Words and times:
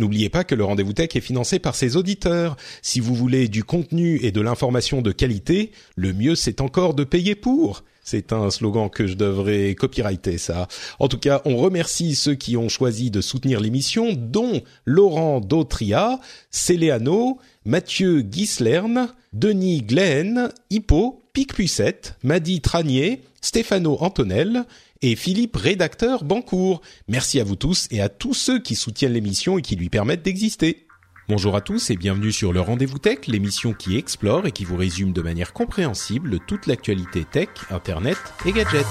N'oubliez 0.00 0.28
pas 0.28 0.42
que 0.42 0.56
le 0.56 0.64
Rendez-vous 0.64 0.92
Tech 0.92 1.10
est 1.14 1.20
financé 1.20 1.60
par 1.60 1.76
ses 1.76 1.96
auditeurs. 1.96 2.56
Si 2.82 2.98
vous 2.98 3.14
voulez 3.14 3.46
du 3.46 3.62
contenu 3.62 4.18
et 4.24 4.32
de 4.32 4.40
l'information 4.40 5.02
de 5.02 5.12
qualité, 5.12 5.70
le 5.94 6.12
mieux 6.12 6.34
c'est 6.34 6.60
encore 6.60 6.94
de 6.94 7.04
payer 7.04 7.36
pour. 7.36 7.84
C'est 8.02 8.32
un 8.32 8.50
slogan 8.50 8.90
que 8.90 9.06
je 9.06 9.14
devrais 9.14 9.76
copyrighter, 9.76 10.36
ça. 10.36 10.66
En 10.98 11.06
tout 11.06 11.18
cas, 11.18 11.40
on 11.44 11.56
remercie 11.56 12.16
ceux 12.16 12.34
qui 12.34 12.56
ont 12.56 12.68
choisi 12.68 13.12
de 13.12 13.20
soutenir 13.20 13.60
l'émission, 13.60 14.12
dont 14.14 14.62
Laurent 14.84 15.40
Dautria, 15.40 16.20
Céléano, 16.50 17.38
Mathieu 17.64 18.26
Gislern, 18.28 19.08
Denis 19.32 19.82
Glenn, 19.82 20.50
Hippo, 20.70 21.22
Pic 21.32 21.54
Puissette, 21.54 22.16
Madi 22.24 22.60
Tranier, 22.60 23.22
Stéphano 23.40 23.96
Antonel 24.00 24.64
et 25.02 25.16
Philippe 25.16 25.56
Rédacteur 25.56 26.24
Bancourt. 26.24 26.80
Merci 27.08 27.40
à 27.40 27.44
vous 27.44 27.56
tous 27.56 27.88
et 27.90 28.00
à 28.00 28.08
tous 28.08 28.34
ceux 28.34 28.60
qui 28.60 28.74
soutiennent 28.74 29.12
l'émission 29.12 29.58
et 29.58 29.62
qui 29.62 29.76
lui 29.76 29.90
permettent 29.90 30.22
d'exister. 30.22 30.86
Bonjour 31.28 31.56
à 31.56 31.62
tous 31.62 31.90
et 31.90 31.96
bienvenue 31.96 32.32
sur 32.32 32.52
le 32.52 32.60
Rendez-vous 32.60 32.98
Tech, 32.98 33.26
l'émission 33.26 33.72
qui 33.72 33.96
explore 33.96 34.46
et 34.46 34.52
qui 34.52 34.64
vous 34.64 34.76
résume 34.76 35.12
de 35.12 35.22
manière 35.22 35.54
compréhensible 35.54 36.38
toute 36.46 36.66
l'actualité 36.66 37.24
tech, 37.24 37.48
internet 37.70 38.18
et 38.44 38.52
gadgets. 38.52 38.84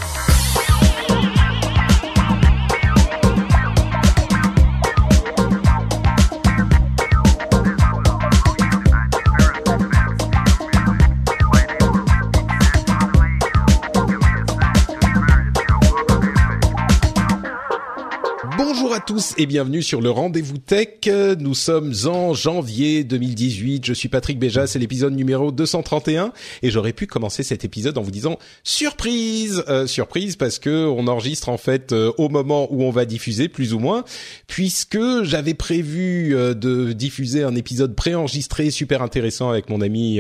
Bonjour 18.94 19.04
à 19.06 19.08
tous 19.08 19.34
et 19.40 19.48
bienvenue 19.48 19.82
sur 19.82 20.02
le 20.02 20.12
Rendez-vous 20.12 20.60
Tech. 20.60 21.10
Nous 21.40 21.56
sommes 21.56 21.94
en 22.06 22.36
janvier 22.36 23.04
2018. 23.04 23.88
Je 23.88 23.92
suis 23.92 24.08
Patrick 24.08 24.38
Béja, 24.38 24.68
c'est 24.68 24.78
l'épisode 24.78 25.16
numéro 25.16 25.52
231 25.52 26.32
et 26.62 26.70
j'aurais 26.70 26.94
pu 26.94 27.08
commencer 27.08 27.42
cet 27.42 27.66
épisode 27.66 27.98
en 27.98 28.04
vous 28.04 28.12
disant 28.12 28.38
surprise, 28.64 29.64
euh, 29.68 29.88
surprise 29.88 30.36
parce 30.36 30.60
que 30.60 30.86
on 30.86 31.08
enregistre 31.08 31.50
en 31.50 31.58
fait 31.58 31.92
euh, 31.92 32.12
au 32.20 32.30
moment 32.30 32.68
où 32.70 32.84
on 32.84 32.92
va 32.92 33.06
diffuser 33.06 33.48
plus 33.48 33.74
ou 33.74 33.80
moins 33.80 34.04
puisque 34.46 35.24
j'avais 35.24 35.56
prévu 35.56 36.36
euh, 36.36 36.54
de 36.54 36.94
diffuser 36.94 37.42
un 37.42 37.56
épisode 37.56 37.96
préenregistré 37.96 38.70
super 38.70 39.02
intéressant 39.02 39.50
avec 39.50 39.72
mon 39.72 39.82
ami 39.82 40.20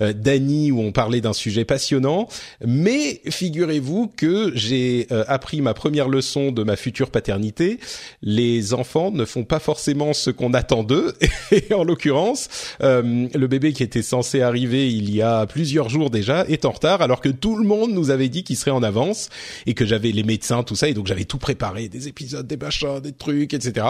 Danny 0.00 0.72
où 0.72 0.80
on 0.80 0.92
parlait 0.92 1.20
d'un 1.20 1.34
sujet 1.34 1.66
passionnant, 1.66 2.28
mais 2.64 3.20
figurez-vous 3.28 4.10
que 4.16 4.52
j'ai 4.54 5.06
appris 5.10 5.60
ma 5.60 5.74
première 5.74 6.08
leçon 6.08 6.50
de 6.50 6.62
ma 6.62 6.76
future 6.76 7.10
paternité 7.10 7.78
les 8.22 8.74
enfants 8.74 9.10
ne 9.10 9.24
font 9.24 9.44
pas 9.44 9.58
forcément 9.58 10.12
ce 10.12 10.30
qu'on 10.30 10.54
attend 10.54 10.82
d'eux. 10.82 11.14
Et 11.52 11.72
en 11.74 11.84
l'occurrence, 11.84 12.48
euh, 12.82 13.28
le 13.34 13.46
bébé 13.46 13.72
qui 13.72 13.82
était 13.82 14.02
censé 14.02 14.40
arriver 14.40 14.90
il 14.90 15.14
y 15.14 15.22
a 15.22 15.46
plusieurs 15.46 15.88
jours 15.88 16.10
déjà 16.10 16.44
est 16.48 16.64
en 16.64 16.70
retard, 16.70 17.02
alors 17.02 17.20
que 17.20 17.28
tout 17.28 17.56
le 17.56 17.66
monde 17.66 17.92
nous 17.92 18.10
avait 18.10 18.28
dit 18.28 18.44
qu'il 18.44 18.56
serait 18.56 18.70
en 18.70 18.82
avance 18.82 19.28
et 19.66 19.74
que 19.74 19.84
j'avais 19.84 20.12
les 20.12 20.22
médecins, 20.22 20.62
tout 20.62 20.76
ça, 20.76 20.88
et 20.88 20.94
donc 20.94 21.06
j'avais 21.06 21.24
tout 21.24 21.38
préparé, 21.38 21.88
des 21.88 22.08
épisodes, 22.08 22.46
des 22.46 22.56
machins, 22.56 23.00
des 23.00 23.12
trucs, 23.12 23.54
etc. 23.54 23.86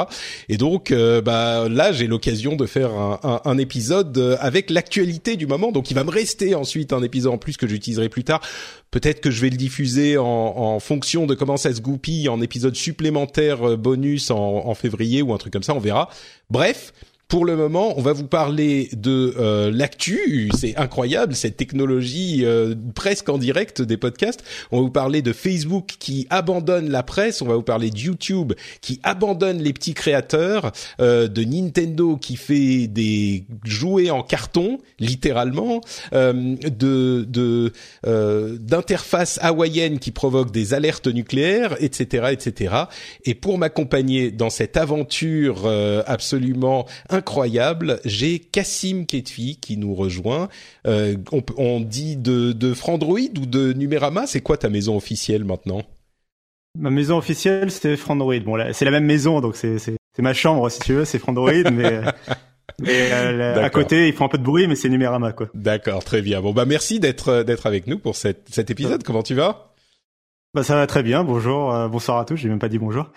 Et 0.49 0.57
donc, 0.57 0.91
euh, 0.91 1.21
bah 1.21 1.69
là, 1.69 1.93
j'ai 1.93 2.07
l'occasion 2.07 2.57
de 2.57 2.67
faire 2.67 2.91
un, 2.93 3.19
un, 3.23 3.41
un 3.45 3.59
épisode 3.59 4.37
avec 4.41 4.71
l'actualité 4.71 5.37
du 5.37 5.47
moment. 5.47 5.73
Donc, 5.73 5.91
il 5.91 5.95
va 5.95 6.05
me 6.05 6.11
rester 6.11 6.55
ensuite 6.55 6.93
un 6.93 7.03
épisode 7.03 7.35
en 7.35 7.39
plus 7.39 7.57
que 7.57 7.67
j'utiliserai 7.67 8.09
plus 8.09 8.25
tard. 8.25 8.41
Peut-être 8.91 9.21
que 9.21 9.31
je 9.31 9.41
vais 9.41 9.51
le 9.51 9.57
diffuser 9.57 10.17
en, 10.17 10.25
en 10.25 10.81
fonction 10.81 11.27
de 11.27 11.35
comment 11.35 11.57
ça 11.57 11.75
se 11.75 11.81
goupille 11.81 12.29
en 12.29 12.41
épisode 12.41 12.77
supplémentaire 12.77 13.69
euh, 13.69 13.77
en 14.31 14.75
février 14.75 15.23
ou 15.23 15.33
un 15.33 15.39
truc 15.39 15.53
comme 15.53 15.63
ça, 15.63 15.75
on 15.75 15.79
verra. 15.79 16.09
Bref, 16.51 16.93
pour 17.29 17.45
le 17.45 17.57
moment, 17.57 17.95
on 17.99 18.03
va 18.03 18.13
vous 18.13 18.27
parler 18.27 18.89
de 18.93 19.35
euh, 19.37 19.71
l'actu. 19.73 20.49
C'est 20.57 20.77
incroyable 20.77 21.35
cette 21.35 21.57
technologie 21.57 22.45
euh, 22.45 22.77
presque 22.95 23.29
en 23.29 23.37
direct 23.37 23.83
des 23.83 23.97
podcasts. 23.97 24.45
On 24.71 24.77
va 24.77 24.83
vous 24.83 24.91
parler 24.91 25.23
de 25.23 25.33
Facebook 25.33 25.97
qui 25.99 26.29
abandonne 26.31 26.89
la 26.89 27.03
presse. 27.03 27.43
On 27.43 27.47
va 27.47 27.57
vous 27.57 27.63
parler 27.63 27.91
de 27.91 27.99
YouTube 27.99 28.53
qui 28.81 29.01
abandonne 29.03 29.61
les 29.61 29.73
petits 29.73 29.95
créateurs, 29.95 30.71
euh, 31.01 31.27
de 31.27 31.43
Nintendo 31.43 32.17
qui 32.17 32.37
fait 32.37 32.87
des 32.87 33.45
jouets 33.65 34.11
en 34.11 34.23
carton, 34.23 34.79
littéralement, 35.01 35.81
euh, 36.13 36.55
de 36.63 37.27
de 37.29 37.73
euh, 38.07 38.57
d'interfaces 38.61 39.41
hawaïennes 39.43 39.99
qui 39.99 40.13
provoquent 40.13 40.53
des 40.53 40.75
alertes 40.75 41.09
nucléaires, 41.09 41.77
etc., 41.81 42.29
etc. 42.31 42.75
Et 43.25 43.35
pour 43.35 43.59
m'accompagner 43.59 44.31
dans 44.31 44.51
cette 44.51 44.77
aventure 44.77 45.63
euh, 45.67 46.05
absolument 46.07 46.87
incroyable. 47.17 48.01
J'ai 48.05 48.39
Cassim 48.39 49.05
Ketfi 49.07 49.59
qui 49.61 49.77
nous 49.77 49.95
rejoint. 49.95 50.49
Euh, 50.87 51.17
on, 51.33 51.43
on, 51.57 51.81
dit 51.81 52.17
de, 52.17 52.53
de 52.53 52.75
Frandroid 52.75 53.39
ou 53.41 53.47
de 53.47 53.73
Numérama? 53.73 54.27
C'est 54.27 54.41
quoi 54.41 54.57
ta 54.57 54.69
maison 54.69 54.97
officielle 54.97 55.45
maintenant? 55.45 55.83
Ma 56.79 56.91
maison 56.91 57.17
officielle, 57.17 57.71
c'est 57.71 57.97
Frandroid. 57.97 58.39
Bon, 58.41 58.57
c'est 58.73 58.85
la 58.85 58.91
même 58.91 59.07
maison, 59.07 59.41
donc 59.41 59.57
c'est 59.57 59.79
ma 60.19 60.35
chambre 60.35 60.71
si 60.71 60.81
tu 60.81 60.93
veux, 60.95 61.05
c'est 61.05 61.19
Frandroid, 61.19 61.71
mais. 61.73 62.01
Mais 62.79 63.11
euh, 63.11 63.63
à 63.63 63.71
côté, 63.71 64.09
il 64.09 64.13
faut 64.13 64.25
un 64.25 64.29
peu 64.29 64.37
de 64.37 64.43
bruit, 64.43 64.67
mais 64.67 64.75
c'est 64.75 64.91
Numérama, 64.91 65.33
quoi. 65.33 65.49
D'accord, 65.55 66.05
très 66.05 66.21
bien. 66.21 66.43
Bon, 66.43 66.53
bah 66.53 66.67
merci 66.67 67.01
d'être 67.01 67.43
d'être 67.43 67.65
avec 67.65 67.87
nous 67.87 67.99
pour 67.99 68.17
cette, 68.17 68.49
cet 68.51 68.71
épisode. 68.71 69.03
Comment 69.03 69.23
tu 69.23 69.35
vas? 69.35 69.73
Bah 70.53 70.63
ça 70.63 70.75
va 70.75 70.87
très 70.87 71.03
bien. 71.03 71.25
Bonjour, 71.25 71.73
euh, 71.73 71.89
bonsoir 71.89 72.19
à 72.19 72.25
tous. 72.27 72.37
J'ai 72.37 72.49
même 72.49 72.59
pas 72.59 72.69
dit 72.69 72.79
bonjour. 72.79 73.11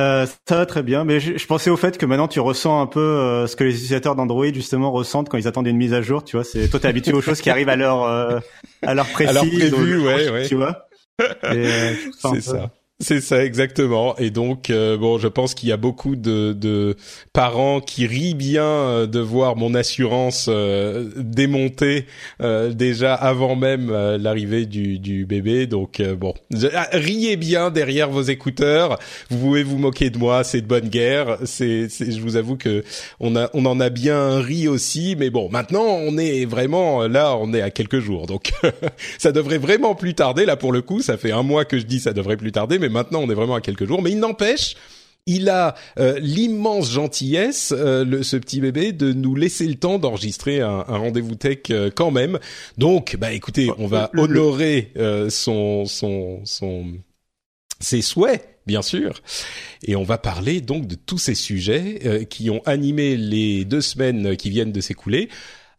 Euh, 0.00 0.26
ça 0.48 0.56
va 0.56 0.66
très 0.66 0.82
bien, 0.82 1.04
mais 1.04 1.20
je, 1.20 1.38
je, 1.38 1.46
pensais 1.46 1.70
au 1.70 1.76
fait 1.76 1.98
que 1.98 2.04
maintenant 2.04 2.26
tu 2.26 2.40
ressens 2.40 2.80
un 2.80 2.86
peu 2.86 2.98
euh, 2.98 3.46
ce 3.46 3.54
que 3.54 3.62
les 3.62 3.74
utilisateurs 3.74 4.16
d'Android 4.16 4.52
justement 4.52 4.90
ressentent 4.90 5.28
quand 5.28 5.38
ils 5.38 5.46
attendent 5.46 5.68
une 5.68 5.76
mise 5.76 5.94
à 5.94 6.02
jour. 6.02 6.24
Tu 6.24 6.36
vois, 6.36 6.44
c'est 6.44 6.68
toi 6.68 6.80
t'es 6.80 6.88
habitué 6.88 7.12
aux 7.12 7.20
choses 7.20 7.40
qui 7.40 7.48
arrivent 7.48 7.68
à 7.68 7.76
leur 7.76 8.02
euh, 8.02 8.40
à 8.82 8.94
leur 8.94 9.06
précis, 9.06 9.30
à 9.30 9.32
leur 9.32 9.44
prévu, 9.44 10.00
ouais, 10.00 10.30
ouais. 10.30 10.46
Tu 10.48 10.56
vois. 10.56 10.86
Euh, 11.44 11.94
c'est 12.20 12.40
ça. 12.40 12.70
C'est 13.00 13.20
ça 13.20 13.44
exactement. 13.44 14.16
Et 14.18 14.30
donc 14.30 14.70
euh, 14.70 14.96
bon, 14.96 15.18
je 15.18 15.26
pense 15.26 15.54
qu'il 15.54 15.68
y 15.68 15.72
a 15.72 15.76
beaucoup 15.76 16.14
de, 16.14 16.52
de, 16.52 16.94
parents 17.32 17.80
qui 17.80 18.06
rient 18.06 18.36
bien 18.36 18.62
euh, 18.62 19.06
de 19.08 19.18
voir 19.18 19.56
mon 19.56 19.74
assurance 19.74 20.46
euh, 20.48 21.10
démontée 21.16 22.06
euh, 22.40 22.72
déjà 22.72 23.12
avant 23.12 23.56
même 23.56 23.90
euh, 23.90 24.16
l'arrivée 24.16 24.64
du, 24.64 25.00
du, 25.00 25.26
bébé. 25.26 25.66
Donc 25.66 26.00
bon, 26.00 26.34
ah, 26.72 26.88
riez 26.92 27.36
bien 27.36 27.72
derrière 27.72 28.10
vos 28.10 28.22
écouteurs. 28.22 29.00
Vous 29.28 29.38
pouvez 29.38 29.64
vous 29.64 29.78
moquer 29.78 30.10
de 30.10 30.18
moi, 30.18 30.44
c'est 30.44 30.60
de 30.60 30.68
bonne 30.68 30.88
guerre. 30.88 31.38
C'est, 31.44 31.88
je 31.88 32.20
vous 32.20 32.36
avoue 32.36 32.56
que 32.56 32.84
on 33.18 33.34
a, 33.34 33.50
on 33.54 33.66
en 33.66 33.80
a 33.80 33.90
bien 33.90 34.38
ri 34.38 34.68
aussi. 34.68 35.16
Mais 35.18 35.30
bon, 35.30 35.50
maintenant 35.50 35.84
on 35.84 36.16
est 36.16 36.44
vraiment 36.44 37.08
là, 37.08 37.36
on 37.36 37.52
est 37.54 37.60
à 37.60 37.70
quelques 37.70 37.98
jours, 37.98 38.26
donc 38.26 38.52
ça 39.18 39.32
devrait 39.32 39.58
vraiment 39.58 39.96
plus 39.96 40.14
tarder. 40.14 40.46
Là 40.46 40.54
pour 40.54 40.70
le 40.70 40.80
coup, 40.80 41.02
ça 41.02 41.16
fait 41.16 41.32
un 41.32 41.42
mois 41.42 41.64
que 41.64 41.76
je 41.76 41.86
dis 41.86 41.98
ça 41.98 42.12
devrait 42.12 42.36
plus 42.36 42.52
tarder, 42.52 42.78
maintenant 42.88 43.20
on 43.20 43.30
est 43.30 43.34
vraiment 43.34 43.54
à 43.54 43.60
quelques 43.60 43.86
jours. 43.86 44.02
Mais 44.02 44.10
il 44.10 44.18
n'empêche, 44.18 44.76
il 45.26 45.48
a 45.48 45.74
euh, 45.98 46.18
l'immense 46.20 46.90
gentillesse, 46.90 47.72
euh, 47.76 48.04
le, 48.04 48.22
ce 48.22 48.36
petit 48.36 48.60
bébé, 48.60 48.92
de 48.92 49.12
nous 49.12 49.34
laisser 49.34 49.66
le 49.66 49.76
temps 49.76 49.98
d'enregistrer 49.98 50.60
un, 50.60 50.84
un 50.86 50.98
rendez-vous 50.98 51.34
tech 51.34 51.58
euh, 51.70 51.90
quand 51.94 52.10
même. 52.10 52.38
Donc, 52.78 53.16
bah 53.18 53.32
écoutez, 53.32 53.70
on 53.78 53.86
va 53.86 54.10
honorer 54.16 54.92
son, 55.30 55.86
son, 55.86 56.40
son, 56.44 56.92
ses 57.80 58.02
souhaits. 58.02 58.50
Bien 58.66 58.80
sûr. 58.80 59.20
Et 59.82 59.94
on 59.94 60.04
va 60.04 60.16
parler 60.16 60.62
donc 60.62 60.86
de 60.86 60.94
tous 60.94 61.18
ces 61.18 61.34
sujets 61.34 62.26
qui 62.30 62.48
ont 62.48 62.62
animé 62.64 63.14
les 63.14 63.66
deux 63.66 63.82
semaines 63.82 64.38
qui 64.38 64.48
viennent 64.48 64.72
de 64.72 64.80
s'écouler 64.80 65.28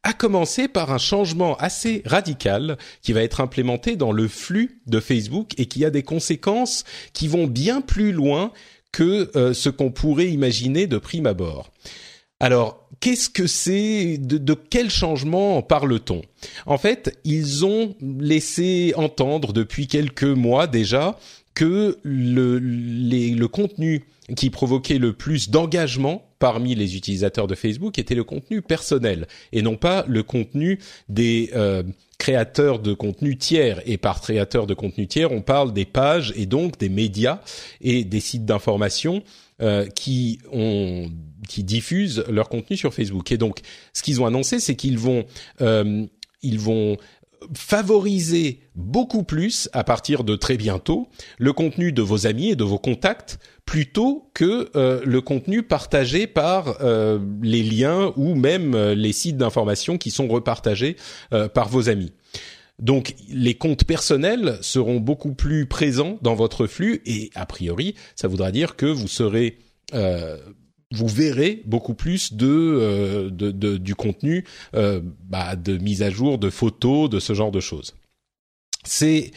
à 0.05 0.13
commencer 0.13 0.67
par 0.67 0.91
un 0.91 0.99
changement 0.99 1.57
assez 1.57 2.03
radical 2.05 2.77
qui 3.01 3.11
va 3.11 3.23
être 3.23 3.41
implémenté 3.41 3.95
dans 3.95 4.11
le 4.11 4.27
flux 4.27 4.79
de 4.85 4.99
Facebook 4.99 5.53
et 5.57 5.65
qui 5.65 5.83
a 5.83 5.89
des 5.89 6.03
conséquences 6.03 6.83
qui 7.11 7.27
vont 7.27 7.47
bien 7.47 7.81
plus 7.81 8.11
loin 8.11 8.51
que 8.91 9.31
euh, 9.35 9.53
ce 9.53 9.69
qu'on 9.69 9.91
pourrait 9.91 10.29
imaginer 10.29 10.85
de 10.85 10.99
prime 10.99 11.25
abord. 11.25 11.71
Alors, 12.39 12.87
qu'est-ce 12.99 13.29
que 13.29 13.47
c'est 13.47 14.19
de, 14.19 14.53
quel 14.53 14.91
changement 14.91 15.63
parle-t-on? 15.63 16.21
En 16.67 16.77
fait, 16.77 17.17
ils 17.23 17.65
ont 17.65 17.95
laissé 17.99 18.93
entendre 18.97 19.53
depuis 19.53 19.87
quelques 19.87 20.23
mois 20.23 20.67
déjà 20.67 21.17
que 21.55 21.97
le 22.03 23.45
contenu 23.47 24.03
qui 24.35 24.49
provoquait 24.49 24.97
le 24.97 25.13
plus 25.13 25.49
d'engagement 25.49 26.27
parmi 26.39 26.75
les 26.75 26.95
utilisateurs 26.95 27.47
de 27.47 27.55
Facebook 27.55 27.99
était 27.99 28.15
le 28.15 28.23
contenu 28.23 28.61
personnel 28.61 29.27
et 29.51 29.61
non 29.61 29.77
pas 29.77 30.03
le 30.07 30.23
contenu 30.23 30.79
des 31.09 31.51
euh, 31.55 31.83
créateurs 32.17 32.79
de 32.79 32.93
contenu 32.93 33.37
tiers. 33.37 33.81
Et 33.85 33.97
par 33.97 34.21
créateurs 34.21 34.67
de 34.67 34.73
contenu 34.73 35.07
tiers, 35.07 35.31
on 35.31 35.41
parle 35.41 35.73
des 35.73 35.85
pages 35.85 36.33
et 36.35 36.45
donc 36.45 36.79
des 36.79 36.89
médias 36.89 37.41
et 37.81 38.03
des 38.03 38.19
sites 38.19 38.45
d'information 38.45 39.23
euh, 39.61 39.85
qui 39.87 40.39
ont 40.51 41.09
qui 41.47 41.63
diffusent 41.63 42.23
leur 42.27 42.49
contenu 42.49 42.75
sur 42.75 42.93
Facebook. 42.93 43.31
Et 43.31 43.37
donc, 43.37 43.59
ce 43.93 44.01
qu'ils 44.01 44.19
ont 44.19 44.25
annoncé, 44.25 44.59
c'est 44.59 44.75
qu'ils 44.75 44.97
vont 44.97 45.25
euh, 45.61 46.05
ils 46.41 46.59
vont 46.59 46.97
favoriser 47.53 48.59
beaucoup 48.75 49.23
plus 49.23 49.69
à 49.73 49.83
partir 49.83 50.23
de 50.23 50.35
très 50.35 50.57
bientôt 50.57 51.07
le 51.37 51.53
contenu 51.53 51.91
de 51.91 52.01
vos 52.01 52.27
amis 52.27 52.51
et 52.51 52.55
de 52.55 52.63
vos 52.63 52.79
contacts 52.79 53.39
plutôt 53.65 54.29
que 54.33 54.69
euh, 54.75 55.01
le 55.05 55.21
contenu 55.21 55.63
partagé 55.63 56.27
par 56.27 56.77
euh, 56.81 57.19
les 57.41 57.63
liens 57.63 58.13
ou 58.15 58.35
même 58.35 58.75
euh, 58.75 58.95
les 58.95 59.13
sites 59.13 59.37
d'information 59.37 59.97
qui 59.97 60.11
sont 60.11 60.27
repartagés 60.27 60.95
par 61.53 61.69
vos 61.69 61.89
amis. 61.89 62.11
Donc 62.79 63.15
les 63.29 63.55
comptes 63.55 63.85
personnels 63.85 64.57
seront 64.61 64.99
beaucoup 64.99 65.33
plus 65.33 65.65
présents 65.65 66.17
dans 66.21 66.35
votre 66.35 66.67
flux 66.67 67.01
et 67.05 67.31
a 67.35 67.45
priori 67.45 67.95
ça 68.15 68.27
voudra 68.27 68.51
dire 68.51 68.75
que 68.75 68.85
vous 68.85 69.07
serez 69.07 69.57
vous 70.91 71.07
verrez 71.07 71.63
beaucoup 71.65 71.93
plus 71.93 72.33
de, 72.33 73.29
de, 73.31 73.77
du 73.77 73.95
contenu 73.95 74.45
bah, 74.73 75.55
de 75.55 75.77
mise 75.77 76.03
à 76.03 76.09
jour 76.09 76.37
de 76.37 76.49
photos 76.49 77.09
de 77.09 77.19
ce 77.19 77.33
genre 77.33 77.51
de 77.51 77.59
choses. 77.59 77.95
C'est 78.83 79.31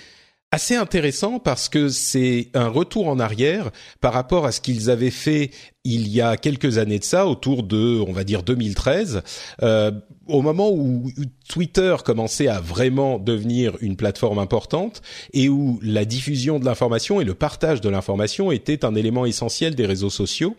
assez 0.50 0.76
intéressant 0.76 1.38
parce 1.38 1.68
que 1.68 1.88
c'est 1.88 2.48
un 2.54 2.68
retour 2.68 3.08
en 3.08 3.18
arrière 3.18 3.70
par 4.00 4.14
rapport 4.14 4.46
à 4.46 4.52
ce 4.52 4.60
qu'ils 4.60 4.88
avaient 4.90 5.10
fait 5.10 5.50
il 5.84 6.08
y 6.08 6.20
a 6.20 6.36
quelques 6.36 6.76
années 6.76 6.98
de 6.98 7.04
ça, 7.04 7.26
autour 7.26 7.62
de, 7.62 8.02
on 8.06 8.12
va 8.12 8.24
dire 8.24 8.42
2013, 8.42 9.22
euh, 9.62 9.90
au 10.26 10.42
moment 10.42 10.70
où 10.70 11.10
Twitter 11.48 11.96
commençait 12.04 12.48
à 12.48 12.60
vraiment 12.60 13.18
devenir 13.18 13.74
une 13.80 13.96
plateforme 13.96 14.38
importante 14.38 15.00
et 15.32 15.48
où 15.48 15.80
la 15.82 16.04
diffusion 16.04 16.58
de 16.58 16.66
l'information 16.66 17.20
et 17.20 17.24
le 17.24 17.34
partage 17.34 17.80
de 17.80 17.88
l'information 17.88 18.52
était 18.52 18.84
un 18.84 18.94
élément 18.94 19.24
essentiel 19.24 19.74
des 19.74 19.86
réseaux 19.86 20.10
sociaux. 20.10 20.56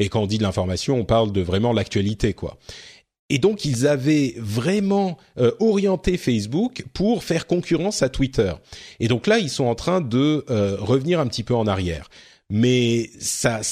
Et 0.00 0.08
quand 0.08 0.22
on 0.22 0.26
dit 0.26 0.38
de 0.38 0.42
l'information, 0.42 0.96
on 0.96 1.04
parle 1.04 1.30
de 1.30 1.42
vraiment 1.42 1.72
l'actualité, 1.72 2.32
quoi. 2.32 2.58
Et 3.28 3.38
donc 3.38 3.64
ils 3.64 3.86
avaient 3.86 4.34
vraiment 4.36 5.16
euh, 5.38 5.52
orienté 5.60 6.16
Facebook 6.16 6.84
pour 6.92 7.24
faire 7.24 7.46
concurrence 7.46 8.02
à 8.02 8.08
Twitter. 8.08 8.52
Et 9.00 9.08
donc 9.08 9.26
là, 9.26 9.38
ils 9.38 9.50
sont 9.50 9.64
en 9.64 9.74
train 9.74 10.00
de 10.00 10.44
euh, 10.50 10.76
revenir 10.78 11.20
un 11.20 11.26
petit 11.26 11.42
peu 11.42 11.54
en 11.54 11.66
arrière. 11.66 12.08
Mais 12.50 13.10
ça, 13.18 13.62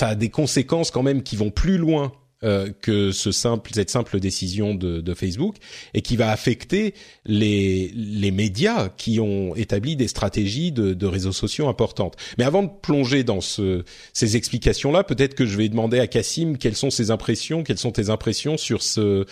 a 0.00 0.14
des 0.14 0.28
conséquences 0.28 0.92
quand 0.92 1.02
même 1.02 1.24
qui 1.24 1.34
vont 1.34 1.50
plus 1.50 1.76
loin 1.76 2.12
euh, 2.44 2.70
que 2.82 3.12
ce 3.12 3.32
simple, 3.32 3.70
cette 3.72 3.88
simple 3.88 4.20
décision 4.20 4.74
de, 4.74 5.00
de, 5.00 5.14
Facebook 5.14 5.56
et 5.94 6.02
qui 6.02 6.16
va 6.16 6.30
affecter 6.30 6.92
les, 7.24 7.90
les 7.94 8.30
médias 8.30 8.90
qui 8.90 9.20
ont 9.20 9.54
établi 9.56 9.96
des 9.96 10.06
stratégies 10.06 10.70
de, 10.70 10.92
de 10.92 11.06
réseaux 11.06 11.32
sociaux 11.32 11.66
importantes. 11.66 12.16
Mais 12.36 12.44
avant 12.44 12.62
de 12.62 12.70
plonger 12.82 13.24
dans 13.24 13.40
ce, 13.40 13.84
ces 14.12 14.36
explications-là, 14.36 15.02
peut-être 15.02 15.34
que 15.34 15.46
je 15.46 15.56
vais 15.56 15.70
demander 15.70 15.98
à 15.98 16.06
Cassim 16.06 16.58
quelles 16.58 16.76
sont 16.76 16.90
ses 16.90 17.10
impressions, 17.10 17.62
quelles 17.62 17.78
sont 17.78 17.92
tes 17.92 18.10
impressions 18.10 18.58
sur 18.58 18.82
ce, 18.82 19.24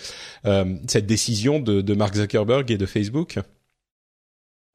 euh, 0.45 0.75
cette 0.87 1.05
décision 1.05 1.59
de, 1.59 1.81
de 1.81 1.93
Mark 1.93 2.15
Zuckerberg 2.15 2.71
et 2.71 2.77
de 2.77 2.87
Facebook? 2.87 3.37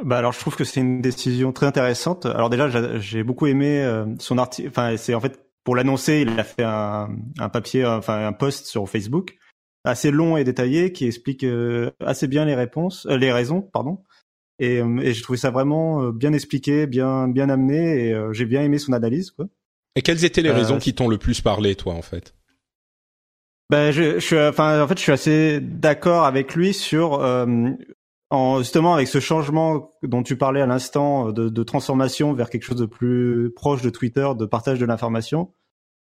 Bah 0.05 0.19
alors 0.19 0.33
je 0.33 0.39
trouve 0.39 0.57
que 0.57 0.65
c'est 0.65 0.81
une 0.81 1.03
décision 1.03 1.53
très 1.53 1.67
intéressante. 1.67 2.27
Alors 2.27 2.49
déjà 2.49 2.71
j'ai 3.01 3.23
beaucoup 3.23 3.47
aimé 3.47 3.83
euh, 3.83 4.07
son 4.19 4.39
article. 4.39 4.69
Enfin 4.69 4.97
c'est 4.97 5.15
en 5.15 5.21
fait 5.21 5.50
pour 5.65 5.77
l'annoncer, 5.77 6.23
il 6.23 6.39
a 6.39 6.45
fait 6.45 6.65
un, 6.65 7.11
un, 7.39 7.49
papier, 7.49 7.85
enfin 7.85 8.27
un 8.27 8.33
post 8.33 8.67
sur 8.67 8.89
Facebook 8.89 9.37
assez 9.85 10.11
long 10.11 10.37
et 10.37 10.45
détaillé 10.45 10.93
qui 10.93 11.07
explique 11.07 11.45
euh, 11.45 11.91
assez 12.01 12.29
bien 12.29 12.45
les 12.45 12.55
réponses, 12.55 13.07
euh, 13.07 13.17
les 13.17 13.33
raisons, 13.33 13.63
pardon. 13.63 14.03
Et, 14.59 14.81
euh, 14.81 14.99
et 15.01 15.15
j'ai 15.15 15.23
trouvé 15.23 15.39
ça 15.39 15.51
vraiment 15.51 16.11
bien 16.11 16.33
expliqué, 16.33 16.87
bien 16.87 17.29
bien 17.29 17.49
amené, 17.49 18.09
et 18.09 18.23
j'ai 18.33 18.45
bien 18.45 18.63
aimé 18.63 18.79
son 18.79 18.93
analyse, 18.93 19.31
quoi. 19.31 19.47
Et 19.97 20.03
quelles 20.03 20.25
étaient 20.25 20.43
les 20.43 20.53
raisons 20.53 20.79
qui 20.79 20.95
t'ont 20.95 21.09
le 21.09 21.19
plus 21.19 21.41
parlé, 21.41 21.75
toi, 21.75 21.95
en 21.95 22.03
fait? 22.03 22.35
Ben, 23.71 23.91
je, 23.91 24.15
je 24.15 24.19
suis, 24.19 24.39
enfin, 24.39 24.83
en 24.83 24.87
fait, 24.87 24.99
je 24.99 25.03
suis 25.03 25.13
assez 25.13 25.61
d'accord 25.61 26.25
avec 26.25 26.55
lui 26.55 26.75
sur 26.75 27.21
en 28.31 28.59
justement 28.59 28.95
avec 28.95 29.09
ce 29.09 29.21
changement 29.21 29.93
dont 30.03 30.23
tu 30.23 30.37
parlais 30.37 30.61
à 30.61 30.67
l'instant 30.67 31.33
de, 31.33 31.49
de, 31.49 31.63
transformation 31.63 32.33
vers 32.33 32.49
quelque 32.49 32.63
chose 32.63 32.79
de 32.79 32.87
plus 32.87 33.53
proche 33.55 33.83
de 33.83 33.91
Twitter, 33.91 34.29
de 34.39 34.47
partage 34.47 34.79
de 34.79 34.87
l'information, 34.87 35.53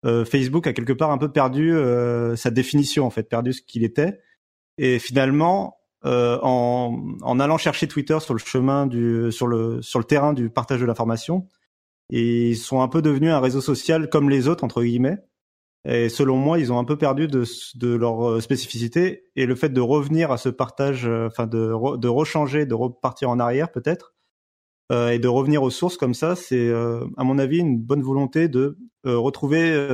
euh, 0.05 0.23
Facebook 0.23 0.65
a 0.67 0.73
quelque 0.73 0.93
part 0.93 1.11
un 1.11 1.17
peu 1.17 1.31
perdu 1.31 1.75
euh, 1.75 2.35
sa 2.35 2.51
définition 2.51 3.05
en 3.05 3.09
fait, 3.09 3.23
perdu 3.23 3.53
ce 3.53 3.61
qu'il 3.61 3.83
était, 3.83 4.19
et 4.77 4.99
finalement 4.99 5.77
euh, 6.05 6.39
en, 6.41 7.17
en, 7.21 7.39
allant 7.39 7.57
chercher 7.57 7.87
Twitter 7.87 8.17
sur 8.21 8.33
le 8.33 8.39
chemin 8.39 8.87
du 8.87 9.31
sur 9.31 9.47
le 9.47 9.81
sur 9.81 9.99
le 9.99 10.05
terrain 10.05 10.31
du 10.33 10.49
partage 10.49 10.79
de 10.79 10.85
l'information, 10.85 11.47
ils 12.09 12.55
sont 12.55 12.81
un 12.81 12.87
peu 12.87 13.01
devenus 13.01 13.31
un 13.31 13.41
réseau 13.41 13.61
social 13.61 14.09
comme 14.09 14.29
les 14.29 14.47
autres 14.47 14.63
entre 14.63 14.83
guillemets, 14.83 15.17
et 15.91 16.07
selon 16.09 16.37
moi, 16.37 16.59
ils 16.59 16.71
ont 16.71 16.77
un 16.77 16.83
peu 16.83 16.97
perdu 16.97 17.27
de, 17.27 17.95
leur 17.95 18.29
euh, 18.29 18.41
spécificité 18.41 19.25
et 19.35 19.47
le 19.47 19.55
fait 19.55 19.69
de 19.69 19.81
revenir 19.81 20.31
à 20.31 20.37
ce 20.37 20.49
partage, 20.49 21.07
euh, 21.07 21.25
enfin 21.25 21.47
de, 21.47 21.97
de 21.97 22.07
rechanger, 22.07 22.67
de 22.67 22.75
repartir 22.75 23.31
en 23.31 23.39
arrière 23.39 23.71
peut-être, 23.71 24.13
euh, 24.91 25.09
et 25.09 25.17
de 25.17 25.27
revenir 25.27 25.63
aux 25.63 25.71
sources 25.71 25.97
comme 25.97 26.13
ça, 26.13 26.35
c'est 26.35 26.71
à 26.71 27.23
mon 27.23 27.39
avis 27.39 27.57
une 27.57 27.79
bonne 27.79 28.03
volonté 28.03 28.47
de 28.47 28.77
retrouver 29.03 29.87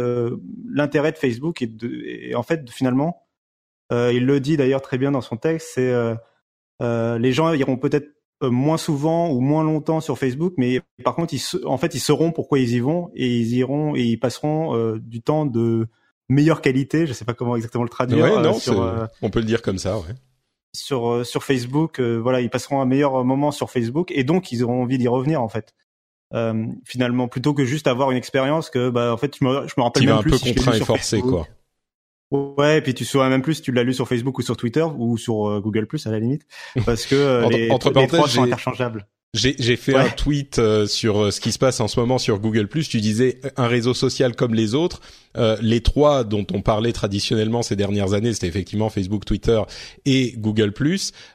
l'intérêt 0.69 1.11
de 1.11 1.17
Facebook 1.17 1.61
et, 1.61 1.71
et 2.29 2.35
en 2.35 2.43
fait 2.43 2.69
finalement, 2.69 3.27
il 3.91 4.25
le 4.25 4.39
dit 4.39 4.57
d'ailleurs 4.57 4.81
très 4.81 4.97
bien 4.97 5.11
dans 5.11 5.21
son 5.21 5.37
texte, 5.37 5.71
c'est 5.75 5.93
les 6.81 7.31
gens 7.31 7.53
iront 7.53 7.77
peut-être 7.77 8.07
moins 8.41 8.77
souvent 8.77 9.31
ou 9.31 9.39
moins 9.39 9.63
longtemps 9.63 10.01
sur 10.01 10.17
Facebook, 10.17 10.53
mais 10.57 10.81
par 11.03 11.15
contre, 11.15 11.33
ils, 11.33 11.41
en 11.65 11.77
fait, 11.77 11.95
ils 11.95 11.99
sauront 11.99 12.31
pourquoi 12.31 12.59
ils 12.59 12.73
y 12.73 12.79
vont 12.79 13.09
et 13.15 13.27
ils 13.27 13.55
iront 13.55 13.95
et 13.95 14.03
ils 14.03 14.17
passeront 14.17 14.75
euh, 14.75 14.99
du 14.99 15.21
temps 15.21 15.45
de 15.45 15.87
meilleure 16.29 16.61
qualité. 16.61 17.07
Je 17.07 17.13
sais 17.13 17.25
pas 17.25 17.33
comment 17.33 17.55
exactement 17.55 17.83
le 17.83 17.89
traduire. 17.89 18.25
Ouais, 18.25 18.41
non, 18.41 18.57
euh, 18.67 19.07
on 19.21 19.29
peut 19.29 19.39
le 19.39 19.45
dire 19.45 19.61
comme 19.61 19.77
ça. 19.77 19.97
Ouais. 19.97 20.13
Sur 20.73 21.25
sur 21.25 21.43
Facebook, 21.43 22.01
voilà, 22.01 22.41
ils 22.41 22.49
passeront 22.49 22.81
un 22.81 22.85
meilleur 22.85 23.23
moment 23.23 23.51
sur 23.51 23.69
Facebook 23.71 24.11
et 24.11 24.23
donc 24.23 24.51
ils 24.51 24.63
auront 24.63 24.83
envie 24.83 24.97
d'y 24.97 25.07
revenir 25.07 25.41
en 25.41 25.47
fait. 25.47 25.73
finalement, 26.83 27.29
plutôt 27.29 27.53
que 27.53 27.63
juste 27.63 27.87
avoir 27.87 28.11
une 28.11 28.17
expérience 28.17 28.69
que, 28.69 28.89
bah, 28.89 29.13
en 29.13 29.17
fait, 29.17 29.37
je 29.39 29.45
me, 29.45 29.67
je 29.67 29.73
me 29.77 29.83
rappelle 29.83 30.05
même 30.05 30.17
un 30.17 30.21
plus 30.21 30.31
peu 30.31 30.37
si 30.37 30.53
contraint 30.53 30.73
et 30.73 30.79
forcé, 30.81 31.21
quoi. 31.21 31.47
Ouais, 32.57 32.77
et 32.77 32.81
puis 32.81 32.93
tu 32.93 33.05
sauras 33.05 33.29
même 33.29 33.41
plus 33.41 33.55
si 33.55 33.61
tu 33.61 33.71
l'as 33.71 33.83
lu 33.83 33.93
sur 33.93 34.07
Facebook 34.07 34.37
ou 34.37 34.41
sur 34.41 34.57
Twitter 34.57 34.85
ou 34.97 35.17
sur 35.17 35.49
euh, 35.49 35.59
Google 35.59 35.87
Plus 35.87 36.05
à 36.07 36.11
la 36.11 36.19
limite, 36.19 36.43
parce 36.85 37.05
que 37.05 37.15
euh, 37.15 37.49
les, 37.49 37.69
entre 37.71 37.91
les 37.91 38.07
trois 38.07 38.27
sont 38.27 38.43
interchangeables. 38.43 39.07
J'ai 39.33 39.75
fait 39.75 39.95
un 39.95 40.07
tweet 40.09 40.59
euh, 40.59 40.87
sur 40.87 41.33
ce 41.33 41.41
qui 41.41 41.51
se 41.51 41.59
passe 41.59 41.81
en 41.81 41.89
ce 41.89 41.99
moment 41.99 42.17
sur 42.17 42.39
Google 42.39 42.67
Plus. 42.67 42.87
Tu 42.87 43.01
disais 43.01 43.41
un 43.57 43.67
réseau 43.67 43.93
social 43.93 44.35
comme 44.35 44.53
les 44.53 44.75
autres. 44.75 45.01
Euh, 45.37 45.57
les 45.61 45.81
trois 45.81 46.23
dont 46.23 46.45
on 46.53 46.61
parlait 46.61 46.93
traditionnellement 46.93 47.61
ces 47.61 47.75
dernières 47.75 48.13
années, 48.13 48.33
c'était 48.33 48.47
effectivement 48.47 48.89
Facebook, 48.89 49.25
Twitter 49.25 49.61
et 50.05 50.33
Google+. 50.37 50.73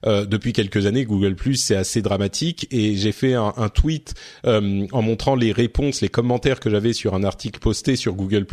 Euh, 0.06 0.24
depuis 0.24 0.52
quelques 0.52 0.86
années, 0.86 1.04
Google+, 1.04 1.36
c'est 1.56 1.76
assez 1.76 2.02
dramatique 2.02 2.66
et 2.70 2.96
j'ai 2.96 3.12
fait 3.12 3.34
un, 3.34 3.68
tweet 3.72 4.14
euh, 4.46 4.86
en 4.92 5.02
montrant 5.02 5.34
les 5.34 5.52
réponses, 5.52 6.00
les 6.00 6.08
commentaires 6.08 6.60
que 6.60 6.70
j'avais 6.70 6.92
sur 6.92 7.14
un 7.14 7.24
article 7.24 7.60
posté 7.60 7.96
sur 7.96 8.14
Google+. 8.14 8.46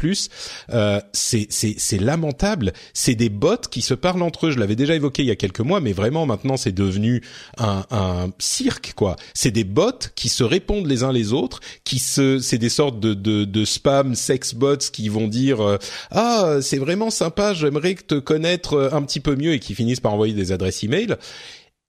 Euh, 0.69 0.99
c'est 1.13 1.99
lamentable. 1.99 2.73
C'est 2.93 3.15
des 3.15 3.29
bots 3.29 3.55
qui 3.69 3.81
se 3.81 3.93
parlent 3.93 4.21
entre 4.21 4.47
eux. 4.47 4.51
Je 4.51 4.59
l'avais 4.59 4.75
déjà 4.75 4.95
évoqué 4.95 5.23
il 5.23 5.27
y 5.27 5.31
a 5.31 5.35
quelques 5.35 5.61
mois, 5.61 5.81
mais 5.81 5.93
vraiment 5.93 6.25
maintenant 6.25 6.57
c'est 6.57 6.71
devenu 6.71 7.21
un, 7.57 7.85
un 7.91 8.29
cirque 8.39 8.93
quoi. 8.95 9.15
C'est 9.33 9.51
des 9.51 9.63
bots 9.63 9.91
qui 10.15 10.29
se 10.29 10.43
répondent 10.43 10.87
les 10.87 11.03
uns 11.03 11.11
les 11.11 11.33
autres, 11.33 11.59
qui 11.83 11.99
se, 11.99 12.39
c'est 12.39 12.57
des 12.57 12.69
sortes 12.69 12.99
de, 12.99 13.13
de, 13.13 13.45
de 13.45 13.65
spam 13.65 14.15
sex 14.15 14.53
bots 14.53 14.77
qui 14.91 15.09
vont 15.09 15.27
dire 15.27 15.36
dire 15.37 15.61
euh, 15.61 15.77
ah 16.11 16.57
c'est 16.61 16.77
vraiment 16.77 17.09
sympa, 17.09 17.53
j'aimerais 17.53 17.95
te 17.95 18.15
connaître 18.15 18.73
euh, 18.73 18.89
un 18.91 19.01
petit 19.03 19.19
peu 19.19 19.35
mieux 19.35 19.53
et 19.53 19.59
qui 19.59 19.75
finissent 19.75 19.99
par 19.99 20.13
envoyer 20.13 20.33
des 20.33 20.51
adresses 20.51 20.83
email 20.83 21.15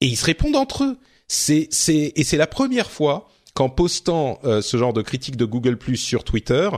et 0.01 0.07
ils 0.07 0.17
se 0.17 0.25
répondent 0.25 0.57
entre 0.57 0.85
eux. 0.85 0.99
C'est 1.27 1.69
c'est 1.71 2.13
et 2.17 2.25
c'est 2.25 2.37
la 2.37 2.47
première 2.47 2.91
fois 2.91 3.29
qu'en 3.55 3.69
postant 3.69 4.39
euh, 4.45 4.63
ce 4.63 4.77
genre 4.77 4.93
de 4.93 5.03
critique 5.03 5.37
de 5.37 5.45
Google 5.45 5.77
Plus 5.77 5.97
sur 5.97 6.25
Twitter, 6.25 6.69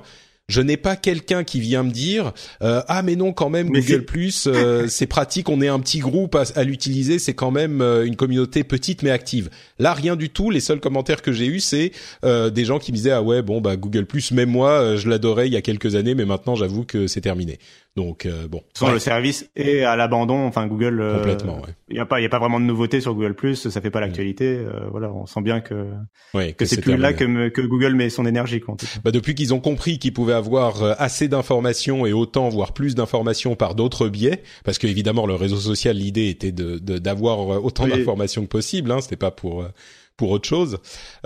je 0.51 0.61
n'ai 0.61 0.77
pas 0.77 0.97
quelqu'un 0.97 1.45
qui 1.45 1.61
vient 1.61 1.83
me 1.83 1.91
dire 1.91 2.33
euh, 2.63 2.83
ah 2.89 3.03
mais 3.03 3.17
non 3.17 3.33
quand 3.33 3.49
même 3.49 3.71
Google 3.71 4.05
Plus 4.05 4.47
euh, 4.47 4.87
c'est 4.89 5.07
pratique, 5.07 5.49
on 5.49 5.61
est 5.61 5.69
un 5.69 5.81
petit 5.81 6.01
groupe 6.01 6.37
à, 6.37 6.65
l'utiliser, 6.65 7.19
c'est 7.19 7.35
quand 7.35 7.51
même 7.51 7.81
une 7.81 8.17
communauté 8.17 8.65
petite 8.65 9.03
mais 9.03 9.11
active. 9.11 9.49
Là 9.79 9.95
rien 9.95 10.17
du 10.17 10.29
tout. 10.31 10.51
Les 10.51 10.61
seuls 10.61 10.81
commentaires 10.81 11.23
que 11.23 11.33
j'ai 11.33 11.47
eu 11.47 11.61
c'est 11.61 11.93
des 12.23 12.65
gens 12.65 12.79
qui 12.79 12.93
me 12.93 12.97
disaient 12.97 13.13
ah 13.13 13.23
ouais 13.23 13.43
bon 13.43 13.61
bah 13.61 13.77
Google 13.77 14.07
Plus 14.07 14.33
même 14.33 14.51
moi 14.51 14.97
je 14.97 15.09
l'adorais 15.09 15.47
il 15.47 15.53
y 15.53 15.57
a 15.57 15.63
quelques 15.63 15.95
années 15.95 16.15
mais 16.15 16.25
maintenant 16.25 16.55
j'avoue 16.55 16.85
que 16.85 17.07
c'est 17.07 17.21
terminé. 17.21 17.59
Donc 17.97 18.25
euh, 18.25 18.47
bon. 18.47 18.63
Sans 18.73 18.93
le 18.93 18.99
service 18.99 19.51
est 19.57 19.83
à 19.83 19.97
l'abandon. 19.97 20.47
Enfin 20.47 20.67
Google. 20.67 21.01
Euh, 21.01 21.19
Complètement. 21.19 21.63
Il 21.89 21.95
n'y 21.95 22.01
a 22.01 22.07
pas, 22.07 22.21
il 22.21 22.23
y 22.23 22.27
a 22.27 22.29
pas 22.29 22.39
vraiment 22.39 22.61
de 22.61 22.65
nouveauté 22.65 23.01
sur 23.01 23.15
Google 23.15 23.35
Plus. 23.35 23.69
Ça 23.69 23.81
fait 23.81 23.91
pas 23.91 24.01
l'actualité. 24.01 24.47
Euh, 24.47 24.89
voilà, 24.91 25.13
on 25.13 25.27
sent 25.27 25.41
bien 25.43 25.61
que 25.61 25.87
que, 26.33 26.53
que 26.53 26.65
c'est 26.65 26.81
plus 26.81 26.97
là 26.97 27.13
que, 27.13 27.49
que 27.49 27.61
Google 27.63 27.95
met 27.95 28.09
son 28.09 28.27
énergie. 28.27 28.61
Quoi, 28.61 28.77
bah 29.05 29.11
depuis 29.11 29.35
qu'ils 29.35 29.53
ont 29.53 29.61
compris 29.61 29.99
qu'ils 29.99 30.13
pouvaient 30.13 30.35
avoir 30.35 30.83
assez 31.01 31.27
d'informations 31.27 32.07
et 32.07 32.13
autant 32.13 32.49
voire 32.49 32.73
plus 32.73 32.95
d'informations 32.95 33.57
par 33.57 33.75
d'autres 33.75 34.09
biais, 34.09 34.43
parce 34.65 34.79
que 34.79 34.87
évidemment 34.87 35.27
le 35.27 35.35
réseau 35.35 35.57
social, 35.57 35.97
l'idée 35.97 36.29
était 36.29 36.53
de 36.53 36.79
d'avoir 36.79 37.65
autant 37.65 37.89
d'informations 37.89 38.43
que 38.43 38.49
possible. 38.49 38.93
Hein, 38.93 39.01
C'était 39.01 39.17
pas 39.17 39.33
pour 39.33 39.65
pour 40.21 40.33
autre 40.33 40.47
chose. 40.47 40.77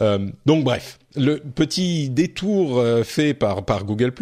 Euh, 0.01 0.31
donc 0.47 0.63
bref, 0.63 1.01
le 1.17 1.39
petit 1.41 2.11
détour 2.11 2.79
euh, 2.79 3.03
fait 3.03 3.35
par 3.35 3.65
par 3.65 3.85
Google 3.85 4.13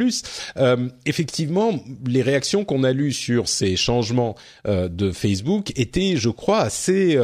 euh, 0.57 0.89
effectivement, 1.05 1.79
les 2.07 2.23
réactions 2.23 2.65
qu'on 2.65 2.83
a 2.83 2.93
lues 2.93 3.13
sur 3.13 3.49
ces 3.49 3.77
changements 3.77 4.35
euh, 4.67 4.89
de 4.89 5.13
Facebook 5.13 5.75
étaient, 5.77 6.17
je 6.17 6.31
crois, 6.31 6.61
assez 6.61 7.19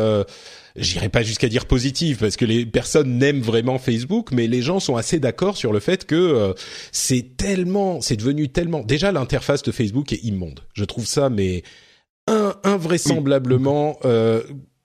j'irai 0.76 1.09
pas 1.09 1.23
jusqu'à 1.23 1.49
dire 1.49 1.64
positives 1.64 2.19
parce 2.19 2.37
que 2.37 2.45
les 2.45 2.67
personnes 2.67 3.17
n'aiment 3.17 3.40
vraiment 3.40 3.78
Facebook, 3.78 4.28
mais 4.31 4.47
les 4.47 4.61
gens 4.61 4.78
sont 4.78 4.97
assez 4.97 5.19
d'accord 5.19 5.57
sur 5.57 5.73
le 5.73 5.81
fait 5.81 6.05
que 6.05 6.55
c'est 6.93 7.38
tellement, 7.38 8.02
c'est 8.02 8.17
devenu 8.17 8.50
tellement. 8.50 8.83
Déjà, 8.83 9.11
l'interface 9.11 9.62
de 9.62 9.73
Facebook 9.73 10.12
est 10.12 10.23
immonde. 10.23 10.61
Je 10.75 10.85
trouve 10.85 11.07
ça, 11.07 11.31
mais 11.31 11.62
invraisemblablement 12.62 13.99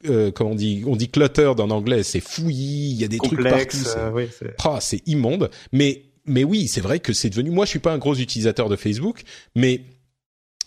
euh, 0.10 0.31
comment 0.31 0.51
on 0.51 0.55
dit, 0.55 0.83
on 0.86 0.95
dit 0.95 1.10
cluttered 1.10 1.60
en 1.60 1.69
anglais, 1.69 2.03
c'est 2.03 2.19
fouillis, 2.19 2.91
il 2.91 3.01
y 3.01 3.03
a 3.03 3.07
des 3.07 3.17
trucs 3.17 3.43
partout. 3.43 3.77
Euh, 3.98 4.27
ah, 4.63 4.79
c'est 4.81 5.01
immonde. 5.07 5.50
Mais 5.72 6.03
mais 6.25 6.43
oui, 6.43 6.67
c'est 6.67 6.81
vrai 6.81 7.00
que 7.00 7.12
c'est 7.12 7.29
devenu. 7.29 7.51
Moi, 7.51 7.65
je 7.65 7.72
suis 7.72 7.79
pas 7.79 7.91
un 7.91 7.98
gros 7.98 8.15
utilisateur 8.15 8.69
de 8.69 8.75
Facebook, 8.75 9.24
mais 9.55 9.81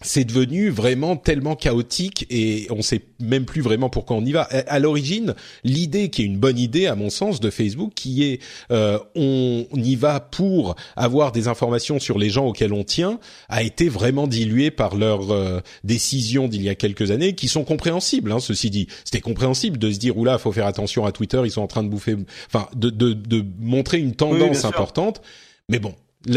c'est 0.02 0.24
devenu 0.24 0.68
vraiment 0.68 1.16
tellement 1.16 1.56
chaotique 1.56 2.26
et 2.28 2.66
on 2.70 2.82
sait 2.82 3.02
même 3.18 3.46
plus 3.46 3.62
vraiment 3.62 3.88
pourquoi 3.88 4.16
on 4.16 4.24
y 4.24 4.32
va. 4.32 4.42
À, 4.42 4.78
l'origine, 4.78 5.34
l'idée 5.64 6.10
qui 6.10 6.22
est 6.22 6.24
une 6.26 6.36
bonne 6.36 6.58
idée 6.58 6.86
à 6.86 6.94
mon 6.94 7.08
sens 7.08 7.40
de 7.40 7.48
Facebook, 7.48 7.92
qui 7.94 8.24
est 8.24 8.40
euh, 8.70 8.98
on 9.14 9.66
y 9.72 9.96
va 9.96 10.20
pour 10.20 10.76
avoir 10.96 11.32
des 11.32 11.48
informations 11.48 11.98
sur 11.98 12.18
les 12.18 12.28
gens 12.28 12.46
auxquels 12.46 12.74
on 12.74 12.84
tient, 12.84 13.18
a 13.48 13.62
été 13.62 13.88
vraiment 13.88 14.26
diluée 14.26 14.70
par 14.70 14.96
leurs 14.96 15.30
euh, 15.32 15.60
décisions 15.82 16.46
d'il 16.46 16.62
y 16.62 16.68
a 16.68 16.74
quelques 16.74 17.10
années, 17.10 17.34
qui 17.34 17.48
sont 17.48 17.64
compréhensibles. 17.64 18.32
Hein, 18.32 18.40
ceci 18.40 18.68
dit, 18.68 18.88
c'était 19.04 19.20
compréhensible 19.20 19.78
de 19.78 19.90
se 19.90 19.98
dire 19.98 20.18
oula, 20.18 20.36
faut 20.36 20.52
faire 20.52 20.66
attention 20.66 21.06
à 21.06 21.12
Twitter, 21.12 21.40
ils 21.44 21.50
sont 21.50 21.62
en 21.62 21.68
train 21.68 21.82
de 21.82 21.88
bouffer, 21.88 22.16
enfin 22.48 22.68
de 22.74 22.90
de, 22.90 23.14
de 23.14 23.44
montrer 23.60 23.98
une 23.98 24.14
tendance 24.14 24.64
importante. 24.64 25.22
Mais 25.68 25.78
bon, 25.78 25.94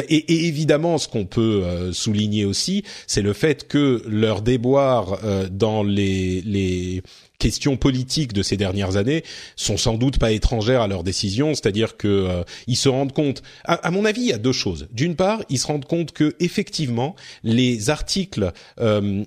et, 0.08 0.48
évidemment, 0.48 0.98
ce 0.98 1.08
qu'on 1.08 1.26
peut 1.26 1.64
euh, 1.64 1.94
souligner 1.94 2.46
aussi, 2.46 2.84
c'est 3.08 3.22
le 3.22 3.34
fait 3.34 3.68
que 3.68 4.04
leur 4.08 4.42
déboire 4.42 5.20
euh, 5.24 5.48
dans 5.50 5.84
les, 5.84 7.02
questions 7.40 7.78
politiques 7.78 8.34
de 8.34 8.44
ces 8.44 8.58
dernières 8.58 8.98
années 8.98 9.24
sont 9.56 9.78
sans 9.78 9.94
doute 9.94 10.20
pas 10.20 10.34
étrangères 10.34 10.82
à 10.82 10.90
leurs 10.90 11.06
décisions, 11.06 11.54
c'est-à-dire 11.54 11.96
que 11.96 12.08
euh, 12.10 12.44
ils 12.68 12.76
se 12.76 12.90
rendent 12.90 13.14
compte. 13.14 13.44
À, 13.64 13.92
mon 13.92 14.04
avis, 14.04 14.22
il 14.24 14.28
y 14.28 14.34
a 14.34 14.38
deux 14.38 14.52
choses. 14.52 14.90
D'une 14.92 15.16
part, 15.16 15.42
ils 15.48 15.58
se 15.58 15.68
rendent 15.68 15.86
compte 15.86 16.12
que 16.12 16.36
effectivement, 16.42 17.16
les 17.44 17.90
articles 17.90 18.52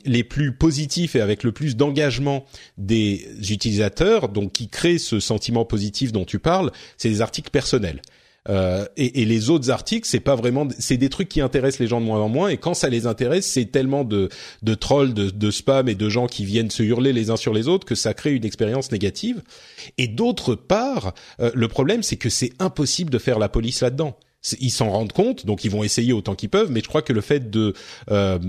les 0.05 0.25
plus 0.25 0.53
positifs 0.53 1.17
et 1.17 1.23
avec 1.23 1.43
le 1.43 1.53
plus 1.53 1.75
d'engagement 1.75 2.45
des 2.77 3.27
utilisateurs, 3.51 4.29
donc 4.29 4.53
qui 4.53 4.69
créent 4.69 4.99
ce 4.99 5.19
sentiment 5.19 5.65
positif 5.65 6.13
dont 6.13 6.27
tu 6.27 6.39
parles, 6.39 6.71
c'est 6.99 7.09
des 7.09 7.23
articles 7.23 7.51
personnels. 7.51 8.03
Euh, 8.49 8.87
et, 8.97 9.23
et, 9.23 9.25
les 9.25 9.51
autres 9.51 9.71
articles, 9.71 10.07
c'est 10.07 10.21
pas 10.21 10.35
vraiment, 10.35 10.67
c'est 10.79 10.97
des 10.97 11.09
trucs 11.09 11.29
qui 11.29 11.41
intéressent 11.41 11.79
les 11.79 11.87
gens 11.87 12.01
de 12.01 12.07
moins 12.07 12.21
en 12.21 12.29
moins. 12.29 12.49
Et 12.49 12.57
quand 12.57 12.75
ça 12.75 12.89
les 12.89 13.07
intéresse, 13.07 13.47
c'est 13.47 13.67
tellement 13.67 14.05
de, 14.05 14.31
de 14.63 14.75
trolls, 14.75 15.15
de, 15.15 15.31
de 15.31 15.51
spam 15.51 15.89
et 15.89 15.95
de 15.95 16.09
gens 16.09 16.27
qui 16.27 16.45
viennent 16.45 16.71
se 16.71 16.83
hurler 16.83 17.13
les 17.13 17.31
uns 17.31 17.37
sur 17.37 17.55
les 17.55 17.69
autres 17.69 17.87
que 17.87 17.95
ça 17.95 18.15
crée 18.15 18.33
une 18.33 18.45
expérience 18.45 18.91
négative. 18.91 19.43
Et 19.97 20.09
d'autre 20.09 20.57
part, 20.57 21.15
euh, 21.41 21.53
le 21.55 21.69
problème, 21.69 22.03
c'est 22.03 22.17
que 22.17 22.31
c'est 22.31 22.53
impossible 22.59 23.11
de 23.11 23.19
faire 23.19 23.39
la 23.39 23.49
police 23.49 23.81
là-dedans. 23.81 24.17
Ils 24.59 24.71
s'en 24.71 24.91
rendent 24.91 25.13
compte, 25.13 25.47
donc 25.47 25.65
ils 25.65 25.71
vont 25.71 25.85
essayer 25.85 26.13
autant 26.13 26.35
qu'ils 26.35 26.51
peuvent. 26.51 26.73
Mais 26.73 26.81
je 26.81 26.89
crois 26.89 27.03
que 27.03 27.13
le 27.13 27.21
fait 27.21 27.49
de 27.49 27.75
euh, 28.11 28.41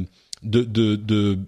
de, 0.42 0.64
de, 0.64 0.96
de 0.96 1.40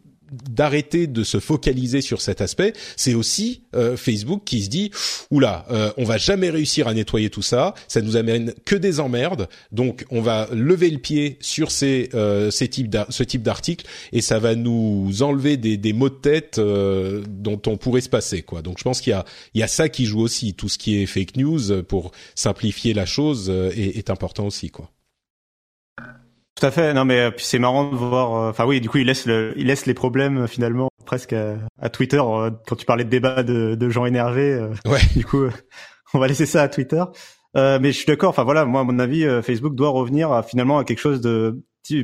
d'arrêter 0.50 1.08
de 1.08 1.24
se 1.24 1.40
focaliser 1.40 2.02
sur 2.02 2.22
cet 2.22 2.42
aspect, 2.42 2.74
c'est 2.96 3.14
aussi 3.14 3.64
euh, 3.76 3.98
Facebook 3.98 4.44
qui 4.46 4.64
se 4.64 4.70
dit 4.70 4.92
oula, 5.32 5.66
euh, 5.72 5.92
on 5.98 6.04
va 6.04 6.18
jamais 6.18 6.50
réussir 6.50 6.88
à 6.88 6.94
nettoyer 6.94 7.30
tout 7.30 7.42
ça, 7.42 7.74
ça 7.88 8.02
nous 8.02 8.18
amène 8.18 8.54
que 8.66 8.76
des 8.76 9.00
emmerdes, 9.00 9.48
donc 9.72 10.06
on 10.10 10.22
va 10.22 10.48
lever 10.52 10.90
le 10.90 11.00
pied 11.00 11.38
sur 11.42 11.72
ces 11.72 12.10
euh, 12.14 12.52
ces 12.52 12.68
types 12.68 12.96
ce 13.10 13.24
type 13.24 13.44
d'articles 13.44 13.86
et 14.12 14.22
ça 14.22 14.40
va 14.40 14.56
nous 14.56 15.22
enlever 15.22 15.58
des, 15.58 15.78
des 15.78 15.94
maux 15.94 16.10
de 16.10 16.16
tête 16.16 16.58
euh, 16.58 17.24
dont 17.28 17.62
on 17.68 17.78
pourrait 17.78 18.02
se 18.02 18.10
passer 18.10 18.42
quoi. 18.42 18.62
Donc 18.62 18.78
je 18.78 18.84
pense 18.84 19.02
qu'il 19.02 19.12
y 19.12 19.14
a 19.14 19.26
il 19.54 19.60
y 19.60 19.64
a 19.64 19.68
ça 19.68 19.90
qui 19.90 20.06
joue 20.06 20.22
aussi, 20.22 20.54
tout 20.54 20.70
ce 20.70 20.78
qui 20.78 21.02
est 21.02 21.06
fake 21.06 21.38
news 21.38 21.84
pour 21.84 22.12
simplifier 22.36 22.94
la 22.94 23.06
chose 23.06 23.50
est, 23.50 23.98
est 23.98 24.10
important 24.10 24.46
aussi 24.46 24.70
quoi. 24.70 24.92
Tout 26.56 26.66
à 26.66 26.72
fait. 26.72 26.94
Non, 26.94 27.04
mais 27.04 27.20
euh, 27.20 27.32
puis 27.32 27.46
c'est 27.46 27.60
marrant 27.60 27.90
de 27.92 27.96
voir. 27.96 28.34
Euh, 28.34 28.50
enfin 28.50 28.66
oui, 28.66 28.80
du 28.80 28.90
coup, 28.90 28.98
il 28.98 29.08
laisse 29.08 29.26
le, 29.26 29.54
il 29.58 29.68
laisse 29.68 29.86
les 29.86 29.94
problèmes 29.94 30.44
euh, 30.44 30.48
finalement 30.48 30.90
presque 31.06 31.34
à, 31.34 31.90
Twitter. 31.90 32.18
quand 32.18 32.76
tu 32.76 32.86
parlais 32.86 33.04
de 33.04 33.10
débat 33.10 33.44
de, 33.44 33.76
de 33.76 33.90
gens 33.90 34.06
énervés, 34.06 34.60
ouais. 34.88 35.00
du 35.16 35.24
coup, 35.26 35.44
on 36.14 36.20
va 36.20 36.28
laisser 36.28 36.46
ça 36.48 36.64
à 36.64 36.68
Twitter. 36.68 37.04
mais 37.54 37.92
je 37.92 37.98
suis 37.98 38.06
d'accord. 38.06 38.30
Enfin 38.30 38.44
voilà, 38.44 38.66
moi 38.66 38.82
à 38.82 38.84
mon 38.86 38.98
avis, 38.98 39.24
Facebook 39.44 39.76
doit 39.76 39.90
revenir 39.90 40.32
à, 40.32 40.42
finalement 40.42 40.80
à 40.80 40.84
quelque 40.84 41.00
chose 41.00 41.22
de 41.22 41.62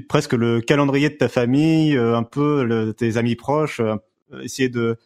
presque 0.08 0.34
le 0.34 0.62
calendrier 0.62 1.10
de 1.10 1.15
ta 1.15 1.29
famille, 1.29 1.98
un 1.98 2.22
peu 2.22 2.63
le, 2.63 2.93
tes 2.93 3.17
amis 3.17 3.36
proches, 3.36 3.81
essayer 4.43 4.70
de 4.70 4.98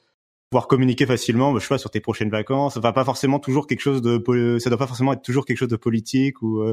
pouvoir 0.50 0.68
communiquer 0.68 1.06
facilement, 1.06 1.58
je 1.58 1.62
sais 1.62 1.70
pas, 1.70 1.78
sur 1.78 1.90
tes 1.90 2.02
prochaines 2.02 2.30
vacances. 2.30 2.78
Va 2.78 2.92
pas 2.92 3.06
forcément 3.06 3.40
toujours 3.40 3.66
quelque 3.66 3.80
chose 3.80 4.02
de, 4.02 4.60
ça 4.60 4.70
doit 4.70 4.80
pas 4.80 4.88
forcément 4.88 5.14
être 5.14 5.22
toujours 5.22 5.46
quelque 5.46 5.58
chose 5.58 5.70
de 5.70 5.78
politique 5.78 6.42
ou 6.42 6.66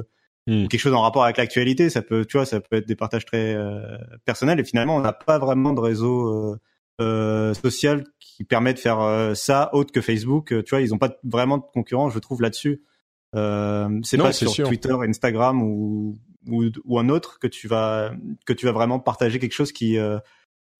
Hmm. 0.48 0.66
quelque 0.66 0.80
chose 0.80 0.92
en 0.92 1.02
rapport 1.02 1.22
avec 1.22 1.36
l'actualité. 1.36 1.88
Ça 1.88 2.02
peut, 2.02 2.24
tu 2.24 2.36
vois, 2.36 2.46
ça 2.46 2.60
peut 2.60 2.76
être 2.76 2.88
des 2.88 2.96
partages 2.96 3.24
très 3.24 3.54
euh, 3.54 3.96
personnels. 4.24 4.58
Et 4.58 4.64
finalement, 4.64 4.96
on 4.96 5.00
n'a 5.00 5.12
pas 5.12 5.38
vraiment 5.38 5.72
de 5.72 5.80
réseau 5.80 6.28
euh, 6.28 6.58
euh, 7.00 7.54
social 7.54 8.04
qui 8.18 8.44
permet 8.44 8.74
de 8.74 8.78
faire 8.78 9.00
euh, 9.00 9.34
ça 9.34 9.70
autre 9.72 9.92
que 9.92 10.00
Facebook. 10.00 10.48
Tu 10.64 10.70
vois, 10.70 10.80
ils 10.80 10.90
n'ont 10.90 10.98
pas 10.98 11.16
vraiment 11.22 11.58
de 11.58 11.64
concurrence, 11.72 12.12
je 12.12 12.18
trouve, 12.18 12.42
là-dessus. 12.42 12.82
c'est 13.34 14.18
pas 14.18 14.32
sur 14.32 14.52
Twitter, 14.52 14.94
Instagram 15.06 15.62
ou, 15.62 16.18
ou, 16.48 16.64
ou 16.84 16.98
un 16.98 17.08
autre 17.08 17.38
que 17.38 17.46
tu 17.46 17.68
vas 17.68 18.12
que 18.44 18.52
tu 18.52 18.66
vas 18.66 18.72
vraiment 18.72 18.98
partager 18.98 19.38
quelque 19.38 19.52
chose 19.52 19.70
qui 19.70 19.96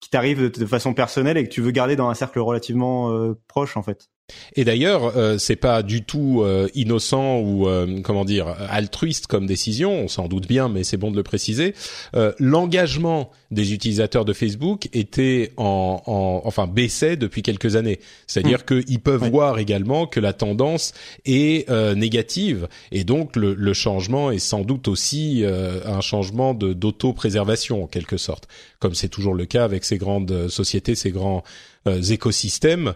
qui 0.01 0.09
t'arrive 0.09 0.51
de, 0.51 0.65
façon 0.65 0.93
personnelle 0.93 1.37
et 1.37 1.45
que 1.45 1.53
tu 1.53 1.61
veux 1.61 1.71
garder 1.71 1.95
dans 1.95 2.09
un 2.09 2.13
cercle 2.13 2.39
relativement 2.39 3.33
proche, 3.47 3.77
en 3.77 3.83
fait. 3.83 4.09
Et 4.55 4.63
d'ailleurs, 4.63 5.17
euh, 5.17 5.37
c'est 5.37 5.55
pas 5.55 5.83
du 5.83 6.03
tout 6.03 6.41
euh, 6.43 6.69
innocent 6.75 7.39
ou 7.39 7.67
euh, 7.67 8.01
comment 8.01 8.23
dire 8.23 8.47
altruiste 8.69 9.27
comme 9.27 9.45
décision, 9.45 9.91
on 9.91 10.07
s'en 10.07 10.27
doute 10.27 10.47
bien, 10.47 10.69
mais 10.69 10.83
c'est 10.83 10.97
bon 10.97 11.11
de 11.11 11.17
le 11.17 11.23
préciser. 11.23 11.73
Euh, 12.15 12.31
l'engagement 12.39 13.31
des 13.51 13.73
utilisateurs 13.73 14.23
de 14.25 14.33
Facebook 14.33 14.87
était 14.93 15.51
en, 15.57 16.01
en 16.05 16.41
enfin 16.45 16.67
baissait 16.67 17.17
depuis 17.17 17.41
quelques 17.41 17.75
années. 17.75 17.99
C'est-à-dire 18.27 18.59
mmh. 18.59 18.83
qu'ils 18.83 18.99
peuvent 18.99 19.29
voir 19.29 19.59
également 19.59 20.07
que 20.07 20.19
la 20.19 20.33
tendance 20.33 20.93
est 21.25 21.69
négative 21.95 22.67
et 22.91 23.03
donc 23.03 23.35
le, 23.35 23.53
le, 23.53 23.73
changement 23.73 24.31
est 24.31 24.39
sans 24.39 24.61
doute 24.61 24.87
aussi 24.87 25.43
un 25.45 26.01
changement 26.01 26.53
de 26.53 26.73
d'auto-préservation 26.73 27.83
en 27.83 27.87
quelque 27.87 28.17
sorte, 28.17 28.47
comme 28.79 28.95
c'est 28.95 29.09
toujours 29.09 29.35
le 29.35 29.45
cas 29.45 29.63
avec 29.63 29.83
ces 29.85 29.97
grandes 29.97 30.47
sociétés, 30.47 30.95
ces 30.95 31.11
grands 31.11 31.43
écosystèmes 31.85 32.93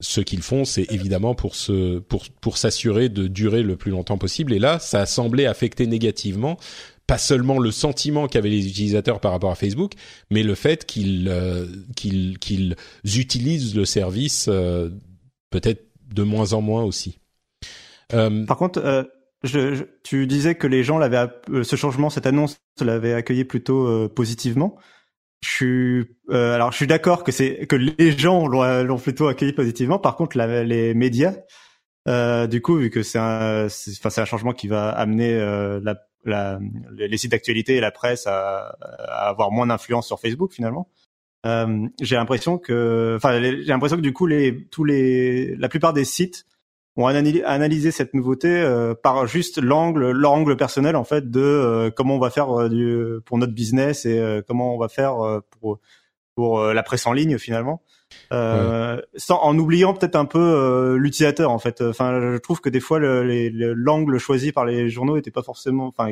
ce 0.00 0.20
qu'ils 0.20 0.42
font, 0.42 0.64
c'est 0.64 0.90
évidemment 0.92 1.34
pour 1.34 1.54
se 1.54 1.98
pour 2.00 2.26
pour 2.40 2.58
s'assurer 2.58 3.08
de 3.08 3.26
durer 3.26 3.62
le 3.62 3.76
plus 3.76 3.90
longtemps 3.90 4.18
possible. 4.18 4.52
Et 4.52 4.58
là, 4.58 4.78
ça 4.78 5.00
a 5.00 5.06
semblé 5.06 5.46
affecter 5.46 5.86
négativement 5.86 6.58
pas 7.06 7.18
seulement 7.18 7.58
le 7.58 7.70
sentiment 7.70 8.26
qu'avaient 8.26 8.50
les 8.50 8.66
utilisateurs 8.66 9.20
par 9.20 9.32
rapport 9.32 9.50
à 9.50 9.54
Facebook, 9.54 9.92
mais 10.30 10.42
le 10.42 10.54
fait 10.54 10.84
qu'ils 10.84 11.28
euh, 11.28 11.66
qu'ils 11.94 12.38
qu'ils 12.38 12.76
utilisent 13.04 13.76
le 13.76 13.84
service 13.84 14.46
euh, 14.48 14.90
peut-être 15.50 15.86
de 16.12 16.22
moins 16.22 16.52
en 16.52 16.60
moins 16.60 16.82
aussi. 16.82 17.18
Euh, 18.12 18.44
par 18.44 18.56
contre, 18.56 19.08
je, 19.42 19.84
tu 20.02 20.26
disais 20.26 20.54
que 20.54 20.66
les 20.66 20.84
gens 20.84 20.98
l'avaient 20.98 21.28
ce 21.62 21.76
changement, 21.76 22.10
cette 22.10 22.26
annonce, 22.26 22.58
l'avaient 22.80 23.14
accueilli 23.14 23.44
plutôt 23.44 24.08
positivement. 24.08 24.76
Je 25.42 25.48
suis 25.48 26.06
euh, 26.30 26.54
alors 26.54 26.72
je 26.72 26.76
suis 26.76 26.86
d'accord 26.86 27.22
que 27.22 27.30
c'est 27.30 27.66
que 27.66 27.76
les 27.76 28.12
gens 28.12 28.46
l'ont 28.46 28.98
plutôt 28.98 29.28
accueilli 29.28 29.52
positivement. 29.52 29.98
Par 29.98 30.16
contre, 30.16 30.36
la, 30.36 30.64
les 30.64 30.94
médias, 30.94 31.34
euh, 32.08 32.46
du 32.46 32.62
coup, 32.62 32.76
vu 32.76 32.90
que 32.90 33.02
c'est 33.02 33.18
un, 33.18 33.68
c'est 33.68 34.18
un 34.18 34.24
changement 34.24 34.52
qui 34.52 34.68
va 34.68 34.88
amener 34.90 35.34
euh, 35.34 35.80
la, 35.82 35.96
la, 36.24 36.58
les 36.96 37.16
sites 37.16 37.32
d'actualité 37.32 37.76
et 37.76 37.80
la 37.80 37.90
presse 37.90 38.26
à, 38.26 38.76
à, 38.80 39.28
avoir 39.28 39.50
moins 39.50 39.66
d'influence 39.66 40.06
sur 40.06 40.20
Facebook 40.20 40.52
finalement. 40.52 40.88
Euh, 41.44 41.86
j'ai 42.00 42.16
l'impression 42.16 42.58
que, 42.58 43.14
enfin, 43.16 43.40
j'ai 43.40 43.64
l'impression 43.64 43.96
que 43.96 44.02
du 44.02 44.12
coup, 44.12 44.26
les, 44.26 44.66
tous 44.68 44.84
les, 44.84 45.54
la 45.56 45.68
plupart 45.68 45.92
des 45.92 46.04
sites 46.04 46.45
ont 46.96 47.06
analysé 47.06 47.90
cette 47.90 48.14
nouveauté 48.14 48.48
euh, 48.48 48.94
par 48.94 49.26
juste 49.26 49.60
l'angle, 49.60 50.12
leur 50.12 50.32
angle 50.32 50.56
personnel 50.56 50.96
en 50.96 51.04
fait 51.04 51.30
de 51.30 51.40
euh, 51.40 51.90
comment 51.90 52.16
on 52.16 52.18
va 52.18 52.30
faire 52.30 52.50
euh, 52.58 52.68
du, 52.68 53.20
pour 53.24 53.38
notre 53.38 53.52
business 53.52 54.06
et 54.06 54.42
comment 54.46 54.74
on 54.74 54.78
va 54.78 54.88
faire 54.88 55.16
pour 55.50 55.78
pour 56.34 56.62
la 56.62 56.82
presse 56.82 57.06
en 57.06 57.14
ligne 57.14 57.38
finalement, 57.38 57.82
sans 58.30 59.40
en 59.40 59.58
oubliant 59.58 59.94
peut-être 59.94 60.16
un 60.16 60.26
peu 60.26 60.96
l'utilisateur 60.96 61.50
en 61.50 61.58
fait. 61.58 61.80
Enfin, 61.80 62.20
je 62.20 62.36
trouve 62.38 62.60
que 62.60 62.68
des 62.68 62.80
fois 62.80 62.98
l'angle 63.00 64.18
choisi 64.18 64.52
par 64.52 64.66
les 64.66 64.90
journaux 64.90 65.16
était 65.16 65.30
pas 65.30 65.42
forcément, 65.42 65.86
enfin, 65.86 66.10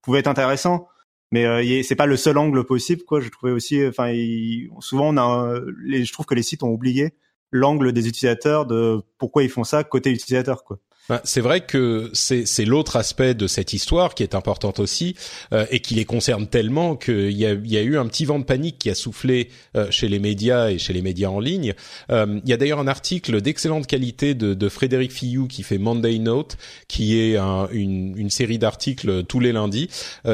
pouvait 0.00 0.20
être 0.20 0.28
intéressant, 0.28 0.88
mais 1.30 1.44
euh, 1.44 1.82
c'est 1.82 1.94
pas 1.94 2.06
le 2.06 2.16
seul 2.16 2.38
angle 2.38 2.64
possible 2.64 3.02
quoi. 3.02 3.20
Je 3.20 3.28
trouvais 3.28 3.52
aussi 3.52 3.86
enfin 3.86 4.12
souvent 4.80 5.08
on 5.08 5.18
a 5.18 5.60
les, 5.84 6.04
je 6.04 6.12
trouve 6.12 6.24
que 6.24 6.34
les 6.34 6.42
sites 6.42 6.62
ont 6.62 6.70
oublié 6.70 7.12
l'angle 7.50 7.92
des 7.92 8.08
utilisateurs 8.08 8.66
de 8.66 9.02
pourquoi 9.18 9.42
ils 9.42 9.50
font 9.50 9.64
ça 9.64 9.84
côté 9.84 10.10
utilisateur 10.10 10.64
quoi 10.64 10.78
ben, 11.08 11.20
c'est 11.22 11.40
vrai 11.40 11.60
que 11.60 12.10
c'est 12.14 12.64
l'autre 12.64 12.96
aspect 12.96 13.34
de 13.34 13.46
cette 13.46 13.72
histoire 13.72 14.14
qui 14.14 14.22
est 14.24 14.34
importante 14.34 14.80
aussi 14.80 15.14
euh, 15.52 15.64
et 15.70 15.80
qui 15.80 15.94
les 15.94 16.04
concerne 16.04 16.48
tellement 16.48 16.96
qu'il 16.96 17.30
y 17.32 17.46
a, 17.46 17.52
y 17.52 17.76
a 17.76 17.82
eu 17.82 17.96
un 17.96 18.06
petit 18.06 18.24
vent 18.24 18.40
de 18.40 18.44
panique 18.44 18.78
qui 18.78 18.90
a 18.90 18.94
soufflé 18.94 19.48
euh, 19.76 19.88
chez 19.90 20.08
les 20.08 20.18
médias 20.18 20.70
et 20.70 20.78
chez 20.78 20.92
les 20.92 21.02
médias 21.02 21.28
en 21.28 21.38
ligne. 21.38 21.74
Euh, 22.10 22.40
il 22.44 22.50
y 22.50 22.52
a 22.52 22.56
d'ailleurs 22.56 22.80
un 22.80 22.88
article 22.88 23.40
d'excellente 23.40 23.86
qualité 23.86 24.34
de, 24.34 24.54
de, 24.54 24.68
Frédéric 24.68 25.12
Fillou 25.12 25.46
qui 25.46 25.62
fait 25.62 25.78
Monday 25.78 26.18
Note, 26.18 26.56
qui 26.88 27.18
est 27.18 27.36
un, 27.36 27.68
une, 27.70 28.30
série 28.30 28.58
d'articles 28.58 29.24
tous 29.24 29.38
les 29.38 29.52
lundis. 29.52 29.88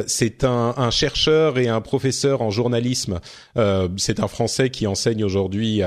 c'est 0.06 0.44
un, 0.44 0.74
un, 0.76 0.90
chercheur 0.90 1.58
et 1.58 1.68
un 1.68 1.82
professeur 1.82 2.40
en 2.40 2.50
journalisme. 2.50 3.20
c'est 3.98 4.20
un 4.20 4.28
Français 4.28 4.70
qui 4.70 4.86
enseigne 4.86 5.22
aujourd'hui 5.22 5.82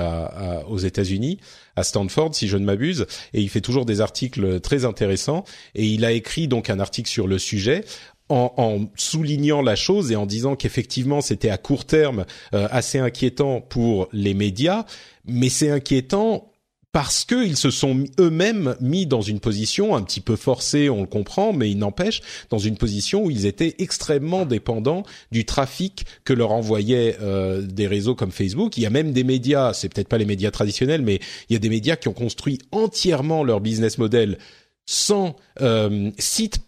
aux 0.69 0.77
États-Unis 0.77 1.39
à 1.75 1.83
Stanford, 1.83 2.35
si 2.35 2.47
je 2.47 2.57
ne 2.57 2.65
m'abuse, 2.65 3.05
et 3.33 3.41
il 3.41 3.49
fait 3.49 3.61
toujours 3.61 3.85
des 3.85 4.01
articles 4.01 4.59
très 4.59 4.85
intéressants. 4.85 5.43
Et 5.73 5.85
il 5.85 6.05
a 6.05 6.11
écrit 6.11 6.47
donc 6.47 6.69
un 6.69 6.79
article 6.79 7.09
sur 7.09 7.27
le 7.27 7.37
sujet 7.37 7.83
en, 8.29 8.53
en, 8.57 8.85
soulignant 8.95 9.61
la 9.61 9.75
chose 9.75 10.11
et 10.11 10.15
en 10.15 10.25
disant 10.25 10.55
qu'effectivement 10.55 11.21
c'était 11.21 11.49
à 11.49 11.57
court 11.57 11.85
terme 11.85 12.25
euh, 12.53 12.67
assez 12.71 12.97
inquiétant 12.97 13.61
pour 13.61 14.07
les 14.11 14.33
médias, 14.33 14.85
mais 15.25 15.49
c'est 15.49 15.69
inquiétant 15.69 16.51
parce 16.95 17.25
qu'ils 17.25 17.57
se 17.57 17.71
sont 17.71 18.05
eux-mêmes 18.21 18.77
mis 18.79 19.05
dans 19.05 19.19
une 19.19 19.41
position 19.41 19.97
un 19.97 20.01
petit 20.01 20.21
peu 20.21 20.37
forcée, 20.37 20.89
on 20.89 21.01
le 21.01 21.07
comprend, 21.07 21.51
mais 21.51 21.69
il 21.69 21.77
n'empêche, 21.77 22.21
dans 22.49 22.57
une 22.57 22.77
position 22.77 23.25
où 23.25 23.29
ils 23.29 23.45
étaient 23.45 23.75
extrêmement 23.79 24.45
dépendants 24.45 25.03
du 25.29 25.43
trafic 25.43 26.05
que 26.23 26.31
leur 26.31 26.53
envoyaient 26.53 27.17
euh, 27.19 27.61
des 27.63 27.87
réseaux 27.87 28.15
comme 28.15 28.31
Facebook. 28.31 28.77
Il 28.77 28.83
y 28.83 28.85
a 28.85 28.89
même 28.89 29.11
des 29.11 29.25
médias, 29.25 29.73
c'est 29.73 29.89
peut-être 29.89 30.07
pas 30.07 30.17
les 30.17 30.23
médias 30.23 30.51
traditionnels, 30.51 31.01
mais 31.01 31.19
il 31.49 31.53
y 31.53 31.55
a 31.57 31.59
des 31.59 31.67
médias 31.67 31.97
qui 31.97 32.07
ont 32.07 32.13
construit 32.13 32.59
entièrement 32.71 33.43
leur 33.43 33.59
business 33.59 33.97
model 33.97 34.37
sans 34.85 35.35
euh, 35.59 36.11
site 36.17 36.61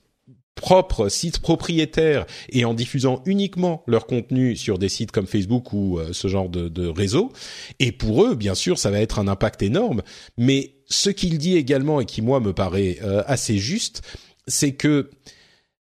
propres 0.58 1.08
sites 1.08 1.40
propriétaires 1.40 2.26
et 2.50 2.66
en 2.66 2.74
diffusant 2.74 3.22
uniquement 3.26 3.84
leur 3.88 4.06
contenu 4.06 4.56
sur 4.56 4.78
des 4.78 4.90
sites 4.90 5.12
comme 5.12 5.28
Facebook 5.28 5.72
ou 5.72 5.98
euh, 5.98 6.10
ce 6.12 6.28
genre 6.28 6.50
de, 6.50 6.88
réseau. 6.88 7.32
Et 7.80 7.92
pour 7.92 8.24
eux, 8.24 8.36
bien 8.36 8.56
sûr, 8.56 8.78
ça 8.78 8.92
va 8.92 9.00
être 9.00 9.20
un 9.20 9.28
impact 9.28 9.62
énorme. 9.62 10.02
Mais 10.38 10.74
ce 10.88 11.10
qu'il 11.10 11.38
dit 11.38 11.56
également 11.56 12.02
et 12.02 12.06
qui 12.06 12.22
moi 12.22 12.40
me 12.40 12.54
paraît 12.54 12.98
euh, 13.04 13.24
assez 13.26 13.58
juste, 13.58 14.02
c'est 14.48 14.74
que 14.74 15.10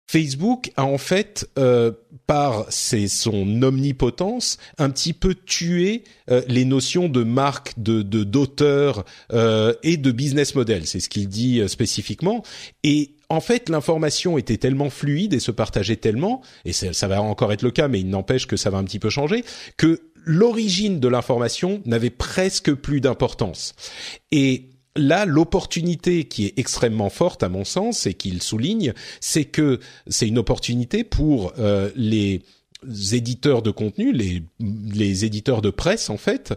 Facebook 0.07 0.71
a 0.77 0.85
en 0.85 0.99
fait, 0.99 1.49
euh, 1.59 1.93
par 2.27 2.67
ses, 2.71 3.09
son 3.09 3.63
omnipotence, 3.63 4.59
un 4.79 4.91
petit 4.91 5.13
peu 5.13 5.35
tué 5.35 6.05
euh, 6.31 6.43
les 6.49 6.65
notions 6.65 7.09
de 7.09 7.25
marque, 7.25 7.75
de 7.77 8.03
d'auteur 8.03 9.05
et 9.83 9.97
de 9.97 10.11
business 10.13 10.55
model. 10.55 10.87
C'est 10.87 11.01
ce 11.01 11.09
qu'il 11.09 11.29
dit 11.29 11.67
spécifiquement. 11.69 12.43
Et 12.83 13.15
en 13.29 13.41
fait, 13.41 13.69
l'information 13.69 14.39
était 14.39 14.57
tellement 14.57 14.91
fluide 14.91 15.35
et 15.35 15.41
se 15.41 15.51
partageait 15.51 15.97
tellement, 15.97 16.43
et 16.65 16.73
ça 16.73 17.09
va 17.09 17.21
encore 17.23 17.53
être 17.53 17.63
le 17.63 17.71
cas, 17.71 17.89
mais 17.89 18.01
il 18.01 18.09
n'empêche 18.09 18.47
que 18.47 18.57
ça 18.57 18.71
va 18.71 18.79
un 18.79 18.85
petit 18.85 18.99
peu 18.99 19.11
changer, 19.11 19.45
que 19.77 20.01
l'origine 20.25 21.01
de 21.01 21.09
l'information 21.09 21.83
n'avait 21.85 22.11
presque 22.11 22.73
plus 22.73 23.01
d'importance. 23.01 23.75
Et 24.31 24.71
là, 24.97 25.25
l'opportunité 25.27 26.25
qui 26.25 26.47
est 26.47 26.59
extrêmement 26.59 27.11
forte 27.11 27.43
à 27.43 27.49
mon 27.49 27.65
sens 27.65 28.07
et 28.07 28.15
qu'il 28.15 28.43
souligne, 28.43 28.95
c'est 29.21 29.45
que 29.45 29.81
c'est 30.07 30.29
une 30.29 30.39
opportunité 30.39 31.05
pour 31.05 31.53
euh, 31.59 31.91
les 31.97 32.43
éditeurs 33.13 33.63
de 33.63 33.71
contenu, 33.71 34.13
les, 34.13 35.25
éditeurs 35.25 35.63
de 35.63 35.71
presse 35.71 36.11
en 36.11 36.17
fait, 36.17 36.55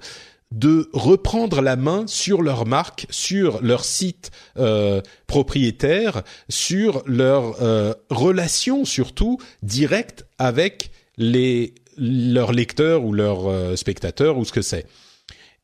de 0.52 0.89
reprendre 0.93 1.62
la 1.62 1.76
main 1.76 2.06
sur 2.08 2.41
leur 2.41 2.65
marque, 2.65 3.06
sur 3.10 3.62
leur 3.62 3.84
site 3.84 4.32
euh, 4.58 5.02
propriétaire, 5.26 6.23
sur 6.50 7.04
leur 7.06 7.62
euh, 7.62 7.93
relation 8.10 8.86
surtout 8.86 9.39
directe 9.62 10.26
avec 10.38 10.91
les 11.17 11.76
leurs 11.97 12.52
lecteurs 12.52 13.04
ou 13.04 13.12
leurs 13.12 13.47
euh, 13.47 13.76
spectateurs 13.76 14.38
ou 14.38 14.45
ce 14.45 14.52
que 14.52 14.62
c'est. 14.62 14.86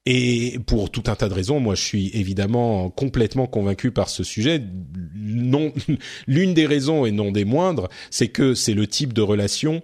Et 0.05 0.59
pour 0.65 0.89
tout 0.91 1.03
un 1.07 1.15
tas 1.15 1.29
de 1.29 1.33
raisons, 1.33 1.59
moi 1.59 1.75
je 1.75 1.83
suis 1.83 2.11
évidemment 2.13 2.89
complètement 2.89 3.47
convaincu 3.47 3.91
par 3.91 4.09
ce 4.09 4.23
sujet. 4.23 4.61
L'une 6.27 6.53
des 6.53 6.65
raisons 6.65 7.05
et 7.05 7.11
non 7.11 7.31
des 7.31 7.45
moindres, 7.45 7.87
c'est 8.09 8.27
que 8.27 8.53
c'est 8.53 8.73
le 8.73 8.87
type 8.87 9.13
de 9.13 9.21
relation 9.21 9.81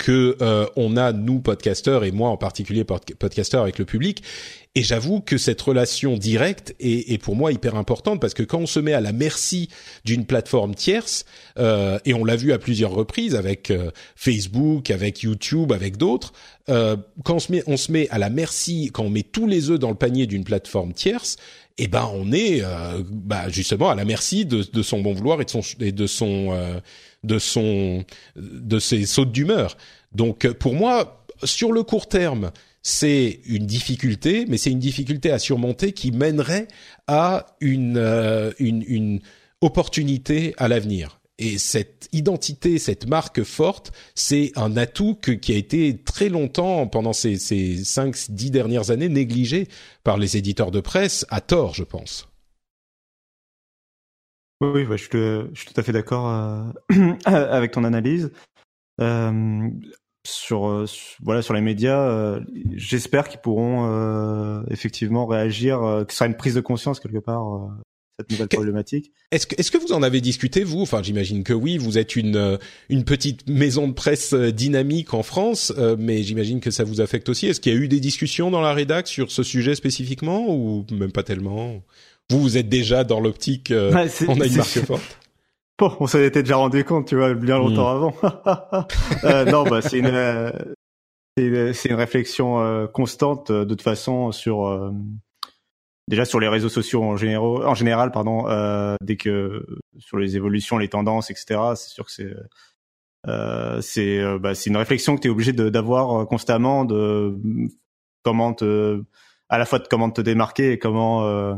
que 0.00 0.34
euh, 0.40 0.66
on 0.76 0.96
a 0.96 1.12
nous 1.12 1.40
podcasteurs 1.40 2.04
et 2.04 2.10
moi 2.10 2.30
en 2.30 2.38
particulier 2.38 2.84
podcasteurs 2.84 3.62
avec 3.62 3.78
le 3.78 3.84
public. 3.84 4.22
Et 4.74 4.82
j'avoue 4.82 5.20
que 5.20 5.36
cette 5.36 5.60
relation 5.60 6.16
directe 6.16 6.74
est, 6.80 7.12
est, 7.12 7.18
pour 7.18 7.36
moi 7.36 7.52
hyper 7.52 7.74
importante 7.74 8.18
parce 8.20 8.32
que 8.32 8.42
quand 8.42 8.60
on 8.60 8.66
se 8.66 8.80
met 8.80 8.94
à 8.94 9.00
la 9.00 9.12
merci 9.12 9.68
d'une 10.04 10.24
plateforme 10.24 10.74
tierce 10.74 11.26
euh, 11.58 11.98
et 12.06 12.14
on 12.14 12.24
l'a 12.24 12.36
vu 12.36 12.52
à 12.52 12.58
plusieurs 12.58 12.92
reprises 12.92 13.34
avec 13.34 13.70
euh, 13.70 13.90
Facebook, 14.16 14.90
avec 14.90 15.20
YouTube, 15.20 15.70
avec 15.72 15.98
d'autres, 15.98 16.32
euh, 16.70 16.96
quand 17.24 17.34
on 17.34 17.40
se 17.40 17.52
met 17.52 17.62
on 17.66 17.76
se 17.76 17.92
met 17.92 18.08
à 18.10 18.18
la 18.18 18.30
merci, 18.30 18.90
quand 18.92 19.04
on 19.04 19.10
met 19.10 19.24
tous 19.24 19.46
les 19.46 19.70
œufs 19.70 19.78
dans 19.78 19.90
le 19.90 19.96
panier 19.96 20.26
d'une 20.26 20.44
plateforme 20.44 20.92
tierce, 20.92 21.36
eh 21.78 21.88
ben 21.88 22.08
on 22.14 22.30
est 22.30 22.62
euh, 22.62 23.02
bah, 23.10 23.48
justement 23.48 23.90
à 23.90 23.94
la 23.94 24.04
merci 24.04 24.44
de, 24.44 24.62
de, 24.62 24.82
son 24.82 25.00
bon 25.00 25.14
vouloir 25.14 25.40
et 25.40 25.44
de 25.44 25.50
son 25.50 25.62
et 25.80 25.92
de 25.92 26.06
son 26.06 26.50
euh, 26.52 26.78
de 27.24 27.38
son 27.38 28.04
de 28.36 28.78
ses 28.78 29.06
sautes 29.06 29.32
d'humeur. 29.32 29.76
Donc 30.12 30.48
pour 30.54 30.74
moi, 30.74 31.24
sur 31.44 31.72
le 31.72 31.82
court 31.82 32.08
terme, 32.08 32.50
c'est 32.82 33.40
une 33.44 33.66
difficulté, 33.66 34.46
mais 34.48 34.56
c'est 34.56 34.70
une 34.70 34.78
difficulté 34.78 35.30
à 35.30 35.38
surmonter 35.38 35.92
qui 35.92 36.12
mènerait 36.12 36.68
à 37.06 37.46
une, 37.60 37.98
euh, 37.98 38.52
une, 38.58 38.82
une 38.86 39.20
opportunité 39.60 40.54
à 40.56 40.68
l'avenir. 40.68 41.20
Et 41.38 41.56
cette 41.56 42.08
identité, 42.12 42.78
cette 42.78 43.06
marque 43.06 43.42
forte, 43.44 43.92
c'est 44.14 44.52
un 44.56 44.76
atout 44.76 45.14
qui 45.14 45.52
a 45.52 45.56
été 45.56 45.96
très 45.96 46.28
longtemps, 46.28 46.86
pendant 46.86 47.14
ces, 47.14 47.36
ces 47.36 47.82
5 47.82 48.14
dix 48.28 48.50
dernières 48.50 48.90
années, 48.90 49.08
négligé 49.08 49.66
par 50.04 50.18
les 50.18 50.36
éditeurs 50.36 50.70
de 50.70 50.80
presse, 50.80 51.24
à 51.30 51.40
tort, 51.40 51.74
je 51.74 51.84
pense. 51.84 52.29
Oui, 54.60 54.86
je, 54.90 54.96
suis, 54.96 55.08
je, 55.10 55.48
suis, 55.54 55.72
tout 55.72 55.80
à 55.80 55.82
fait 55.82 55.92
d'accord 55.92 56.28
euh, 56.28 57.14
avec 57.24 57.72
ton 57.72 57.84
analyse. 57.84 58.30
Euh, 59.00 59.70
sur, 60.26 60.68
euh, 60.68 60.86
voilà 61.22 61.42
sur 61.42 61.54
les 61.54 61.60
médias, 61.60 62.00
euh, 62.00 62.40
j'espère 62.74 63.28
qu'ils 63.28 63.40
pourront 63.40 63.86
euh, 63.90 64.62
effectivement 64.70 65.26
réagir, 65.26 65.80
que 66.06 66.12
ce 66.12 66.18
sera 66.18 66.26
une 66.26 66.36
prise 66.36 66.54
de 66.54 66.60
conscience 66.60 67.00
quelque 67.00 67.18
part 67.18 67.70
cette 68.18 68.30
nouvelle 68.32 68.48
problématique. 68.48 69.12
Est-ce 69.30 69.46
que 69.46 69.54
est-ce 69.58 69.70
que 69.70 69.78
vous 69.78 69.92
en 69.94 70.02
avez 70.02 70.20
discuté 70.20 70.62
vous? 70.62 70.82
Enfin, 70.82 71.02
j'imagine 71.02 71.42
que 71.42 71.54
oui. 71.54 71.78
Vous 71.78 71.96
êtes 71.96 72.16
une 72.16 72.58
une 72.90 73.04
petite 73.04 73.48
maison 73.48 73.88
de 73.88 73.94
presse 73.94 74.34
dynamique 74.34 75.14
en 75.14 75.22
France, 75.22 75.72
mais 75.98 76.22
j'imagine 76.22 76.60
que 76.60 76.70
ça 76.70 76.84
vous 76.84 77.00
affecte 77.00 77.30
aussi. 77.30 77.46
Est-ce 77.46 77.62
qu'il 77.62 77.72
y 77.72 77.76
a 77.76 77.78
eu 77.78 77.88
des 77.88 78.00
discussions 78.00 78.50
dans 78.50 78.60
la 78.60 78.74
rédac 78.74 79.08
sur 79.08 79.32
ce 79.32 79.42
sujet 79.42 79.74
spécifiquement 79.74 80.54
ou 80.54 80.84
même 80.92 81.12
pas 81.12 81.22
tellement? 81.22 81.82
Vous, 82.30 82.40
vous 82.40 82.56
êtes 82.56 82.68
déjà 82.68 83.04
dans 83.04 83.20
l'optique, 83.20 83.70
euh, 83.70 83.90
on 84.28 84.40
a 84.40 84.46
une 84.46 84.56
marque 84.56 84.84
forte. 84.86 85.18
Bon, 85.80 85.96
on 85.98 86.06
s'en 86.06 86.18
était 86.18 86.42
déjà 86.42 86.56
rendu 86.56 86.84
compte, 86.84 87.08
tu 87.08 87.16
vois, 87.16 87.32
bien 87.32 87.56
longtemps 87.56 87.90
mm. 87.90 87.96
avant. 87.96 88.14
euh, 89.24 89.44
non, 89.46 89.64
bah 89.64 89.80
c'est 89.80 89.98
une, 89.98 90.08
euh, 90.08 90.52
c'est 91.72 91.88
une 91.88 91.94
réflexion 91.94 92.60
euh, 92.60 92.86
constante 92.86 93.50
de 93.50 93.64
toute 93.64 93.80
façon 93.80 94.30
sur 94.30 94.92
déjà 96.06 96.26
sur 96.26 96.38
les 96.38 96.48
réseaux 96.48 96.68
sociaux 96.68 97.02
en 97.02 97.16
général, 97.16 97.66
en 97.66 97.74
général, 97.74 98.10
pardon, 98.10 98.44
dès 99.00 99.16
que 99.16 99.64
sur 99.98 100.18
les 100.18 100.36
évolutions, 100.36 100.76
les 100.76 100.88
tendances, 100.88 101.30
etc. 101.30 101.58
C'est 101.76 101.88
sûr 101.88 102.04
que 102.04 102.12
c'est 102.12 102.34
c'est 103.80 104.38
bah, 104.38 104.54
c'est 104.54 104.68
une 104.68 104.76
réflexion 104.76 105.16
que 105.16 105.22
tu 105.22 105.28
es 105.28 105.30
obligé 105.30 105.54
d'avoir 105.54 106.28
constamment 106.28 106.84
de 106.84 107.34
comment 108.22 108.52
te 108.52 109.02
à 109.48 109.56
la 109.56 109.64
fois 109.64 109.78
de 109.78 109.88
comment 109.88 110.10
te 110.10 110.20
démarquer 110.20 110.72
et 110.72 110.78
comment 110.78 111.56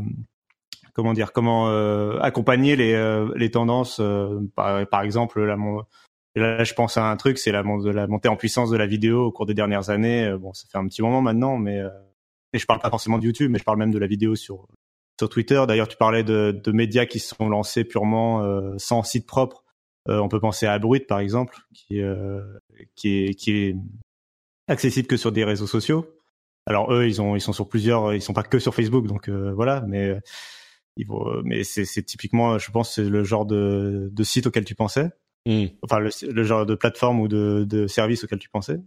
comment 0.93 1.13
dire 1.13 1.33
comment 1.33 1.69
euh, 1.69 2.19
accompagner 2.21 2.77
les, 2.77 2.93
euh, 2.95 3.33
les 3.37 3.51
tendances 3.51 3.99
euh, 4.01 4.41
par, 4.55 4.87
par, 4.89 5.03
exemple 5.03 5.43
la 5.43 5.57
là, 6.35 6.65
je 6.65 6.75
pense 6.75 6.97
à 6.97 7.11
un 7.11 7.17
truc, 7.17 7.39
c'est 7.39 7.53
la, 7.53 7.63
la 7.63 8.07
montée 8.07 8.29
en 8.29 8.37
puissance 8.37 8.71
de 8.71 8.77
la 8.77 8.87
vidéo 8.87 9.27
au 9.27 9.33
cours 9.33 9.47
des 9.47 9.55
dernières 9.55 9.91
années. 9.91 10.35
Bon, 10.39 10.53
ça 10.53 10.67
fait 10.71 10.79
un 10.79 10.87
petit 10.87 11.03
moment 11.03 11.21
maintenant, 11.21 11.59
mais 11.59 11.81
et 12.55 12.59
je 12.59 12.67
parle 12.67 12.81
pas 12.81 12.91
forcément 12.91 13.19
de 13.19 13.25
YouTube, 13.25 13.51
mais 13.51 13.59
je 13.59 13.65
parle 13.65 13.79
même 13.79 13.91
de 13.91 13.99
la 13.99 14.07
vidéo 14.07 14.35
sur 14.35 14.67
sur 15.19 15.29
Twitter. 15.29 15.63
D'ailleurs, 15.69 15.89
tu 15.89 15.97
parlais 15.97 16.25
de, 16.25 16.59
de 16.65 16.73
médias 16.73 17.05
qui 17.05 17.19
sont 17.19 17.49
lancés 17.49 17.85
purement 17.85 18.43
sans 18.79 19.03
site 19.03 19.27
propre. 19.27 19.65
on 20.09 20.29
peut 20.29 20.41
penser 20.41 20.67
à 20.67 20.79
Brut, 20.79 21.07
par 21.07 21.21
exemple, 21.21 21.59
qui 21.75 22.01
qui 22.97 23.25
est 23.25 23.35
qui 23.35 23.51
est 23.53 23.77
accessible 24.69 25.09
que 25.09 25.19
sur 25.19 25.33
des 25.33 25.45
réseaux 25.45 25.67
sociaux. 25.67 26.07
Alors 26.67 26.93
eux, 26.93 27.07
ils 27.07 27.21
ont, 27.21 27.35
ils 27.35 27.41
sont 27.41 27.53
sur 27.53 27.69
plusieurs, 27.69 28.15
ils 28.15 28.23
sont 28.23 28.33
pas 28.33 28.45
que 28.45 28.59
sur 28.59 28.75
Facebook, 28.75 29.07
donc 29.07 29.29
euh, 29.29 29.53
voilà, 29.53 29.83
mais 29.89 30.17
ils 30.97 31.07
vont, 31.07 31.43
mais 31.45 31.65
c'est, 31.65 32.03
typiquement, 32.03 32.59
je 32.59 32.71
pense, 32.71 32.95
c'est 32.95 33.05
le 33.05 33.25
genre 33.25 33.47
de, 33.47 34.11
de 34.13 34.25
site 34.25 34.47
auquel 34.47 34.65
tu 34.65 34.75
pensais, 34.75 35.11
hmm. 35.47 35.67
enfin 35.83 35.99
le, 35.99 36.11
le, 36.31 36.45
genre 36.45 36.67
de 36.67 36.75
plateforme 36.75 37.21
ou 37.21 37.29
de, 37.29 37.65
de 37.69 37.87
service 37.87 38.25
auquel 38.25 38.39
tu 38.39 38.49
pensais. 38.49 38.79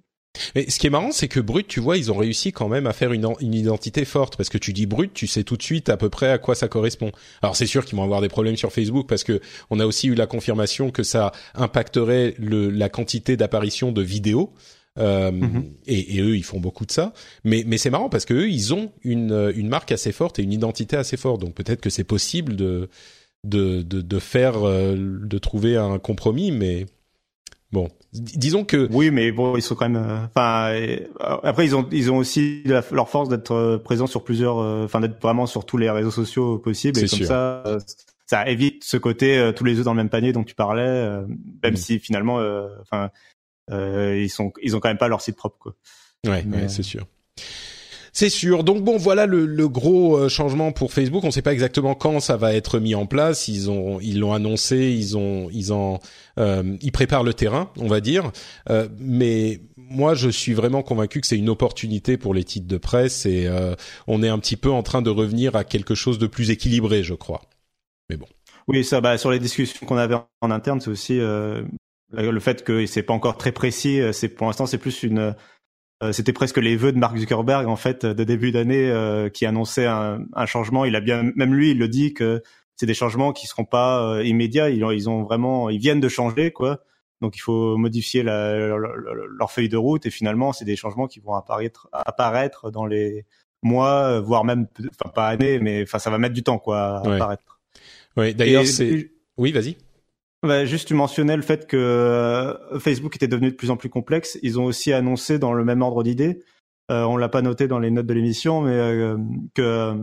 Mais 0.54 0.70
ce 0.70 0.80
qui 0.80 0.88
est 0.88 0.90
marrant, 0.90 1.12
c'est 1.12 1.28
que 1.28 1.40
Brut, 1.40 1.68
tu 1.68 1.80
vois, 1.80 1.98
ils 1.98 2.12
ont 2.12 2.18
réussi 2.18 2.52
quand 2.52 2.68
même 2.68 2.88
à 2.88 2.94
faire 2.94 3.14
une, 3.14 3.28
une, 3.40 3.54
identité 3.54 4.06
forte 4.06 4.38
parce 4.38 4.50
que 4.50 4.58
tu 4.58 4.74
dis 4.74 4.86
Brut, 4.86 5.14
tu 5.14 5.28
sais 5.28 5.44
tout 5.44 5.58
de 5.58 5.64
suite 5.64 5.90
à 5.90 5.98
peu 5.98 6.10
près 6.10 6.30
à 6.30 6.38
quoi 6.38 6.56
ça 6.56 6.68
correspond. 6.68 7.12
Alors 7.42 7.56
c'est 7.56 7.66
sûr 7.66 7.86
qu'ils 7.86 7.98
vont 7.98 8.04
avoir 8.04 8.22
des 8.22 8.30
problèmes 8.30 8.58
sur 8.58 8.72
Facebook 8.72 9.08
parce 9.08 9.24
que 9.24 9.40
on 9.70 9.80
a 9.80 9.86
aussi 9.86 10.08
eu 10.08 10.16
la 10.16 10.28
confirmation 10.28 10.92
que 10.92 11.04
ça 11.04 11.32
impacterait 11.54 12.36
le, 12.38 12.70
la 12.70 12.90
quantité 12.90 13.38
d'apparitions 13.38 13.92
de 13.92 14.02
vidéos. 14.02 14.54
Euh, 14.98 15.32
mhm. 15.32 15.74
et, 15.88 16.18
et, 16.18 16.22
eux, 16.22 16.38
ils 16.38 16.44
font 16.44 16.60
beaucoup 16.60 16.86
de 16.86 16.92
ça. 16.92 17.14
Mais, 17.44 17.64
mais 17.68 17.78
c'est 17.78 17.90
marrant 17.90 18.10
parce 18.10 18.26
que 18.26 18.34
eux, 18.34 18.50
ils 18.50 18.74
ont 18.74 18.92
une, 19.04 19.52
une 19.56 19.68
marque 19.68 19.92
assez 19.92 20.12
forte 20.12 20.40
et 20.40 20.44
une 20.44 20.54
identité 20.54 20.96
assez 20.96 21.18
forte. 21.18 21.42
Donc 21.42 21.54
peut-être 21.54 21.82
que 21.82 21.90
c'est 21.90 22.04
possible 22.04 22.56
de, 22.56 22.90
de, 23.44 23.82
de, 23.82 24.02
de 24.02 24.20
faire, 24.20 24.66
euh, 24.66 24.96
de 24.98 25.38
trouver 25.38 25.76
un 25.76 26.00
compromis, 26.00 26.52
mais 26.52 26.86
bon, 27.74 27.90
disons 28.14 28.64
que. 28.64 28.88
Oui, 28.92 29.12
mais 29.12 29.32
bon, 29.34 29.58
ils 29.58 29.62
sont 29.62 29.76
quand 29.76 29.90
même. 29.90 30.02
Euh, 30.02 30.26
enfin, 30.34 30.74
après, 31.44 31.66
ils 31.66 31.76
ont, 31.76 31.86
ils 31.92 32.10
ont 32.10 32.18
aussi 32.18 32.64
leur 32.66 33.10
force 33.10 33.28
d'être 33.28 33.82
présents 33.84 34.08
sur 34.08 34.24
plusieurs, 34.24 34.58
enfin, 34.58 35.02
d'être 35.02 35.22
vraiment 35.22 35.46
sur 35.46 35.66
tous 35.66 35.78
les 35.78 35.90
réseaux 35.90 36.12
sociaux 36.12 36.58
possibles. 36.58 37.00
Et 37.00 37.08
comme 37.08 37.24
ça, 37.24 37.64
ça 38.28 38.48
évite 38.48 38.86
ce 38.86 38.96
côté 38.96 39.52
tous 39.58 39.66
les 39.66 39.78
œufs 39.78 39.86
dans 39.86 39.94
le 39.94 39.98
même 39.98 40.10
panier 40.10 40.32
dont 40.32 40.46
tu 40.46 40.56
parlais, 40.56 41.10
même 41.64 41.74
mm. 41.74 41.76
si 41.76 42.00
finalement, 42.00 42.40
enfin 42.82 43.04
euh, 43.04 43.10
ils 43.72 44.30
sont 44.30 44.52
ils 44.62 44.76
ont 44.76 44.80
quand 44.80 44.90
même 44.90 44.98
pas 44.98 45.08
leur 45.08 45.22
site 45.22 45.36
propre 45.36 45.58
quoi. 45.60 45.76
Ouais, 46.26 46.46
ouais 46.46 46.70
c'est 46.70 46.84
sûr. 46.84 47.06
C'est 48.16 48.30
sûr. 48.30 48.64
Donc 48.64 48.82
bon, 48.82 48.96
voilà 48.96 49.26
le, 49.26 49.46
le, 49.46 49.68
gros 49.68 50.16
euh, 50.16 50.30
changement 50.30 50.72
pour 50.72 50.94
Facebook. 50.94 51.26
On 51.26 51.28
ne 51.28 51.32
sait 51.34 51.42
pas 51.42 51.52
exactement 51.52 51.96
quand 51.96 52.22
ça 52.22 52.38
va 52.38 52.54
être 52.54 52.80
mis 52.80 52.96
en 52.96 53.06
place. 53.06 53.50
Ils 53.50 53.70
ont, 53.70 54.00
ils 54.00 54.22
l'ont 54.22 54.32
annoncé. 54.32 54.78
Ils 54.78 55.18
ont, 55.18 55.50
ils 55.52 55.74
en, 55.74 56.00
euh, 56.40 56.78
ils 56.82 56.94
préparent 56.94 57.26
le 57.26 57.34
terrain, 57.34 57.70
on 57.78 57.88
va 57.88 58.00
dire. 58.00 58.32
Euh, 58.70 58.88
mais 59.00 59.60
moi, 59.76 60.16
je 60.16 60.30
suis 60.30 60.54
vraiment 60.54 60.82
convaincu 60.82 61.20
que 61.20 61.28
c'est 61.28 61.38
une 61.38 61.50
opportunité 61.50 62.16
pour 62.16 62.34
les 62.34 62.46
titres 62.46 62.68
de 62.68 62.78
presse 62.78 63.26
et 63.26 63.48
euh, 63.48 63.76
on 64.08 64.24
est 64.24 64.30
un 64.30 64.40
petit 64.40 64.56
peu 64.56 64.72
en 64.72 64.82
train 64.82 65.02
de 65.02 65.10
revenir 65.10 65.58
à 65.58 65.66
quelque 65.66 65.94
chose 65.94 66.18
de 66.18 66.28
plus 66.28 66.52
équilibré, 66.52 67.04
je 67.04 67.16
crois. 67.16 67.42
Mais 68.10 68.16
bon. 68.16 68.28
Oui, 68.70 68.86
ça, 68.86 69.02
bah, 69.02 69.18
sur 69.18 69.30
les 69.30 69.40
discussions 69.40 69.86
qu'on 69.86 69.98
avait 69.98 70.16
en 70.40 70.52
interne, 70.52 70.80
c'est 70.80 70.90
aussi 70.90 71.20
euh, 71.20 71.64
le 72.16 72.40
fait 72.40 72.64
que 72.64 72.86
c'est 72.86 73.04
pas 73.04 73.14
encore 73.14 73.38
très 73.38 73.52
précis, 73.52 74.00
euh, 74.00 74.12
c'est 74.12 74.30
pour 74.30 74.48
l'instant 74.48 74.66
c'est 74.66 74.78
plus 74.78 75.04
une 75.04 75.36
euh, 76.04 76.12
c'était 76.12 76.34
presque 76.34 76.58
les 76.58 76.76
vœux 76.76 76.92
de 76.92 76.98
Mark 76.98 77.18
Zuckerberg 77.18 77.68
en 77.68 77.76
fait 77.76 78.06
de 78.06 78.24
début 78.24 78.52
d'année 78.52 78.90
euh, 78.90 79.30
qui 79.30 79.46
annonçait 79.46 79.86
un, 79.86 80.26
un, 80.34 80.46
changement. 80.46 80.86
Il 80.86 80.96
a 80.96 81.02
bien 81.02 81.32
même 81.36 81.54
lui 81.54 81.72
il 81.72 81.80
le 81.80 81.88
dit 81.88 82.14
que 82.14 82.44
c'est 82.76 82.86
des 82.86 82.94
changements 82.94 83.32
qui 83.32 83.48
seront 83.48 83.66
pas 83.66 84.22
immédiats. 84.24 84.70
Ils 84.70 84.84
ont, 84.84 84.92
ils 84.92 85.10
ont 85.10 85.24
vraiment 85.24 85.70
ils 85.70 85.80
viennent 85.80 86.02
de 86.02 86.10
changer 86.10 86.52
quoi. 86.52 86.82
Donc 87.22 87.38
il 87.38 87.40
faut 87.40 87.78
modifier 87.78 88.24
la, 88.24 88.56
leur, 88.58 89.52
feuille 89.52 89.70
de 89.70 89.78
route 89.78 90.06
et 90.06 90.12
finalement 90.12 90.52
c'est 90.52 90.66
des 90.66 90.76
changements 90.76 91.08
qui 91.08 91.22
vont 91.22 91.34
apparaître 91.34 91.88
apparaître 91.94 92.72
dans 92.72 92.86
les 92.86 93.26
mois 93.64 94.20
voire 94.20 94.44
même 94.44 94.68
enfin 94.90 95.10
pas 95.10 95.28
années 95.30 95.60
mais 95.60 95.84
enfin 95.84 95.98
ça 95.98 96.10
va 96.10 96.18
mettre 96.18 96.34
du 96.34 96.44
temps 96.44 96.60
quoi 96.60 96.98
à 96.98 97.14
apparaître. 97.14 97.62
Oui 98.18 98.36
d'ailleurs 98.36 98.66
c'est 98.66 99.12
oui 99.38 99.54
vas-y. 99.54 99.78
Bah, 100.46 100.66
juste, 100.66 100.88
tu 100.88 100.94
mentionnais 100.94 101.36
le 101.36 101.42
fait 101.42 101.68
que 101.68 101.76
euh, 101.78 102.80
Facebook 102.80 103.16
était 103.16 103.28
devenu 103.28 103.50
de 103.50 103.56
plus 103.56 103.72
en 103.72 103.78
plus 103.78 103.90
complexe. 103.90 104.38
Ils 104.44 104.60
ont 104.60 104.66
aussi 104.66 104.94
annoncé 104.94 105.40
dans 105.40 105.54
le 105.54 105.66
même 105.66 105.82
ordre 105.82 106.04
d'idées, 106.04 106.40
euh, 106.92 107.04
on 107.04 107.18
l'a 107.18 107.30
pas 107.30 107.42
noté 107.42 107.68
dans 107.68 107.80
les 107.80 107.90
notes 107.90 108.06
de 108.06 108.14
l'émission, 108.14 108.62
mais 108.62 108.74
euh, 108.74 109.18
que 109.56 109.96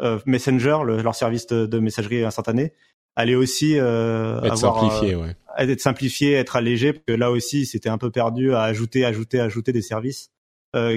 euh, 0.00 0.18
Messenger, 0.24 0.78
leur 0.86 1.14
service 1.14 1.46
de, 1.46 1.78
messagerie 1.78 2.24
instantanée, 2.24 2.72
allait 3.14 3.34
aussi 3.34 3.74
être 3.74 4.56
simplifié, 4.56 5.16
ouais. 5.16 5.36
être 5.58 5.80
simplifié, 5.80 6.32
être 6.32 6.56
allégé, 6.56 6.94
parce 6.94 7.04
que 7.06 7.12
là 7.12 7.30
aussi, 7.30 7.66
c'était 7.66 7.90
un 7.90 7.98
peu 7.98 8.10
perdu 8.10 8.54
à 8.54 8.62
ajouter, 8.62 9.04
ajouter, 9.04 9.38
ajouter 9.38 9.72
des 9.72 9.82
services 9.82 10.30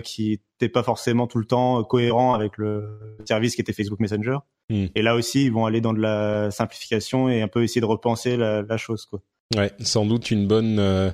qui 0.03 0.39
n'étaient 0.61 0.71
pas 0.71 0.83
forcément 0.83 1.27
tout 1.27 1.37
le 1.37 1.45
temps 1.45 1.83
cohérents 1.83 2.33
avec 2.33 2.57
le 2.57 2.99
service 3.25 3.55
qui 3.55 3.61
était 3.61 3.73
Facebook 3.73 3.99
Messenger. 3.99 4.37
Hmm. 4.69 4.87
Et 4.95 5.01
là 5.01 5.15
aussi, 5.15 5.45
ils 5.45 5.51
vont 5.51 5.65
aller 5.65 5.81
dans 5.81 5.93
de 5.93 6.01
la 6.01 6.51
simplification 6.51 7.29
et 7.29 7.41
un 7.41 7.47
peu 7.47 7.63
essayer 7.63 7.81
de 7.81 7.85
repenser 7.85 8.37
la, 8.37 8.61
la 8.61 8.77
chose, 8.77 9.05
quoi. 9.05 9.21
Ouais, 9.55 9.71
sans 9.79 10.05
doute 10.05 10.29
une 10.29 10.45
bonne 10.45 10.77
euh, 10.77 11.09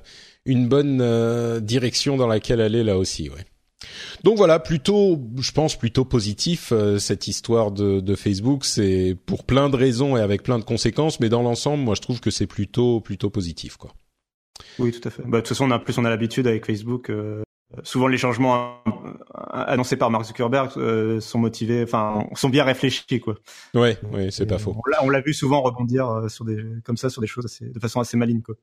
une 0.46 0.68
bonne 0.68 1.02
euh, 1.02 1.60
direction 1.60 2.18
dans 2.18 2.26
laquelle 2.26 2.62
aller 2.62 2.84
là 2.84 2.98
aussi, 2.98 3.30
ouais. 3.30 3.46
Donc 4.24 4.38
voilà, 4.38 4.60
plutôt, 4.60 5.22
je 5.38 5.52
pense 5.52 5.76
plutôt 5.76 6.06
positif 6.06 6.72
euh, 6.72 6.98
cette 6.98 7.28
histoire 7.28 7.72
de, 7.72 8.00
de 8.00 8.16
Facebook. 8.16 8.66
C'est 8.66 9.16
pour 9.26 9.44
plein 9.44 9.70
de 9.70 9.76
raisons 9.76 10.18
et 10.18 10.22
avec 10.22 10.42
plein 10.42 10.58
de 10.58 10.64
conséquences, 10.64 11.20
mais 11.20 11.30
dans 11.30 11.44
l'ensemble, 11.44 11.84
moi 11.84 11.94
je 11.94 12.02
trouve 12.02 12.22
que 12.22 12.32
c'est 12.32 12.48
plutôt 12.48 13.02
plutôt 13.02 13.30
positif, 13.30 13.78
quoi. 13.78 13.94
Oui, 14.80 14.92
tout 14.92 15.08
à 15.08 15.12
fait. 15.12 15.24
Bah, 15.24 15.38
de 15.38 15.42
toute 15.42 15.50
façon, 15.50 15.66
on 15.66 15.72
a 15.72 15.80
plus 15.80 15.98
on 15.98 16.06
a 16.06 16.10
l'habitude 16.10 16.48
avec 16.48 16.66
Facebook 16.66 17.12
souvent 17.84 18.08
les 18.08 18.18
changements 18.18 18.78
euh, 18.88 19.12
annoncés 19.50 19.98
par 19.98 20.10
Mark 20.12 20.26
Zuckerberg 20.26 20.72
euh, 20.78 21.20
sont 21.20 21.40
motivés, 21.40 21.84
enfin, 21.84 22.26
sont 22.36 22.50
bien 22.50 22.64
réfléchis, 22.64 23.20
quoi. 23.20 23.36
Ouais, 23.74 23.98
ouais, 24.12 24.30
c'est 24.32 24.46
pas 24.46 24.60
faux. 24.60 24.76
On 25.02 25.10
l'a 25.10 25.22
vu 25.22 25.34
souvent 25.34 25.62
rebondir 25.62 26.08
euh, 26.10 26.28
sur 26.28 26.46
des, 26.46 26.58
comme 26.84 26.98
ça, 26.98 27.10
sur 27.10 27.22
des 27.22 27.28
choses 27.28 27.46
de 27.62 27.80
façon 27.80 28.00
assez 28.00 28.18
maligne, 28.18 28.42
quoi. 28.42 28.56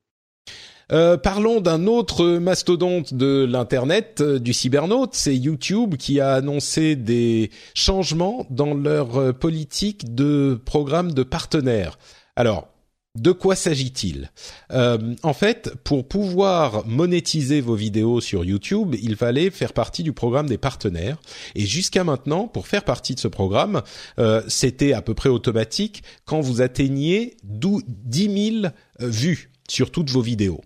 Euh, 0.91 1.15
parlons 1.15 1.61
d'un 1.61 1.87
autre 1.87 2.37
mastodonte 2.37 3.13
de 3.13 3.45
l'internet, 3.49 4.21
du 4.21 4.51
cybernaute, 4.51 5.13
c'est 5.13 5.35
YouTube 5.35 5.95
qui 5.95 6.19
a 6.19 6.33
annoncé 6.33 6.97
des 6.97 7.49
changements 7.73 8.45
dans 8.49 8.73
leur 8.73 9.33
politique 9.35 10.13
de 10.13 10.59
programme 10.65 11.13
de 11.13 11.23
partenaires. 11.23 11.97
Alors, 12.35 12.70
de 13.17 13.33
quoi 13.33 13.55
s'agit-il 13.57 14.31
euh, 14.71 15.15
En 15.23 15.33
fait, 15.33 15.75
pour 15.83 16.07
pouvoir 16.07 16.87
monétiser 16.87 17.59
vos 17.59 17.75
vidéos 17.75 18.21
sur 18.21 18.45
YouTube, 18.45 18.95
il 19.01 19.17
fallait 19.17 19.49
faire 19.49 19.73
partie 19.73 20.03
du 20.03 20.13
programme 20.13 20.47
des 20.47 20.57
partenaires. 20.57 21.17
Et 21.53 21.65
jusqu'à 21.65 22.05
maintenant, 22.05 22.47
pour 22.47 22.67
faire 22.67 22.85
partie 22.85 23.13
de 23.13 23.19
ce 23.19 23.27
programme, 23.27 23.81
euh, 24.17 24.41
c'était 24.47 24.93
à 24.93 25.01
peu 25.01 25.13
près 25.13 25.27
automatique 25.27 26.03
quand 26.23 26.39
vous 26.39 26.61
atteigniez 26.61 27.35
10 27.43 28.61
000 28.61 28.65
euh, 28.65 28.69
vues 29.01 29.51
sur 29.67 29.91
toutes 29.91 30.09
vos 30.09 30.21
vidéos. 30.21 30.61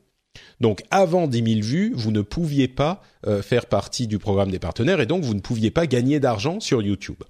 Donc 0.62 0.84
avant 0.92 1.28
10 1.28 1.54
000 1.62 1.66
vues, 1.66 1.94
vous 1.96 2.12
ne 2.12 2.22
pouviez 2.22 2.68
pas 2.68 3.02
faire 3.42 3.66
partie 3.66 4.06
du 4.06 4.20
programme 4.20 4.52
des 4.52 4.60
partenaires 4.60 5.02
et 5.02 5.08
donc 5.08 5.24
vous 5.24 5.34
ne 5.34 5.40
pouviez 5.40 5.72
pas 5.72 5.88
gagner 5.88 6.20
d'argent 6.20 6.60
sur 6.60 6.82
YouTube. 6.82 7.24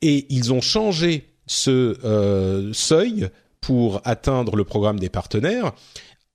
Et 0.00 0.26
ils 0.30 0.52
ont 0.52 0.62
changé 0.62 1.28
ce 1.46 2.70
seuil 2.72 3.28
pour 3.60 4.00
atteindre 4.04 4.56
le 4.56 4.64
programme 4.64 4.98
des 4.98 5.08
partenaires 5.08 5.72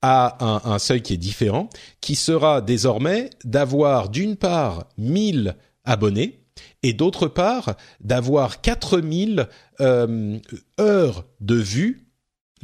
à 0.02 0.38
un, 0.72 0.78
seuil 0.78 1.02
qui 1.02 1.14
est 1.14 1.18
différent, 1.18 1.68
qui 2.00 2.16
sera 2.16 2.62
désormais 2.62 3.32
d'avoir 3.44 4.10
d'une 4.10 4.36
part 4.36 4.86
1000 5.00 5.56
abonnés 5.84 6.42
et 6.84 6.94
d'autre 6.94 7.28
part 7.28 7.76
d'avoir 8.02 8.62
4000 8.62 9.48
euh, 9.82 10.38
heures 10.80 11.26
de 11.42 11.56
vues 11.56 12.08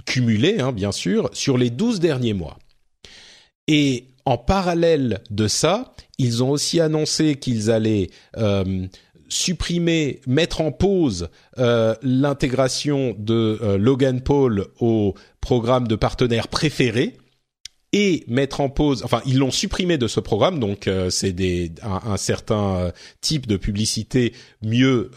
cumulées, 0.05 0.59
hein, 0.59 0.71
bien 0.71 0.91
sûr, 0.91 1.29
sur 1.33 1.57
les 1.57 1.71
12 1.71 1.99
derniers 1.99 2.33
mois. 2.33 2.59
Et 3.67 4.05
en 4.25 4.37
parallèle 4.37 5.21
de 5.31 5.47
ça, 5.47 5.95
ils 6.17 6.43
ont 6.43 6.51
aussi 6.51 6.79
annoncé 6.79 7.35
qu'ils 7.35 7.71
allaient 7.71 8.09
euh, 8.37 8.87
supprimer, 9.31 10.19
mettre 10.27 10.61
en 10.61 10.71
pause 10.71 11.29
euh, 11.57 11.95
l'intégration 12.03 13.15
de 13.17 13.59
euh, 13.61 13.77
Logan 13.77 14.21
Paul 14.21 14.67
au 14.79 15.15
programme 15.39 15.87
de 15.87 15.95
partenaires 15.95 16.49
préférés 16.49 17.17
et 17.93 18.23
mettre 18.27 18.61
en 18.61 18.69
pause, 18.69 19.03
enfin 19.03 19.21
ils 19.25 19.37
l'ont 19.37 19.51
supprimé 19.51 19.97
de 19.97 20.07
ce 20.07 20.19
programme, 20.19 20.59
donc 20.59 20.87
euh, 20.87 21.09
c'est 21.09 21.33
des 21.33 21.71
un, 21.81 22.15
certain 22.15 22.91
type 23.19 23.47
de 23.47 23.57
publicité 23.57 24.33
mieux 24.61 25.11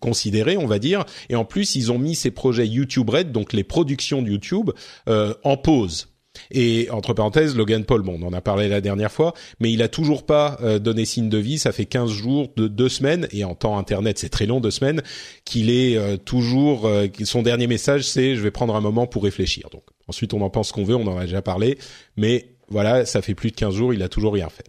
considéré, 0.00 0.56
on 0.56 0.66
va 0.66 0.78
dire, 0.78 1.04
et 1.28 1.36
en 1.36 1.44
plus 1.44 1.74
ils 1.74 1.90
ont 1.90 1.98
mis 1.98 2.14
ces 2.14 2.30
projets 2.30 2.66
YouTube 2.66 3.10
Red, 3.10 3.32
donc 3.32 3.52
les 3.52 3.64
productions 3.64 4.22
de 4.22 4.28
YouTube, 4.28 4.70
en 5.06 5.56
pause. 5.56 6.08
Et 6.50 6.88
entre 6.90 7.14
parenthèses, 7.14 7.56
Logan 7.56 7.84
Paul, 7.84 8.02
bon, 8.02 8.18
on 8.20 8.26
en 8.26 8.32
a 8.32 8.40
parlé 8.40 8.68
la 8.68 8.80
dernière 8.80 9.12
fois, 9.12 9.34
mais 9.60 9.72
il 9.72 9.82
a 9.82 9.88
toujours 9.88 10.24
pas 10.24 10.58
euh, 10.62 10.78
donné 10.78 11.04
signe 11.04 11.28
de 11.28 11.38
vie. 11.38 11.58
Ça 11.58 11.72
fait 11.72 11.86
15 11.86 12.10
jours, 12.10 12.48
de 12.56 12.68
deux 12.68 12.88
semaines, 12.88 13.28
et 13.32 13.44
en 13.44 13.54
temps 13.54 13.78
internet, 13.78 14.18
c'est 14.18 14.28
très 14.28 14.46
long, 14.46 14.60
deux 14.60 14.70
semaines, 14.70 15.02
qu'il 15.44 15.70
est 15.70 15.96
euh, 15.96 16.16
toujours. 16.16 16.86
Euh, 16.86 17.06
son 17.24 17.42
dernier 17.42 17.66
message, 17.66 18.04
c'est 18.04 18.36
je 18.36 18.40
vais 18.40 18.50
prendre 18.50 18.74
un 18.74 18.80
moment 18.80 19.06
pour 19.06 19.24
réfléchir. 19.24 19.68
Donc 19.70 19.82
ensuite, 20.06 20.34
on 20.34 20.40
en 20.40 20.50
pense 20.50 20.72
qu'on 20.72 20.84
veut, 20.84 20.96
on 20.96 21.06
en 21.06 21.18
a 21.18 21.24
déjà 21.24 21.42
parlé, 21.42 21.78
mais 22.16 22.46
voilà, 22.68 23.06
ça 23.06 23.22
fait 23.22 23.34
plus 23.34 23.50
de 23.50 23.56
15 23.56 23.74
jours, 23.74 23.94
il 23.94 24.02
a 24.02 24.08
toujours 24.08 24.34
rien 24.34 24.48
fait. 24.48 24.64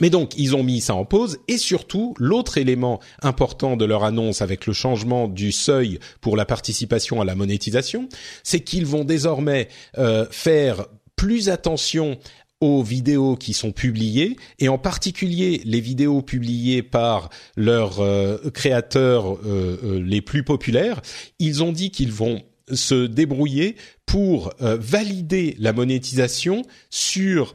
Mais 0.00 0.10
donc, 0.10 0.32
ils 0.36 0.54
ont 0.54 0.62
mis 0.62 0.80
ça 0.80 0.94
en 0.94 1.04
pause 1.04 1.38
et 1.48 1.58
surtout, 1.58 2.14
l'autre 2.18 2.58
élément 2.58 3.00
important 3.22 3.76
de 3.76 3.84
leur 3.84 4.04
annonce 4.04 4.42
avec 4.42 4.66
le 4.66 4.72
changement 4.72 5.28
du 5.28 5.52
seuil 5.52 5.98
pour 6.20 6.36
la 6.36 6.44
participation 6.44 7.20
à 7.20 7.24
la 7.24 7.34
monétisation, 7.34 8.08
c'est 8.42 8.60
qu'ils 8.60 8.86
vont 8.86 9.04
désormais 9.04 9.68
euh, 9.98 10.26
faire 10.30 10.86
plus 11.16 11.48
attention 11.48 12.18
aux 12.60 12.82
vidéos 12.82 13.36
qui 13.36 13.52
sont 13.52 13.72
publiées 13.72 14.36
et 14.58 14.68
en 14.68 14.78
particulier 14.78 15.60
les 15.64 15.80
vidéos 15.80 16.22
publiées 16.22 16.82
par 16.82 17.28
leurs 17.54 18.00
euh, 18.00 18.38
créateurs 18.50 19.38
euh, 19.44 20.02
les 20.02 20.22
plus 20.22 20.42
populaires. 20.42 21.02
Ils 21.38 21.62
ont 21.62 21.72
dit 21.72 21.90
qu'ils 21.90 22.12
vont 22.12 22.42
se 22.72 23.06
débrouiller 23.06 23.76
pour 24.06 24.52
valider 24.58 25.54
la 25.60 25.72
monétisation 25.72 26.62
sur 26.90 27.54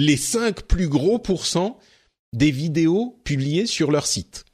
les 0.00 0.16
5 0.16 0.62
plus 0.62 0.88
gros 0.88 1.18
pourcents 1.18 1.78
des 2.32 2.50
vidéos 2.50 3.20
publiées 3.24 3.66
sur 3.66 3.90
leur 3.90 4.06
site. 4.06 4.44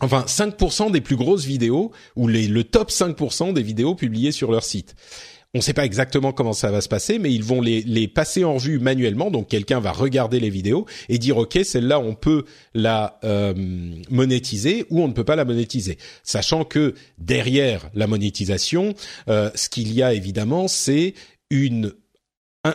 Enfin, 0.00 0.26
5% 0.28 0.90
des 0.90 1.00
plus 1.00 1.16
grosses 1.16 1.46
vidéos 1.46 1.90
ou 2.16 2.28
le 2.28 2.62
top 2.64 2.90
5% 2.90 3.54
des 3.54 3.62
vidéos 3.62 3.94
publiées 3.94 4.32
sur 4.32 4.52
leur 4.52 4.62
site. 4.62 4.94
On 5.54 5.58
ne 5.60 5.62
sait 5.62 5.72
pas 5.72 5.86
exactement 5.86 6.32
comment 6.32 6.52
ça 6.52 6.70
va 6.70 6.82
se 6.82 6.88
passer, 6.88 7.18
mais 7.18 7.32
ils 7.32 7.42
vont 7.42 7.62
les, 7.62 8.08
passer 8.08 8.44
en 8.44 8.58
vue 8.58 8.78
manuellement. 8.78 9.30
Donc 9.30 9.48
quelqu'un 9.48 9.80
va 9.80 9.90
regarder 9.90 10.38
les 10.38 10.50
vidéos 10.50 10.84
et 11.08 11.16
dire 11.16 11.38
ok, 11.38 11.60
celle-là 11.64 11.98
on 11.98 12.14
peut 12.14 12.44
la 12.74 13.18
euh, 13.24 13.54
monétiser 14.10 14.84
ou 14.90 15.00
on 15.00 15.08
ne 15.08 15.14
peut 15.14 15.24
pas 15.24 15.36
la 15.36 15.46
monétiser. 15.46 15.96
Sachant 16.22 16.66
que 16.66 16.94
derrière 17.16 17.88
la 17.94 18.06
monétisation, 18.06 18.92
euh, 19.30 19.50
ce 19.54 19.70
qu'il 19.70 19.94
y 19.94 20.02
a 20.02 20.12
évidemment, 20.12 20.68
c'est 20.68 21.14
une 21.48 21.94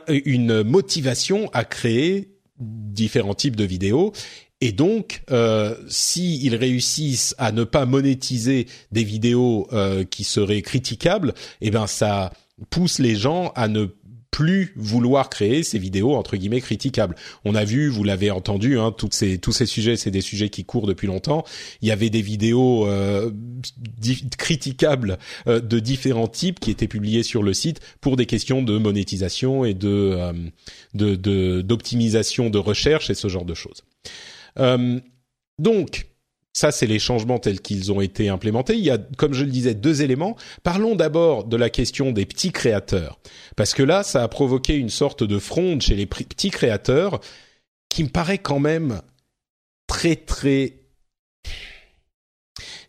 une 0.07 0.63
motivation 0.63 1.49
à 1.53 1.63
créer 1.63 2.31
différents 2.59 3.33
types 3.33 3.55
de 3.55 3.63
vidéos. 3.63 4.13
Et 4.61 4.71
donc, 4.71 5.23
euh, 5.31 5.75
s'ils 5.87 6.55
réussissent 6.55 7.33
à 7.39 7.51
ne 7.51 7.63
pas 7.63 7.87
monétiser 7.87 8.67
des 8.91 9.03
vidéos 9.03 9.67
euh, 9.73 10.03
qui 10.03 10.23
seraient 10.23 10.61
critiquables, 10.61 11.33
eh 11.61 11.71
ben 11.71 11.87
ça 11.87 12.31
pousse 12.69 12.99
les 12.99 13.15
gens 13.15 13.51
à 13.55 13.67
ne 13.67 13.87
plus 14.31 14.73
vouloir 14.77 15.29
créer 15.29 15.61
ces 15.61 15.77
vidéos 15.77 16.15
entre 16.15 16.37
guillemets 16.37 16.61
critiquables. 16.61 17.15
On 17.43 17.53
a 17.53 17.65
vu, 17.65 17.89
vous 17.89 18.03
l'avez 18.03 18.31
entendu, 18.31 18.79
hein, 18.79 18.95
ces, 19.11 19.37
tous 19.37 19.51
ces 19.51 19.65
sujets, 19.65 19.97
c'est 19.97 20.09
des 20.09 20.21
sujets 20.21 20.49
qui 20.49 20.63
courent 20.63 20.87
depuis 20.87 21.07
longtemps. 21.07 21.43
Il 21.81 21.89
y 21.89 21.91
avait 21.91 22.09
des 22.09 22.21
vidéos 22.21 22.87
euh, 22.87 23.31
critiquables 24.37 25.19
euh, 25.47 25.59
de 25.59 25.79
différents 25.79 26.29
types 26.29 26.59
qui 26.59 26.71
étaient 26.71 26.87
publiées 26.87 27.23
sur 27.23 27.43
le 27.43 27.53
site 27.53 27.81
pour 27.99 28.15
des 28.15 28.25
questions 28.25 28.63
de 28.63 28.77
monétisation 28.77 29.65
et 29.65 29.73
de 29.73 30.17
euh, 30.17 31.61
d'optimisation 31.61 32.45
de, 32.45 32.51
de 32.51 32.57
recherche 32.57 33.09
et 33.09 33.15
ce 33.15 33.27
genre 33.27 33.45
de 33.45 33.53
choses. 33.53 33.83
donc 35.59 36.10
ça, 36.53 36.71
c'est 36.71 36.85
les 36.85 36.99
changements 36.99 37.39
tels 37.39 37.61
qu'ils 37.61 37.91
ont 37.93 38.01
été 38.01 38.27
implémentés. 38.27 38.73
Il 38.73 38.83
y 38.83 38.89
a, 38.89 38.97
comme 38.97 39.33
je 39.33 39.45
le 39.45 39.51
disais, 39.51 39.73
deux 39.73 40.01
éléments. 40.01 40.35
Parlons 40.63 40.95
d'abord 40.95 41.45
de 41.45 41.55
la 41.55 41.69
question 41.69 42.11
des 42.11 42.25
petits 42.25 42.51
créateurs. 42.51 43.19
Parce 43.55 43.73
que 43.73 43.83
là, 43.83 44.03
ça 44.03 44.21
a 44.23 44.27
provoqué 44.27 44.75
une 44.75 44.89
sorte 44.89 45.23
de 45.23 45.39
fronde 45.39 45.81
chez 45.81 45.95
les 45.95 46.05
petits 46.05 46.49
créateurs 46.51 47.21
qui 47.87 48.03
me 48.03 48.09
paraît 48.09 48.37
quand 48.37 48.59
même 48.59 49.01
très, 49.87 50.17
très... 50.17 50.81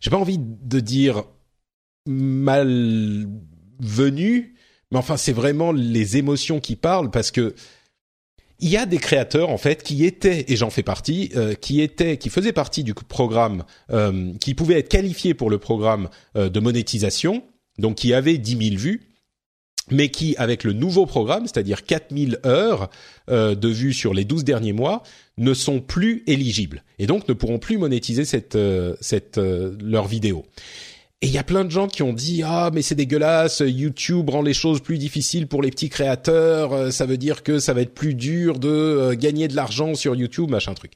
J'ai 0.01 0.09
pas 0.09 0.17
envie 0.17 0.39
de 0.39 0.79
dire 0.81 1.23
malvenu, 2.05 3.37
mais 4.91 4.97
enfin, 4.97 5.15
c'est 5.15 5.31
vraiment 5.31 5.71
les 5.71 6.17
émotions 6.17 6.59
qui 6.59 6.75
parlent 6.75 7.11
parce 7.11 7.31
que 7.31 7.55
il 8.59 8.69
y 8.69 8.77
a 8.77 8.85
des 8.85 8.97
créateurs 8.97 9.49
en 9.49 9.57
fait 9.57 9.83
qui 9.83 10.05
étaient 10.05 10.45
et 10.47 10.55
j'en 10.55 10.69
fais 10.69 10.83
partie, 10.83 11.31
euh, 11.35 11.53
qui 11.53 11.81
étaient, 11.81 12.17
qui 12.17 12.29
faisaient 12.29 12.53
partie 12.53 12.83
du 12.83 12.93
programme, 12.93 13.63
euh, 13.91 14.31
qui 14.39 14.53
pouvaient 14.53 14.79
être 14.79 14.89
qualifiés 14.89 15.33
pour 15.33 15.49
le 15.49 15.57
programme 15.57 16.09
euh, 16.35 16.49
de 16.49 16.59
monétisation, 16.59 17.43
donc 17.77 17.95
qui 17.95 18.13
avaient 18.13 18.37
10 18.37 18.69
000 18.69 18.81
vues, 18.81 19.09
mais 19.91 20.09
qui 20.09 20.35
avec 20.37 20.63
le 20.63 20.73
nouveau 20.73 21.05
programme, 21.05 21.45
c'est-à-dire 21.45 21.83
4000 21.83 22.39
heures 22.45 22.89
de 23.27 23.67
vues 23.67 23.91
sur 23.91 24.13
les 24.13 24.23
12 24.23 24.45
derniers 24.45 24.71
mois, 24.71 25.03
ne 25.37 25.53
sont 25.53 25.81
plus 25.81 26.23
éligibles 26.25 26.83
et 26.99 27.05
donc 27.05 27.27
ne 27.27 27.33
pourront 27.33 27.59
plus 27.59 27.77
monétiser 27.77 28.23
cette, 28.23 28.57
cette 29.01 29.37
leur 29.37 30.07
vidéo. 30.07 30.45
Et 31.23 31.27
il 31.27 31.31
y 31.31 31.37
a 31.37 31.43
plein 31.45 31.63
de 31.63 31.71
gens 31.71 31.87
qui 31.87 32.03
ont 32.03 32.11
dit 32.11 32.43
ah 32.43 32.69
mais 32.73 32.81
c'est 32.81 32.95
dégueulasse, 32.95 33.63
YouTube 33.65 34.29
rend 34.29 34.41
les 34.41 34.53
choses 34.53 34.81
plus 34.81 34.97
difficiles 34.97 35.47
pour 35.47 35.61
les 35.61 35.69
petits 35.69 35.87
créateurs, 35.87 36.73
euh, 36.73 36.91
ça 36.91 37.05
veut 37.05 37.15
dire 37.15 37.43
que 37.43 37.59
ça 37.59 37.73
va 37.73 37.79
être 37.79 37.93
plus 37.93 38.13
dur 38.13 38.59
de 38.59 38.67
euh, 38.67 39.15
gagner 39.15 39.47
de 39.47 39.55
l'argent 39.55 39.95
sur 39.95 40.15
YouTube, 40.15 40.49
machin 40.49 40.73
truc. 40.73 40.91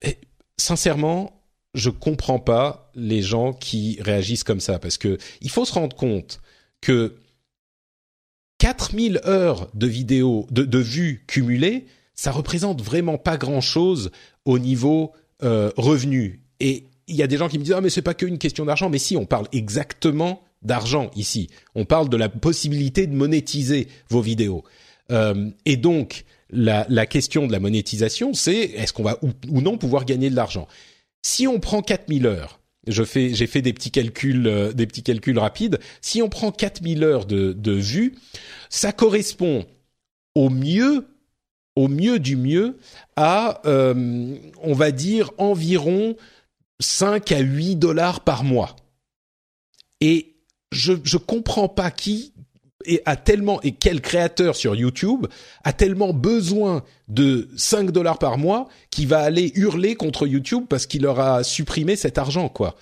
Et 0.00 0.16
sincèrement, 0.56 1.38
je 1.74 1.90
comprends 1.90 2.38
pas 2.38 2.90
les 2.94 3.20
gens 3.20 3.52
qui 3.52 3.98
réagissent 4.00 4.42
comme 4.42 4.58
ça 4.58 4.78
parce 4.78 4.96
que 4.96 5.18
il 5.42 5.50
faut 5.50 5.66
se 5.66 5.74
rendre 5.74 5.94
compte 5.94 6.40
que 6.80 7.16
4000 8.56 9.20
heures 9.26 9.68
de 9.74 9.86
vidéos 9.86 10.46
de, 10.50 10.64
de 10.64 10.78
vues 10.78 11.24
cumulées, 11.26 11.84
ça 12.14 12.30
représente 12.30 12.80
vraiment 12.80 13.18
pas 13.18 13.36
grand-chose 13.36 14.12
au 14.46 14.58
niveau 14.58 15.12
euh, 15.42 15.70
revenu 15.76 16.40
et 16.58 16.84
il 17.10 17.16
y 17.16 17.22
a 17.22 17.26
des 17.26 17.36
gens 17.36 17.48
qui 17.48 17.58
me 17.58 17.64
disent 17.64 17.74
ah 17.76 17.80
mais 17.80 17.90
c'est 17.90 18.02
pas 18.02 18.14
qu'une 18.14 18.38
question 18.38 18.64
d'argent, 18.64 18.88
mais 18.88 18.98
si 18.98 19.16
on 19.16 19.26
parle 19.26 19.46
exactement 19.52 20.42
d'argent 20.62 21.10
ici. 21.16 21.48
On 21.74 21.84
parle 21.84 22.08
de 22.08 22.16
la 22.16 22.28
possibilité 22.28 23.06
de 23.06 23.14
monétiser 23.14 23.88
vos 24.08 24.20
vidéos. 24.20 24.64
Euh, 25.10 25.50
et 25.64 25.76
donc 25.76 26.24
la, 26.50 26.84
question 27.06 27.46
de 27.46 27.52
la 27.52 27.60
monétisation, 27.60 28.34
c'est 28.34 28.58
est-ce 28.58 28.92
qu'on 28.92 29.02
va 29.02 29.18
ou, 29.22 29.60
non 29.60 29.78
pouvoir 29.78 30.04
gagner 30.04 30.30
de 30.30 30.36
l'argent? 30.36 30.68
Si 31.22 31.46
on 31.46 31.60
prend 31.60 31.82
4000 31.82 32.26
heures, 32.26 32.60
je 32.86 33.04
fais, 33.04 33.34
j'ai 33.34 33.46
fait 33.46 33.62
des 33.62 33.72
petits 33.72 33.90
calculs, 33.90 34.46
euh, 34.46 34.72
des 34.72 34.86
petits 34.86 35.02
calculs 35.02 35.38
rapides. 35.38 35.78
Si 36.00 36.22
on 36.22 36.28
prend 36.28 36.50
4000 36.50 37.04
heures 37.04 37.26
de, 37.26 37.52
de 37.52 37.72
vues, 37.72 38.14
ça 38.68 38.92
correspond 38.92 39.66
au 40.34 40.48
mieux, 40.48 41.06
au 41.76 41.88
mieux 41.88 42.18
du 42.18 42.36
mieux, 42.36 42.78
à, 43.16 43.60
euh, 43.66 44.34
on 44.62 44.72
va 44.72 44.90
dire 44.92 45.30
environ 45.38 46.16
5 46.80 47.30
à 47.32 47.38
8 47.38 47.76
dollars 47.76 48.20
par 48.20 48.42
mois. 48.44 48.76
Et 50.00 50.34
je 50.72 50.94
je 51.04 51.16
comprends 51.16 51.68
pas 51.68 51.90
qui 51.90 52.32
et 52.86 53.02
a 53.04 53.16
tellement 53.16 53.60
et 53.62 53.72
quel 53.72 54.00
créateur 54.00 54.56
sur 54.56 54.74
YouTube 54.74 55.26
a 55.64 55.72
tellement 55.72 56.12
besoin 56.12 56.82
de 57.08 57.48
5 57.56 57.90
dollars 57.90 58.18
par 58.18 58.38
mois 58.38 58.68
qui 58.90 59.06
va 59.06 59.20
aller 59.20 59.52
hurler 59.54 59.94
contre 59.94 60.26
YouTube 60.26 60.64
parce 60.68 60.86
qu'il 60.86 61.02
leur 61.02 61.20
a 61.20 61.44
supprimé 61.44 61.96
cet 61.96 62.18
argent 62.18 62.48
quoi. 62.48 62.76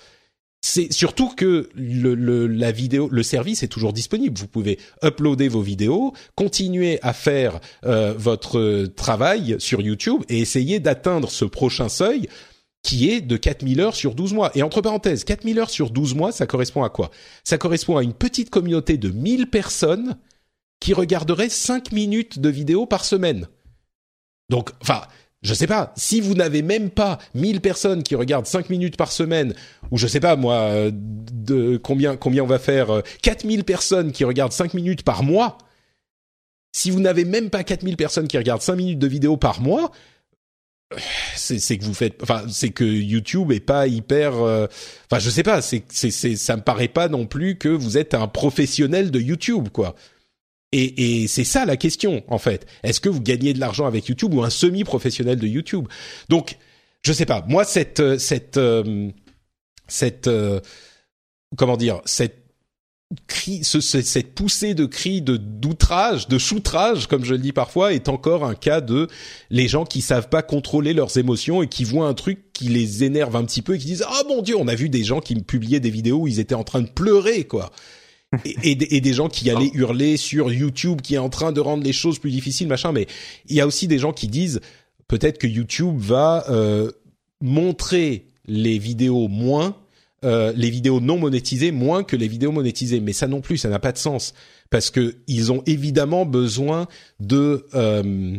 C'est 0.61 0.91
surtout 0.91 1.29
que 1.29 1.69
le, 1.73 2.15
le, 2.15 2.45
la 2.45 2.73
vidéo, 2.73 3.07
le 3.09 3.23
service 3.23 3.63
est 3.63 3.69
toujours 3.69 3.93
disponible. 3.93 4.37
Vous 4.37 4.47
pouvez 4.47 4.77
uploader 5.01 5.47
vos 5.47 5.61
vidéos, 5.61 6.13
continuer 6.35 6.99
à 7.01 7.13
faire 7.13 7.61
euh, 7.85 8.13
votre 8.17 8.87
travail 8.87 9.55
sur 9.59 9.79
YouTube 9.79 10.21
et 10.27 10.39
essayer 10.39 10.81
d'atteindre 10.81 11.31
ce 11.31 11.45
prochain 11.45 11.87
seuil 11.87 12.27
qui 12.81 13.09
est 13.09 13.21
de 13.21 13.37
4000 13.37 13.81
heures 13.81 13.95
sur 13.95 14.15
12 14.15 14.33
mois. 14.33 14.51
Et 14.55 14.63
entre 14.63 14.81
parenthèses, 14.81 15.23
4000 15.23 15.59
heures 15.59 15.69
sur 15.69 15.89
12 15.89 16.15
mois, 16.15 16.31
ça 16.31 16.47
correspond 16.47 16.83
à 16.83 16.89
quoi? 16.89 17.11
Ça 17.43 17.57
correspond 17.57 17.97
à 17.97 18.03
une 18.03 18.13
petite 18.13 18.49
communauté 18.49 18.97
de 18.97 19.09
1000 19.09 19.47
personnes 19.47 20.17
qui 20.79 20.93
regarderaient 20.93 21.49
5 21.49 21.91
minutes 21.91 22.39
de 22.39 22.49
vidéo 22.49 22.85
par 22.85 23.03
semaine. 23.03 23.47
Donc, 24.49 24.71
enfin, 24.81 25.01
je 25.41 25.53
sais 25.53 25.67
pas, 25.67 25.93
si 25.95 26.21
vous 26.21 26.33
n'avez 26.33 26.61
même 26.61 26.89
pas 26.89 27.19
1000 27.33 27.61
personnes 27.61 28.03
qui 28.03 28.15
regardent 28.15 28.45
5 28.45 28.69
minutes 28.69 28.97
par 28.97 29.11
semaine, 29.11 29.53
ou 29.91 29.97
je 29.97 30.07
sais 30.07 30.19
pas 30.19 30.35
moi, 30.35 30.55
euh, 30.55 30.91
de 30.93 31.77
combien, 31.77 32.17
combien 32.17 32.43
on 32.43 32.47
va 32.47 32.59
faire, 32.59 33.03
4000 33.21 33.59
euh, 33.59 33.63
personnes 33.63 34.11
qui 34.11 34.23
regardent 34.23 34.51
5 34.51 34.73
minutes 34.73 35.03
par 35.03 35.23
mois, 35.23 35.57
si 36.71 36.91
vous 36.91 36.99
n'avez 36.99 37.25
même 37.25 37.49
pas 37.49 37.63
4000 37.63 37.97
personnes 37.97 38.27
qui 38.27 38.37
regardent 38.37 38.61
5 38.61 38.75
minutes 38.75 38.99
de 38.99 39.07
vidéo 39.07 39.37
par 39.37 39.61
mois, 39.61 39.91
c'est 41.35 41.77
que 41.77 41.83
vous 41.83 41.93
faites 41.93 42.21
enfin 42.23 42.45
c'est 42.49 42.71
que 42.71 42.83
YouTube 42.83 43.51
est 43.51 43.59
pas 43.59 43.85
hyper 43.85 44.35
euh, 44.41 44.65
enfin 45.05 45.19
je 45.19 45.29
sais 45.29 45.43
pas 45.43 45.61
c'est 45.61 45.83
c'est 45.89 46.09
ça 46.11 46.55
me 46.57 46.63
paraît 46.63 46.87
pas 46.87 47.07
non 47.07 47.27
plus 47.27 47.57
que 47.57 47.69
vous 47.69 47.97
êtes 47.97 48.15
un 48.15 48.27
professionnel 48.27 49.11
de 49.11 49.19
YouTube 49.19 49.69
quoi. 49.69 49.95
Et, 50.71 51.23
et 51.23 51.27
c'est 51.27 51.43
ça 51.43 51.65
la 51.65 51.77
question 51.77 52.23
en 52.27 52.37
fait. 52.37 52.67
Est-ce 52.83 53.01
que 53.01 53.09
vous 53.09 53.21
gagnez 53.21 53.53
de 53.53 53.59
l'argent 53.59 53.87
avec 53.87 54.07
YouTube 54.07 54.33
ou 54.33 54.43
un 54.43 54.51
semi-professionnel 54.51 55.39
de 55.39 55.47
YouTube? 55.47 55.87
Donc 56.27 56.57
je 57.03 57.13
sais 57.13 57.25
pas. 57.25 57.43
Moi 57.47 57.65
cette 57.65 58.17
cette 58.17 58.57
euh, 58.57 59.09
cette 59.87 60.27
euh, 60.27 60.59
comment 61.55 61.77
dire 61.77 62.01
cette 62.05 62.38
cri, 63.27 63.63
ce, 63.63 63.81
cette 63.81 64.35
poussée 64.35 64.73
de 64.73 64.85
cris 64.85 65.21
de 65.21 65.37
d'outrage, 65.37 66.27
de 66.27 66.37
choutrage, 66.37 67.07
comme 67.07 67.25
je 67.25 67.33
le 67.33 67.39
dis 67.39 67.51
parfois, 67.51 67.93
est 67.93 68.07
encore 68.07 68.45
un 68.45 68.55
cas 68.55 68.81
de 68.81 69.07
les 69.49 69.67
gens 69.67 69.85
qui 69.85 70.01
savent 70.01 70.29
pas 70.29 70.41
contrôler 70.41 70.93
leurs 70.93 71.17
émotions 71.17 71.63
et 71.63 71.67
qui 71.67 71.83
voient 71.83 72.07
un 72.07 72.13
truc 72.13 72.53
qui 72.53 72.69
les 72.69 73.03
énerve 73.03 73.35
un 73.35 73.45
petit 73.45 73.61
peu 73.61 73.75
et 73.75 73.77
qui 73.79 73.87
disent 73.87 74.05
ah 74.07 74.23
mon 74.27 74.41
dieu, 74.41 74.55
on 74.57 74.67
a 74.67 74.75
vu 74.75 74.89
des 74.89 75.03
gens 75.03 75.21
qui 75.21 75.35
me 75.35 75.41
publiaient 75.41 75.79
des 75.79 75.89
vidéos 75.89 76.19
où 76.19 76.27
ils 76.27 76.39
étaient 76.39 76.55
en 76.55 76.63
train 76.63 76.81
de 76.81 76.89
pleurer 76.89 77.45
quoi. 77.45 77.71
et, 78.45 78.95
et, 78.95 79.01
des 79.01 79.13
gens 79.13 79.27
qui 79.27 79.49
allaient 79.49 79.71
hurler 79.73 80.15
sur 80.15 80.53
YouTube 80.53 81.01
qui 81.01 81.15
est 81.15 81.19
en 81.19 81.29
train 81.29 81.51
de 81.51 81.59
rendre 81.59 81.83
les 81.83 81.93
choses 81.93 82.19
plus 82.19 82.29
difficiles 82.29 82.67
machin 82.67 82.91
mais 82.91 83.07
il 83.47 83.55
y 83.55 83.61
a 83.61 83.65
aussi 83.65 83.87
des 83.87 83.97
gens 83.97 84.13
qui 84.13 84.27
disent 84.27 84.61
peut-être 85.07 85.39
que 85.39 85.47
YouTube 85.47 85.97
va 85.97 86.45
euh, 86.47 86.91
montrer 87.41 88.27
les 88.45 88.77
vidéos 88.77 89.27
moins 89.27 89.75
euh, 90.25 90.51
les 90.55 90.69
vidéos 90.69 90.99
non 90.99 91.17
monétisées 91.17 91.71
moins 91.71 92.03
que 92.03 92.15
les 92.15 92.27
vidéos 92.27 92.51
monétisées. 92.51 92.99
Mais 92.99 93.13
ça 93.13 93.27
non 93.27 93.41
plus, 93.41 93.57
ça 93.57 93.69
n'a 93.69 93.79
pas 93.79 93.91
de 93.91 93.97
sens. 93.97 94.33
Parce 94.69 94.89
que 94.89 95.15
ils 95.27 95.51
ont 95.51 95.63
évidemment 95.65 96.25
besoin 96.25 96.87
de 97.19 97.65
euh, 97.73 98.37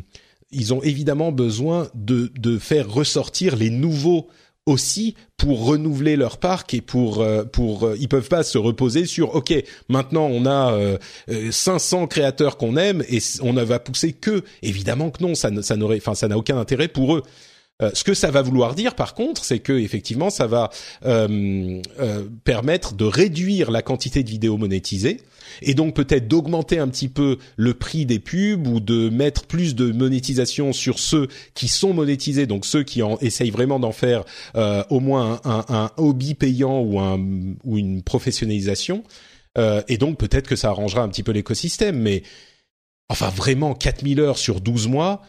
ils 0.53 0.75
ont 0.75 0.83
évidemment 0.83 1.33
besoin 1.33 1.89
de 1.95 2.31
de 2.39 2.59
faire 2.59 2.91
ressortir 2.91 3.57
les 3.57 3.71
nouveaux 3.71 4.29
aussi 4.67 5.15
pour 5.39 5.65
renouveler 5.65 6.17
leur 6.17 6.37
parc 6.37 6.75
et 6.75 6.83
pour 6.83 7.23
euh, 7.23 7.45
pour 7.45 7.91
ils 7.99 8.09
peuvent 8.09 8.29
pas 8.29 8.43
se 8.43 8.59
reposer 8.59 9.07
sur 9.07 9.35
OK 9.35 9.55
maintenant 9.89 10.27
on 10.27 10.47
a 10.47 10.79
500 11.51 12.07
créateurs 12.07 12.59
qu'on 12.59 12.77
aime 12.77 13.03
et 13.09 13.19
on 13.43 13.55
ne 13.55 13.63
va 13.63 13.79
pousser 13.79 14.13
que. 14.13 14.45
Évidemment 14.63 15.11
que 15.11 15.23
non 15.23 15.35
ça 15.35 15.51
ça 15.63 15.77
n'aurait 15.77 15.97
enfin 15.97 16.15
ça 16.15 16.29
n'a 16.29 16.37
aucun 16.37 16.59
intérêt 16.59 16.89
pour 16.89 17.17
eux 17.17 17.23
euh, 17.83 17.91
ce 17.95 18.05
que 18.05 18.15
ça 18.15 18.31
va 18.31 18.43
vouloir 18.43 18.75
dire, 18.75 18.95
par 18.95 19.15
contre, 19.15 19.45
c'est 19.45 19.59
que 19.59 19.73
effectivement, 19.73 20.31
ça 20.31 20.47
va 20.47 20.71
euh, 21.05 21.81
euh, 21.99 22.25
permettre 22.45 22.95
de 22.95 23.05
réduire 23.05 23.71
la 23.71 23.83
quantité 23.83 24.23
de 24.23 24.31
vidéos 24.31 24.57
monétisées 24.57 25.19
et 25.63 25.75
donc 25.75 25.95
peut-être 25.95 26.29
d'augmenter 26.29 26.79
un 26.79 26.89
petit 26.89 27.09
peu 27.09 27.39
le 27.57 27.75
prix 27.75 28.07
des 28.07 28.21
pubs 28.21 28.67
ou 28.67 28.79
de 28.79 29.09
mettre 29.09 29.47
plus 29.47 29.75
de 29.75 29.91
monétisation 29.91 30.73
sur 30.73 30.99
ceux 30.99 31.29
qui 31.55 31.67
sont 31.67 31.93
monétisés, 31.93 32.47
donc 32.47 32.65
ceux 32.65 32.85
qui 32.85 33.03
en 33.03 33.19
essayent 33.19 33.51
vraiment 33.51 33.81
d'en 33.81 33.91
faire 33.93 34.25
au 34.55 35.01
moins 35.01 35.41
un, 35.45 35.65
un, 35.69 35.75
un, 35.75 35.91
hobby 35.97 36.35
payant 36.35 36.81
ou, 36.81 37.01
un, 37.01 37.19
ou 37.65 37.79
une 37.79 38.03
professionnalisation. 38.03 39.03
et 39.59 39.99
donc 39.99 40.19
peut-être 40.19 40.47
que 40.47 40.57
ça 40.57 40.69
arrangera 40.69 41.03
un 41.03 41.09
petit 41.09 41.25
peu 41.25 41.33
l'écosystème, 41.33 41.99
mais 41.99 42.23
enfin 43.09 43.29
vraiment 43.29 43.75
4000 43.75 44.21
heures 44.21 44.39
sur 44.39 44.61
12 44.61 44.87
mois, 44.87 45.23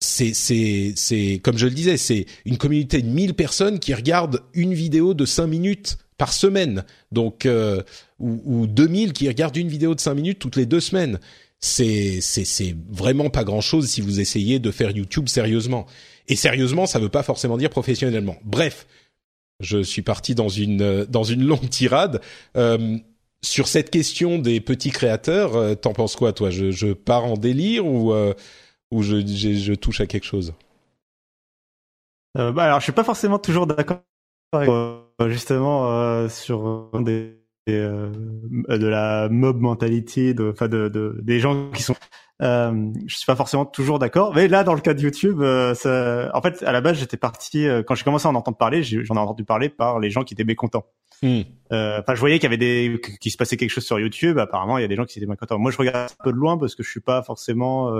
c'est 0.00 0.32
c'est 0.32 0.92
c'est 0.96 1.40
comme 1.42 1.58
je 1.58 1.66
le 1.66 1.72
disais, 1.72 1.96
c'est 1.96 2.26
une 2.44 2.56
communauté 2.56 3.02
de 3.02 3.08
1000 3.08 3.34
personnes 3.34 3.80
qui 3.80 3.94
regardent 3.94 4.42
une 4.54 4.72
vidéo 4.74 5.14
de 5.14 5.24
5 5.24 5.46
minutes 5.46 5.98
par 6.18 6.32
semaine. 6.32 6.84
Donc 7.10 7.46
euh, 7.46 7.82
ou, 8.18 8.40
ou 8.44 8.66
2000 8.66 9.12
qui 9.12 9.28
regardent 9.28 9.56
une 9.56 9.68
vidéo 9.68 9.94
de 9.94 10.00
5 10.00 10.14
minutes 10.14 10.38
toutes 10.38 10.56
les 10.56 10.66
deux 10.66 10.80
semaines. 10.80 11.18
C'est 11.60 12.20
c'est 12.20 12.44
c'est 12.44 12.76
vraiment 12.88 13.30
pas 13.30 13.42
grand-chose 13.42 13.88
si 13.88 14.00
vous 14.00 14.20
essayez 14.20 14.60
de 14.60 14.70
faire 14.70 14.90
YouTube 14.90 15.28
sérieusement. 15.28 15.86
Et 16.28 16.36
sérieusement, 16.36 16.86
ça 16.86 17.00
veut 17.00 17.08
pas 17.08 17.24
forcément 17.24 17.56
dire 17.56 17.70
professionnellement. 17.70 18.36
Bref, 18.44 18.86
je 19.58 19.82
suis 19.82 20.02
parti 20.02 20.36
dans 20.36 20.48
une 20.48 21.06
dans 21.06 21.24
une 21.24 21.42
longue 21.44 21.68
tirade. 21.70 22.20
Euh, 22.56 22.98
sur 23.42 23.68
cette 23.68 23.90
question 23.90 24.38
des 24.38 24.60
petits 24.60 24.90
créateurs, 24.90 25.56
euh, 25.56 25.74
t'en 25.74 25.92
penses 25.92 26.16
quoi, 26.16 26.32
toi? 26.32 26.50
Je, 26.50 26.72
je 26.72 26.92
pars 26.92 27.24
en 27.24 27.36
délire 27.36 27.86
ou 27.86 28.12
ou 28.90 29.02
je, 29.02 29.16
je, 29.26 29.74
touche 29.74 30.00
à 30.00 30.06
quelque 30.06 30.24
chose 30.24 30.54
euh, 32.36 32.52
bah 32.52 32.64
alors 32.64 32.80
je 32.80 32.84
suis 32.84 32.92
pas 32.92 33.04
forcément 33.04 33.38
toujours 33.38 33.66
d'accord 33.66 34.02
euh, 34.54 35.00
justement 35.26 35.90
euh, 35.90 36.28
sur 36.28 36.90
des, 37.00 37.34
euh, 37.68 38.10
de 38.68 38.86
la 38.86 39.28
mob 39.28 39.60
mentality 39.60 40.32
de 40.32 40.50
enfin 40.52 40.68
de, 40.68 40.88
de, 40.88 41.18
des 41.20 41.38
gens 41.38 41.70
qui 41.70 41.82
sont 41.82 41.94
je 42.40 43.14
suis 43.14 43.26
pas 43.26 43.36
forcément 43.36 43.66
toujours 43.66 43.98
d'accord 43.98 44.32
mais 44.34 44.46
là 44.48 44.64
dans 44.64 44.72
le 44.72 44.80
cas 44.80 44.94
de 44.94 45.02
YouTube 45.02 45.42
ça, 45.74 46.30
en 46.32 46.40
fait 46.40 46.62
à 46.62 46.72
la 46.72 46.80
base 46.80 46.96
j'étais 46.96 47.16
parti 47.16 47.66
quand 47.86 47.94
j'ai 47.94 48.04
commencé 48.04 48.26
à 48.26 48.30
en 48.30 48.36
entendre 48.36 48.56
parler 48.56 48.82
j'en 48.82 49.16
ai 49.16 49.18
entendu 49.18 49.44
parler 49.44 49.68
par 49.68 49.98
les 49.98 50.08
gens 50.08 50.24
qui 50.24 50.34
étaient 50.34 50.44
mécontents. 50.44 50.86
Hmm. 51.20 51.40
enfin 51.70 52.14
je 52.14 52.20
voyais 52.20 52.38
qu'il 52.38 52.44
y 52.44 52.46
avait 52.46 52.56
des 52.56 53.00
qui 53.20 53.30
se 53.30 53.36
passait 53.36 53.56
quelque 53.56 53.70
chose 53.70 53.84
sur 53.84 53.98
YouTube. 53.98 54.38
Apparemment 54.38 54.78
il 54.78 54.82
y 54.82 54.84
a 54.84 54.88
des 54.88 54.94
gens 54.94 55.04
qui 55.04 55.18
étaient 55.18 55.26
mécontents. 55.26 55.58
Moi 55.58 55.72
je 55.72 55.78
regarde 55.78 56.10
un 56.12 56.24
peu 56.24 56.32
de 56.32 56.38
loin 56.38 56.56
parce 56.56 56.76
que 56.76 56.84
je 56.84 56.90
suis 56.90 57.00
pas 57.00 57.22
forcément 57.22 57.92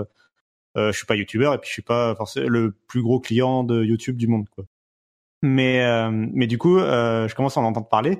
je 0.86 0.96
suis 0.96 1.06
pas 1.06 1.16
youtubeur 1.16 1.54
et 1.54 1.58
puis 1.58 1.68
je 1.68 1.72
suis 1.72 1.82
pas 1.82 2.14
forcément 2.14 2.48
le 2.48 2.76
plus 2.86 3.02
gros 3.02 3.20
client 3.20 3.64
de 3.64 3.84
YouTube 3.84 4.16
du 4.16 4.26
monde. 4.28 4.46
Mais 5.42 5.84
euh, 5.84 6.10
mais 6.10 6.46
du 6.46 6.58
coup, 6.58 6.78
euh, 6.78 7.28
je 7.28 7.34
commence 7.34 7.56
à 7.56 7.60
en 7.60 7.64
entendre 7.64 7.88
parler 7.88 8.18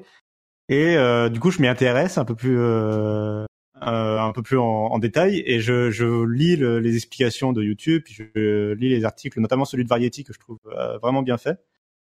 et 0.69 0.97
euh, 0.97 1.29
du 1.29 1.41
coup, 1.41 1.51
je 1.51 1.61
m'y 1.61 1.69
intéresse 1.69 2.19
un 2.19 2.25
peu 2.25 2.35
plus 2.35 2.59
euh, 2.59 3.45
un 3.83 4.33
peu 4.33 4.43
plus 4.43 4.59
en, 4.59 4.99
détail 4.99 5.43
et 5.47 5.61
je, 5.61 5.91
je 5.91 6.25
lis 6.25 6.57
les 6.57 6.97
explications 6.97 7.53
de 7.53 7.63
YouTube, 7.63 8.03
puis 8.05 8.15
je 8.15 8.73
lis 8.75 8.89
les 8.89 9.05
articles, 9.05 9.41
notamment 9.41 9.65
celui 9.65 9.85
de 9.85 9.89
Variety 9.89 10.25
que 10.25 10.33
je 10.33 10.39
trouve 10.39 10.59
vraiment 11.01 11.23
bien 11.23 11.39
fait. 11.39 11.59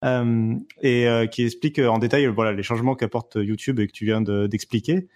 Euh, 0.04 0.56
et 0.82 1.08
qui 1.32 1.46
explique 1.46 1.80
en 1.80 1.98
détail 1.98 2.28
voilà 2.28 2.52
les 2.52 2.62
changements 2.64 2.96
qu'apporte 2.96 3.36
YouTube 3.36 3.80
et 3.80 3.88
que 3.88 3.92
tu 3.92 4.06
viens 4.06 4.22
d'expliquer. 4.22 5.08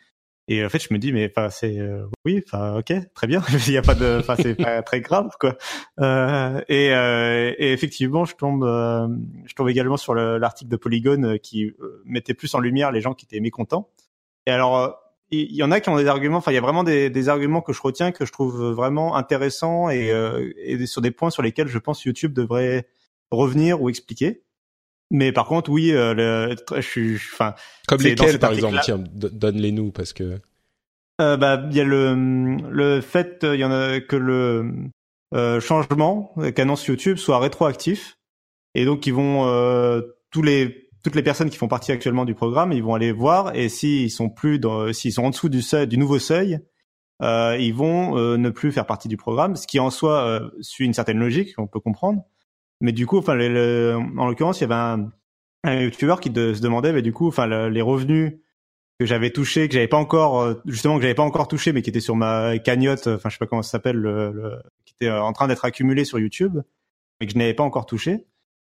Et 0.51 0.65
en 0.65 0.69
fait, 0.69 0.79
je 0.79 0.91
me 0.91 0.97
dis, 0.97 1.13
mais 1.13 1.31
enfin, 1.31 1.51
c'est 1.51 1.77
euh, 1.77 2.07
oui, 2.25 2.41
enfin, 2.43 2.79
ok, 2.79 2.91
très 3.13 3.27
bien. 3.27 3.43
Il 3.67 3.71
n'y 3.71 3.77
a 3.77 3.83
pas 3.83 3.93
de, 3.93 4.17
enfin, 4.19 4.35
c'est 4.35 4.55
pas 4.55 4.81
très 4.81 4.99
grave, 4.99 5.29
quoi. 5.39 5.55
Euh, 5.99 6.59
et, 6.67 6.91
euh, 6.91 7.53
et, 7.59 7.71
effectivement, 7.71 8.25
je 8.25 8.35
tombe, 8.35 8.63
euh, 8.63 9.07
je 9.45 9.53
tombe 9.53 9.69
également 9.69 9.95
sur 9.95 10.15
l'article 10.15 10.71
de 10.71 10.75
Polygon 10.75 11.23
euh, 11.23 11.37
qui 11.37 11.71
mettait 12.03 12.33
plus 12.33 12.55
en 12.55 12.59
lumière 12.59 12.91
les 12.91 12.99
gens 12.99 13.13
qui 13.13 13.25
étaient 13.25 13.39
mécontents. 13.39 13.91
Et 14.47 14.51
alors, 14.51 14.97
il 15.29 15.55
y, 15.55 15.61
en 15.61 15.69
a 15.69 15.79
qui 15.81 15.89
ont 15.89 15.97
des 15.97 16.07
arguments. 16.07 16.37
Enfin, 16.37 16.51
il 16.51 16.55
y 16.55 16.57
a 16.57 16.61
vraiment 16.61 16.83
des, 16.83 17.11
des, 17.11 17.29
arguments 17.29 17.61
que 17.61 17.71
je 17.71 17.81
retiens 17.83 18.11
que 18.11 18.25
je 18.25 18.31
trouve 18.31 18.71
vraiment 18.71 19.15
intéressants 19.15 19.91
et, 19.91 20.11
et 20.57 20.83
sur 20.87 21.03
des 21.03 21.11
points 21.11 21.29
sur 21.29 21.43
lesquels 21.43 21.67
je 21.67 21.77
pense 21.77 22.03
YouTube 22.03 22.33
devrait 22.33 22.87
revenir 23.29 23.79
ou 23.83 23.89
expliquer. 23.89 24.41
Mais 25.11 25.31
par 25.31 25.45
contre, 25.45 25.71
oui, 25.71 25.91
euh, 25.91 26.13
le, 26.13 26.55
je 26.75 26.81
suis, 26.81 27.15
enfin, 27.15 27.55
comme 27.87 28.01
lesquels, 28.01 28.39
par 28.39 28.53
exemple, 28.53 28.79
tiens, 28.83 29.03
donne-les 29.13 29.71
nous 29.71 29.91
parce 29.91 30.13
que. 30.13 30.39
Euh, 31.21 31.35
bah, 31.35 31.61
il 31.69 31.75
y 31.75 31.81
a 31.81 31.83
le 31.83 32.15
le 32.69 33.01
fait, 33.01 33.39
il 33.43 33.59
y 33.59 33.65
en 33.65 33.71
a 33.71 33.99
que 33.99 34.15
le 34.15 34.71
euh, 35.33 35.59
changement 35.59 36.33
qu'annonce 36.55 36.85
YouTube 36.85 37.17
soit 37.17 37.39
rétroactif 37.39 38.19
et 38.75 38.85
donc 38.85 39.05
ils 39.07 39.13
vont 39.13 39.47
euh, 39.47 40.01
tous 40.31 40.41
les 40.41 40.89
toutes 41.03 41.15
les 41.15 41.23
personnes 41.23 41.49
qui 41.49 41.57
font 41.57 41.67
partie 41.67 41.91
actuellement 41.91 42.25
du 42.25 42.35
programme, 42.35 42.73
ils 42.73 42.83
vont 42.83 42.93
aller 42.93 43.11
voir 43.11 43.55
et 43.55 43.69
s'ils 43.69 44.11
sont 44.11 44.29
plus 44.29 44.59
dans, 44.59 44.91
s'ils 44.91 45.13
sont 45.13 45.23
en 45.23 45.29
dessous 45.29 45.47
du 45.47 45.61
seuil, 45.61 45.87
du 45.87 45.97
nouveau 45.97 46.19
seuil, 46.19 46.59
euh, 47.21 47.55
ils 47.57 47.73
vont 47.73 48.17
euh, 48.17 48.37
ne 48.37 48.49
plus 48.49 48.71
faire 48.73 48.85
partie 48.85 49.07
du 49.07 49.15
programme, 49.15 49.55
ce 49.55 49.65
qui 49.65 49.79
en 49.79 49.91
soi 49.91 50.41
suit 50.59 50.85
une 50.85 50.93
certaine 50.93 51.17
logique, 51.17 51.53
on 51.57 51.67
peut 51.67 51.79
comprendre. 51.79 52.23
Mais 52.81 52.91
du 52.91 53.05
coup, 53.05 53.17
enfin, 53.17 53.33
en 53.33 54.27
l'occurrence, 54.27 54.59
il 54.59 54.61
y 54.61 54.65
avait 54.65 54.75
un, 54.75 55.11
un 55.63 55.81
youtubeur 55.81 56.19
qui 56.19 56.29
se 56.29 56.61
demandait, 56.61 56.93
mais 56.93 57.01
du 57.01 57.13
coup, 57.13 57.27
enfin, 57.27 57.47
les 57.69 57.81
revenus 57.81 58.39
que 58.99 59.05
j'avais 59.05 59.31
touchés, 59.31 59.67
que 59.67 59.73
j'avais 59.73 59.87
pas 59.87 59.97
encore, 59.97 60.41
euh, 60.41 60.55
justement, 60.65 60.97
que 60.97 61.01
j'avais 61.01 61.15
pas 61.15 61.23
encore 61.23 61.47
touché, 61.47 61.71
mais 61.71 61.81
qui 61.81 61.89
étaient 61.89 62.01
sur 62.01 62.15
ma 62.15 62.59
cagnotte, 62.59 63.07
enfin, 63.07 63.29
je 63.29 63.35
sais 63.35 63.39
pas 63.39 63.47
comment 63.47 63.61
ça 63.61 63.71
s'appelle, 63.71 63.95
le, 63.95 64.61
qui 64.85 64.93
était 64.93 65.07
euh, 65.07 65.23
en 65.23 65.31
train 65.31 65.47
d'être 65.47 65.63
accumulé 65.63 66.03
sur 66.03 66.19
YouTube, 66.19 66.59
mais 67.19 67.27
que 67.27 67.33
je 67.33 67.37
n'avais 67.37 67.53
pas 67.53 67.63
encore 67.63 67.85
touché. 67.85 68.25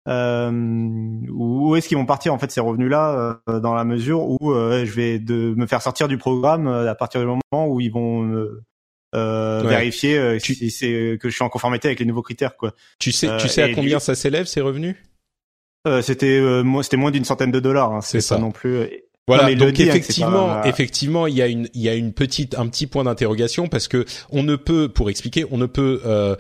Euh, 0.07 0.51
où 1.31 1.77
est-ce 1.77 1.89
qu'ils 1.89 1.97
vont 1.97 2.05
partir 2.05 2.35
en 2.35 2.39
fait 2.39 2.51
ces 2.51 2.61
revenus-là 2.61 3.41
euh, 3.49 3.61
dans 3.61 3.75
la 3.75 3.85
mesure 3.85 4.29
où 4.29 4.53
je 4.53 4.93
vais 4.93 5.19
de 5.19 5.55
me 5.57 5.67
faire 5.67 5.81
sortir 5.81 6.09
du 6.09 6.19
programme 6.19 6.69
à 6.69 6.95
partir 6.95 7.23
du 7.23 7.27
moment 7.27 7.67
où 7.67 7.81
ils 7.81 7.91
vont 7.91 8.47
euh, 9.15 9.63
vérifier 9.65 10.19
euh, 10.19 10.39
si 10.39 10.71
c'est 10.71 11.19
que 11.21 11.29
je 11.29 11.35
suis 11.35 11.45
en 11.45 11.49
conformité 11.49 11.89
avec 11.89 12.01
les 12.01 12.07
nouveaux 12.07 12.23
critères 12.23 12.57
quoi. 12.57 12.75
Tu 12.99 13.13
sais 13.13 13.29
tu 13.39 13.49
sais 13.49 13.63
à 13.63 13.73
combien 13.73 13.99
ça 13.99 14.15
s'élève 14.15 14.47
ces 14.47 14.61
revenus? 14.61 14.97
Euh, 15.87 16.03
C'était 16.03 16.41
moi 16.63 16.83
c'était 16.83 16.97
moins 16.97 17.11
d'une 17.11 17.25
centaine 17.25 17.51
de 17.51 17.61
dollars. 17.61 17.93
Hein, 17.93 18.01
c'est 18.01 18.21
ça 18.21 18.39
non 18.39 18.51
plus. 18.51 18.89
Voilà, 19.27 19.55
donc 19.55 19.81
hein, 19.81 19.85
effectivement, 19.85 20.63
effectivement, 20.65 21.27
il 21.27 21.35
y 21.35 21.41
a 21.41 21.47
une, 21.47 21.69
il 21.73 21.81
y 21.81 21.89
a 21.89 21.95
une 21.95 22.13
petite, 22.13 22.55
un 22.57 22.69
petit 22.69 22.87
point 22.87 23.05
d'interrogation 23.05 23.69
parce 23.69 23.89
que 23.89 24.05
on 24.31 24.43
ne 24.43 24.55
peut, 24.55 24.91
pour 24.91 25.09
expliquer, 25.09 25.47
on 25.51 25.57
ne 25.57 25.65
peut 25.65 26.03
euh, 26.05 26.37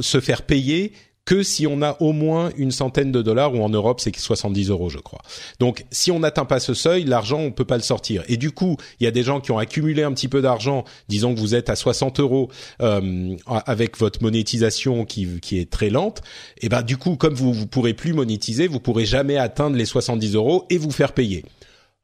se 0.00 0.18
faire 0.18 0.42
payer 0.42 0.92
que 1.24 1.42
si 1.42 1.66
on 1.66 1.82
a 1.82 1.96
au 2.00 2.12
moins 2.12 2.50
une 2.56 2.72
centaine 2.72 3.12
de 3.12 3.22
dollars, 3.22 3.54
ou 3.54 3.62
en 3.62 3.68
Europe 3.68 4.00
c'est 4.00 4.14
70 4.16 4.70
euros 4.70 4.88
je 4.88 4.98
crois. 4.98 5.20
Donc 5.60 5.84
si 5.90 6.10
on 6.10 6.18
n'atteint 6.20 6.44
pas 6.44 6.60
ce 6.60 6.74
seuil, 6.74 7.04
l'argent 7.04 7.38
on 7.38 7.52
peut 7.52 7.64
pas 7.64 7.76
le 7.76 7.82
sortir. 7.82 8.24
Et 8.28 8.36
du 8.36 8.50
coup, 8.50 8.76
il 9.00 9.04
y 9.04 9.06
a 9.06 9.10
des 9.10 9.22
gens 9.22 9.40
qui 9.40 9.52
ont 9.52 9.58
accumulé 9.58 10.02
un 10.02 10.12
petit 10.12 10.28
peu 10.28 10.42
d'argent, 10.42 10.84
disons 11.08 11.34
que 11.34 11.40
vous 11.40 11.54
êtes 11.54 11.70
à 11.70 11.76
60 11.76 12.20
euros 12.20 12.50
euh, 12.80 13.36
avec 13.66 13.96
votre 13.98 14.22
monétisation 14.22 15.04
qui, 15.04 15.40
qui 15.40 15.58
est 15.58 15.70
très 15.70 15.90
lente, 15.90 16.22
et 16.60 16.68
ben 16.68 16.82
du 16.82 16.96
coup 16.96 17.16
comme 17.16 17.34
vous 17.34 17.52
vous 17.52 17.66
pourrez 17.66 17.94
plus 17.94 18.12
monétiser, 18.12 18.66
vous 18.66 18.80
pourrez 18.80 19.06
jamais 19.06 19.36
atteindre 19.36 19.76
les 19.76 19.86
70 19.86 20.34
euros 20.34 20.66
et 20.70 20.78
vous 20.78 20.90
faire 20.90 21.12
payer. 21.12 21.44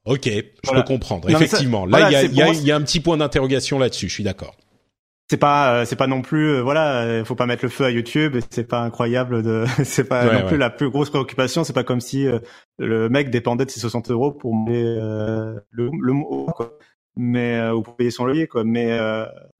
Ok, 0.04 0.26
je 0.26 0.70
peux 0.70 0.82
comprendre. 0.84 1.28
Effectivement, 1.28 1.84
là 1.84 2.08
il 2.08 2.12
y, 2.34 2.40
a, 2.42 2.52
y 2.52 2.70
a 2.70 2.76
un 2.76 2.82
petit 2.82 3.00
point 3.00 3.16
d'interrogation 3.16 3.78
là-dessus. 3.78 4.08
Je 4.08 4.14
suis 4.14 4.24
d'accord 4.24 4.54
c'est 5.30 5.36
pas 5.36 5.74
euh, 5.74 5.84
c'est 5.84 5.96
pas 5.96 6.06
non 6.06 6.22
plus 6.22 6.48
euh, 6.48 6.62
voilà 6.62 7.02
euh, 7.02 7.24
faut 7.24 7.34
pas 7.34 7.46
mettre 7.46 7.64
le 7.64 7.68
feu 7.68 7.84
à 7.84 7.90
YouTube 7.90 8.36
c'est 8.50 8.66
pas 8.66 8.80
incroyable 8.80 9.42
de 9.42 9.64
c'est 9.84 10.04
pas 10.04 10.32
non 10.32 10.46
plus 10.46 10.56
la 10.56 10.70
plus 10.70 10.90
grosse 10.90 11.10
préoccupation 11.10 11.64
c'est 11.64 11.72
pas 11.72 11.84
comme 11.84 12.00
si 12.00 12.26
le 12.78 13.08
mec 13.08 13.30
dépendait 13.30 13.66
de 13.66 13.70
ses 13.70 13.80
60 13.80 14.10
euros 14.10 14.32
pour 14.32 14.54
le 14.68 15.60
le 15.72 16.52
quoi. 16.52 16.78
mais 17.16 17.68
ou 17.70 17.82
pour 17.82 17.96
payer 17.96 18.10
son 18.10 18.24
loyer 18.24 18.46
quoi. 18.46 18.64
Mais 18.64 18.98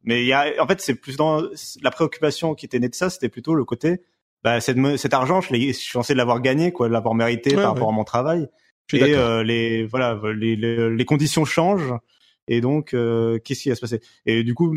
mais 0.04 0.22
il 0.22 0.26
y 0.26 0.32
a 0.32 0.46
en 0.60 0.66
fait 0.66 0.80
c'est 0.80 0.94
plus 0.94 1.16
dans 1.16 1.42
la 1.82 1.90
préoccupation 1.90 2.54
qui 2.54 2.64
était 2.64 2.78
née 2.78 2.88
de 2.88 2.94
ça, 2.94 3.10
c'était 3.10 3.28
plutôt 3.28 3.54
le 3.54 3.64
côté 3.64 4.02
bah 4.44 4.60
cet, 4.60 4.78
cet 4.98 5.14
argent 5.14 5.40
je, 5.40 5.52
je 5.52 5.72
suis 5.72 5.92
censé 5.92 6.14
l'avoir 6.14 6.40
gagné 6.40 6.70
quoi, 6.70 6.88
l'avoir 6.88 7.14
mérité 7.14 7.54
par 7.54 7.74
rapport 7.74 7.88
à 7.88 7.92
mon 7.92 8.04
travail. 8.04 8.48
Et 8.94 9.16
les 9.44 9.84
voilà 9.84 10.18
les, 10.34 10.56
les, 10.56 10.88
les 10.88 11.04
conditions 11.04 11.44
changent 11.44 11.92
et 12.46 12.62
donc 12.62 12.90
qu'est-ce 13.44 13.62
qui 13.62 13.68
va 13.68 13.74
se 13.74 13.82
passer? 13.82 14.00
Et 14.24 14.44
du 14.44 14.54
coup 14.54 14.74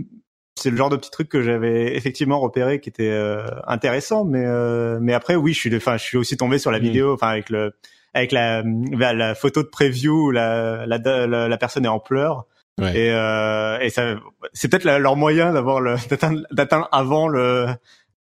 c'est 0.61 0.69
le 0.69 0.77
genre 0.77 0.89
de 0.89 0.95
petit 0.95 1.11
truc 1.11 1.29
que 1.29 1.41
j'avais 1.41 1.95
effectivement 1.95 2.39
repéré 2.39 2.79
qui 2.79 2.89
était 2.89 3.09
euh, 3.09 3.43
intéressant 3.67 4.23
mais 4.23 4.43
euh, 4.45 4.99
mais 5.01 5.13
après 5.13 5.35
oui 5.35 5.53
je 5.53 5.59
suis 5.59 5.75
enfin 5.75 5.97
je 5.97 6.03
suis 6.03 6.17
aussi 6.17 6.37
tombé 6.37 6.57
sur 6.57 6.71
la 6.71 6.79
mm. 6.79 6.83
vidéo 6.83 7.13
enfin 7.13 7.29
avec 7.29 7.49
le 7.49 7.73
avec 8.13 8.31
la 8.31 8.63
la 8.63 9.35
photo 9.35 9.63
de 9.63 9.67
preview 9.67 10.27
où 10.27 10.31
la 10.31 10.85
la, 10.85 10.97
la, 10.97 11.57
personne 11.57 11.85
est 11.85 11.89
en 11.89 11.99
pleurs 11.99 12.45
et 12.79 13.11
euh, 13.11 13.79
et 13.79 13.89
ça 13.89 14.15
c'est 14.53 14.69
peut-être 14.69 14.85
leur 14.85 15.15
moyen 15.15 15.53
d'avoir 15.53 15.81
le 15.81 15.95
d'atteindre 16.09 16.41
d'atteindre 16.51 16.87
avant 16.91 17.27
le 17.27 17.67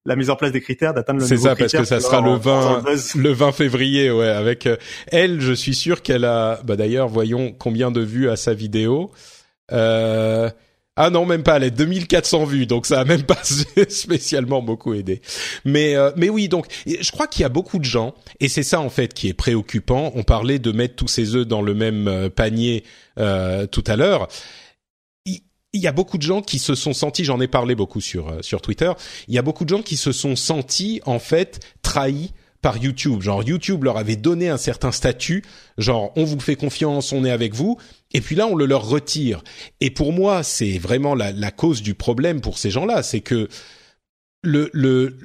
la 0.03 0.15
mise 0.15 0.31
en 0.31 0.35
place 0.35 0.51
des 0.51 0.61
critères, 0.61 0.95
d'atteindre 0.95 1.19
le 1.19 1.27
C'est 1.27 1.37
ça, 1.37 1.55
parce 1.55 1.73
que 1.73 1.83
ça 1.83 1.99
sera 1.99 2.21
le 2.21 2.33
20, 2.33 2.83
le 3.17 3.31
20 3.31 3.51
février, 3.51 4.09
ouais. 4.09 4.29
Avec 4.29 4.67
elle, 5.11 5.39
je 5.41 5.53
suis 5.53 5.75
sûr 5.75 6.01
qu'elle 6.01 6.25
a. 6.25 6.59
Bah 6.63 6.75
d'ailleurs, 6.75 7.07
voyons 7.07 7.51
combien 7.51 7.91
de 7.91 8.01
vues 8.01 8.27
à 8.27 8.35
sa 8.35 8.55
vidéo. 8.55 9.11
Euh, 9.71 10.49
ah 10.97 11.09
non, 11.09 11.25
même 11.25 11.43
pas, 11.43 11.57
est 11.59 11.71
2400 11.71 12.43
vues, 12.45 12.65
donc 12.65 12.85
ça 12.85 12.99
a 12.99 13.05
même 13.05 13.23
pas 13.23 13.39
spécialement 13.89 14.61
beaucoup 14.61 14.93
aidé. 14.93 15.21
Mais 15.63 15.95
euh, 15.95 16.11
mais 16.17 16.29
oui, 16.29 16.49
donc 16.49 16.67
je 16.85 17.11
crois 17.11 17.27
qu'il 17.27 17.43
y 17.43 17.45
a 17.45 17.49
beaucoup 17.49 17.79
de 17.79 17.85
gens 17.85 18.13
et 18.41 18.49
c'est 18.49 18.63
ça 18.63 18.81
en 18.81 18.89
fait 18.89 19.13
qui 19.13 19.29
est 19.29 19.33
préoccupant. 19.33 20.11
On 20.15 20.23
parlait 20.23 20.59
de 20.59 20.71
mettre 20.73 20.95
tous 20.95 21.07
ses 21.07 21.35
œufs 21.35 21.47
dans 21.47 21.61
le 21.61 21.73
même 21.73 22.09
euh, 22.09 22.29
panier 22.29 22.83
euh, 23.19 23.67
tout 23.67 23.83
à 23.87 23.95
l'heure. 23.95 24.27
Il 25.25 25.79
y 25.79 25.87
a 25.87 25.93
beaucoup 25.93 26.17
de 26.17 26.23
gens 26.23 26.41
qui 26.41 26.59
se 26.59 26.75
sont 26.75 26.91
sentis, 26.91 27.23
j'en 27.23 27.39
ai 27.39 27.47
parlé 27.47 27.75
beaucoup 27.75 28.01
sur 28.01 28.43
sur 28.43 28.61
Twitter. 28.61 28.91
Il 29.29 29.33
y 29.33 29.37
a 29.37 29.41
beaucoup 29.41 29.63
de 29.63 29.69
gens 29.69 29.81
qui 29.81 29.95
se 29.95 30.11
sont 30.11 30.35
sentis 30.35 30.99
en 31.05 31.19
fait 31.19 31.61
trahis 31.81 32.33
par 32.61 32.77
YouTube. 32.77 33.21
Genre 33.21 33.43
YouTube 33.43 33.85
leur 33.85 33.97
avait 33.97 34.17
donné 34.17 34.49
un 34.49 34.57
certain 34.57 34.91
statut, 34.91 35.43
genre 35.77 36.11
on 36.17 36.25
vous 36.25 36.39
fait 36.41 36.57
confiance, 36.57 37.13
on 37.13 37.23
est 37.23 37.31
avec 37.31 37.55
vous, 37.55 37.77
et 38.13 38.21
puis 38.21 38.35
là 38.35 38.47
on 38.47 38.55
le 38.55 38.65
leur 38.65 38.87
retire. 38.87 39.43
Et 39.79 39.91
pour 39.91 40.13
moi, 40.13 40.43
c'est 40.43 40.77
vraiment 40.77 41.15
la, 41.15 41.31
la, 41.31 41.51
cause 41.51 41.81
du 41.81 41.93
problème 41.93 42.41
pour 42.41 42.57
ces 42.57 42.71
gens-là, 42.71 43.03
c'est 43.03 43.21
que 43.21 43.47
le, 44.43 44.69
le 44.73 45.15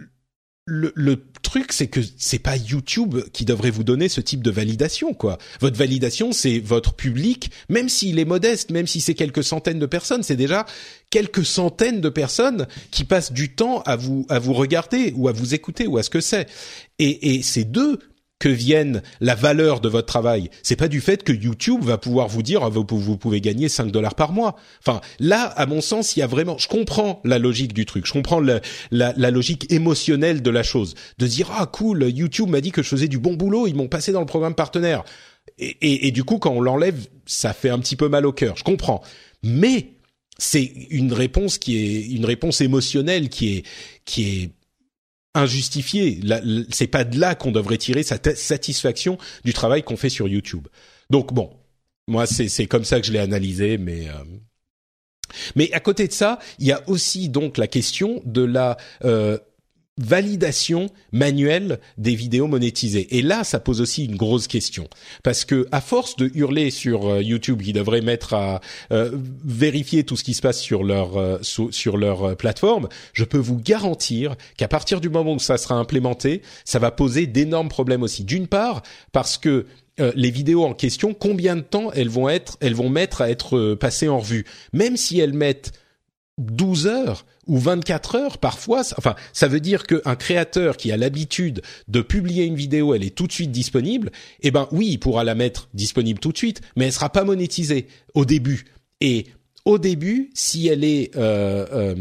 le, 0.69 0.93
le, 0.97 1.23
truc, 1.43 1.73
c'est 1.73 1.87
que 1.87 2.01
c'est 2.19 2.41
pas 2.41 2.57
YouTube 2.57 3.21
qui 3.33 3.45
devrait 3.45 3.71
vous 3.71 3.85
donner 3.85 4.09
ce 4.09 4.21
type 4.21 4.43
de 4.43 4.51
validation, 4.51 5.15
quoi. 5.15 5.39
Votre 5.61 5.77
validation, 5.77 6.33
c'est 6.33 6.59
votre 6.59 6.95
public, 6.95 7.53
même 7.69 7.89
s'il 7.89 8.19
est 8.19 8.25
modeste, 8.25 8.71
même 8.73 8.89
si 8.89 9.01
c'est 9.01 9.15
quelques 9.15 9.45
centaines 9.45 9.79
de 9.79 9.87
personnes, 9.87 10.25
c'est 10.25 10.35
déjà 10.35 10.67
quelques 11.11 11.47
centaines 11.47 12.01
de 12.01 12.09
personnes 12.09 12.67
qui 12.91 13.05
passent 13.05 13.33
du 13.33 13.55
temps 13.55 13.81
à 13.83 13.95
vous 13.95 14.27
à 14.29 14.41
vous 14.41 14.55
regarder 14.55 15.13
ou 15.15 15.29
à 15.29 15.33
vous 15.33 15.55
écouter 15.55 15.87
ou 15.87 15.99
à 15.99 16.03
ce 16.03 16.11
que 16.11 16.21
c'est. 16.21 16.49
Et, 16.99 17.37
et 17.37 17.43
c'est 17.43 17.65
deux 17.65 18.01
que 18.39 18.49
vienne 18.49 19.03
la 19.21 19.35
valeur 19.35 19.81
de 19.81 19.89
votre 19.89 20.07
travail. 20.07 20.51
C'est 20.63 20.77
pas 20.77 20.89
du 20.89 21.01
fait 21.01 21.23
que 21.23 21.33
YouTube 21.33 21.83
va 21.83 21.99
pouvoir 21.99 22.29
vous 22.29 22.43
dire 22.43 22.63
ah, 22.63 22.69
vous, 22.69 22.85
pouvez 22.85 23.41
gagner 23.41 23.69
5 23.69 23.91
dollars 23.91 24.15
par 24.15 24.33
mois. 24.33 24.57
Enfin, 24.81 25.01
là, 25.19 25.45
à 25.45 25.67
mon 25.67 25.81
sens, 25.81 26.17
il 26.17 26.21
y 26.21 26.23
a 26.23 26.27
vraiment. 26.27 26.59
Je 26.59 26.69
comprends 26.69 27.21
la 27.25 27.39
logique 27.39 27.73
du 27.73 27.87
truc. 27.87 28.07
Je 28.07 28.13
comprends 28.13 28.41
la, 28.41 29.31
logique 29.31 29.73
émotionnelle 29.73 30.43
de 30.43 30.51
la 30.51 30.63
chose. 30.63 30.95
De 31.19 31.27
dire 31.27 31.51
ah 31.57 31.67
cool, 31.67 32.05
YouTube 32.11 32.49
m'a 32.49 32.61
dit 32.61 32.73
que 32.73 32.83
je 32.83 32.89
faisais 32.89 33.09
du 33.09 33.19
bon 33.19 33.35
boulot, 33.35 33.67
ils 33.67 33.75
m'ont 33.75 33.89
passé 33.89 34.13
dans 34.13 34.21
le 34.21 34.27
programme 34.27 34.55
partenaire. 34.55 35.05
Et, 35.59 35.77
et, 35.81 36.09
et 36.09 36.11
du 36.11 36.25
coup, 36.25 36.39
quand 36.39 36.51
on 36.51 36.61
l'enlève, 36.61 37.07
ça 37.25 37.55
fait 37.55 37.71
un 37.71 37.79
petit 37.79 37.97
peu 37.97 38.09
mal 38.09 38.27
au 38.27 38.33
cœur. 38.33 38.57
Je 38.57 38.65
comprends. 38.65 39.03
Mais 39.43 39.97
c'est 40.39 40.71
une 40.91 41.13
réponse 41.13 41.59
qui 41.59 41.77
est 41.79 42.07
une 42.09 42.27
réponse 42.27 42.61
émotionnelle 42.61 43.29
qui 43.29 43.57
est 43.57 43.63
qui 44.05 44.23
est 44.29 44.51
injustifié. 45.37 46.21
C'est 46.71 46.87
pas 46.87 47.05
de 47.05 47.19
là 47.19 47.35
qu'on 47.35 47.53
devrait 47.53 47.79
tirer 47.79 48.03
sa 48.03 48.19
satisfaction 48.35 49.19
du 49.45 49.53
travail 49.53 49.83
qu'on 49.83 49.97
fait 49.97 50.09
sur 50.09 50.29
YouTube. 50.29 50.67
Donc 51.11 51.33
bon, 51.33 51.51
moi 52.09 52.27
c'est 52.27 52.67
comme 52.67 52.85
ça 52.85 53.01
que 53.01 53.07
je 53.07 53.13
l'ai 53.13 53.19
analysé, 53.19 53.79
mais 53.79 54.09
euh, 54.09 54.13
mais 55.55 55.73
à 55.73 55.81
côté 55.81 56.07
de 56.09 56.13
ça, 56.13 56.39
il 56.59 56.67
y 56.67 56.73
a 56.73 56.83
aussi 56.89 57.29
donc 57.29 57.59
la 57.59 57.67
question 57.67 58.23
de 58.25 58.43
la 58.43 58.77
euh, 59.05 59.39
validation 59.99 60.91
manuelle 61.13 61.81
des 61.97 62.15
vidéos 62.15 62.47
monétisées. 62.47 63.17
Et 63.17 63.23
là, 63.23 63.45
ça 63.45 63.61
pose 63.61 63.81
aussi 63.81 64.05
une 64.05 64.17
grosse 64.17 64.47
question 64.47 64.89
parce 65.23 65.45
que 65.45 65.67
à 65.73 65.81
force 65.81 66.17
de 66.17 66.31
hurler 66.35 66.71
sur 66.71 67.07
euh, 67.07 67.23
YouTube, 67.23 67.63
qui 67.63 67.73
devrait 67.73 68.03
mettre 68.03 68.35
à 68.35 68.61
euh, 68.93 69.11
vérifier 69.45 70.05
tout 70.05 70.17
ce 70.17 70.25
qui 70.25 70.35
se 70.35 70.43
passe 70.43 70.61
sur 70.61 70.85
leur 70.85 71.17
euh, 71.17 71.39
sur 71.43 71.97
leur 71.97 72.37
plateforme, 72.37 72.89
je 73.13 73.25
peux 73.25 73.39
vous 73.39 73.57
garantir 73.57 74.37
qu'à 74.57 74.69
partir 74.69 75.01
du 75.01 75.09
moment 75.09 75.35
où 75.35 75.39
ça 75.39 75.57
sera 75.57 75.77
implémenté, 75.77 76.43
ça 76.65 76.79
va 76.79 76.91
poser 76.91 77.27
d'énormes 77.27 77.69
problèmes 77.69 78.03
aussi. 78.03 78.25
D'une 78.25 78.47
part, 78.47 78.83
parce 79.13 79.39
que 79.39 79.67
les 79.99 80.31
vidéos 80.31 80.65
en 80.65 80.75
question, 80.75 81.15
combien 81.15 81.57
de 81.57 81.63
temps 81.63 81.91
elles 81.93 82.11
vont 82.11 82.29
être, 82.29 82.59
elles 82.61 82.75
vont 82.75 82.91
mettre 82.91 83.23
à 83.23 83.31
être 83.31 83.75
passées 83.75 84.09
en 84.09 84.19
revue, 84.19 84.45
même 84.75 84.99
si 84.99 85.19
elles 85.21 85.33
mettent 85.33 85.73
12 86.39 86.87
heures 86.87 87.27
ou 87.47 87.59
24 87.59 88.15
heures 88.17 88.39
parfois. 88.39 88.83
Enfin, 88.97 89.15
ça 89.33 89.49
veut 89.49 89.61
dire 89.61 89.87
qu'un 89.87 90.17
créateur 90.17 90.77
qui 90.77 90.93
a 90.93 90.97
l'habitude 90.97 91.63
de 91.89 92.01
publier 92.01 92.45
une 92.45 92.57
vidéo, 92.57 92.95
elle 92.95 93.05
est 93.05 93.15
tout 93.15 93.27
de 93.27 93.33
suite 93.33 93.53
disponible. 93.53 94.11
Eh 94.43 94.51
ben 94.51 94.69
oui, 94.73 94.89
il 94.91 94.99
pourra 94.99 95.25
la 95.25 95.35
mettre 95.35 95.69
disponible 95.75 96.21
tout 96.21 96.33
de 96.33 96.39
suite, 96.39 96.61
mais 96.77 96.87
elle 96.87 96.93
sera 96.93 97.11
pas 97.11 97.25
monétisée 97.25 97.87
au 98.15 98.25
début. 98.25 98.67
Et 99.01 99.27
au 99.67 99.79
début, 99.79 100.31
si 100.33 100.69
elle 100.69 100.85
est, 100.85 101.11
euh, 101.17 101.67
euh, 101.73 101.95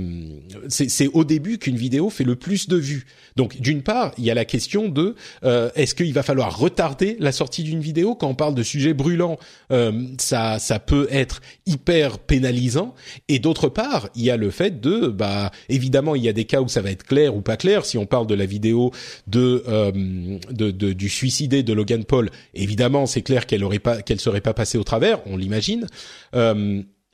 c'est 0.70 1.07
au 1.07 1.24
début 1.24 1.57
qu'une 1.57 1.78
vidéo 1.78 2.11
fait 2.11 2.24
le 2.24 2.36
plus 2.36 2.68
de 2.68 2.78
vues. 2.78 3.07
Donc, 3.36 3.59
d'une 3.59 3.82
part, 3.82 4.13
il 4.20 4.24
y 4.24 4.30
a 4.30 4.36
la 4.36 4.45
question 4.45 4.88
de 4.88 5.16
euh, 5.43 5.72
est-ce 5.76 5.95
qu'il 5.95 6.13
va 6.13 6.22
falloir 6.22 6.57
retarder 6.59 7.18
la 7.20 7.32
sortie 7.32 7.63
d'une 7.63 7.80
vidéo? 7.80 8.13
Quand 8.13 8.28
on 8.28 8.36
parle 8.36 8.53
de 8.53 8.61
sujets 8.61 8.93
brûlants, 8.93 9.39
ça, 10.20 10.59
ça 10.59 10.78
peut 10.80 11.07
être 11.09 11.41
hyper 11.66 12.20
pénalisant. 12.20 12.93
Et 13.28 13.39
d'autre 13.39 13.68
part, 13.68 14.09
il 14.16 14.24
y 14.24 14.30
a 14.30 14.38
le 14.38 14.51
fait 14.51 14.80
de, 14.80 15.07
bah, 15.07 15.51
évidemment, 15.68 16.13
il 16.13 16.24
y 16.24 16.30
a 16.30 16.34
des 16.34 16.45
cas 16.45 16.61
où 16.61 16.68
ça 16.68 16.82
va 16.82 16.91
être 16.91 17.03
clair 17.03 17.36
ou 17.36 17.41
pas 17.41 17.57
clair. 17.57 17.84
Si 17.84 17.97
on 17.97 18.05
parle 18.05 18.28
de 18.28 18.36
la 18.36 18.45
vidéo 18.45 18.91
de, 19.26 19.63
de, 20.51 20.70
de 20.70 20.93
du 20.93 21.09
suicidé 21.09 21.63
de 21.63 21.74
Logan 21.74 22.03
Paul, 22.03 22.30
évidemment, 22.53 23.07
c'est 23.07 23.24
clair 23.24 23.47
qu'elle 23.47 23.63
aurait 23.63 23.80
pas, 23.80 24.03
qu'elle 24.03 24.20
serait 24.20 24.41
pas 24.41 24.53
passée 24.53 24.78
au 24.78 24.84
travers, 24.84 25.20
on 25.26 25.36
l'imagine. 25.36 25.88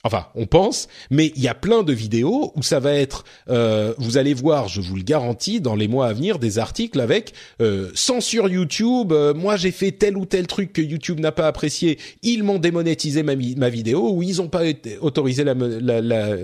Enfin, 0.03 0.27
on 0.35 0.47
pense, 0.47 0.87
mais 1.11 1.31
il 1.35 1.41
y 1.41 1.47
a 1.47 1.53
plein 1.53 1.83
de 1.83 1.93
vidéos 1.93 2.51
où 2.55 2.63
ça 2.63 2.79
va 2.79 2.93
être, 2.93 3.23
euh, 3.49 3.93
vous 3.97 4.17
allez 4.17 4.33
voir, 4.33 4.67
je 4.67 4.81
vous 4.81 4.95
le 4.95 5.03
garantis, 5.03 5.61
dans 5.61 5.75
les 5.75 5.87
mois 5.87 6.07
à 6.07 6.13
venir, 6.13 6.39
des 6.39 6.57
articles 6.57 6.99
avec 6.99 7.33
euh, 7.61 7.91
censure 7.93 8.49
YouTube. 8.49 9.11
Euh, 9.11 9.33
moi, 9.33 9.57
j'ai 9.57 9.71
fait 9.71 9.91
tel 9.91 10.17
ou 10.17 10.25
tel 10.25 10.47
truc 10.47 10.73
que 10.73 10.81
YouTube 10.81 11.19
n'a 11.19 11.31
pas 11.31 11.47
apprécié. 11.47 11.99
Ils 12.23 12.43
m'ont 12.43 12.57
démonétisé 12.57 13.21
ma, 13.21 13.35
vidéo 13.35 14.11
ou 14.11 14.23
ils 14.23 14.37
n'ont 14.37 14.47
pas 14.47 14.63
autorisé 15.01 15.43
la, 15.43 15.53
la, 15.53 16.01
la, 16.01 16.35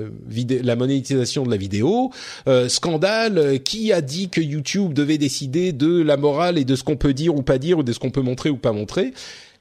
la, 0.61 0.75
monétisation 0.75 1.43
de 1.43 1.49
la 1.49 1.57
vidéo. 1.57 2.11
Euh, 2.47 2.69
scandale. 2.69 3.59
Qui 3.63 3.91
a 3.91 4.01
dit 4.01 4.29
que 4.29 4.41
YouTube 4.41 4.93
devait 4.93 5.17
décider 5.17 5.71
de 5.71 6.01
la 6.01 6.17
morale 6.17 6.57
et 6.57 6.65
de 6.65 6.75
ce 6.75 6.83
qu'on 6.83 6.95
peut 6.95 7.13
dire 7.13 7.35
ou 7.35 7.41
pas 7.41 7.57
dire 7.57 7.79
ou 7.79 7.83
de 7.83 7.91
ce 7.91 7.99
qu'on 7.99 8.11
peut 8.11 8.21
montrer 8.21 8.49
ou 8.49 8.57
pas 8.57 8.71
montrer 8.71 9.13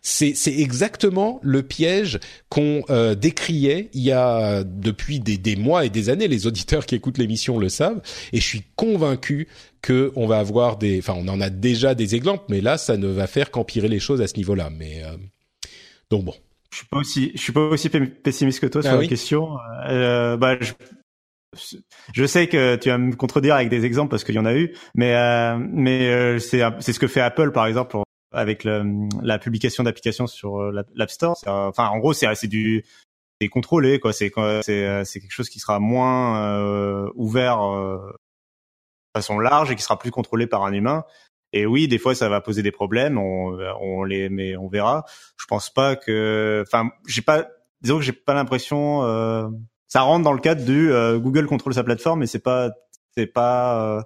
c'est 0.08 0.52
exactement 0.52 1.40
le 1.42 1.64
piège 1.64 2.20
qu'on 2.48 2.82
euh, 2.90 3.16
décriait 3.16 3.90
il 3.92 4.02
y 4.02 4.12
a 4.12 4.62
depuis 4.62 5.18
des, 5.18 5.36
des, 5.36 5.56
mois 5.56 5.84
et 5.84 5.90
des 5.90 6.10
années. 6.10 6.28
Les 6.28 6.46
auditeurs 6.46 6.86
qui 6.86 6.94
écoutent 6.94 7.18
l'émission 7.18 7.58
le 7.58 7.68
savent, 7.68 8.00
et 8.32 8.38
je 8.38 8.46
suis 8.46 8.62
convaincu 8.76 9.48
que 9.82 10.12
on 10.14 10.28
va 10.28 10.38
avoir 10.38 10.76
des, 10.76 11.00
enfin, 11.00 11.14
on 11.16 11.26
en 11.26 11.40
a 11.40 11.50
déjà 11.50 11.94
des 11.96 12.14
exemples, 12.14 12.44
mais 12.48 12.60
là, 12.60 12.78
ça 12.78 12.96
ne 12.96 13.08
va 13.08 13.26
faire 13.26 13.50
qu'empirer 13.50 13.88
les 13.88 13.98
choses 13.98 14.22
à 14.22 14.28
ce 14.28 14.36
niveau-là. 14.36 14.70
Mais 14.70 15.02
euh, 15.04 15.16
donc 16.10 16.24
bon. 16.24 16.34
Je 16.70 16.78
suis 16.78 16.86
pas 16.86 16.98
aussi, 16.98 17.32
je 17.34 17.40
suis 17.40 17.52
pas 17.52 17.60
aussi 17.60 17.88
pessimiste 17.88 18.60
que 18.60 18.66
toi 18.66 18.82
sur 18.82 18.92
ah 18.92 18.96
la 18.96 19.06
question. 19.06 19.56
Euh, 19.88 20.36
bah, 20.36 20.56
je, 20.60 20.72
je 22.12 22.26
sais 22.26 22.48
que 22.48 22.76
tu 22.76 22.88
vas 22.88 22.98
me 22.98 23.14
contredire 23.14 23.54
avec 23.54 23.68
des 23.68 23.84
exemples 23.84 24.10
parce 24.10 24.24
qu'il 24.24 24.34
y 24.34 24.38
en 24.38 24.44
a 24.44 24.54
eu, 24.54 24.74
mais 24.94 25.14
euh, 25.14 25.56
mais 25.58 26.08
euh, 26.08 26.38
c'est 26.38 26.62
c'est 26.80 26.92
ce 26.92 26.98
que 27.00 27.06
fait 27.06 27.20
Apple 27.20 27.52
par 27.52 27.66
exemple 27.66 27.96
avec 28.36 28.64
la 28.64 29.38
publication 29.38 29.82
d'applications 29.82 30.26
sur 30.26 30.60
euh, 30.60 30.84
l'App 30.94 31.10
Store. 31.10 31.36
Enfin, 31.46 31.88
en 31.88 31.98
gros, 31.98 32.12
c'est 32.12 32.46
du 32.46 32.84
c'est 33.40 33.48
contrôlé 33.48 33.98
quoi. 33.98 34.12
C'est 34.12 34.30
euh, 34.36 34.62
c'est 34.62 35.20
quelque 35.20 35.32
chose 35.32 35.48
qui 35.48 35.58
sera 35.58 35.80
moins 35.80 36.58
euh, 36.58 37.10
ouvert 37.14 37.58
de 37.58 38.12
façon 39.14 39.38
large 39.38 39.70
et 39.70 39.74
qui 39.74 39.82
sera 39.82 39.98
plus 39.98 40.10
contrôlé 40.10 40.46
par 40.46 40.64
un 40.64 40.72
humain. 40.72 41.04
Et 41.52 41.64
oui, 41.64 41.88
des 41.88 41.98
fois, 41.98 42.14
ça 42.14 42.28
va 42.28 42.40
poser 42.42 42.62
des 42.62 42.72
problèmes. 42.72 43.16
On, 43.18 44.04
les, 44.04 44.28
mais 44.28 44.56
on 44.56 44.68
verra. 44.68 45.04
Je 45.38 45.46
pense 45.46 45.70
pas 45.70 45.96
que, 45.96 46.62
enfin, 46.66 46.90
j'ai 47.06 47.22
pas, 47.22 47.48
disons 47.80 47.96
que 47.96 48.04
j'ai 48.04 48.12
pas 48.12 48.34
l'impression. 48.34 49.00
Ça 49.86 50.02
rentre 50.02 50.24
dans 50.24 50.32
le 50.32 50.40
cadre 50.40 50.64
du 50.64 50.90
Google 51.20 51.46
contrôle 51.46 51.72
sa 51.72 51.84
plateforme, 51.84 52.20
mais 52.20 52.26
c'est 52.26 52.42
pas, 52.42 52.72
c'est 53.16 53.26
pas 53.26 54.04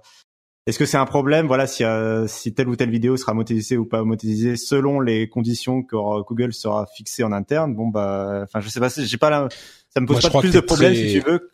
est-ce 0.67 0.77
que 0.77 0.85
c'est 0.85 0.97
un 0.97 1.05
problème, 1.05 1.47
voilà, 1.47 1.65
si, 1.65 1.83
euh, 1.83 2.27
si 2.27 2.53
telle 2.53 2.69
ou 2.69 2.75
telle 2.75 2.91
vidéo 2.91 3.17
sera 3.17 3.33
monétisée 3.33 3.77
ou 3.77 3.85
pas 3.85 4.03
monétisée 4.03 4.55
selon 4.55 4.99
les 4.99 5.27
conditions 5.27 5.81
que 5.81 5.95
Google 6.21 6.53
sera 6.53 6.85
fixé 6.95 7.23
en 7.23 7.31
interne? 7.31 7.73
Bon 7.73 7.87
bah, 7.87 8.41
enfin, 8.43 8.59
je 8.59 8.69
sais 8.69 8.79
pas, 8.79 8.89
j'ai 8.95 9.17
pas 9.17 9.29
la, 9.29 9.49
ça 9.89 10.01
me 10.01 10.05
pose 10.05 10.21
pas 10.21 10.39
plus 10.39 10.53
de 10.53 10.59
problèmes 10.59 10.93
si 10.93 11.13
tu 11.13 11.19
veux. 11.19 11.51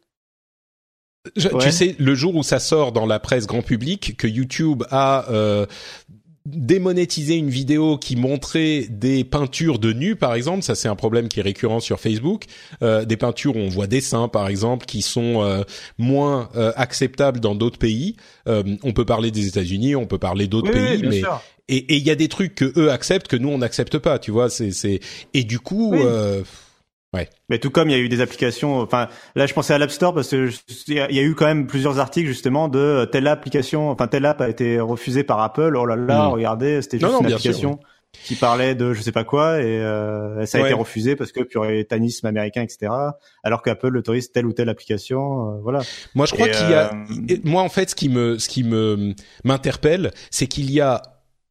Tu 1.36 1.72
sais, 1.72 1.96
le 2.00 2.16
jour 2.16 2.36
où 2.36 2.44
ça 2.44 2.60
sort 2.60 2.92
dans 2.92 3.06
la 3.06 3.20
presse 3.20 3.48
grand 3.48 3.62
public 3.62 4.16
que 4.18 4.28
YouTube 4.28 4.84
a 4.92 5.26
euh, 5.30 5.66
démonétiser 6.48 7.36
une 7.36 7.50
vidéo 7.50 7.98
qui 7.98 8.16
montrait 8.16 8.86
des 8.90 9.26
peintures 9.26 9.80
de 9.80 9.92
nus, 9.92 10.16
par 10.16 10.34
exemple, 10.34 10.64
ça 10.64 10.76
c'est 10.76 10.88
un 10.88 10.96
problème 10.96 11.28
qui 11.28 11.42
est 11.42 11.44
récurrent 11.44 11.82
sur 11.82 12.00
Facebook, 12.00 12.46
euh, 12.82 13.04
des 13.04 13.18
peintures 13.18 13.58
où 13.58 13.60
on 13.60 13.68
voit 13.68 13.88
des 13.88 14.00
seins, 14.00 14.30
par 14.30 14.48
exemple, 14.48 14.86
qui 14.86 15.02
sont 15.02 15.44
euh, 15.44 15.64
moins 15.98 16.50
euh, 16.56 16.72
acceptables 16.78 17.42
dans 17.42 17.54
d'autres 17.54 17.80
pays. 17.80 18.16
on 18.46 18.94
peut 18.94 19.06
parler 19.06 19.32
des 19.32 19.48
États-Unis, 19.48 19.96
on 19.96 20.06
peut 20.06 20.18
parler 20.18 20.48
d'autres 20.48 20.72
pays, 20.72 21.02
mais 21.04 21.22
et 21.70 21.98
il 21.98 22.08
y 22.08 22.12
a 22.12 22.16
des 22.16 22.30
trucs 22.30 22.56
que 22.56 22.80
eux 22.80 22.92
acceptent 22.92 23.28
que 23.28 23.36
nous 23.36 23.50
on 23.50 23.58
n'accepte 23.58 23.98
pas, 23.98 24.20
tu 24.20 24.32
vois. 24.32 24.50
C'est 24.50 24.72
c'est 24.72 25.02
et 25.34 25.44
du 25.44 25.60
coup. 25.60 25.96
Ouais. 27.14 27.30
Mais 27.50 27.58
tout 27.58 27.70
comme 27.70 27.90
il 27.90 27.94
y 27.94 27.96
a 27.96 28.00
eu 28.00 28.10
des 28.10 28.20
applications, 28.20 28.82
enfin 28.82 29.08
là 29.36 29.46
je 29.46 29.54
pensais 29.54 29.74
à 29.74 29.78
l'App 29.78 29.92
Store 29.92 30.14
parce 30.14 30.30
que 30.30 30.50
il 30.88 30.94
y, 30.94 31.00
a 31.00 31.24
eu 31.24 31.36
quand 31.36 31.46
même 31.46 31.66
plusieurs 31.66 32.00
articles 32.00 32.28
justement 32.28 32.68
de 32.68 32.80
euh, 32.80 33.06
telle 33.06 33.28
application, 33.28 33.90
enfin 33.90 34.08
telle 34.08 34.26
app 34.26 34.42
a 34.42 34.50
été 34.50 34.80
refusée 34.80 35.24
par 35.24 35.40
Apple. 35.40 35.76
Oh 35.78 35.86
là 35.86 35.96
là, 35.96 36.28
hmm. 36.28 36.32
regardez, 36.32 36.82
c'était 36.82 37.00
juste 37.00 37.14
une 37.22 37.32
application 37.32 37.80
qui 38.24 38.36
parlait 38.36 38.76
de 38.76 38.94
je 38.94 39.02
sais 39.02 39.12
pas 39.12 39.24
quoi 39.24 39.62
et 39.62 39.80
euh, 39.80 40.46
ça 40.46 40.58
a 40.58 40.62
été 40.62 40.74
refusé 40.74 41.16
parce 41.16 41.32
que 41.32 41.42
puritanisme 41.42 42.26
américain, 42.26 42.62
etc. 42.62 42.92
Alors 43.44 43.62
qu'Apple 43.62 43.96
autorise 43.96 44.32
telle 44.32 44.46
ou 44.46 44.54
telle 44.54 44.70
application, 44.70 45.52
euh, 45.52 45.60
voilà. 45.62 45.82
Moi 46.14 46.26
je 46.26 46.34
crois 46.34 46.50
qu'il 46.50 46.70
y 46.70 46.74
a, 46.74 46.92
moi 47.44 47.62
en 47.62 47.70
fait 47.70 47.90
ce 47.92 47.96
qui 47.96 48.10
me 48.10 48.38
ce 48.38 48.50
qui 48.50 48.64
me 48.64 49.14
m'interpelle, 49.46 50.12
c'est 50.30 50.48
qu'il 50.48 50.72
y 50.72 50.82
a 50.82 51.02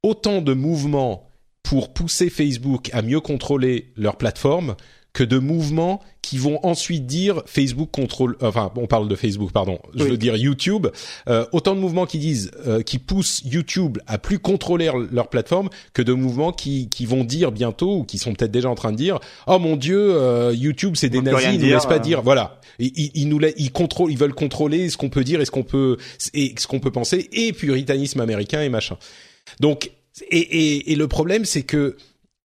autant 0.03 0.43
de 0.43 0.53
mouvements 0.53 1.31
pour 1.63 1.93
pousser 1.93 2.31
Facebook 2.31 2.91
à 2.93 3.03
mieux 3.03 3.21
contrôler 3.21 3.93
leur 3.97 4.17
plateforme 4.17 4.77
que 5.17 5.25
de 5.25 5.39
mouvements 5.39 6.03
qui 6.21 6.37
vont 6.37 6.61
ensuite 6.63 7.07
dire 7.07 7.43
Facebook 7.47 7.89
contrôle. 7.91 8.37
Enfin, 8.43 8.71
on 8.77 8.87
parle 8.87 9.09
de 9.09 9.15
Facebook, 9.15 9.51
pardon. 9.51 9.79
Je 9.95 10.05
veux 10.05 10.19
dire 10.19 10.37
YouTube. 10.37 10.89
Euh, 11.27 11.47
autant 11.53 11.75
de 11.75 11.81
mouvements 11.81 12.05
qui 12.05 12.19
disent, 12.19 12.51
euh, 12.67 12.83
qui 12.83 12.99
poussent 12.99 13.41
YouTube 13.47 13.97
à 14.07 14.19
plus 14.19 14.39
contrôler 14.39 14.93
leur 15.11 15.31
plateforme 15.31 15.71
que 15.95 16.03
de 16.03 16.13
mouvements 16.13 16.53
qui 16.53 16.91
qui 16.91 17.07
vont 17.07 17.25
dire 17.25 17.51
bientôt 17.51 18.01
ou 18.01 18.05
qui 18.05 18.19
sont 18.19 18.35
peut-être 18.35 18.51
déjà 18.51 18.69
en 18.69 18.75
train 18.75 18.93
de 18.93 18.99
dire, 18.99 19.19
oh 19.47 19.59
mon 19.59 19.77
Dieu, 19.77 19.99
euh, 19.99 20.53
YouTube 20.55 20.97
c'est 20.97 21.09
des 21.09 21.23
nazis, 21.23 21.49
ils 21.55 21.61
nous 21.61 21.69
laissent 21.69 21.87
pas 21.87 21.99
dire. 21.99 22.21
Voilà, 22.21 22.61
ils, 22.79 23.11
ils, 23.15 23.27
nous 23.27 23.41
ils 23.57 23.73
contrôlent, 23.73 24.13
ils 24.13 24.19
veulent 24.19 24.35
contrôler 24.35 24.91
ce 24.91 24.99
qu'on 24.99 25.09
peut 25.09 25.25
dire 25.25 25.41
et 25.41 25.47
ce 25.47 25.51
qu'on 25.51 25.63
peut 25.63 25.97
et 26.35 26.55
ce 26.59 26.67
qu'on 26.67 26.81
peut 26.81 26.93
penser 26.93 27.31
et 27.33 27.55
puritanisme 27.55 28.21
américain 28.21 28.61
et 28.61 28.69
machin. 28.69 28.99
Donc 29.61 29.93
et, 30.31 30.37
et, 30.37 30.93
et 30.93 30.95
le 30.95 31.09
problème 31.09 31.47
c'est 31.47 31.63
que 31.63 31.97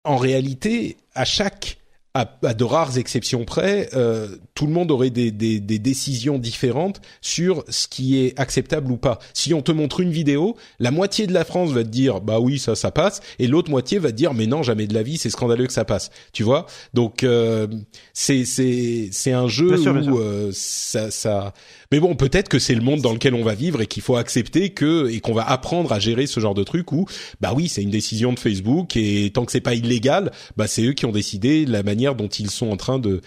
en 0.04 0.18
réalité, 0.18 0.98
à 1.14 1.24
chaque 1.24 1.79
à, 2.14 2.24
de 2.24 2.64
rares 2.64 2.98
exceptions 2.98 3.44
près, 3.44 3.88
euh, 3.94 4.36
tout 4.54 4.66
le 4.66 4.72
monde 4.72 4.90
aurait 4.90 5.10
des, 5.10 5.30
des, 5.30 5.60
des, 5.60 5.78
décisions 5.78 6.38
différentes 6.38 7.00
sur 7.20 7.64
ce 7.68 7.86
qui 7.86 8.18
est 8.18 8.38
acceptable 8.38 8.90
ou 8.90 8.96
pas. 8.96 9.20
Si 9.32 9.54
on 9.54 9.62
te 9.62 9.70
montre 9.70 10.00
une 10.00 10.10
vidéo, 10.10 10.56
la 10.80 10.90
moitié 10.90 11.28
de 11.28 11.32
la 11.32 11.44
France 11.44 11.70
va 11.70 11.84
te 11.84 11.88
dire 11.88 12.20
bah 12.20 12.40
oui 12.40 12.58
ça 12.58 12.74
ça 12.74 12.90
passe, 12.90 13.20
et 13.38 13.46
l'autre 13.46 13.70
moitié 13.70 14.00
va 14.00 14.10
te 14.10 14.16
dire 14.16 14.34
mais 14.34 14.46
non 14.46 14.64
jamais 14.64 14.88
de 14.88 14.94
la 14.94 15.04
vie 15.04 15.18
c'est 15.18 15.30
scandaleux 15.30 15.66
que 15.68 15.72
ça 15.72 15.84
passe. 15.84 16.10
Tu 16.32 16.42
vois? 16.42 16.66
Donc 16.94 17.22
euh, 17.22 17.68
c'est 18.12 18.44
c'est 18.44 19.08
c'est 19.12 19.32
un 19.32 19.46
jeu 19.46 19.78
où 19.78 20.18
euh, 20.18 20.50
ça 20.52 21.12
ça 21.12 21.54
mais 21.92 22.00
bon, 22.00 22.14
peut-être 22.14 22.48
que 22.48 22.58
c'est 22.58 22.74
le 22.74 22.82
monde 22.82 23.00
dans 23.00 23.12
lequel 23.12 23.34
on 23.34 23.42
va 23.42 23.54
vivre 23.54 23.80
et 23.80 23.86
qu'il 23.86 24.02
faut 24.02 24.16
accepter 24.16 24.70
que 24.70 25.08
et 25.10 25.20
qu'on 25.20 25.32
va 25.32 25.48
apprendre 25.48 25.92
à 25.92 25.98
gérer 25.98 26.26
ce 26.26 26.38
genre 26.40 26.54
de 26.54 26.62
truc 26.62 26.92
où 26.92 27.06
bah 27.40 27.52
oui, 27.54 27.68
c'est 27.68 27.82
une 27.82 27.90
décision 27.90 28.32
de 28.32 28.38
Facebook 28.38 28.96
et 28.96 29.30
tant 29.34 29.44
que 29.44 29.52
c'est 29.52 29.60
pas 29.60 29.74
illégal, 29.74 30.30
bah 30.56 30.66
c'est 30.66 30.84
eux 30.84 30.92
qui 30.92 31.06
ont 31.06 31.12
décidé 31.12 31.66
la 31.66 31.82
manière 31.82 32.14
dont 32.14 32.28
ils 32.28 32.50
sont 32.50 32.70
en 32.70 32.76
train 32.76 32.98
de 32.98 33.20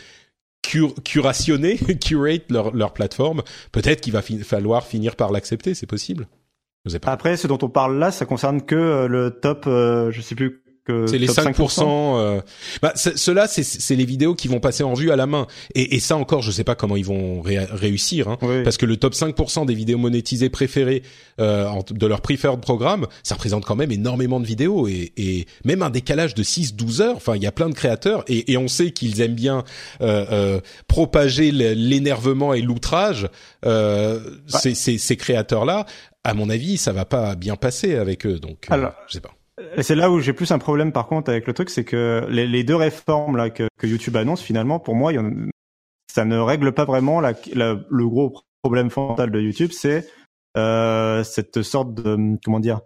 curationner, 1.03 1.77
curate 2.03 2.49
leur, 2.49 2.73
leur 2.73 2.93
plateforme. 2.93 3.43
Peut-être 3.71 4.01
qu'il 4.01 4.13
va 4.13 4.21
falloir 4.21 4.85
finir 4.87 5.15
par 5.15 5.31
l'accepter, 5.31 5.73
c'est 5.73 5.87
possible. 5.87 6.27
Après, 7.05 7.37
ce 7.37 7.47
dont 7.47 7.59
on 7.61 7.69
parle 7.69 7.97
là, 7.97 8.11
ça 8.11 8.25
concerne 8.25 8.61
que 8.61 8.75
euh, 8.75 9.07
le 9.07 9.31
top, 9.31 9.65
euh, 9.67 10.11
je 10.11 10.21
sais 10.21 10.35
plus 10.35 10.62
c'est 10.87 11.17
les 11.17 11.27
5%. 11.27 11.53
5% 11.53 11.83
euh... 12.17 12.41
bah, 12.81 12.93
cela, 12.95 13.47
c'est 13.47 13.95
les 13.95 14.05
vidéos 14.05 14.35
qui 14.35 14.47
vont 14.47 14.59
passer 14.59 14.83
en 14.83 14.93
vue 14.93 15.11
à 15.11 15.15
la 15.15 15.25
main. 15.25 15.47
Et, 15.75 15.95
et 15.95 15.99
ça 15.99 16.17
encore, 16.17 16.41
je 16.41 16.51
sais 16.51 16.63
pas 16.63 16.75
comment 16.75 16.95
ils 16.95 17.05
vont 17.05 17.41
réussir, 17.41 18.27
hein, 18.27 18.37
parce 18.63 18.77
que 18.77 18.85
le 18.85 18.97
top 18.97 19.13
5% 19.13 19.65
des 19.65 19.73
vidéos 19.73 19.97
monétisées 19.97 20.49
préférées 20.49 21.03
euh, 21.39 21.69
de 21.89 22.07
leur 22.07 22.21
preferred 22.21 22.59
programme, 22.59 23.07
ça 23.23 23.35
représente 23.35 23.65
quand 23.65 23.75
même 23.75 23.91
énormément 23.91 24.39
de 24.39 24.45
vidéos 24.45 24.87
et, 24.87 25.13
et 25.17 25.45
même 25.65 25.81
un 25.81 25.89
décalage 25.89 26.35
de 26.35 26.43
6-12 26.43 27.01
heures. 27.01 27.15
Enfin, 27.15 27.35
il 27.35 27.43
y 27.43 27.47
a 27.47 27.51
plein 27.51 27.69
de 27.69 27.75
créateurs 27.75 28.23
et, 28.27 28.51
et 28.51 28.57
on 28.57 28.67
sait 28.67 28.91
qu'ils 28.91 29.21
aiment 29.21 29.35
bien 29.35 29.63
euh, 30.01 30.25
euh, 30.31 30.59
propager 30.87 31.51
l'énervement 31.51 32.53
et 32.53 32.61
l'outrage. 32.61 33.29
Euh, 33.65 34.19
ces, 34.47 34.75
ces, 34.75 34.97
ces 34.97 35.17
créateurs-là, 35.17 35.85
à 36.23 36.33
mon 36.33 36.49
avis, 36.49 36.77
ça 36.77 36.93
va 36.93 37.05
pas 37.05 37.35
bien 37.35 37.55
passer 37.55 37.95
avec 37.95 38.25
eux. 38.25 38.39
Donc, 38.39 38.67
euh, 38.69 38.73
Alors, 38.73 38.93
je 39.07 39.13
sais 39.13 39.21
pas. 39.21 39.33
C'est 39.81 39.95
là 39.95 40.09
où 40.09 40.19
j'ai 40.19 40.33
plus 40.33 40.51
un 40.51 40.59
problème 40.59 40.91
par 40.91 41.07
contre 41.07 41.29
avec 41.29 41.45
le 41.45 41.53
truc, 41.53 41.69
c'est 41.69 41.83
que 41.83 42.25
les, 42.29 42.47
les, 42.47 42.63
deux 42.63 42.75
réformes 42.75 43.37
là 43.37 43.49
que, 43.49 43.67
que, 43.77 43.85
YouTube 43.85 44.17
annonce 44.17 44.41
finalement, 44.41 44.79
pour 44.79 44.95
moi, 44.95 45.11
ça 46.11 46.25
ne 46.25 46.37
règle 46.39 46.71
pas 46.71 46.85
vraiment 46.85 47.21
la, 47.21 47.33
le 47.53 48.07
gros 48.07 48.33
problème 48.63 48.89
fondamental 48.89 49.29
de 49.29 49.39
YouTube, 49.39 49.71
c'est 49.71 50.07
euh, 50.57 51.23
cette 51.23 51.61
sorte 51.61 51.93
de 51.93 52.37
comment 52.43 52.59
dire 52.59 52.81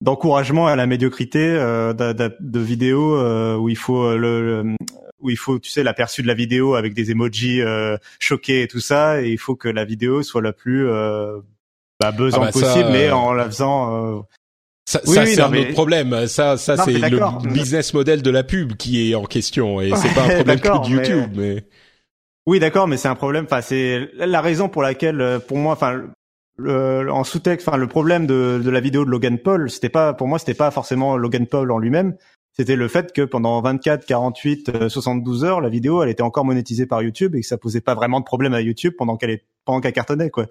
d'encouragement 0.00 0.68
à 0.68 0.76
la 0.76 0.86
médiocrité 0.86 1.40
euh, 1.40 1.92
de, 1.92 2.12
de, 2.12 2.36
de, 2.38 2.60
vidéos 2.60 3.16
euh, 3.16 3.56
où 3.56 3.68
il 3.68 3.76
faut 3.76 4.04
euh, 4.04 4.16
le, 4.16 4.76
où 5.20 5.30
il 5.30 5.36
faut 5.36 5.58
tu 5.58 5.70
sais 5.70 5.82
l'aperçu 5.82 6.22
de 6.22 6.28
la 6.28 6.34
vidéo 6.34 6.76
avec 6.76 6.94
des 6.94 7.10
emojis 7.10 7.60
euh, 7.60 7.96
choqués 8.20 8.62
et 8.62 8.68
tout 8.68 8.80
ça, 8.80 9.20
et 9.22 9.30
il 9.30 9.38
faut 9.38 9.56
que 9.56 9.68
la 9.68 9.84
vidéo 9.84 10.22
soit 10.22 10.42
la 10.42 10.52
plus 10.52 10.86
bah, 10.86 11.42
ah 12.04 12.12
bah 12.12 12.50
possible, 12.52 12.90
mais 12.92 13.10
en 13.10 13.32
la 13.32 13.46
faisant 13.46 14.24
ça, 14.88 15.00
ça 15.04 15.26
c'est 15.26 15.40
un 15.42 15.52
autre 15.52 15.72
problème. 15.72 16.26
Ça, 16.28 16.56
ça 16.56 16.78
c'est 16.78 16.92
le 16.92 17.52
business 17.52 17.92
model 17.92 18.22
de 18.22 18.30
la 18.30 18.42
pub 18.42 18.74
qui 18.74 19.10
est 19.10 19.14
en 19.14 19.24
question 19.24 19.82
et 19.82 19.92
c'est 19.94 20.14
pas 20.14 20.22
un 20.22 20.36
problème 20.36 20.60
que 20.60 20.88
de 20.88 20.90
YouTube. 20.90 21.30
Mais, 21.36 21.64
oui, 22.46 22.58
d'accord, 22.58 22.88
mais 22.88 22.96
c'est 22.96 23.08
un 23.08 23.14
problème. 23.14 23.44
Enfin, 23.44 23.60
c'est 23.60 24.08
la 24.14 24.40
raison 24.40 24.70
pour 24.70 24.80
laquelle, 24.80 25.20
euh, 25.20 25.38
pour 25.38 25.58
moi, 25.58 25.74
enfin, 25.74 26.04
le, 26.56 27.12
en 27.12 27.22
sous-texte, 27.22 27.68
enfin, 27.68 27.76
le 27.76 27.86
problème 27.86 28.26
de, 28.26 28.62
de 28.64 28.70
la 28.70 28.80
vidéo 28.80 29.04
de 29.04 29.10
Logan 29.10 29.36
Paul, 29.38 29.70
c'était 29.70 29.90
pas, 29.90 30.14
pour 30.14 30.26
moi, 30.26 30.38
c'était 30.38 30.54
pas 30.54 30.70
forcément 30.70 31.18
Logan 31.18 31.46
Paul 31.46 31.70
en 31.70 31.76
lui-même. 31.76 32.16
C'était 32.56 32.74
le 32.74 32.88
fait 32.88 33.12
que 33.12 33.20
pendant 33.20 33.60
24, 33.60 34.06
48, 34.06 34.88
72 34.88 35.44
heures, 35.44 35.60
la 35.60 35.68
vidéo, 35.68 36.02
elle 36.02 36.08
était 36.08 36.22
encore 36.22 36.46
monétisée 36.46 36.86
par 36.86 37.02
YouTube 37.02 37.34
et 37.34 37.42
que 37.42 37.46
ça 37.46 37.58
posait 37.58 37.82
pas 37.82 37.94
vraiment 37.94 38.20
de 38.20 38.24
problème 38.24 38.54
à 38.54 38.62
YouTube 38.62 38.94
pendant 38.96 39.18
qu'elle 39.18 39.30
est, 39.30 39.44
pendant 39.66 39.82
qu'elle 39.82 39.92
cartonnait, 39.92 40.30
quoi. 40.30 40.46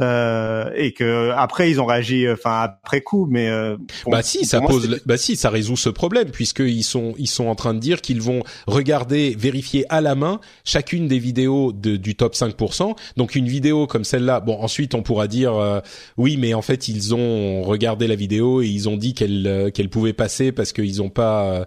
Euh, 0.00 0.70
et 0.76 0.92
que 0.92 1.30
après 1.30 1.70
ils 1.70 1.80
ont 1.80 1.86
réagi 1.86 2.24
euh, 2.24 2.34
enfin 2.34 2.60
après 2.60 3.00
coup 3.00 3.26
mais 3.28 3.48
euh, 3.48 3.76
bah 4.06 4.22
si 4.22 4.44
ça 4.44 4.60
pose 4.60 5.00
bah 5.06 5.16
si 5.16 5.34
ça 5.34 5.50
résout 5.50 5.76
ce 5.76 5.88
problème 5.88 6.30
puisqu'ils 6.30 6.84
sont 6.84 7.14
ils 7.18 7.26
sont 7.26 7.46
en 7.46 7.56
train 7.56 7.74
de 7.74 7.80
dire 7.80 8.00
qu'ils 8.00 8.22
vont 8.22 8.44
regarder 8.68 9.34
vérifier 9.36 9.84
à 9.88 10.00
la 10.00 10.14
main 10.14 10.40
chacune 10.64 11.08
des 11.08 11.18
vidéos 11.18 11.72
de, 11.72 11.96
du 11.96 12.14
top 12.14 12.34
5% 12.34 12.94
donc 13.16 13.34
une 13.34 13.48
vidéo 13.48 13.88
comme 13.88 14.04
celle-là 14.04 14.38
bon 14.38 14.60
ensuite 14.60 14.94
on 14.94 15.02
pourra 15.02 15.26
dire 15.26 15.56
euh, 15.56 15.80
oui 16.16 16.36
mais 16.36 16.54
en 16.54 16.62
fait 16.62 16.86
ils 16.86 17.12
ont 17.12 17.62
regardé 17.62 18.06
la 18.06 18.14
vidéo 18.14 18.62
et 18.62 18.68
ils 18.68 18.88
ont 18.88 18.96
dit 18.96 19.14
qu'elle 19.14 19.72
qu'elle 19.74 19.88
pouvait 19.88 20.12
passer 20.12 20.52
parce 20.52 20.72
qu'ils 20.72 21.02
ont 21.02 21.10
pas 21.10 21.66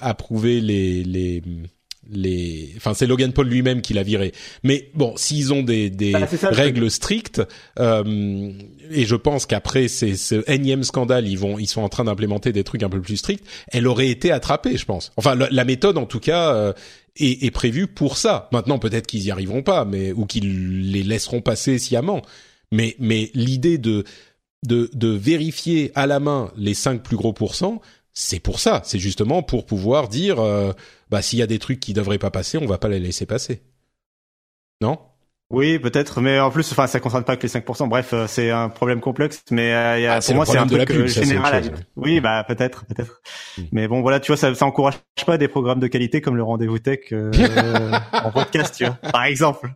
approuvé 0.00 0.62
les 0.62 1.04
les 1.04 1.42
les, 2.10 2.72
enfin 2.76 2.94
c'est 2.94 3.06
Logan 3.06 3.32
Paul 3.32 3.48
lui-même 3.48 3.82
qui 3.82 3.94
l'a 3.94 4.02
viré. 4.02 4.32
Mais 4.62 4.90
bon, 4.94 5.14
s'ils 5.16 5.52
ont 5.52 5.62
des, 5.62 5.90
des 5.90 6.12
bah, 6.12 6.28
règles 6.42 6.90
strictes, 6.90 7.42
euh, 7.78 8.52
et 8.90 9.04
je 9.04 9.16
pense 9.16 9.46
qu'après 9.46 9.88
c'est 9.88 10.16
ce 10.16 10.48
énième 10.50 10.84
scandale, 10.84 11.28
ils 11.28 11.38
vont, 11.38 11.58
ils 11.58 11.66
sont 11.66 11.82
en 11.82 11.88
train 11.88 12.04
d'implémenter 12.04 12.52
des 12.52 12.64
trucs 12.64 12.82
un 12.82 12.88
peu 12.88 13.00
plus 13.00 13.16
stricts. 13.16 13.44
Elle 13.68 13.86
aurait 13.86 14.08
été 14.08 14.30
attrapée, 14.30 14.76
je 14.76 14.84
pense. 14.84 15.12
Enfin, 15.16 15.34
la, 15.34 15.64
méthode 15.64 15.98
en 15.98 16.06
tout 16.06 16.20
cas 16.20 16.54
euh, 16.54 16.72
est, 17.16 17.44
est, 17.44 17.50
prévue 17.50 17.86
pour 17.86 18.16
ça. 18.16 18.48
Maintenant, 18.52 18.78
peut-être 18.78 19.06
qu'ils 19.06 19.24
y 19.24 19.30
arriveront 19.30 19.62
pas, 19.62 19.84
mais 19.84 20.12
ou 20.12 20.24
qu'ils 20.24 20.90
les 20.92 21.02
laisseront 21.02 21.40
passer 21.40 21.78
sciemment. 21.78 22.22
Mais 22.70 22.96
mais 22.98 23.30
l'idée 23.34 23.78
de 23.78 24.04
de, 24.66 24.90
de 24.92 25.08
vérifier 25.08 25.92
à 25.94 26.06
la 26.06 26.20
main 26.20 26.50
les 26.56 26.74
cinq 26.74 27.02
plus 27.02 27.16
gros 27.16 27.32
pourcents, 27.32 27.80
c'est 28.18 28.40
pour 28.40 28.58
ça. 28.58 28.82
C'est 28.84 28.98
justement 28.98 29.44
pour 29.44 29.64
pouvoir 29.64 30.08
dire, 30.08 30.40
euh, 30.40 30.72
bah 31.08 31.22
s'il 31.22 31.38
y 31.38 31.42
a 31.42 31.46
des 31.46 31.60
trucs 31.60 31.78
qui 31.78 31.92
devraient 31.92 32.18
pas 32.18 32.32
passer, 32.32 32.58
on 32.58 32.66
va 32.66 32.76
pas 32.76 32.88
les 32.88 32.98
laisser 32.98 33.26
passer. 33.26 33.62
Non? 34.80 34.98
Oui, 35.50 35.78
peut-être, 35.78 36.20
mais 36.20 36.40
en 36.40 36.50
plus, 36.50 36.70
enfin, 36.72 36.86
ça 36.88 36.98
concerne 37.00 37.24
pas 37.24 37.36
que 37.36 37.42
les 37.42 37.48
5%. 37.48 37.88
Bref, 37.88 38.12
euh, 38.12 38.26
c'est 38.26 38.50
un 38.50 38.68
problème 38.68 39.00
complexe, 39.00 39.44
mais 39.50 39.72
euh, 39.72 40.00
y 40.00 40.06
a, 40.06 40.14
Ah, 40.14 40.20
pour 40.20 40.34
moi, 40.34 40.44
c'est 40.44 40.58
un 40.58 40.66
de 40.66 40.76
truc 40.76 40.80
la 40.80 40.86
pub, 40.86 41.04
euh, 41.04 41.08
ça, 41.08 41.22
chose, 41.22 41.70
Oui, 41.96 42.20
bah 42.20 42.44
peut-être, 42.46 42.84
peut-être. 42.86 43.22
Mm. 43.56 43.62
Mais 43.72 43.88
bon, 43.88 44.02
voilà, 44.02 44.20
tu 44.20 44.32
vois, 44.32 44.36
ça, 44.36 44.54
ça 44.54 44.66
encourage 44.66 44.98
pas 45.24 45.38
des 45.38 45.48
programmes 45.48 45.80
de 45.80 45.86
qualité 45.86 46.20
comme 46.20 46.36
le 46.36 46.42
rendez-vous 46.42 46.80
tech 46.80 47.12
euh, 47.12 47.30
en 48.12 48.32
podcast, 48.32 48.74
tu 48.76 48.84
vois, 48.84 48.96
par 49.10 49.24
exemple. 49.24 49.72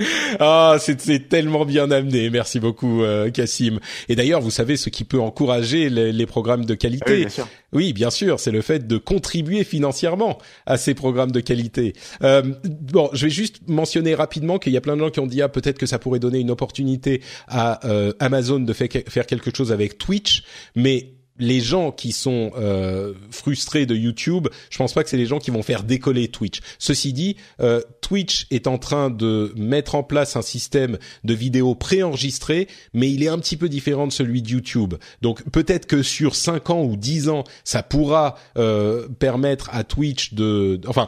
Ah, 0.40 0.76
c'est 0.78 1.28
tellement 1.28 1.64
bien 1.64 1.90
amené. 1.90 2.28
Merci 2.30 2.60
beaucoup, 2.60 3.02
euh, 3.02 3.30
Cassim. 3.30 3.78
Et 4.08 4.16
d'ailleurs, 4.16 4.40
vous 4.42 4.50
savez 4.50 4.76
ce 4.76 4.90
qui 4.90 5.04
peut 5.04 5.20
encourager 5.20 5.88
les, 5.88 6.12
les 6.12 6.26
programmes 6.26 6.64
de 6.66 6.74
qualité. 6.74 7.04
Ah 7.06 7.12
Oui, 7.14 7.20
bien 7.22 7.28
sûr. 7.30 7.48
Oui, 7.72 7.92
bien 7.92 8.10
sûr, 8.10 8.40
c'est 8.40 8.50
le 8.50 8.60
fait 8.60 8.86
de 8.86 8.98
contribuer 8.98 9.64
financièrement 9.64 10.38
à 10.66 10.76
ces 10.76 10.94
programmes 10.94 11.30
de 11.32 11.40
qualité. 11.40 11.94
Euh, 12.22 12.42
bon, 12.64 13.08
je 13.12 13.26
vais 13.26 13.30
juste 13.30 13.60
mentionner 13.68 14.14
rapidement 14.14 14.58
qu'il 14.58 14.72
y 14.72 14.76
a 14.76 14.80
plein 14.80 14.96
de 14.96 15.00
gens 15.00 15.10
qui 15.10 15.20
ont 15.20 15.26
dit 15.26 15.40
ah 15.42 15.48
peut-être 15.48 15.78
que 15.78 15.86
ça 15.86 15.98
pourrait 15.98 16.18
donner 16.20 16.38
une 16.40 16.50
opportunité 16.50 17.22
à 17.48 17.86
euh, 17.86 18.12
Amazon 18.20 18.60
de 18.60 18.72
fait- 18.72 19.08
faire 19.08 19.26
quelque 19.26 19.54
chose 19.56 19.72
avec 19.72 19.96
Twitch, 19.98 20.42
mais 20.74 21.12
les 21.38 21.60
gens 21.60 21.92
qui 21.92 22.12
sont 22.12 22.52
euh, 22.56 23.14
frustrés 23.30 23.86
de 23.86 23.94
YouTube, 23.94 24.48
je 24.70 24.78
pense 24.78 24.92
pas 24.92 25.04
que 25.04 25.10
c'est 25.10 25.16
les 25.16 25.26
gens 25.26 25.38
qui 25.38 25.50
vont 25.50 25.62
faire 25.62 25.82
décoller 25.82 26.28
Twitch. 26.28 26.60
Ceci 26.78 27.12
dit, 27.12 27.36
euh, 27.60 27.80
Twitch 28.00 28.46
est 28.50 28.66
en 28.66 28.78
train 28.78 29.10
de 29.10 29.52
mettre 29.56 29.94
en 29.94 30.02
place 30.02 30.36
un 30.36 30.42
système 30.42 30.98
de 31.24 31.34
vidéos 31.34 31.74
préenregistrées, 31.74 32.68
mais 32.94 33.10
il 33.10 33.22
est 33.22 33.28
un 33.28 33.38
petit 33.38 33.56
peu 33.56 33.68
différent 33.68 34.06
de 34.06 34.12
celui 34.12 34.42
de 34.42 34.48
YouTube. 34.48 34.94
Donc 35.22 35.42
peut-être 35.50 35.86
que 35.86 36.02
sur 36.02 36.34
5 36.34 36.70
ans 36.70 36.82
ou 36.82 36.96
10 36.96 37.28
ans, 37.28 37.44
ça 37.64 37.82
pourra 37.82 38.36
euh, 38.56 39.08
permettre 39.08 39.68
à 39.72 39.84
Twitch 39.84 40.34
de... 40.34 40.80
Enfin, 40.86 41.06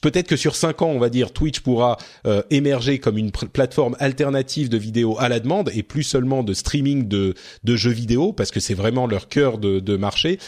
peut-être 0.00 0.28
que 0.28 0.36
sur 0.36 0.56
5 0.56 0.82
ans, 0.82 0.90
on 0.90 0.98
va 0.98 1.08
dire, 1.08 1.32
Twitch 1.32 1.60
pourra 1.60 1.96
euh, 2.26 2.42
émerger 2.50 2.98
comme 2.98 3.16
une 3.18 3.30
plateforme 3.30 3.96
alternative 3.98 4.68
de 4.68 4.76
vidéos 4.76 5.16
à 5.18 5.28
la 5.28 5.40
demande 5.40 5.70
et 5.74 5.82
plus 5.82 6.02
seulement 6.02 6.42
de 6.42 6.52
streaming 6.54 7.08
de, 7.08 7.34
de 7.64 7.76
jeux 7.76 7.90
vidéo, 7.90 8.32
parce 8.32 8.50
que 8.50 8.60
c'est 8.60 8.74
vraiment 8.74 9.06
leur 9.06 9.28
cœur 9.28 9.58
de, 9.58 9.80
de 9.80 9.96
marché. 9.96 10.38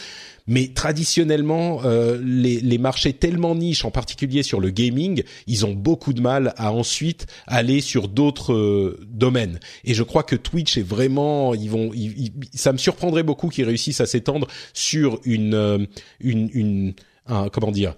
Mais 0.45 0.67
traditionnellement, 0.67 1.81
euh, 1.85 2.19
les, 2.21 2.59
les 2.59 2.77
marchés 2.77 3.13
tellement 3.13 3.55
niches, 3.55 3.85
en 3.85 3.91
particulier 3.91 4.43
sur 4.43 4.59
le 4.59 4.69
gaming, 4.71 5.23
ils 5.47 5.65
ont 5.65 5.71
beaucoup 5.73 6.11
de 6.13 6.19
mal 6.21 6.53
à 6.57 6.73
ensuite 6.73 7.25
aller 7.47 7.79
sur 7.81 8.09
d'autres 8.09 8.53
euh, 8.53 8.99
domaines. 9.09 9.59
Et 9.85 9.93
je 9.93 10.03
crois 10.03 10.23
que 10.23 10.35
Twitch 10.35 10.77
est 10.77 10.81
vraiment, 10.83 11.55
ils 11.55 11.69
vont, 11.69 11.91
ils- 11.93 12.25
ils- 12.25 12.33
ça 12.53 12.73
me 12.73 12.77
surprendrait 12.77 13.23
beaucoup 13.23 13.47
qu'ils 13.47 13.65
réussissent 13.65 14.01
à 14.01 14.05
s'étendre 14.05 14.47
sur 14.73 15.19
une, 15.23 15.53
euh, 15.53 15.77
une, 16.19 16.49
une, 16.53 16.93
un, 17.25 17.47
comment 17.47 17.71
dire, 17.71 17.95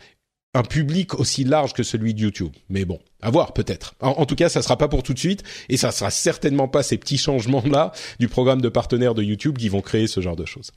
un 0.56 0.64
public 0.64 1.20
aussi 1.20 1.44
large 1.44 1.74
que 1.74 1.84
celui 1.84 2.14
de 2.14 2.22
YouTube. 2.22 2.54
Mais 2.70 2.86
bon, 2.86 3.00
à 3.22 3.30
voir 3.30 3.54
peut-être. 3.54 3.94
En, 4.00 4.26
tout 4.26 4.36
cas, 4.36 4.48
ça 4.48 4.62
sera 4.62 4.78
pas 4.78 4.88
pour 4.88 5.04
tout 5.04 5.14
de 5.14 5.20
suite 5.20 5.44
et 5.68 5.76
ça 5.76 5.92
sera 5.92 6.10
certainement 6.10 6.70
pas 6.70 6.82
ces 6.82 6.98
petits 6.98 7.18
changements 7.18 7.64
là 7.70 7.92
du 8.20 8.30
programme 8.30 8.62
de 8.62 8.70
partenaires 8.70 9.16
de 9.16 9.22
YouTube 9.22 9.58
qui 9.58 9.68
vont 9.68 9.82
créer 9.82 10.08
ce 10.08 10.22
genre 10.22 10.38
de 10.38 10.46
choses. 10.46 10.72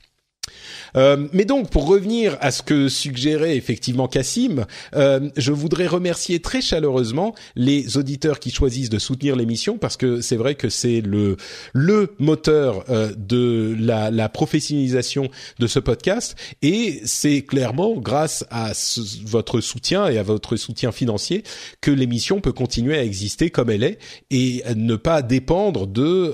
Euh, 0.95 1.27
mais 1.33 1.45
donc, 1.45 1.69
pour 1.69 1.87
revenir 1.87 2.37
à 2.41 2.51
ce 2.51 2.61
que 2.61 2.89
suggérait 2.89 3.55
effectivement 3.55 4.07
Cassim, 4.07 4.65
euh, 4.95 5.29
je 5.37 5.51
voudrais 5.51 5.87
remercier 5.87 6.39
très 6.39 6.61
chaleureusement 6.61 7.35
les 7.55 7.97
auditeurs 7.97 8.39
qui 8.39 8.51
choisissent 8.51 8.89
de 8.89 8.99
soutenir 8.99 9.35
l'émission 9.35 9.77
parce 9.77 9.97
que 9.97 10.21
c'est 10.21 10.35
vrai 10.35 10.55
que 10.55 10.69
c'est 10.69 11.01
le 11.01 11.37
le 11.73 12.15
moteur 12.19 12.85
euh, 12.89 13.11
de 13.17 13.75
la, 13.79 14.29
professionnalisation 14.29 15.29
de 15.59 15.67
ce 15.67 15.79
podcast. 15.79 16.35
Et 16.61 17.01
c'est 17.05 17.41
clairement 17.41 17.95
grâce 17.95 18.45
à 18.49 18.73
ce- 18.73 19.01
votre 19.25 19.61
soutien 19.61 20.07
et 20.07 20.17
à 20.17 20.23
votre 20.23 20.55
soutien 20.55 20.91
financier 20.91 21.43
que 21.81 21.91
l'émission 21.91 22.41
peut 22.41 22.51
continuer 22.53 22.97
à 22.97 23.03
exister 23.03 23.49
comme 23.49 23.69
elle 23.69 23.83
est 23.83 23.99
et 24.29 24.63
ne 24.75 24.95
pas 24.95 25.21
dépendre 25.21 25.87
de 25.87 26.33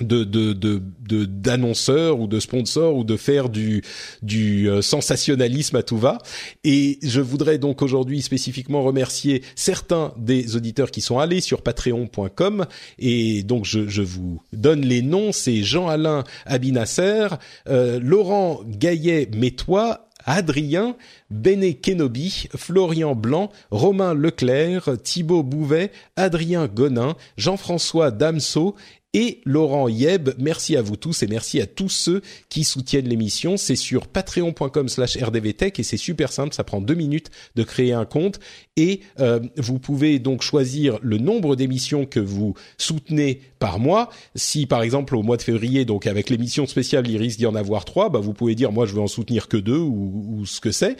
de 0.00 0.24
de 0.24 0.52
de 0.52 0.82
de- 1.00 1.24
d'annonceurs 1.24 2.20
ou 2.20 2.26
de 2.26 2.40
sponsors 2.40 2.94
ou 2.96 3.04
de 3.04 3.16
faire 3.16 3.48
du 3.48 3.82
du 4.22 4.68
euh, 4.68 4.82
sensationnalisme 4.82 5.76
à 5.76 5.82
tout 5.82 5.98
va. 5.98 6.18
Et 6.64 6.98
je 7.02 7.20
voudrais 7.20 7.58
donc 7.58 7.82
aujourd'hui 7.82 8.22
spécifiquement 8.22 8.82
remercier 8.82 9.42
certains 9.54 10.12
des 10.16 10.56
auditeurs 10.56 10.90
qui 10.90 11.00
sont 11.00 11.18
allés 11.18 11.40
sur 11.40 11.62
patreon.com 11.62 12.66
et 12.98 13.42
donc 13.42 13.64
je 13.64 13.88
je 13.88 14.02
vous 14.02 14.40
donne 14.52 14.82
les 14.82 15.02
noms. 15.02 15.32
C'est 15.32 15.62
Jean-Alain 15.62 16.24
Abinasser 16.46 17.28
euh, 17.68 17.98
Laurent 18.02 18.60
Gaillet 18.66 19.28
Métois 19.34 20.04
Adrien, 20.24 20.94
Béné 21.30 21.72
Kenobi, 21.74 22.48
Florian 22.54 23.14
Blanc, 23.14 23.50
Romain 23.70 24.12
Leclerc, 24.12 24.90
Thibaut 25.02 25.42
Bouvet, 25.42 25.90
Adrien 26.16 26.66
Gonin, 26.66 27.16
Jean-François 27.38 28.10
Damso 28.10 28.74
et 29.14 29.40
Laurent 29.44 29.88
Yeb. 29.88 30.30
Merci 30.38 30.76
à 30.76 30.82
vous 30.82 30.96
tous 30.96 31.22
et 31.22 31.26
merci 31.26 31.60
à 31.60 31.66
tous 31.66 31.88
ceux 31.88 32.22
qui 32.48 32.64
soutiennent 32.64 33.08
l'émission. 33.08 33.56
C'est 33.56 33.76
sur 33.76 34.06
patreon.com 34.06 34.88
slash 34.88 35.16
rdvtech 35.16 35.78
et 35.78 35.82
c'est 35.82 35.96
super 35.96 36.32
simple, 36.32 36.54
ça 36.54 36.64
prend 36.64 36.80
deux 36.80 36.94
minutes 36.94 37.30
de 37.56 37.62
créer 37.62 37.92
un 37.92 38.04
compte 38.04 38.38
et 38.76 39.00
euh, 39.18 39.40
vous 39.56 39.78
pouvez 39.78 40.18
donc 40.18 40.42
choisir 40.42 40.98
le 41.02 41.18
nombre 41.18 41.56
d'émissions 41.56 42.06
que 42.06 42.20
vous 42.20 42.54
soutenez 42.76 43.40
par 43.58 43.78
mois. 43.78 44.10
Si 44.34 44.66
par 44.66 44.82
exemple 44.82 45.16
au 45.16 45.22
mois 45.22 45.36
de 45.36 45.42
février, 45.42 45.84
donc 45.84 46.06
avec 46.06 46.30
l'émission 46.30 46.66
spéciale, 46.66 47.08
il 47.08 47.16
risque 47.16 47.38
d'y 47.38 47.46
en 47.46 47.54
avoir 47.54 47.84
trois, 47.84 48.10
bah, 48.10 48.20
vous 48.20 48.34
pouvez 48.34 48.54
dire 48.54 48.72
moi 48.72 48.86
je 48.86 48.94
veux 48.94 49.00
en 49.00 49.08
soutenir 49.08 49.48
que 49.48 49.56
deux 49.56 49.78
ou, 49.78 50.38
ou 50.38 50.46
ce 50.46 50.60
que 50.60 50.70
c'est. 50.70 50.96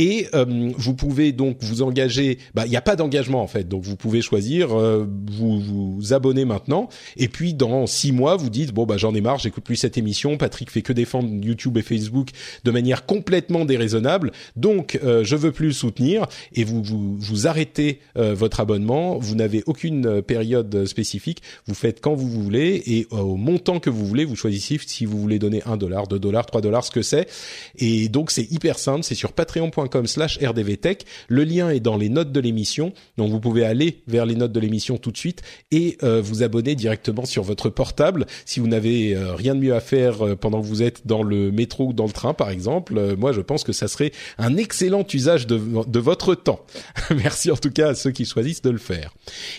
Et 0.00 0.26
euh, 0.34 0.70
vous 0.78 0.94
pouvez 0.94 1.32
donc 1.32 1.58
vous 1.60 1.82
engager. 1.82 2.38
Bah, 2.54 2.64
il 2.64 2.70
n'y 2.70 2.76
a 2.76 2.80
pas 2.80 2.96
d'engagement 2.96 3.42
en 3.42 3.46
fait, 3.46 3.68
donc 3.68 3.82
vous 3.84 3.96
pouvez 3.96 4.22
choisir. 4.22 4.72
euh, 4.76 5.06
vous 5.30 5.60
vous 5.60 6.14
abonner 6.14 6.46
maintenant, 6.46 6.88
et 7.18 7.28
puis 7.28 7.52
dans 7.52 7.86
six 7.86 8.10
mois, 8.10 8.36
vous 8.36 8.48
dites 8.48 8.72
bon 8.72 8.86
bah 8.86 8.96
j'en 8.96 9.14
ai 9.14 9.20
marre, 9.20 9.38
j'écoute 9.38 9.62
plus 9.62 9.76
cette 9.76 9.98
émission. 9.98 10.38
Patrick 10.38 10.70
fait 10.70 10.80
que 10.80 10.94
défendre 10.94 11.28
YouTube 11.44 11.76
et 11.76 11.82
Facebook 11.82 12.30
de 12.64 12.70
manière 12.70 13.04
complètement 13.04 13.66
déraisonnable, 13.66 14.32
donc 14.56 14.98
euh, 15.04 15.22
je 15.22 15.36
veux 15.36 15.52
plus 15.52 15.66
le 15.66 15.72
soutenir. 15.74 16.26
Et 16.54 16.64
vous 16.64 16.82
vous, 16.82 17.16
vous 17.18 17.46
arrêtez 17.46 18.00
euh, 18.16 18.34
votre 18.34 18.60
abonnement. 18.60 19.18
Vous 19.18 19.34
n'avez 19.34 19.62
aucune 19.66 20.06
euh, 20.06 20.22
période 20.22 20.86
spécifique. 20.86 21.42
Vous 21.66 21.74
faites 21.74 22.00
quand 22.00 22.14
vous 22.14 22.28
voulez 22.30 22.82
et 22.86 23.06
euh, 23.12 23.18
au 23.18 23.36
montant 23.36 23.80
que 23.80 23.90
vous 23.90 24.06
voulez. 24.06 24.24
Vous 24.24 24.36
choisissez 24.36 24.78
si 24.86 25.04
vous 25.04 25.20
voulez 25.20 25.38
donner 25.38 25.62
un 25.66 25.76
dollar, 25.76 26.06
deux 26.06 26.18
dollars, 26.18 26.46
trois 26.46 26.62
dollars, 26.62 26.84
ce 26.84 26.90
que 26.90 27.02
c'est. 27.02 27.28
Et 27.76 28.08
donc 28.08 28.30
c'est 28.30 28.50
hyper 28.50 28.78
simple. 28.78 29.04
C'est 29.04 29.14
sur 29.14 29.32
patreon.com 29.32 29.89
slash 30.06 30.38
rdvtech. 30.38 31.04
Le 31.28 31.44
lien 31.44 31.70
est 31.70 31.80
dans 31.80 31.96
les 31.96 32.08
notes 32.08 32.32
de 32.32 32.40
l'émission. 32.40 32.92
Donc 33.16 33.30
vous 33.30 33.40
pouvez 33.40 33.64
aller 33.64 34.02
vers 34.06 34.26
les 34.26 34.34
notes 34.34 34.52
de 34.52 34.60
l'émission 34.60 34.96
tout 34.96 35.10
de 35.10 35.16
suite 35.16 35.42
et 35.70 35.98
euh, 36.02 36.20
vous 36.22 36.42
abonner 36.42 36.74
directement 36.74 37.24
sur 37.24 37.42
votre 37.42 37.68
portable. 37.68 38.26
Si 38.44 38.60
vous 38.60 38.68
n'avez 38.68 39.14
euh, 39.14 39.34
rien 39.34 39.54
de 39.54 39.60
mieux 39.60 39.74
à 39.74 39.80
faire 39.80 40.26
euh, 40.26 40.36
pendant 40.36 40.60
que 40.60 40.66
vous 40.66 40.82
êtes 40.82 41.06
dans 41.06 41.22
le 41.22 41.50
métro 41.50 41.88
ou 41.88 41.92
dans 41.92 42.06
le 42.06 42.12
train, 42.12 42.34
par 42.34 42.50
exemple, 42.50 43.16
moi 43.16 43.32
je 43.32 43.40
pense 43.40 43.64
que 43.64 43.72
ça 43.72 43.88
serait 43.88 44.12
un 44.38 44.56
excellent 44.56 45.04
usage 45.12 45.46
de, 45.46 45.60
de 45.86 45.98
votre 45.98 46.34
temps. 46.34 46.60
Merci 47.10 47.50
en 47.50 47.56
tout 47.56 47.70
cas 47.70 47.90
à 47.90 47.94
ceux 47.94 48.10
qui 48.10 48.24
choisissent 48.24 48.62
de 48.62 48.70
le 48.70 48.78
faire. 48.78 49.14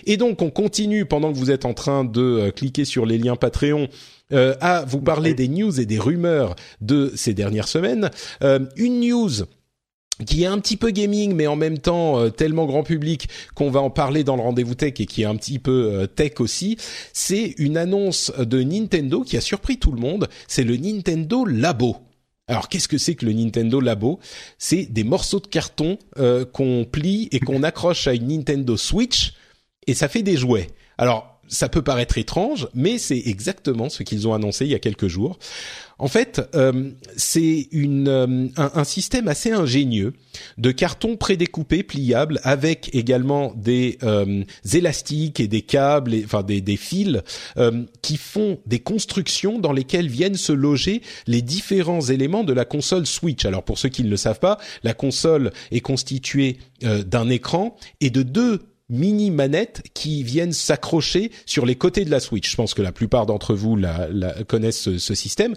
Et 0.06 0.18
donc 0.18 0.42
on 0.42 0.50
continue 0.50 1.06
pendant 1.06 1.32
que 1.32 1.38
vous 1.38 1.52
êtes 1.52 1.66
en 1.66 1.74
train 1.74 2.04
de 2.04 2.52
cliquer 2.56 2.86
sur 2.86 3.06
les 3.06 3.18
liens 3.18 3.36
Patreon. 3.36 3.90
euh, 4.34 4.56
à 4.62 4.86
vous 4.86 5.02
parler 5.02 5.34
des 5.34 5.48
news 5.48 5.80
et 5.80 5.86
des 5.86 6.00
rumeurs 6.00 6.56
de 6.80 7.12
ces 7.16 7.34
dernières 7.34 7.68
semaines. 7.68 8.10
Euh, 8.44 8.60
une 8.76 9.02
news 9.02 9.32
qui 10.26 10.44
est 10.44 10.48
un 10.48 10.60
petit 10.60 10.78
peu 10.78 10.92
gaming, 10.92 11.34
mais 11.36 11.48
en 11.48 11.56
même 11.56 11.80
temps 11.80 12.20
euh, 12.20 12.30
tellement 12.30 12.66
grand 12.66 12.84
public 12.84 13.30
qu'on 13.56 13.70
va 13.70 13.82
en 13.82 13.90
parler 13.90 14.24
dans 14.24 14.36
le 14.36 14.42
rendez-vous 14.42 14.76
tech 14.76 14.94
et 15.00 15.06
qui 15.06 15.24
est 15.24 15.26
un 15.26 15.36
petit 15.36 15.60
peu 15.60 15.92
euh, 15.92 16.08
tech 16.08 16.34
aussi. 16.40 16.78
C'est 17.14 17.56
une 17.58 17.78
annonce 17.78 18.32
de 18.38 18.62
Nintendo 18.64 19.22
qui 19.24 19.38
a 19.38 19.42
surpris 19.42 19.78
tout 19.78 19.92
le 19.92 20.00
monde. 20.00 20.30
C'est 20.48 20.64
le 20.64 20.78
Nintendo 20.78 21.46
Labo. 21.46 21.98
Alors 22.48 22.68
qu'est-ce 22.68 22.88
que 22.88 22.98
c'est 22.98 23.16
que 23.16 23.26
le 23.26 23.34
Nintendo 23.34 23.80
Labo? 23.80 24.20
C'est 24.58 24.86
des 24.86 25.04
morceaux 25.04 25.40
de 25.40 25.48
carton 25.48 25.98
euh, 26.18 26.46
qu'on 26.46 26.86
plie 26.90 27.30
et 27.32 27.40
qu'on 27.40 27.64
accroche 27.64 28.08
à 28.08 28.14
une 28.14 28.28
Nintendo 28.28 28.76
Switch 28.78 29.34
et 29.88 29.94
ça 29.94 30.08
fait 30.08 30.24
des 30.24 30.38
jouets. 30.38 30.68
Alors 30.98 31.32
ça 31.52 31.68
peut 31.68 31.82
paraître 31.82 32.18
étrange, 32.18 32.70
mais 32.74 32.98
c'est 32.98 33.22
exactement 33.26 33.90
ce 33.90 34.04
qu'ils 34.04 34.28
ont 34.28 34.34
annoncé 34.34 34.66
il 34.66 34.72
y 34.72 34.76
a 34.76 34.80
quelques 34.80 35.08
jours. 35.08 35.38
En 36.02 36.08
fait, 36.08 36.42
euh, 36.56 36.90
c'est 37.16 37.68
une 37.72 38.08
euh, 38.08 38.48
un, 38.58 38.84
système 38.84 39.28
assez 39.28 39.52
ingénieux 39.52 40.14
de 40.58 40.72
carton 40.72 41.16
prédécoupé, 41.16 41.84
pliable, 41.84 42.40
avec 42.44 42.90
également 42.96 43.54
des 43.56 44.00
euh, 44.02 44.44
élastiques 44.74 45.40
et 45.40 45.48
des 45.48 45.62
câbles, 45.62 46.16
et, 46.16 46.26
enfin 46.26 46.42
des, 46.42 46.60
des 46.60 46.76
fils 46.76 47.22
euh, 47.58 47.84
qui 48.02 48.18
font 48.18 48.58
des 48.66 48.80
constructions 48.80 49.60
dans 49.60 49.74
lesquelles 49.74 50.08
viennent 50.08 50.38
se 50.38 50.54
loger 50.54 51.04
les 51.28 51.44
différents 51.44 52.02
éléments 52.02 52.44
de 52.44 52.54
la 52.54 52.66
console 52.66 53.06
Switch. 53.06 53.46
Alors 53.46 53.62
pour 53.62 53.78
ceux 53.78 53.90
qui 53.90 54.04
ne 54.04 54.10
le 54.10 54.18
savent 54.18 54.40
pas, 54.40 54.58
la 54.84 54.96
console 54.96 55.52
est 55.70 55.82
constituée 55.82 56.58
euh, 56.84 57.04
d'un 57.04 57.30
écran 57.30 57.76
et 58.00 58.10
de 58.10 58.24
deux 58.24 58.62
mini 58.92 59.32
manettes 59.32 59.82
qui 59.94 60.24
viennent 60.24 60.54
s'accrocher 60.54 61.32
sur 61.46 61.66
les 61.66 61.76
côtés 61.76 62.06
de 62.06 62.12
la 62.12 62.20
Switch. 62.20 62.52
Je 62.52 62.56
pense 62.56 62.74
que 62.74 62.82
la 62.82 62.92
plupart 62.92 63.26
d'entre 63.26 63.56
vous 63.56 63.76
la, 63.76 64.08
la, 64.12 64.44
connaissent 64.44 64.82
ce, 64.82 64.98
ce, 65.00 65.16
système. 65.16 65.56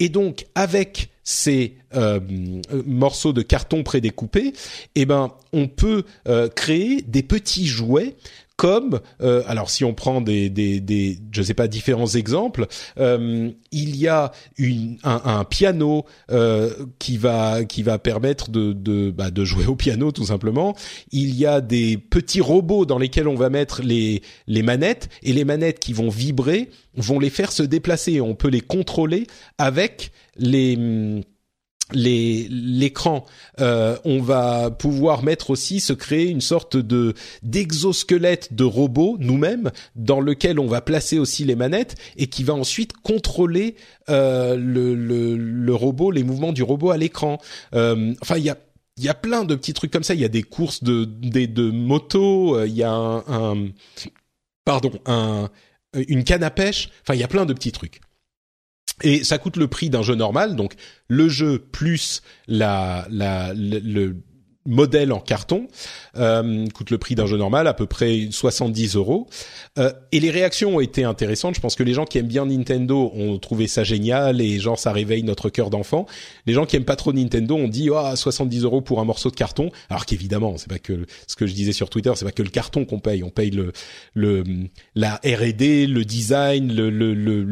Et 0.00 0.08
donc 0.08 0.46
avec 0.54 1.08
ces 1.24 1.76
euh, 1.94 2.20
morceaux 2.84 3.32
de 3.32 3.42
carton 3.42 3.82
prédécoupés, 3.82 4.52
eh 4.94 5.06
ben 5.06 5.32
on 5.52 5.68
peut 5.68 6.04
euh, 6.28 6.48
créer 6.48 7.02
des 7.02 7.22
petits 7.22 7.66
jouets 7.66 8.16
comme 8.62 9.00
euh, 9.20 9.42
alors 9.48 9.70
si 9.70 9.84
on 9.84 9.92
prend 9.92 10.20
des 10.20 10.48
des 10.48 10.78
des 10.78 11.18
je 11.32 11.42
sais 11.42 11.52
pas 11.52 11.66
différents 11.66 12.06
exemples 12.06 12.68
euh, 12.96 13.50
il 13.72 13.96
y 13.96 14.06
a 14.06 14.30
un, 15.02 15.42
piano 15.42 16.04
euh, 16.30 16.72
qui 17.00 17.16
va 17.16 17.64
qui 17.64 17.82
va 17.82 17.98
permettre 17.98 18.52
de 18.52 18.72
de 18.72 19.10
bah, 19.10 19.32
de 19.32 19.44
jouer 19.44 19.66
au 19.66 19.74
piano 19.74 20.12
tout 20.12 20.26
simplement. 20.26 20.76
Il 21.10 21.34
y 21.34 21.44
a 21.44 21.60
des 21.60 21.98
petits 21.98 22.40
robots 22.40 22.86
dans 22.86 22.98
lesquels 22.98 23.26
on 23.26 23.34
va 23.34 23.50
mettre 23.50 23.82
les 23.82 24.22
les 24.46 24.62
manettes 24.62 25.08
et 25.24 25.32
les 25.32 25.44
manettes 25.44 25.80
qui 25.80 25.92
vont 25.92 26.08
vibrer 26.08 26.70
vont 26.94 27.18
les 27.18 27.30
faire 27.30 27.50
se 27.50 27.64
déplacer. 27.64 28.20
On 28.20 28.36
peut 28.36 28.46
les 28.46 28.60
contrôler 28.60 29.26
avec 29.58 30.12
les 30.36 31.24
les 31.94 32.48
l'écran, 32.50 33.24
euh, 33.60 33.96
on 34.04 34.20
va 34.20 34.70
pouvoir 34.70 35.22
mettre 35.22 35.50
aussi 35.50 35.80
se 35.80 35.92
créer 35.92 36.28
une 36.28 36.40
sorte 36.40 36.76
de 36.76 37.14
d'exosquelette 37.42 38.54
de 38.54 38.64
robot 38.64 39.16
nous-mêmes 39.18 39.70
dans 39.96 40.20
lequel 40.20 40.58
on 40.58 40.66
va 40.66 40.80
placer 40.80 41.18
aussi 41.18 41.44
les 41.44 41.56
manettes 41.56 41.96
et 42.16 42.26
qui 42.26 42.44
va 42.44 42.54
ensuite 42.54 42.92
contrôler 43.02 43.76
euh, 44.08 44.56
le, 44.56 44.94
le, 44.94 45.36
le 45.36 45.74
robot, 45.74 46.10
les 46.10 46.24
mouvements 46.24 46.52
du 46.52 46.62
robot 46.62 46.90
à 46.90 46.96
l'écran. 46.96 47.38
Euh, 47.74 48.14
enfin, 48.22 48.36
il 48.36 48.44
y 48.44 48.50
a 48.50 48.58
il 48.98 49.04
y 49.04 49.08
a 49.08 49.14
plein 49.14 49.44
de 49.44 49.54
petits 49.54 49.72
trucs 49.72 49.90
comme 49.90 50.02
ça. 50.04 50.14
Il 50.14 50.20
y 50.20 50.24
a 50.24 50.28
des 50.28 50.42
courses 50.42 50.84
de 50.84 51.04
des 51.04 51.46
de 51.46 51.70
motos. 51.70 52.56
euh, 52.56 52.66
Il 52.66 52.74
y 52.74 52.82
a 52.82 52.92
un, 52.92 53.24
un 53.28 53.68
pardon 54.64 54.92
un 55.06 55.48
une 56.08 56.24
canne 56.24 56.42
à 56.42 56.50
pêche. 56.50 56.90
Enfin, 57.02 57.14
il 57.14 57.20
y 57.20 57.24
a 57.24 57.28
plein 57.28 57.46
de 57.46 57.52
petits 57.52 57.72
trucs. 57.72 58.00
Et 59.02 59.24
ça 59.24 59.38
coûte 59.38 59.56
le 59.56 59.68
prix 59.68 59.90
d'un 59.90 60.02
jeu 60.02 60.14
normal, 60.14 60.56
donc 60.56 60.74
le 61.08 61.28
jeu 61.28 61.58
plus 61.58 62.22
la, 62.46 63.06
la, 63.10 63.52
le, 63.54 63.78
le 63.78 64.16
modèle 64.66 65.12
en 65.12 65.20
carton 65.20 65.66
euh, 66.16 66.66
coûte 66.68 66.90
le 66.90 66.98
prix 66.98 67.14
d'un 67.14 67.26
jeu 67.26 67.36
normal, 67.36 67.66
à 67.66 67.74
peu 67.74 67.86
près 67.86 68.28
70 68.30 68.96
euros. 68.96 69.26
Euh, 69.78 69.92
et 70.12 70.20
les 70.20 70.30
réactions 70.30 70.76
ont 70.76 70.80
été 70.80 71.04
intéressantes. 71.04 71.54
Je 71.54 71.60
pense 71.60 71.74
que 71.74 71.82
les 71.82 71.94
gens 71.94 72.04
qui 72.04 72.18
aiment 72.18 72.26
bien 72.26 72.46
Nintendo 72.46 73.10
ont 73.14 73.38
trouvé 73.38 73.66
ça 73.66 73.84
génial 73.84 74.40
et 74.40 74.58
genre 74.58 74.78
ça 74.78 74.92
réveille 74.92 75.22
notre 75.22 75.48
cœur 75.48 75.70
d'enfant. 75.70 76.06
Les 76.46 76.52
gens 76.52 76.66
qui 76.66 76.76
aiment 76.76 76.84
pas 76.84 76.96
trop 76.96 77.12
Nintendo 77.12 77.56
ont 77.56 77.68
dit 77.68 77.88
ah 77.94 78.14
70 78.14 78.64
euros 78.64 78.80
pour 78.80 79.00
un 79.00 79.04
morceau 79.04 79.30
de 79.30 79.36
carton. 79.36 79.70
Alors 79.88 80.06
qu'évidemment 80.06 80.56
c'est 80.58 80.68
pas 80.68 80.78
que 80.78 81.06
ce 81.26 81.36
que 81.36 81.46
je 81.46 81.54
disais 81.54 81.72
sur 81.72 81.90
Twitter, 81.90 82.12
c'est 82.14 82.24
pas 82.24 82.32
que 82.32 82.42
le 82.42 82.50
carton 82.50 82.84
qu'on 82.84 83.00
paye. 83.00 83.22
On 83.24 83.30
paye 83.30 83.50
le 83.50 83.72
le 84.14 84.44
la 84.94 85.16
R&D, 85.24 85.86
le 85.86 86.04
design, 86.04 86.72
le 86.72 86.90
le 86.90 87.14
le, 87.14 87.46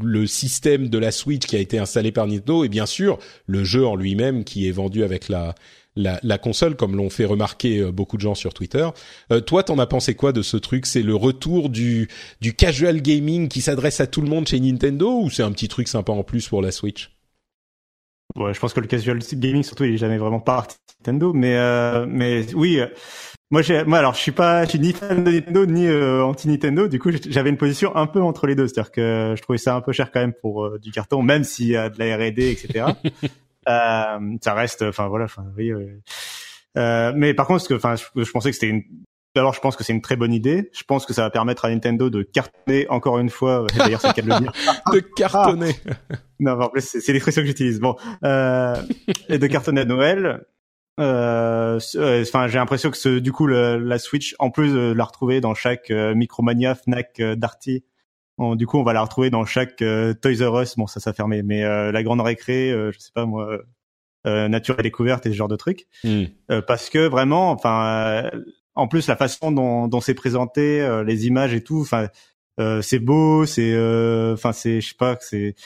le 0.00 0.26
système 0.26 0.88
de 0.88 0.98
la 0.98 1.10
Switch 1.10 1.46
qui 1.46 1.56
a 1.56 1.60
été 1.60 1.78
installé 1.78 2.12
par 2.12 2.26
Nintendo 2.26 2.64
et 2.64 2.68
bien 2.68 2.86
sûr 2.86 3.18
le 3.46 3.64
jeu 3.64 3.86
en 3.86 3.96
lui-même 3.96 4.44
qui 4.44 4.68
est 4.68 4.72
vendu 4.72 5.02
avec 5.04 5.28
la 5.28 5.54
la, 5.96 6.18
la, 6.22 6.38
console, 6.38 6.76
comme 6.76 6.96
l'ont 6.96 7.10
fait 7.10 7.24
remarquer 7.24 7.84
beaucoup 7.92 8.16
de 8.16 8.22
gens 8.22 8.34
sur 8.34 8.54
Twitter. 8.54 8.88
Euh, 9.30 9.40
toi, 9.40 9.62
t'en 9.62 9.78
as 9.78 9.86
pensé 9.86 10.14
quoi 10.14 10.32
de 10.32 10.42
ce 10.42 10.56
truc? 10.56 10.86
C'est 10.86 11.02
le 11.02 11.14
retour 11.14 11.68
du, 11.68 12.08
du 12.40 12.54
casual 12.54 13.00
gaming 13.00 13.48
qui 13.48 13.60
s'adresse 13.60 14.00
à 14.00 14.06
tout 14.06 14.20
le 14.20 14.28
monde 14.28 14.46
chez 14.46 14.60
Nintendo 14.60 15.20
ou 15.20 15.30
c'est 15.30 15.42
un 15.42 15.52
petit 15.52 15.68
truc 15.68 15.88
sympa 15.88 16.12
en 16.12 16.22
plus 16.22 16.48
pour 16.48 16.62
la 16.62 16.72
Switch? 16.72 17.10
Ouais, 18.36 18.54
je 18.54 18.60
pense 18.60 18.72
que 18.72 18.80
le 18.80 18.86
casual 18.86 19.18
gaming, 19.18 19.62
surtout, 19.62 19.84
il 19.84 19.94
est 19.94 19.98
jamais 19.98 20.16
vraiment 20.16 20.40
parti 20.40 20.76
de 20.76 20.94
Nintendo, 21.00 21.32
mais 21.34 21.56
euh, 21.56 22.06
mais 22.08 22.46
oui. 22.54 22.80
Euh, 22.80 22.86
moi, 23.50 23.60
j'ai, 23.60 23.84
moi, 23.84 23.98
alors, 23.98 24.14
je 24.14 24.20
suis 24.20 24.32
pas, 24.32 24.64
je 24.64 24.70
suis 24.70 24.78
ni 24.78 24.94
fan 24.94 25.22
de 25.22 25.30
Nintendo 25.30 25.66
ni 25.66 25.86
euh, 25.86 26.24
anti 26.24 26.48
Nintendo. 26.48 26.88
Du 26.88 26.98
coup, 26.98 27.10
j'avais 27.28 27.50
une 27.50 27.58
position 27.58 27.94
un 27.94 28.06
peu 28.06 28.22
entre 28.22 28.46
les 28.46 28.54
deux, 28.54 28.66
c'est-à-dire 28.66 28.90
que 28.90 29.34
je 29.36 29.42
trouvais 29.42 29.58
ça 29.58 29.74
un 29.74 29.82
peu 29.82 29.92
cher 29.92 30.10
quand 30.10 30.20
même 30.20 30.32
pour 30.40 30.78
du 30.78 30.90
carton, 30.90 31.20
même 31.20 31.44
s'il 31.44 31.68
y 31.68 31.76
a 31.76 31.90
de 31.90 31.98
la 31.98 32.16
R&D, 32.16 32.50
etc. 32.50 32.86
Euh, 33.68 34.36
ça 34.42 34.54
reste, 34.54 34.82
enfin 34.82 35.08
voilà, 35.08 35.26
enfin 35.26 35.44
oui. 35.56 35.72
Euh, 36.78 37.12
mais 37.14 37.34
par 37.34 37.46
contre, 37.46 37.74
enfin, 37.74 37.94
je, 37.96 38.22
je, 38.22 38.30
pensais 38.30 38.50
que 38.50 38.54
c'était 38.54 38.68
une. 38.68 38.82
D'abord, 39.34 39.54
je 39.54 39.60
pense 39.60 39.76
que 39.76 39.84
c'est 39.84 39.92
une 39.92 40.02
très 40.02 40.16
bonne 40.16 40.32
idée. 40.32 40.70
Je 40.74 40.82
pense 40.84 41.06
que 41.06 41.14
ça 41.14 41.22
va 41.22 41.30
permettre 41.30 41.64
à 41.64 41.70
Nintendo 41.70 42.10
de 42.10 42.22
cartonner 42.22 42.86
encore 42.90 43.18
une 43.18 43.30
fois. 43.30 43.66
D'ailleurs, 43.76 44.00
c'est 44.00 44.08
le 44.08 44.12
cas 44.14 44.22
de 44.22 44.28
le 44.28 44.40
dire. 44.40 44.52
de 44.92 45.00
cartonner. 45.00 45.74
Ah. 45.88 46.16
Non, 46.40 46.60
en 46.60 46.68
plus, 46.68 46.82
c'est 46.82 47.12
l'expression 47.12 47.42
que 47.42 47.46
j'utilise. 47.46 47.80
Bon, 47.80 47.96
euh, 48.24 48.76
et 49.28 49.38
de 49.38 49.46
cartonner 49.46 49.82
à 49.82 49.84
Noël. 49.84 50.44
Euh, 51.00 51.78
enfin, 52.22 52.48
j'ai 52.48 52.58
l'impression 52.58 52.90
que 52.90 52.96
ce, 52.96 53.18
du 53.18 53.32
coup, 53.32 53.46
le, 53.46 53.78
la 53.78 53.98
Switch, 53.98 54.34
en 54.38 54.50
plus 54.50 54.72
de 54.72 54.92
la 54.92 55.04
retrouver 55.04 55.40
dans 55.40 55.54
chaque 55.54 55.90
euh, 55.90 56.14
Micromania, 56.14 56.74
Fnac, 56.74 57.20
euh, 57.20 57.34
Darty, 57.34 57.84
Du 58.56 58.66
coup, 58.66 58.78
on 58.78 58.82
va 58.82 58.92
la 58.92 59.02
retrouver 59.02 59.30
dans 59.30 59.44
chaque 59.44 59.82
euh, 59.82 60.14
Toys 60.14 60.46
R 60.46 60.62
Us. 60.62 60.76
Bon, 60.76 60.86
ça, 60.86 61.00
ça 61.00 61.12
fermé, 61.12 61.42
mais 61.42 61.64
euh, 61.64 61.92
la 61.92 62.02
grande 62.02 62.20
récré, 62.20 62.70
euh, 62.70 62.90
je 62.92 62.98
sais 62.98 63.12
pas 63.14 63.26
moi, 63.26 63.58
nature 64.24 64.78
et 64.78 64.82
découverte 64.82 65.26
et 65.26 65.30
ce 65.30 65.34
genre 65.34 65.48
de 65.48 65.56
trucs. 65.56 65.86
Mm. 66.04 66.24
parce 66.66 66.90
que 66.90 67.08
vraiment, 67.08 67.50
enfin, 67.50 68.30
en 68.74 68.86
plus 68.86 69.08
la 69.08 69.16
façon 69.16 69.50
dont, 69.50 69.88
dont 69.88 70.00
c'est 70.00 70.14
présenté, 70.14 71.02
les 71.04 71.26
images 71.26 71.54
et 71.54 71.62
tout, 71.62 71.80
enfin, 71.80 72.08
c'est 72.82 73.00
beau, 73.00 73.46
c'est, 73.46 73.74
enfin, 74.32 74.52
c'est, 74.52 74.80
je 74.80 74.90
sais 74.90 74.94
pas, 74.96 75.16
c'est, 75.20 75.56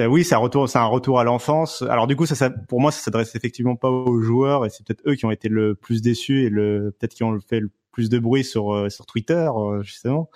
oui, 0.00 0.24
c'est 0.24 0.34
un 0.34 0.38
retour, 0.38 0.68
c'est 0.68 0.78
un 0.78 0.86
retour 0.86 1.20
à 1.20 1.24
l'enfance. 1.24 1.82
Alors 1.82 2.08
du 2.08 2.16
coup, 2.16 2.26
ça, 2.26 2.34
ça, 2.34 2.50
pour 2.50 2.80
moi, 2.80 2.90
ça 2.90 3.00
s'adresse 3.00 3.36
effectivement 3.36 3.76
pas 3.76 3.90
aux 3.90 4.20
joueurs 4.20 4.66
et 4.66 4.70
c'est 4.70 4.84
peut-être 4.84 5.02
eux 5.06 5.14
qui 5.14 5.24
ont 5.24 5.30
été 5.30 5.48
le 5.48 5.76
plus 5.76 6.02
déçus 6.02 6.42
et 6.42 6.48
le, 6.48 6.94
peut-être 6.98 7.14
qui 7.14 7.22
ont 7.22 7.38
fait 7.48 7.60
le 7.60 7.70
plus 7.92 8.08
de 8.08 8.18
bruit 8.18 8.42
sur 8.42 8.90
sur 8.90 9.06
Twitter 9.06 9.48
justement. 9.82 10.30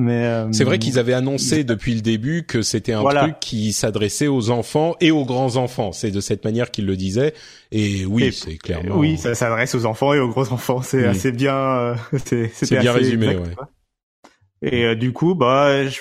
Mais 0.00 0.24
euh, 0.24 0.48
c'est 0.52 0.64
vrai 0.64 0.78
qu'ils 0.78 0.98
avaient 0.98 1.12
annoncé 1.12 1.62
depuis 1.62 1.94
le 1.94 2.00
début 2.00 2.44
que 2.44 2.62
c'était 2.62 2.94
un 2.94 3.02
voilà. 3.02 3.20
truc 3.20 3.36
qui 3.38 3.74
s'adressait 3.74 4.28
aux 4.28 4.48
enfants 4.48 4.96
et 5.00 5.10
aux 5.10 5.26
grands 5.26 5.56
enfants. 5.56 5.92
C'est 5.92 6.10
de 6.10 6.20
cette 6.20 6.42
manière 6.42 6.70
qu'ils 6.70 6.86
le 6.86 6.96
disaient. 6.96 7.34
Et 7.70 8.06
oui, 8.06 8.32
c'est 8.32 8.56
clairement. 8.56 8.96
Oui, 8.96 9.18
ça 9.18 9.34
s'adresse 9.34 9.74
aux 9.74 9.84
enfants 9.84 10.14
et 10.14 10.18
aux 10.18 10.28
gros 10.28 10.50
enfants. 10.52 10.80
C'est 10.80 11.02
oui. 11.02 11.04
assez 11.04 11.32
bien. 11.32 11.54
Euh, 11.54 11.94
c'est 12.24 12.78
bien 12.80 12.92
résumé. 12.92 13.28
Exact, 13.28 13.58
ouais. 14.62 14.70
Et 14.72 14.84
euh, 14.86 14.94
du 14.94 15.12
coup, 15.12 15.34
bah, 15.34 15.86
je, 15.86 16.00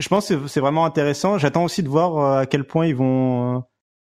je 0.00 0.08
pense 0.08 0.28
que 0.28 0.46
c'est 0.46 0.60
vraiment 0.60 0.86
intéressant. 0.86 1.36
J'attends 1.36 1.64
aussi 1.64 1.82
de 1.82 1.88
voir 1.88 2.16
euh, 2.16 2.40
à 2.40 2.46
quel 2.46 2.64
point 2.64 2.86
ils 2.86 2.96
vont. 2.96 3.64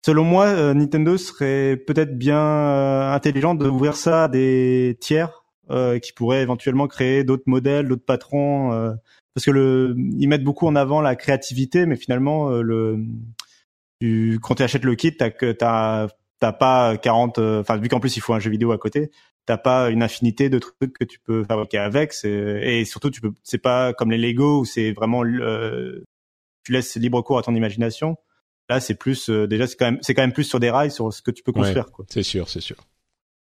Selon 0.05 0.23
moi, 0.23 0.73
Nintendo 0.73 1.17
serait 1.17 1.75
peut-être 1.75 2.17
bien 2.17 3.11
intelligent 3.11 3.53
d'ouvrir 3.53 3.97
ça 3.97 4.23
à 4.23 4.27
des 4.29 4.97
tiers 5.01 5.43
euh, 5.71 5.99
qui 5.99 6.13
pourraient 6.13 6.41
éventuellement 6.41 6.87
créer 6.87 7.23
d'autres 7.23 7.43
modèles, 7.45 7.87
d'autres 7.87 8.05
patrons, 8.05 8.73
euh, 8.73 8.93
parce 9.33 9.45
que 9.45 9.51
le, 9.51 9.95
ils 10.17 10.27
mettent 10.27 10.43
beaucoup 10.43 10.65
en 10.65 10.75
avant 10.75 10.99
la 11.01 11.15
créativité, 11.15 11.85
mais 11.85 11.95
finalement, 11.95 12.49
euh, 12.49 12.61
le, 12.61 12.97
tu, 14.01 14.39
quand 14.41 14.55
tu 14.55 14.63
achètes 14.63 14.83
le 14.83 14.95
kit, 14.95 15.15
t'as 15.15 15.29
que 15.29 15.51
t'as 15.51 16.07
t'as 16.39 16.53
pas 16.53 16.97
40, 16.97 17.37
enfin 17.37 17.77
vu 17.77 17.89
qu'en 17.89 17.99
plus 17.99 18.15
il 18.17 18.21
faut 18.21 18.33
un 18.33 18.39
jeu 18.39 18.49
vidéo 18.49 18.71
à 18.71 18.77
côté, 18.77 19.11
t'as 19.45 19.57
pas 19.57 19.89
une 19.89 20.01
infinité 20.01 20.49
de 20.49 20.57
trucs 20.57 20.97
que 20.97 21.03
tu 21.03 21.19
peux 21.19 21.43
fabriquer 21.43 21.77
avec, 21.77 22.13
et 22.23 22.85
surtout 22.85 23.11
tu 23.11 23.21
peux, 23.21 23.31
c'est 23.43 23.57
pas 23.57 23.93
comme 23.93 24.09
les 24.09 24.17
Lego 24.17 24.61
où 24.61 24.65
c'est 24.65 24.91
vraiment 24.93 25.23
tu 25.23 26.71
laisses 26.71 26.95
libre 26.95 27.21
cours 27.21 27.37
à 27.37 27.43
ton 27.43 27.53
imagination. 27.53 28.17
Là, 28.69 28.79
c'est 28.79 28.95
plus 28.95 29.29
déjà 29.29 29.67
c'est 29.67 29.75
quand 29.75 29.85
même 29.85 29.99
c'est 30.01 30.13
quand 30.13 30.21
même 30.23 30.33
plus 30.33 30.45
sur 30.45 30.59
des 30.59 30.69
rails 30.71 30.91
sur 30.91 31.13
ce 31.13 31.21
que 31.21 31.31
tu 31.31 31.43
peux 31.43 31.51
construire. 31.51 31.85
Ouais, 31.99 32.05
c'est 32.09 32.23
sûr, 32.23 32.49
c'est 32.49 32.61
sûr. 32.61 32.77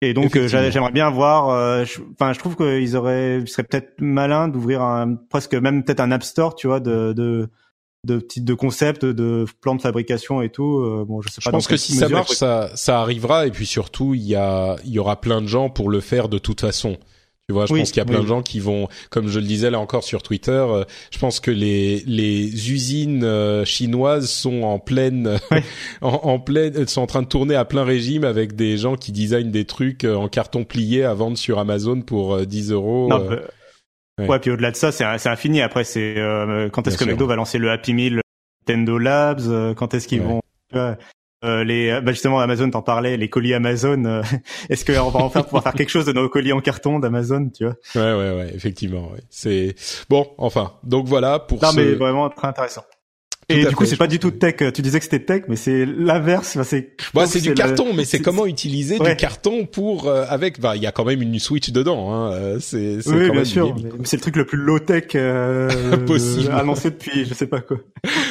Et 0.01 0.13
donc 0.13 0.35
euh, 0.35 0.47
j'aimerais 0.47 0.91
bien 0.91 1.09
voir. 1.09 1.45
Enfin, 1.45 1.55
euh, 1.55 1.85
je, 1.85 2.33
je, 2.33 2.39
trouve 2.39 2.55
qu'ils 2.55 2.95
auraient, 2.95 3.39
ils 3.41 3.47
seraient 3.47 3.63
peut-être 3.63 3.99
malins 3.99 4.47
d'ouvrir 4.47 4.81
un 4.81 5.15
presque 5.15 5.53
même 5.55 5.83
peut-être 5.83 5.99
un 5.99 6.11
app 6.11 6.23
store, 6.23 6.55
tu 6.55 6.67
vois, 6.67 6.79
de 6.79 7.13
de 7.13 7.49
de 8.05 8.17
petites 8.17 8.45
de 8.45 8.53
concepts, 8.53 9.03
de 9.03 9.45
plans 9.59 9.75
de 9.75 9.81
fabrication 9.81 10.41
et 10.41 10.49
tout. 10.49 10.79
Euh, 10.79 11.03
bon, 11.05 11.21
je 11.21 11.29
sais 11.29 11.41
pas. 11.43 11.49
Je 11.49 11.51
pense 11.51 11.67
que 11.67 11.75
si 11.75 11.93
ça 11.93 12.07
marche, 12.07 12.31
ça 12.31 12.69
ça 12.75 13.01
arrivera. 13.01 13.45
Et 13.45 13.51
puis 13.51 13.65
surtout, 13.65 14.13
il 14.13 14.23
y 14.23 14.35
a 14.35 14.77
il 14.85 14.91
y 14.91 14.99
aura 14.99 15.19
plein 15.19 15.41
de 15.41 15.47
gens 15.47 15.69
pour 15.69 15.89
le 15.89 15.99
faire 15.99 16.29
de 16.29 16.37
toute 16.37 16.61
façon. 16.61 16.97
Tu 17.49 17.53
vois, 17.53 17.65
je 17.65 17.73
oui, 17.73 17.79
pense 17.79 17.89
qu'il 17.89 17.97
y 17.97 18.01
a 18.01 18.05
plein 18.05 18.17
oui. 18.17 18.23
de 18.25 18.27
gens 18.27 18.43
qui 18.43 18.59
vont, 18.59 18.87
comme 19.09 19.27
je 19.27 19.39
le 19.39 19.45
disais 19.47 19.71
là 19.71 19.79
encore 19.79 20.03
sur 20.03 20.21
Twitter, 20.21 20.51
euh, 20.51 20.83
je 21.09 21.17
pense 21.17 21.39
que 21.39 21.49
les 21.49 22.03
les 22.05 22.71
usines 22.71 23.23
euh, 23.23 23.65
chinoises 23.65 24.29
sont 24.29 24.61
en 24.61 24.77
pleine, 24.77 25.39
Ouais. 25.49 25.63
en, 26.01 26.09
en 26.09 26.39
pleine, 26.39 26.87
sont 26.87 27.01
en 27.01 27.07
train 27.07 27.23
de 27.23 27.27
tourner 27.27 27.55
à 27.55 27.65
plein 27.65 27.83
régime 27.83 28.23
avec 28.23 28.55
des 28.55 28.77
gens 28.77 28.95
qui 28.95 29.11
designent 29.11 29.49
des 29.49 29.65
trucs 29.65 30.03
euh, 30.03 30.13
en 30.15 30.27
carton 30.27 30.63
plié 30.63 31.03
à 31.03 31.15
vendre 31.15 31.39
sur 31.39 31.57
Amazon 31.57 32.01
pour 32.01 32.35
euh, 32.35 32.45
10 32.45 32.71
euros. 32.71 33.07
Non, 33.09 33.19
euh. 33.31 33.41
ouais. 34.19 34.27
ouais. 34.27 34.39
puis 34.39 34.51
au-delà 34.51 34.69
de 34.69 34.75
ça, 34.75 34.91
c'est 34.91 35.05
c'est 35.17 35.29
infini. 35.29 35.61
Après, 35.63 35.83
c'est 35.83 36.19
euh, 36.19 36.69
quand 36.69 36.87
est-ce 36.87 36.99
que 36.99 37.03
sûr. 37.05 37.13
McDo 37.13 37.25
va 37.25 37.35
lancer 37.35 37.57
le 37.57 37.71
Happy 37.71 37.95
Meal, 37.95 38.21
Nintendo 38.67 38.99
Labs, 38.99 39.41
euh, 39.47 39.73
quand 39.73 39.95
est-ce 39.95 40.07
qu'ils 40.07 40.21
Ouais. 40.21 40.27
vont. 40.27 40.41
Euh, 41.45 41.63
les, 41.63 42.01
bah 42.01 42.11
justement, 42.11 42.39
Amazon 42.41 42.69
t'en 42.69 42.81
parlait, 42.81 43.15
les 43.15 43.29
colis 43.29 43.53
Amazon. 43.53 44.03
euh, 44.05 44.21
Est-ce 44.69 44.83
qu'on 44.85 45.09
va 45.09 45.19
enfin 45.19 45.41
pouvoir 45.41 45.63
faire 45.63 45.73
quelque 45.73 45.89
chose 45.89 46.05
de 46.05 46.11
nos 46.11 46.27
colis 46.27 46.51
en 46.51 46.59
carton 46.59 46.99
d'Amazon, 46.99 47.49
tu 47.49 47.65
vois? 47.65 47.75
Ouais, 47.95 48.13
ouais, 48.13 48.35
ouais, 48.37 48.51
effectivement. 48.53 49.09
Ouais. 49.11 49.21
C'est 49.29 49.75
bon. 50.09 50.27
Enfin, 50.37 50.73
donc 50.83 51.07
voilà 51.07 51.39
pour 51.39 51.61
Non, 51.63 51.71
ce 51.71 51.75
mais 51.77 51.93
vraiment 51.93 52.29
très 52.29 52.47
intéressant. 52.49 52.83
Et 53.49 53.65
du 53.65 53.75
coup, 53.75 53.85
c'est 53.85 53.97
pas 53.97 54.07
du 54.07 54.19
tout 54.19 54.31
tech. 54.31 54.55
Tu 54.73 54.81
disais 54.81 54.99
que 54.99 55.05
c'était 55.05 55.19
tech, 55.19 55.43
mais 55.47 55.55
c'est 55.55 55.85
l'inverse. 55.85 56.55
Enfin, 56.55 56.63
c'est. 56.63 56.91
Bah, 57.13 57.25
c'est 57.25 57.41
du 57.41 57.53
carton, 57.53 57.93
mais 57.93 58.05
c'est 58.05 58.19
comment 58.19 58.45
utiliser 58.45 58.99
du 58.99 59.15
carton 59.15 59.65
pour 59.65 60.07
euh, 60.07 60.25
avec. 60.29 60.59
Bah, 60.59 60.75
il 60.75 60.83
y 60.83 60.87
a 60.87 60.91
quand 60.91 61.05
même 61.05 61.21
une 61.21 61.39
Switch 61.39 61.71
dedans. 61.71 62.13
Hein. 62.13 62.33
Euh, 62.33 62.57
c'est. 62.59 62.97
Oui, 63.07 63.27
quand 63.27 63.33
bien 63.33 63.43
sûr. 63.43 63.75
C'est 64.03 64.17
le 64.17 64.21
truc 64.21 64.35
le 64.35 64.45
plus 64.45 64.57
low 64.57 64.79
tech 64.79 65.05
euh, 65.15 65.97
possible 66.05 66.51
annoncé 66.51 66.91
depuis, 66.91 67.25
je 67.25 67.33
sais 67.33 67.47
pas 67.47 67.61
quoi. 67.61 67.77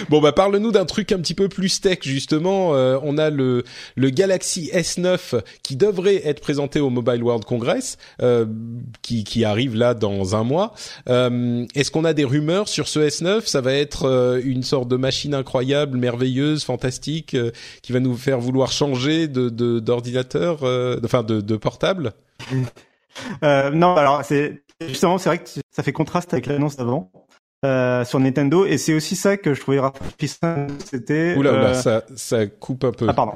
bon, 0.09 0.21
bah, 0.21 0.33
parle-nous 0.33 0.71
d'un 0.71 0.85
truc 0.85 1.11
un 1.13 1.19
petit 1.19 1.35
peu 1.35 1.49
plus 1.49 1.81
tech 1.81 1.99
justement. 2.03 2.75
Euh, 2.75 2.99
on 3.03 3.19
a 3.19 3.31
le 3.31 3.65
le 3.97 4.11
Galaxy 4.11 4.71
S9 4.73 5.41
qui 5.63 5.77
devrait 5.77 6.27
être 6.27 6.41
présenté 6.41 6.81
au 6.81 6.91
Mobile 6.91 7.23
World 7.23 7.45
Congress, 7.45 7.97
qui 9.03 9.25
qui 9.25 9.45
arrive 9.45 9.75
là 9.75 9.95
dans 9.95 10.37
un 10.37 10.45
mois. 10.45 10.75
Est-ce 11.07 11.91
qu'on 11.91 12.05
a 12.05 12.13
des 12.13 12.25
rumeurs 12.25 12.69
sur 12.69 12.89
ce 12.89 13.01
S9 13.01 13.47
Ça 13.47 13.61
va 13.61 13.73
être 13.73 14.41
une 14.45 14.63
sorte 14.63 14.89
de 14.89 14.97
machine 15.09 15.35
incroyable, 15.35 15.97
merveilleuse, 15.97 16.65
fantastique, 16.65 17.33
euh, 17.33 17.51
qui 17.83 17.93
va 17.93 18.01
nous 18.01 18.15
faire 18.15 18.39
vouloir 18.41 18.71
changer 18.71 19.27
de 19.27 19.49
d'ordinateur, 19.81 20.65
euh, 20.65 21.01
enfin 21.03 21.23
de, 21.23 21.41
de 21.41 21.57
portable 21.57 22.13
euh, 23.43 23.71
Non, 23.71 23.97
alors 23.97 24.23
c'est 24.23 24.63
justement 24.87 25.17
c'est 25.17 25.31
vrai 25.31 25.39
que 25.39 25.49
ça 25.71 25.83
fait 25.83 25.93
contraste 25.93 26.35
avec 26.35 26.45
l'annonce 26.47 26.77
d'avant. 26.77 27.11
sur 28.05 28.21
Nintendo 28.21 28.67
et 28.67 28.77
c'est 28.77 28.93
aussi 28.93 29.17
ça 29.17 29.39
que 29.39 29.55
je 29.55 29.61
trouvais 29.61 29.81
rafraîchissant 29.81 30.67
c'était 30.85 31.35
oula, 31.37 31.53
oula 31.53 31.75
ça 31.75 32.05
ça 32.15 32.47
coupe 32.47 32.85
un 32.85 32.93
peu. 32.93 33.07
Ah 33.09 33.15
pardon. 33.15 33.33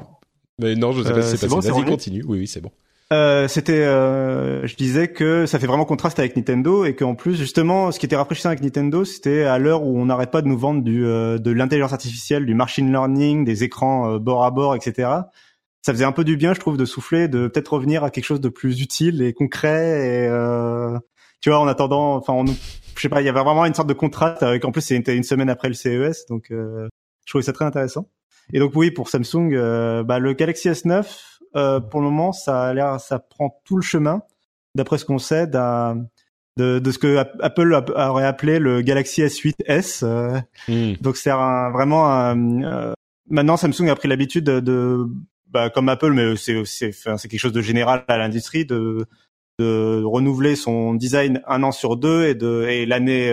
Mais 0.59 0.75
non 0.75 0.91
je 0.91 1.01
sais 1.01 1.11
pas 1.11 1.23
si 1.23 1.37
c'est 1.37 1.47
passé. 1.47 1.71
vas-y 1.71 1.85
continue. 1.85 2.23
Oui 2.27 2.37
oui 2.37 2.47
c'est 2.47 2.61
bon 2.61 2.71
euh, 3.13 3.47
c'était, 3.47 3.83
euh, 3.83 4.65
je 4.65 4.75
disais 4.75 5.07
que 5.09 5.45
ça 5.45 5.59
fait 5.59 5.67
vraiment 5.67 5.85
contraste 5.85 6.17
avec 6.17 6.35
Nintendo 6.35 6.83
et 6.83 6.95
qu'en 6.95 7.13
plus 7.13 7.35
justement, 7.35 7.91
ce 7.91 7.99
qui 7.99 8.07
était 8.07 8.15
rafraîchissant 8.15 8.49
avec 8.49 8.61
Nintendo, 8.61 9.05
c'était 9.05 9.43
à 9.43 9.59
l'heure 9.59 9.83
où 9.83 9.99
on 9.99 10.05
n'arrête 10.05 10.31
pas 10.31 10.41
de 10.41 10.47
nous 10.47 10.57
vendre 10.57 10.81
du 10.81 11.05
euh, 11.05 11.37
de 11.37 11.51
l'intelligence 11.51 11.93
artificielle, 11.93 12.45
du 12.45 12.55
machine 12.55 12.89
learning, 12.89 13.45
des 13.45 13.63
écrans 13.63 14.17
bord 14.17 14.43
à 14.43 14.49
bord, 14.49 14.75
etc. 14.75 15.09
Ça 15.83 15.93
faisait 15.93 16.05
un 16.05 16.11
peu 16.11 16.23
du 16.23 16.37
bien, 16.37 16.55
je 16.55 16.59
trouve, 16.59 16.75
de 16.75 16.85
souffler, 16.85 17.27
de 17.27 17.47
peut-être 17.47 17.73
revenir 17.73 18.03
à 18.03 18.09
quelque 18.09 18.25
chose 18.25 18.41
de 18.41 18.49
plus 18.49 18.81
utile 18.81 19.21
et 19.21 19.33
concret. 19.33 20.07
Et 20.07 20.27
tu 21.41 21.49
vois, 21.49 21.59
en 21.59 21.67
attendant, 21.67 22.15
enfin, 22.15 22.33
on, 22.33 22.45
je 22.45 23.01
sais 23.01 23.09
pas, 23.09 23.21
il 23.21 23.25
y 23.25 23.29
avait 23.29 23.43
vraiment 23.43 23.65
une 23.65 23.73
sorte 23.73 23.89
de 23.89 23.93
contraste 23.93 24.41
avec. 24.41 24.65
En 24.65 24.71
plus, 24.71 24.81
c'était 24.81 25.15
une 25.15 25.23
semaine 25.23 25.49
après 25.49 25.67
le 25.67 25.73
CES, 25.73 26.25
donc 26.29 26.45
je 26.49 26.87
trouvais 27.27 27.43
ça 27.43 27.53
très 27.53 27.65
intéressant. 27.65 28.09
Et 28.53 28.59
donc 28.59 28.71
oui, 28.75 28.91
pour 28.91 29.09
Samsung, 29.09 30.03
bah, 30.03 30.19
le 30.19 30.33
Galaxy 30.33 30.69
S9 30.69 31.05
euh, 31.55 31.79
pour 31.79 32.01
le 32.01 32.07
moment, 32.07 32.31
ça 32.31 32.63
a 32.63 32.73
l'air, 32.73 32.99
ça 32.99 33.19
prend 33.19 33.61
tout 33.65 33.75
le 33.75 33.81
chemin, 33.81 34.21
d'après 34.75 34.97
ce 34.97 35.05
qu'on 35.05 35.19
sait, 35.19 35.47
de, 35.47 35.99
de 36.57 36.91
ce 36.91 36.97
que 36.97 37.17
Apple 37.41 37.73
aurait 37.95 38.25
appelé 38.25 38.59
le 38.59 38.81
Galaxy 38.81 39.21
S8s. 39.21 40.03
Euh, 40.03 40.39
hmm. 40.67 40.93
Donc 41.01 41.17
c'est 41.17 41.31
vraiment 41.31 42.09
un, 42.09 42.63
euh, 42.63 42.93
maintenant 43.29 43.57
Samsung 43.57 43.89
a 43.89 43.95
pris 43.95 44.07
l'habitude 44.07 44.43
de, 44.43 44.59
de 44.59 45.05
bah, 45.47 45.69
comme 45.69 45.89
Apple, 45.89 46.11
mais 46.11 46.35
c'est 46.35 46.63
c'est 46.65 46.91
c'est 46.91 47.27
quelque 47.27 47.39
chose 47.39 47.53
de 47.53 47.61
général 47.61 48.03
à 48.07 48.17
l'industrie 48.17 48.65
de 48.65 49.05
de 49.59 50.03
renouveler 50.03 50.55
son 50.55 50.95
design 50.95 51.41
un 51.47 51.61
an 51.61 51.71
sur 51.71 51.95
deux 51.95 52.25
et 52.25 52.33
de 52.33 52.65
et 52.67 52.87
l'année 52.87 53.31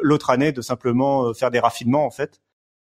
l'autre 0.00 0.30
année 0.30 0.52
de 0.52 0.60
simplement 0.60 1.34
faire 1.34 1.50
des 1.50 1.58
raffinements 1.58 2.06
en 2.06 2.10
fait 2.10 2.40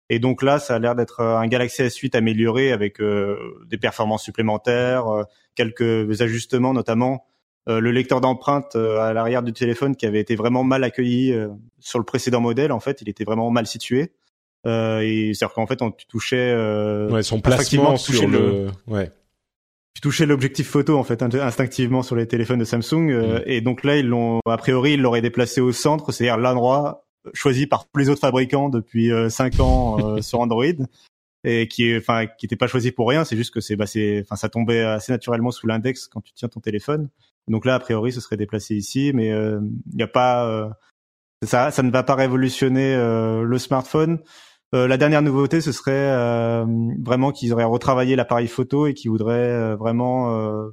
et 0.09 0.19
donc 0.19 0.43
là, 0.43 0.59
ça 0.59 0.75
a 0.75 0.79
l'air 0.79 0.95
d'être 0.95 1.21
euh, 1.21 1.37
un 1.37 1.47
Galaxy 1.47 1.81
S8 1.81 2.15
amélioré 2.15 2.71
avec 2.71 3.01
euh, 3.01 3.37
des 3.67 3.77
performances 3.77 4.23
supplémentaires, 4.23 5.07
euh, 5.07 5.23
quelques 5.55 6.21
ajustements, 6.21 6.73
notamment 6.73 7.25
le 7.67 7.89
lecteur 7.89 8.21
d'empreintes 8.21 8.75
à 8.75 9.11
l'arrière 9.11 9.41
du 9.41 9.51
téléphone 9.51 9.95
qui 9.95 10.05
avait 10.05 10.19
été 10.19 10.35
vraiment 10.35 10.63
mal 10.63 10.83
accueilli 10.83 11.35
sur 11.79 11.97
le 11.97 12.05
précédent 12.05 12.39
modèle. 12.39 12.71
En 12.71 12.79
fait, 12.79 13.01
il 13.01 13.09
était 13.09 13.23
vraiment 13.23 13.49
mal 13.49 13.65
situé. 13.65 14.11
et 14.67 15.31
c'est-à-dire 15.33 15.55
qu'en 15.55 15.65
fait, 15.65 15.81
on 15.81 15.89
touchait 15.89 16.53
ouais, 17.09 17.23
son 17.23 17.41
placement 17.41 17.97
sur 17.97 18.27
le, 18.27 18.67
ouais. 18.85 19.11
Tu 19.95 20.01
touchais 20.01 20.27
l'objectif 20.27 20.69
photo 20.69 20.95
en 20.95 21.03
fait 21.03 21.23
instinctivement 21.23 22.03
sur 22.03 22.15
les 22.15 22.27
téléphones 22.27 22.59
de 22.59 22.65
Samsung 22.65 23.09
mm. 23.09 23.41
et 23.47 23.61
donc 23.61 23.83
là 23.83 23.97
ils 23.97 24.05
l'ont 24.05 24.41
a 24.45 24.57
priori 24.57 24.93
ils 24.93 25.01
l'auraient 25.01 25.23
déplacé 25.23 25.59
au 25.59 25.71
centre, 25.71 26.11
c'est-à-dire 26.11 26.37
l'endroit 26.37 27.04
choisi 27.33 27.67
par 27.67 27.85
tous 27.87 27.99
les 27.99 28.09
autres 28.09 28.21
fabricants 28.21 28.69
depuis 28.69 29.11
euh, 29.11 29.29
cinq 29.29 29.59
ans 29.59 29.97
euh, 29.99 30.21
sur 30.21 30.39
Android. 30.39 30.65
Et 31.47 31.67
qui 31.67 31.91
est 31.91 31.97
enfin 31.97 32.25
qui 32.25 32.47
était 32.47 32.55
pas 32.55 32.67
choisi 32.67 32.91
pour 32.91 33.07
rien. 33.07 33.23
C'est 33.23 33.37
juste 33.37 33.53
que 33.53 33.61
c'est 33.61 33.75
bah 33.75 33.85
c'est 33.85 34.21
enfin 34.23 34.35
ça 34.35 34.49
tombait 34.49 34.81
assez 34.81 35.11
naturellement 35.11 35.51
sous 35.51 35.67
l'index 35.67 36.07
quand 36.07 36.21
tu 36.21 36.33
tiens 36.33 36.49
ton 36.49 36.59
téléphone. 36.59 37.09
Donc 37.47 37.65
là 37.65 37.75
a 37.75 37.79
priori 37.79 38.11
ce 38.11 38.19
serait 38.19 38.37
déplacé 38.37 38.75
ici. 38.75 39.11
Mais 39.13 39.27
il 39.27 39.33
euh, 39.33 39.59
n'y 39.93 40.01
a 40.01 40.07
pas 40.07 40.71
ça 41.43 41.69
ça 41.69 41.83
ne 41.83 41.91
va 41.91 42.01
pas 42.01 42.15
révolutionner 42.15 42.95
le 42.95 43.57
smartphone. 43.59 44.19
La 44.73 44.97
dernière 44.97 45.21
nouveauté 45.21 45.61
ce 45.61 45.71
serait 45.71 46.65
vraiment 47.03 47.31
qu'ils 47.31 47.53
auraient 47.53 47.63
retravaillé 47.63 48.15
l'appareil 48.15 48.47
photo 48.47 48.87
et 48.87 48.95
qu'ils 48.95 49.11
voudraient 49.11 49.75
vraiment 49.75 50.65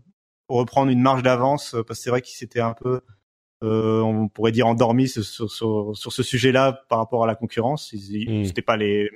reprendre 0.49 0.91
une 0.91 1.03
marge 1.03 1.23
d'avance. 1.23 1.77
Parce 1.87 1.99
que 1.99 2.05
c'est 2.05 2.11
vrai 2.11 2.23
qu'ils 2.23 2.37
s'étaient 2.37 2.61
un 2.61 2.73
peu 2.73 3.03
euh, 3.63 4.01
on 4.01 4.29
pourrait 4.29 4.53
dire 4.53 4.67
endormi 4.67 5.09
sur, 5.09 5.25
sur, 5.25 5.97
sur, 5.97 6.13
ce 6.13 6.23
sujet-là 6.23 6.85
par 6.89 6.99
rapport 6.99 7.25
à 7.25 7.27
la 7.27 7.35
concurrence. 7.35 7.93
Ils, 7.93 8.47
C'était 8.47 8.63
hmm. 8.63 8.65
pas 8.65 8.77
les 8.77 9.11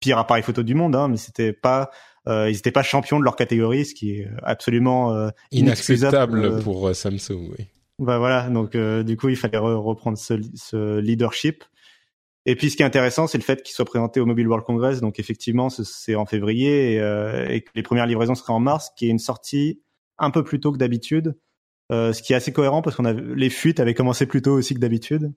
pires 0.00 0.18
appareils 0.18 0.42
photo 0.42 0.62
du 0.62 0.74
monde, 0.74 0.96
hein, 0.96 1.08
mais 1.08 1.16
c'était 1.16 1.52
pas 1.52 1.90
euh, 2.28 2.48
ils 2.48 2.54
n'étaient 2.54 2.70
pas 2.70 2.82
champions 2.82 3.18
de 3.18 3.24
leur 3.24 3.36
catégorie, 3.36 3.84
ce 3.84 3.94
qui 3.94 4.12
est 4.12 4.28
absolument 4.42 5.12
euh, 5.12 5.30
inacceptable 5.50 6.44
euh, 6.44 6.60
pour 6.60 6.94
Samsung. 6.94 7.50
Oui. 7.58 7.66
Bah 7.98 8.18
voilà, 8.18 8.48
donc 8.48 8.76
du 8.76 9.16
coup 9.16 9.28
il 9.28 9.36
fallait 9.36 9.58
reprendre 9.58 10.18
ce, 10.18 10.34
ce, 10.54 10.98
leadership. 10.98 11.64
Et 12.46 12.56
puis 12.56 12.70
ce 12.70 12.76
qui 12.76 12.82
est 12.82 12.86
intéressant, 12.86 13.28
c'est 13.28 13.38
le 13.38 13.44
fait 13.44 13.62
qu'il 13.62 13.74
soit 13.74 13.84
présenté 13.84 14.18
au 14.18 14.26
Mobile 14.26 14.48
World 14.48 14.66
Congress. 14.66 15.00
Donc 15.00 15.20
effectivement, 15.20 15.68
c'est 15.70 16.16
en 16.16 16.26
février 16.26 16.94
et, 16.94 17.54
et, 17.54 17.60
que 17.60 17.70
les 17.74 17.82
premières 17.82 18.06
livraisons 18.06 18.34
seraient 18.34 18.52
en 18.52 18.60
mars, 18.60 18.90
qui 18.96 19.06
est 19.06 19.10
une 19.10 19.20
sortie 19.20 19.80
un 20.18 20.30
peu 20.30 20.42
plus 20.42 20.58
tôt 20.58 20.72
que 20.72 20.78
d'habitude. 20.78 21.36
Euh, 21.92 22.12
ce 22.12 22.22
qui 22.22 22.32
est 22.32 22.36
assez 22.36 22.52
cohérent 22.52 22.80
parce 22.80 22.96
qu'on 22.96 23.04
a 23.04 23.12
les 23.12 23.50
fuites 23.50 23.78
avaient 23.78 23.94
commencé 23.94 24.26
plus 24.26 24.40
tôt 24.40 24.52
aussi 24.52 24.74
que 24.74 24.80
d'habitude. 24.80 25.32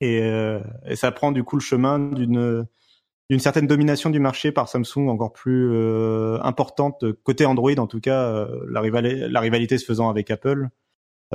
Et, 0.00 0.22
euh, 0.22 0.60
et, 0.86 0.96
ça 0.96 1.12
prend 1.12 1.32
du 1.32 1.44
coup 1.44 1.56
le 1.56 1.62
chemin 1.62 1.98
d'une 1.98 2.66
d'une 3.30 3.40
certaine 3.40 3.66
domination 3.66 4.10
du 4.10 4.20
marché 4.20 4.52
par 4.52 4.68
Samsung 4.68 5.08
encore 5.08 5.32
plus 5.32 5.70
euh, 5.72 6.38
importante 6.42 7.04
côté 7.24 7.44
Android 7.44 7.76
en 7.76 7.86
tout 7.86 8.00
cas 8.00 8.22
euh, 8.22 8.64
la, 8.70 8.80
rivalité, 8.80 9.28
la 9.28 9.40
rivalité 9.40 9.78
se 9.78 9.84
faisant 9.84 10.08
avec 10.08 10.30
Apple. 10.30 10.68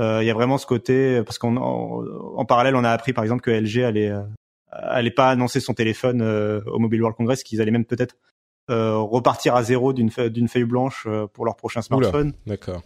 Euh, 0.00 0.18
il 0.22 0.26
y 0.26 0.30
a 0.30 0.34
vraiment 0.34 0.58
ce 0.58 0.66
côté 0.66 1.22
parce 1.22 1.38
qu'en 1.38 1.56
en, 1.56 2.44
parallèle 2.44 2.74
on 2.74 2.82
a 2.82 2.90
appris 2.90 3.12
par 3.12 3.22
exemple 3.22 3.42
que 3.42 3.50
LG 3.50 3.84
allait 3.84 4.12
allait 4.70 5.12
pas 5.12 5.30
annoncer 5.30 5.60
son 5.60 5.72
téléphone 5.72 6.20
au 6.66 6.78
Mobile 6.80 7.00
World 7.00 7.16
Congress 7.16 7.44
qu'ils 7.44 7.60
allaient 7.60 7.70
même 7.70 7.84
peut-être 7.84 8.16
repartir 8.68 9.54
à 9.54 9.62
zéro 9.62 9.92
d'une 9.92 10.10
d'une 10.30 10.48
feuille 10.48 10.64
blanche 10.64 11.06
pour 11.32 11.44
leur 11.44 11.54
prochain 11.54 11.80
smartphone. 11.80 12.32
d'accord 12.46 12.82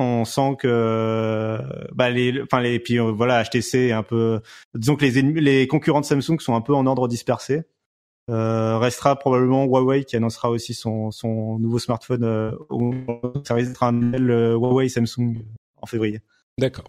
on 0.00 0.24
sent 0.24 0.56
que 0.58 1.58
bah 1.92 2.10
les 2.10 2.42
enfin 2.42 2.60
les 2.60 2.78
puis 2.78 2.98
euh, 2.98 3.12
voilà 3.12 3.42
HTC 3.42 3.92
un 3.92 4.02
peu 4.02 4.40
disons 4.74 4.96
que 4.96 5.04
les 5.04 5.22
les 5.22 5.66
concurrents 5.66 6.00
de 6.00 6.06
Samsung 6.06 6.38
sont 6.40 6.54
un 6.54 6.60
peu 6.60 6.74
en 6.74 6.86
ordre 6.86 7.08
dispersé. 7.08 7.62
Euh, 8.28 8.78
restera 8.78 9.16
probablement 9.16 9.64
Huawei 9.64 10.04
qui 10.04 10.14
annoncera 10.14 10.50
aussi 10.50 10.72
son 10.72 11.10
son 11.10 11.58
nouveau 11.58 11.80
smartphone 11.80 12.22
euh, 12.22 12.52
au 12.68 12.92
service 13.44 13.72
euh, 13.82 14.54
Huawei 14.54 14.88
Samsung 14.88 15.42
en 15.76 15.86
février. 15.86 16.20
D'accord. 16.56 16.84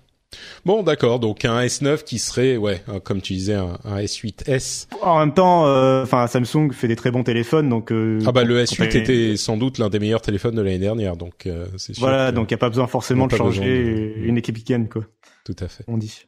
Bon, 0.65 0.83
d'accord. 0.83 1.19
Donc 1.19 1.45
un 1.45 1.61
S9 1.61 2.03
qui 2.03 2.19
serait, 2.19 2.57
ouais, 2.57 2.83
comme 3.03 3.21
tu 3.21 3.33
disais, 3.33 3.55
un, 3.55 3.77
S8s. 3.85 4.87
En 5.01 5.19
même 5.19 5.33
temps, 5.33 5.67
euh, 5.67 6.03
enfin 6.03 6.27
Samsung 6.27 6.71
fait 6.71 6.87
des 6.87 6.95
très 6.95 7.11
bons 7.11 7.23
téléphones, 7.23 7.69
donc. 7.69 7.91
Euh, 7.91 8.21
ah 8.25 8.31
bah 8.31 8.43
le 8.43 8.63
S8 8.63 8.95
était 8.95 9.37
sans 9.37 9.57
doute 9.57 9.77
l'un 9.77 9.89
des 9.89 9.99
meilleurs 9.99 10.21
téléphones 10.21 10.55
de 10.55 10.61
l'année 10.61 10.79
dernière, 10.79 11.17
donc 11.17 11.45
euh, 11.45 11.65
c'est 11.77 11.93
sûr. 11.93 12.01
Voilà, 12.01 12.31
donc 12.31 12.51
il 12.51 12.53
y 12.53 12.55
a 12.55 12.59
pas 12.59 12.69
besoin 12.69 12.87
forcément 12.87 13.27
de 13.27 13.35
changer 13.35 14.13
une 14.23 14.37
équipe 14.37 14.57
qui 14.57 14.63
gagne, 14.63 14.87
quoi. 14.87 15.03
Tout 15.45 15.55
à 15.59 15.67
fait. 15.67 15.83
On 15.87 15.97
dit. 15.97 16.25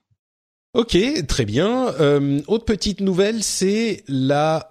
Ok, 0.74 0.98
très 1.28 1.46
bien. 1.46 1.94
autre 2.48 2.66
petite 2.66 3.00
nouvelle, 3.02 3.44
c'est 3.44 4.04
la. 4.08 4.70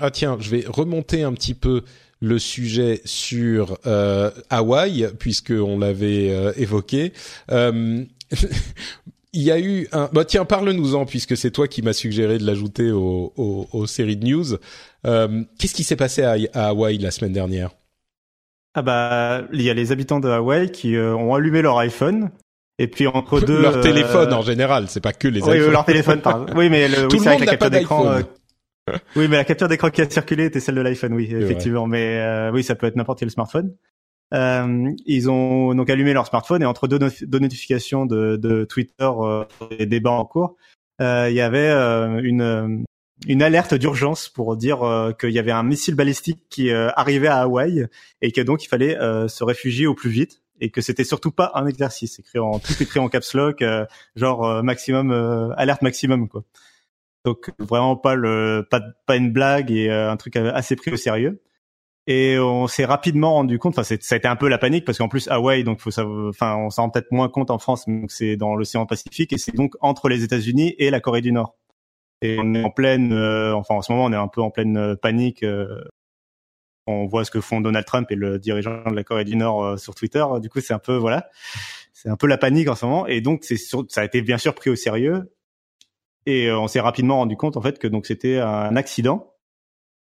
Ah 0.00 0.10
tiens, 0.10 0.36
je 0.40 0.50
vais 0.50 0.64
remonter 0.66 1.22
un 1.22 1.32
petit 1.32 1.54
peu 1.54 1.82
le 2.20 2.38
sujet 2.38 3.00
sur 3.04 3.78
euh, 3.86 4.30
Hawaï, 4.50 5.08
puisqu'on 5.18 5.78
l'avait 5.78 6.30
euh, 6.30 6.52
évoqué. 6.56 7.12
Euh, 7.50 8.04
il 9.32 9.42
y 9.42 9.50
a 9.50 9.60
eu 9.60 9.88
un... 9.92 10.08
Bah 10.12 10.24
tiens, 10.24 10.44
parle-nous-en, 10.44 11.06
puisque 11.06 11.36
c'est 11.36 11.50
toi 11.50 11.68
qui 11.68 11.82
m'as 11.82 11.92
suggéré 11.92 12.38
de 12.38 12.44
l'ajouter 12.46 12.90
aux, 12.90 13.32
aux, 13.36 13.86
séries 13.86 14.16
de 14.16 14.26
news. 14.26 14.56
Euh, 15.06 15.44
Qu'est-ce 15.58 15.74
qui 15.74 15.84
s'est 15.84 15.96
passé 15.96 16.22
à, 16.22 16.36
à 16.54 16.68
Hawaï 16.68 16.98
la 16.98 17.10
semaine 17.10 17.32
dernière? 17.32 17.70
Ah 18.74 18.82
bah, 18.82 19.42
il 19.52 19.62
y 19.62 19.70
a 19.70 19.74
les 19.74 19.92
habitants 19.92 20.20
de 20.20 20.28
Hawaï 20.28 20.70
qui 20.70 20.94
euh, 20.94 21.14
ont 21.14 21.34
allumé 21.34 21.62
leur 21.62 21.78
iPhone 21.78 22.30
et 22.78 22.86
puis 22.86 23.06
entre 23.06 23.40
deux 23.44 23.60
leur 23.60 23.80
téléphone 23.80 24.32
en 24.32 24.42
général, 24.42 24.86
c'est 24.88 25.00
pas 25.00 25.12
que 25.12 25.26
les 25.26 25.42
oui, 25.42 25.56
iPhones. 25.56 25.72
leur 25.72 25.84
téléphone. 25.84 26.20
Pardon. 26.20 26.52
Oui, 26.56 26.68
mais 26.68 26.88
le, 26.88 26.96
tout 27.08 27.16
oui, 27.16 27.24
le 27.24 27.30
monde 27.32 27.44
n'a 27.44 27.56
pas 27.56 27.70
d'iPhone 27.70 28.24
oui, 29.16 29.28
mais 29.28 29.36
la 29.36 29.44
capture 29.44 29.68
d'écran 29.68 29.90
qui 29.90 30.00
a 30.02 30.10
circulé 30.10 30.46
était 30.46 30.60
celle 30.60 30.74
de 30.74 30.80
l'iPhone, 30.80 31.12
oui, 31.14 31.28
effectivement. 31.30 31.86
Mais 31.86 32.18
euh, 32.20 32.50
oui, 32.52 32.62
ça 32.62 32.74
peut 32.74 32.86
être 32.86 32.96
n'importe 32.96 33.18
quel 33.18 33.30
smartphone. 33.30 33.74
Euh, 34.34 34.90
ils 35.06 35.30
ont 35.30 35.74
donc 35.74 35.88
allumé 35.88 36.12
leur 36.12 36.26
smartphone 36.26 36.62
et 36.62 36.66
entre 36.66 36.86
deux, 36.86 36.98
deux 36.98 37.38
notifications 37.38 38.04
de, 38.04 38.36
de 38.36 38.64
Twitter 38.64 39.08
euh, 39.20 39.44
des 39.78 39.86
débats 39.86 40.10
en 40.10 40.24
cours, 40.26 40.56
euh, 41.00 41.28
il 41.30 41.36
y 41.36 41.40
avait 41.40 41.70
euh, 41.70 42.20
une 42.22 42.84
une 43.26 43.42
alerte 43.42 43.74
d'urgence 43.74 44.28
pour 44.28 44.56
dire 44.56 44.78
qu'il 45.18 45.30
y 45.30 45.40
avait 45.40 45.50
un 45.50 45.64
missile 45.64 45.96
balistique 45.96 46.38
qui 46.50 46.70
arrivait 46.70 47.26
à 47.26 47.38
Hawaï 47.38 47.88
et 48.22 48.30
que 48.30 48.40
donc 48.40 48.62
il 48.62 48.68
fallait 48.68 48.96
se 49.26 49.42
réfugier 49.42 49.88
au 49.88 49.94
plus 49.94 50.08
vite 50.08 50.40
et 50.60 50.70
que 50.70 50.80
c'était 50.80 51.02
surtout 51.02 51.32
pas 51.32 51.50
un 51.56 51.66
exercice 51.66 52.20
écrit 52.20 52.38
en 52.38 52.60
tout 52.60 52.80
écrit 52.80 53.00
en 53.00 53.08
caps 53.08 53.34
lock 53.34 53.64
genre 54.14 54.62
maximum 54.62 55.10
alerte 55.56 55.82
maximum 55.82 56.28
quoi 56.28 56.44
donc 57.28 57.50
vraiment 57.58 57.96
pas 57.96 58.14
le 58.14 58.66
pas 58.70 58.80
pas 59.06 59.16
une 59.16 59.32
blague 59.32 59.70
et 59.70 59.90
un 59.90 60.16
truc 60.16 60.36
assez 60.36 60.76
pris 60.76 60.90
au 60.90 60.96
sérieux 60.96 61.42
et 62.08 62.38
on 62.38 62.66
s'est 62.68 62.86
rapidement 62.86 63.34
rendu 63.34 63.58
compte, 63.58 63.78
enfin 63.78 63.96
ça 64.00 64.14
a 64.14 64.16
été 64.16 64.26
un 64.26 64.34
peu 64.34 64.48
la 64.48 64.56
panique 64.56 64.86
parce 64.86 64.96
qu'en 64.96 65.10
plus 65.10 65.28
Hawaï, 65.28 65.62
donc 65.62 65.78
faut 65.78 65.90
enfin 66.00 66.56
on 66.56 66.70
s'en 66.70 66.84
rend 66.84 66.90
peut-être 66.90 67.12
moins 67.12 67.28
compte 67.28 67.50
en 67.50 67.58
France, 67.58 67.86
mais 67.86 68.06
c'est 68.08 68.36
dans 68.36 68.56
l'océan 68.56 68.86
Pacifique 68.86 69.34
et 69.34 69.38
c'est 69.38 69.54
donc 69.54 69.74
entre 69.80 70.08
les 70.08 70.24
États-Unis 70.24 70.74
et 70.78 70.88
la 70.88 71.00
Corée 71.00 71.20
du 71.20 71.32
Nord. 71.32 71.54
Et 72.22 72.38
on 72.40 72.54
est 72.54 72.64
en 72.64 72.70
pleine, 72.70 73.12
euh, 73.12 73.54
enfin 73.54 73.74
en 73.74 73.82
ce 73.82 73.92
moment 73.92 74.06
on 74.06 74.12
est 74.14 74.16
un 74.16 74.26
peu 74.26 74.40
en 74.40 74.50
pleine 74.50 74.78
euh, 74.78 74.96
panique. 74.96 75.42
Euh, 75.42 75.84
on 76.86 77.04
voit 77.04 77.26
ce 77.26 77.30
que 77.30 77.42
font 77.42 77.60
Donald 77.60 77.84
Trump 77.84 78.10
et 78.10 78.14
le 78.14 78.38
dirigeant 78.38 78.82
de 78.86 78.96
la 78.96 79.04
Corée 79.04 79.24
du 79.24 79.36
Nord 79.36 79.78
sur 79.78 79.94
Twitter. 79.94 80.24
Du 80.40 80.48
coup 80.48 80.62
c'est 80.62 80.72
un 80.72 80.78
peu 80.78 80.96
voilà, 80.96 81.28
c'est 81.92 82.08
un 82.08 82.16
peu 82.16 82.26
la 82.26 82.38
panique 82.38 82.70
en 82.70 82.74
ce 82.74 82.86
moment. 82.86 83.06
Et 83.06 83.20
donc 83.20 83.44
c'est 83.44 83.58
ça 83.58 84.00
a 84.00 84.04
été 84.04 84.22
bien 84.22 84.38
sûr 84.38 84.54
pris 84.54 84.70
au 84.70 84.76
sérieux. 84.76 85.30
Et 86.28 86.52
on 86.52 86.68
s'est 86.68 86.80
rapidement 86.80 87.16
rendu 87.16 87.36
compte 87.36 87.56
en 87.56 87.62
fait 87.62 87.78
que 87.78 87.88
donc 87.88 88.06
c'était 88.06 88.38
un 88.38 88.76
accident 88.76 89.34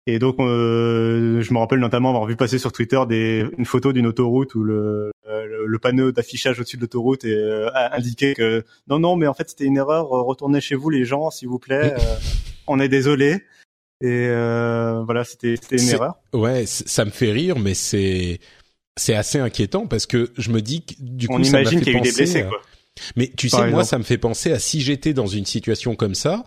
et 0.07 0.19
donc, 0.19 0.39
euh, 0.39 1.41
je 1.41 1.53
me 1.53 1.57
rappelle 1.57 1.79
notamment 1.79 2.09
avoir 2.09 2.25
vu 2.25 2.35
passer 2.35 2.59
sur 2.59 2.71
Twitter 2.71 3.01
des, 3.09 3.43
une 3.57 3.65
photo 3.65 3.91
d'une 3.91 4.05
autoroute 4.05 4.53
où 4.53 4.63
le, 4.63 5.11
le, 5.25 5.79
panneau 5.79 6.11
d'affichage 6.11 6.59
au-dessus 6.59 6.77
de 6.77 6.81
l'autoroute 6.81 7.25
euh, 7.25 7.71
indiquait 7.91 8.35
que 8.35 8.63
non, 8.87 8.99
non, 8.99 9.15
mais 9.15 9.25
en 9.25 9.33
fait 9.33 9.49
c'était 9.49 9.65
une 9.65 9.77
erreur. 9.77 10.09
Retournez 10.09 10.61
chez 10.61 10.75
vous, 10.75 10.91
les 10.91 11.05
gens, 11.05 11.31
s'il 11.31 11.47
vous 11.47 11.59
plaît. 11.59 11.93
Euh, 12.05 12.15
on 12.67 12.79
est 12.79 12.89
désolé. 12.89 13.43
Et 14.01 14.27
euh, 14.27 15.03
voilà, 15.05 15.23
c'était 15.23 15.55
une 15.71 15.89
erreur. 15.89 16.15
Ouais, 16.33 16.65
ça 16.65 17.05
me 17.05 17.11
fait 17.11 17.31
rire, 17.31 17.59
mais 17.59 17.75
c'est 17.75 18.39
c'est 18.97 19.13
assez 19.13 19.39
inquiétant 19.39 19.85
parce 19.85 20.05
que 20.07 20.31
je 20.35 20.49
me 20.51 20.61
dis 20.61 20.83
que 20.83 20.93
du 20.99 21.27
coup, 21.27 21.35
on 21.35 21.43
imagine 21.43 21.79
qu'il 21.81 21.93
y 21.93 21.95
a 21.95 21.99
eu 21.99 22.01
des 22.01 22.11
blessés. 22.11 22.43
Quoi. 22.43 22.59
Mais 23.15 23.31
tu 23.35 23.49
sais, 23.49 23.69
moi, 23.69 23.83
ça 23.83 23.97
me 23.97 24.03
fait 24.03 24.17
penser 24.17 24.51
à 24.51 24.59
si 24.59 24.81
j'étais 24.81 25.13
dans 25.13 25.27
une 25.27 25.45
situation 25.45 25.95
comme 25.95 26.15
ça, 26.15 26.45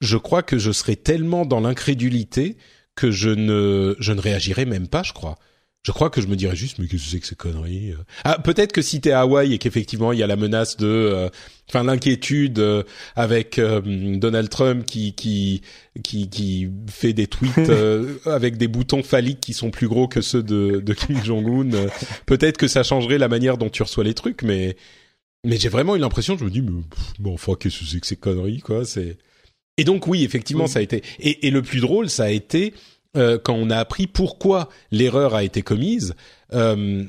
je 0.00 0.16
crois 0.16 0.42
que 0.42 0.58
je 0.58 0.72
serais 0.72 0.96
tellement 0.96 1.46
dans 1.46 1.60
l'incrédulité 1.60 2.56
que 2.94 3.10
je 3.10 3.30
ne 3.30 3.94
je 3.98 4.12
ne 4.12 4.20
réagirais 4.20 4.64
même 4.64 4.88
pas, 4.88 5.02
je 5.02 5.12
crois. 5.12 5.36
Je 5.84 5.92
crois 5.92 6.10
que 6.10 6.20
je 6.20 6.26
me 6.26 6.34
dirais 6.34 6.56
juste 6.56 6.80
mais 6.80 6.88
qu'est-ce 6.88 7.04
que 7.04 7.10
c'est 7.10 7.20
que 7.20 7.26
ces 7.28 7.36
conneries 7.36 7.92
euh? 7.92 8.02
Ah 8.24 8.38
peut-être 8.42 8.72
que 8.72 8.82
si 8.82 9.00
t'es 9.00 9.12
à 9.12 9.20
Hawaï 9.20 9.54
et 9.54 9.58
qu'effectivement 9.58 10.12
il 10.12 10.18
y 10.18 10.22
a 10.24 10.26
la 10.26 10.34
menace 10.34 10.76
de 10.76 10.88
euh, 10.88 11.28
enfin 11.68 11.84
l'inquiétude 11.84 12.58
euh, 12.58 12.82
avec 13.14 13.60
Donald 13.60 14.48
Trump 14.48 14.84
qui 14.84 15.14
qui 15.14 15.62
qui 16.02 16.28
qui 16.28 16.68
fait 16.88 17.12
des 17.12 17.28
tweets 17.28 17.70
avec 18.26 18.56
des 18.56 18.66
boutons 18.66 19.04
phalliques 19.04 19.38
qui 19.38 19.52
sont 19.52 19.70
plus 19.70 19.86
gros 19.86 20.08
que 20.08 20.22
ceux 20.22 20.42
de 20.42 20.82
de 20.84 20.92
Kim 20.92 21.24
Jong 21.24 21.72
Un, 21.72 21.86
peut-être 22.26 22.56
que 22.56 22.66
ça 22.66 22.82
changerait 22.82 23.18
la 23.18 23.28
manière 23.28 23.56
dont 23.56 23.70
tu 23.70 23.84
reçois 23.84 24.02
les 24.02 24.14
trucs 24.14 24.42
mais 24.42 24.76
mais 25.46 25.56
j'ai 25.56 25.70
vraiment 25.70 25.96
eu 25.96 25.98
l'impression 25.98 26.36
je 26.36 26.44
me 26.44 26.50
dis 26.50 26.60
mais 26.60 26.82
bon 27.18 27.34
enfin 27.34 27.54
qu'est-ce 27.58 27.78
que 27.80 27.84
c'est 27.86 28.00
que 28.00 28.06
ces 28.06 28.16
conneries 28.16 28.60
quoi, 28.60 28.84
c'est 28.84 29.16
et 29.78 29.84
donc 29.84 30.06
oui, 30.06 30.24
effectivement, 30.24 30.66
ça 30.66 30.78
a 30.78 30.82
été. 30.82 31.02
Et, 31.20 31.46
et, 31.46 31.50
le 31.50 31.62
plus 31.62 31.80
drôle, 31.80 32.08
ça 32.08 32.24
a 32.24 32.30
été 32.30 32.74
euh, 33.16 33.38
quand 33.38 33.54
on 33.54 33.70
a 33.70 33.76
appris 33.76 34.06
pourquoi 34.06 34.68
l'erreur 34.90 35.34
a 35.34 35.44
été 35.44 35.62
commise, 35.62 36.14
euh, 36.52 37.04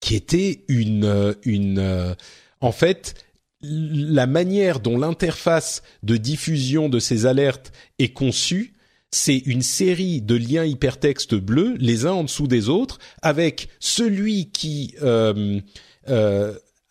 qui 0.00 0.14
était 0.14 0.64
une 0.68 1.04
euh, 1.04 1.34
une. 1.44 1.78
Euh, 1.78 2.14
en 2.60 2.72
fait, 2.72 3.14
la 3.60 4.26
manière 4.26 4.80
dont 4.80 4.98
l'interface 4.98 5.82
de 6.02 6.16
diffusion 6.16 6.88
de 6.88 6.98
ces 6.98 7.26
alertes 7.26 7.72
est 7.98 8.12
conçue, 8.12 8.74
c'est 9.12 9.38
une 9.38 9.62
série 9.62 10.20
de 10.20 10.34
liens 10.34 10.64
hypertextes 10.64 11.34
bleus, 11.34 11.76
les 11.78 12.06
uns 12.06 12.12
en 12.12 12.24
dessous 12.24 12.48
des 12.48 12.68
autres, 12.68 12.98
avec 13.22 13.68
celui 13.78 14.50
qui 14.50 14.94
euh, 15.02 15.60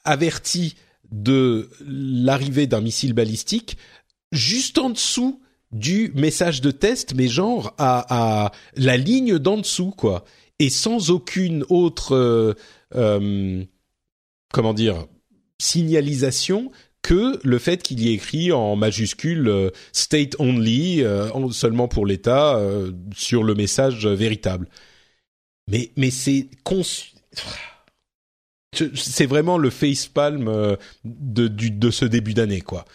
avertit 0.05 0.75
de 1.11 1.69
l'arrivée 1.85 2.67
d'un 2.67 2.81
missile 2.81 3.13
balistique 3.13 3.77
juste 4.31 4.77
en 4.77 4.89
dessous 4.89 5.41
du 5.71 6.11
message 6.15 6.61
de 6.61 6.71
test, 6.71 7.13
mais 7.15 7.27
genre 7.27 7.73
à, 7.77 8.51
la 8.75 8.97
ligne 8.97 9.37
d'en 9.37 9.57
dessous, 9.57 9.91
quoi, 9.91 10.23
et 10.59 10.69
sans 10.69 11.11
aucune 11.11 11.65
autre, 11.69 12.15
euh, 12.15 12.53
euh, 12.95 13.63
comment 14.53 14.73
dire, 14.73 15.05
signalisation 15.59 16.71
que 17.01 17.39
le 17.43 17.59
fait 17.59 17.83
qu'il 17.83 18.01
y 18.01 18.09
ait 18.09 18.13
écrit 18.13 18.51
en 18.51 18.75
majuscule 18.75 19.47
euh, 19.47 19.69
state 19.91 20.35
only, 20.39 21.03
seulement 21.51 21.87
pour 21.87 22.05
l'État, 22.05 22.59
sur 23.15 23.43
le 23.43 23.53
message 23.53 24.07
véritable. 24.07 24.69
Mais 25.67 25.91
mais 25.97 26.11
c'est 26.11 26.47
c'est 28.95 29.25
vraiment 29.25 29.57
le 29.57 29.69
facepalm 29.69 30.77
de, 31.03 31.47
du, 31.47 31.71
de 31.71 31.91
ce 31.91 32.05
début 32.05 32.33
d'année, 32.33 32.61
quoi 32.61 32.85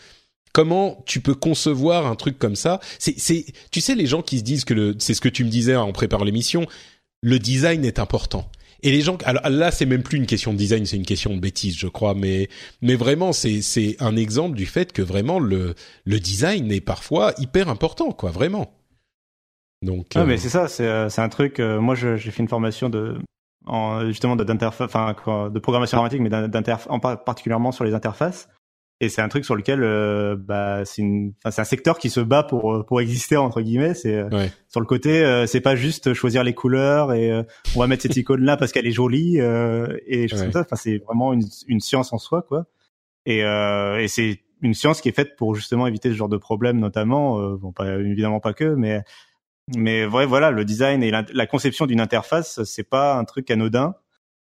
comment 0.53 1.03
tu 1.07 1.21
peux 1.21 1.35
concevoir 1.35 2.07
un 2.07 2.17
truc 2.17 2.39
comme 2.39 2.57
ça? 2.57 2.81
C'est, 2.99 3.19
c'est, 3.19 3.47
tu 3.71 3.81
sais, 3.81 3.95
les 3.95 4.07
gens 4.07 4.23
qui 4.23 4.39
se 4.39 4.45
disent 4.45 4.65
que 4.65 4.97
c'est 4.99 5.15
ce 5.15 5.21
que 5.21 5.29
tu 5.29 5.45
me 5.45 5.49
disais 5.49 5.77
en 5.77 5.93
préparant 5.93 6.25
l'émission, 6.25 6.67
le 7.23 7.39
design 7.39 7.85
est 7.85 7.99
important. 7.99 8.51
Et 8.83 8.91
les 8.91 9.03
gens, 9.03 9.19
alors 9.25 9.49
là, 9.51 9.71
c'est 9.71 9.85
même 9.85 10.03
plus 10.03 10.17
une 10.17 10.27
question 10.27 10.53
de 10.53 10.59
design, 10.59 10.87
c'est 10.87 10.97
une 10.97 11.05
question 11.05 11.35
de 11.35 11.41
bêtise, 11.41 11.77
je 11.77 11.87
crois, 11.87 12.15
mais 12.15 12.49
mais 12.81 12.95
vraiment, 12.95 13.33
c'est 13.33 13.61
c'est 13.61 13.97
un 14.01 14.17
exemple 14.17 14.57
du 14.57 14.65
fait 14.65 14.93
que 14.93 15.03
vraiment 15.03 15.39
le 15.39 15.75
le 16.05 16.19
design 16.19 16.73
est 16.73 16.81
parfois 16.81 17.35
hyper 17.37 17.69
important, 17.69 18.13
quoi, 18.13 18.31
vraiment. 18.31 18.73
Donc. 19.83 20.07
Ah, 20.15 20.25
mais 20.25 20.35
euh, 20.35 20.37
c'est 20.39 20.49
ça, 20.49 20.67
c'est 20.67 20.87
euh, 20.87 21.11
c'est 21.11 21.21
un 21.21 21.29
truc. 21.29 21.61
Euh, 21.61 21.79
moi, 21.79 21.95
j'ai 21.95 22.19
fait 22.19 22.43
une 22.43 22.49
formation 22.49 22.89
de 22.89 23.19
en, 23.67 24.07
justement 24.07 24.37
enfin 24.39 25.15
de 25.51 25.59
programmation 25.59 25.99
informatique, 25.99 26.21
mais 26.21 26.31
d'interface, 26.31 26.89
particulièrement 27.25 27.73
sur 27.73 27.85
les 27.85 27.95
interfaces. 27.95 28.49
Et 29.03 29.09
c'est 29.09 29.23
un 29.23 29.29
truc 29.29 29.47
sur 29.47 29.57
lequel 29.57 29.83
euh, 29.83 30.37
bah 30.39 30.85
c'est 30.85 31.01
une 31.01 31.33
enfin, 31.39 31.51
c'est 31.51 31.63
un 31.63 31.65
secteur 31.65 31.99
qui 31.99 32.11
se 32.11 32.21
bat 32.21 32.43
pour 32.43 32.75
euh, 32.75 32.83
pour 32.85 33.01
exister 33.01 33.39
entre 33.39 33.63
guillemets. 33.63 33.95
C'est 33.95 34.15
euh, 34.15 34.47
sur 34.69 34.81
le 34.81 34.87
côté 34.87 35.45
c'est 35.47 35.63
pas 35.63 35.75
juste 35.75 36.13
choisir 36.13 36.45
les 36.45 36.53
couleurs 36.53 37.15
et 37.15 37.33
on 37.75 37.81
va 37.81 37.87
mettre 37.87 38.03
cette 38.03 38.17
icône 38.17 38.43
là 38.43 38.59
parce 38.59 38.73
qu'elle 38.73 38.87
est 38.87 38.93
jolie 38.93 39.39
et 39.39 40.29
choses 40.29 40.43
comme 40.43 40.53
ça. 40.53 40.61
Enfin 40.61 40.77
c'est 40.77 40.99
vraiment 40.99 41.33
une, 41.33 41.45
une 41.67 41.81
science 41.81 42.13
en 42.13 42.19
soi 42.19 42.43
quoi. 42.43 42.67
Et 43.25 43.39
et 43.39 44.09
c'est 44.09 44.41
une 44.61 44.75
science 44.75 45.01
qui 45.01 45.09
est 45.09 45.17
faite 45.17 45.35
pour 45.37 45.55
justement 45.55 45.87
éviter 45.87 46.11
ce 46.11 46.15
genre 46.15 46.29
de 46.29 46.37
problème 46.37 46.79
notamment 46.79 47.41
bon 47.55 47.73
pas 47.73 47.97
évidemment 47.97 48.41
pas 48.41 48.53
que 48.53 48.75
mais 48.75 49.03
mais 49.77 50.05
ouais 50.07 50.27
voilà 50.27 50.51
le 50.51 50.65
design 50.65 51.03
et 51.03 51.11
la, 51.11 51.25
la 51.33 51.47
conception 51.47 51.87
d'une 51.87 52.01
interface 52.01 52.63
c'est 52.65 52.89
pas 52.89 53.17
un 53.17 53.25
truc 53.25 53.51
anodin 53.51 53.95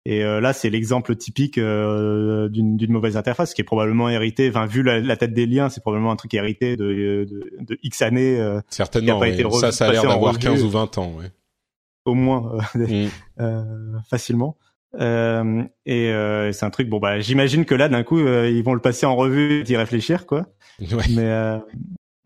et 0.07 0.25
euh, 0.25 0.41
là, 0.41 0.53
c'est 0.53 0.71
l'exemple 0.71 1.15
typique 1.15 1.59
euh, 1.59 2.49
d'une 2.49 2.93
mauvaise 2.93 3.17
interface 3.17 3.53
qui 3.53 3.61
est 3.61 3.65
probablement 3.65 4.09
hérité. 4.09 4.49
Enfin, 4.49 4.65
vu 4.65 4.83
la, 4.83 5.17
tête 5.17 5.35
des 5.35 5.47
liens, 5.47 5.69
c'est 5.69 5.83
probablement 5.83 6.11
un 6.11 6.17
truc 6.17 6.33
hérité 6.33 6.77
de, 6.77 7.27
de, 7.31 7.51
de 7.61 7.79
X 7.83 8.01
années. 8.01 8.41
Euh, 8.41 8.61
Certainement. 8.71 9.21
ça, 9.53 9.73
ça 9.73 9.89
a 9.89 9.93
l'air 9.93 10.05
d'avoir 10.05 10.39
15 10.39 10.65
ou 10.65 10.71
20 10.71 10.99
ans. 10.99 11.13
Ouais. 11.19 11.31
Au 12.07 12.15
moins, 12.15 12.59
mm. 12.75 14.01
facilement. 14.09 14.57
et 14.99 16.51
c'est 16.53 16.65
un 16.65 16.71
truc. 16.71 16.89
Bon, 16.89 16.99
bah, 16.99 17.21
j'imagine 17.21 17.67
que 17.67 17.75
là, 17.75 17.91
d'un 17.91 18.03
coup, 18.03 18.19
ils 18.21 18.63
vont 18.63 18.75
le 18.75 18.81
passer 18.81 19.05
en 19.05 19.17
revue, 19.17 19.65
d'y 19.65 19.77
réfléchir, 19.77 20.27
quoi. 20.27 20.47
Ouais. 20.81 21.05
Mais 21.11 21.61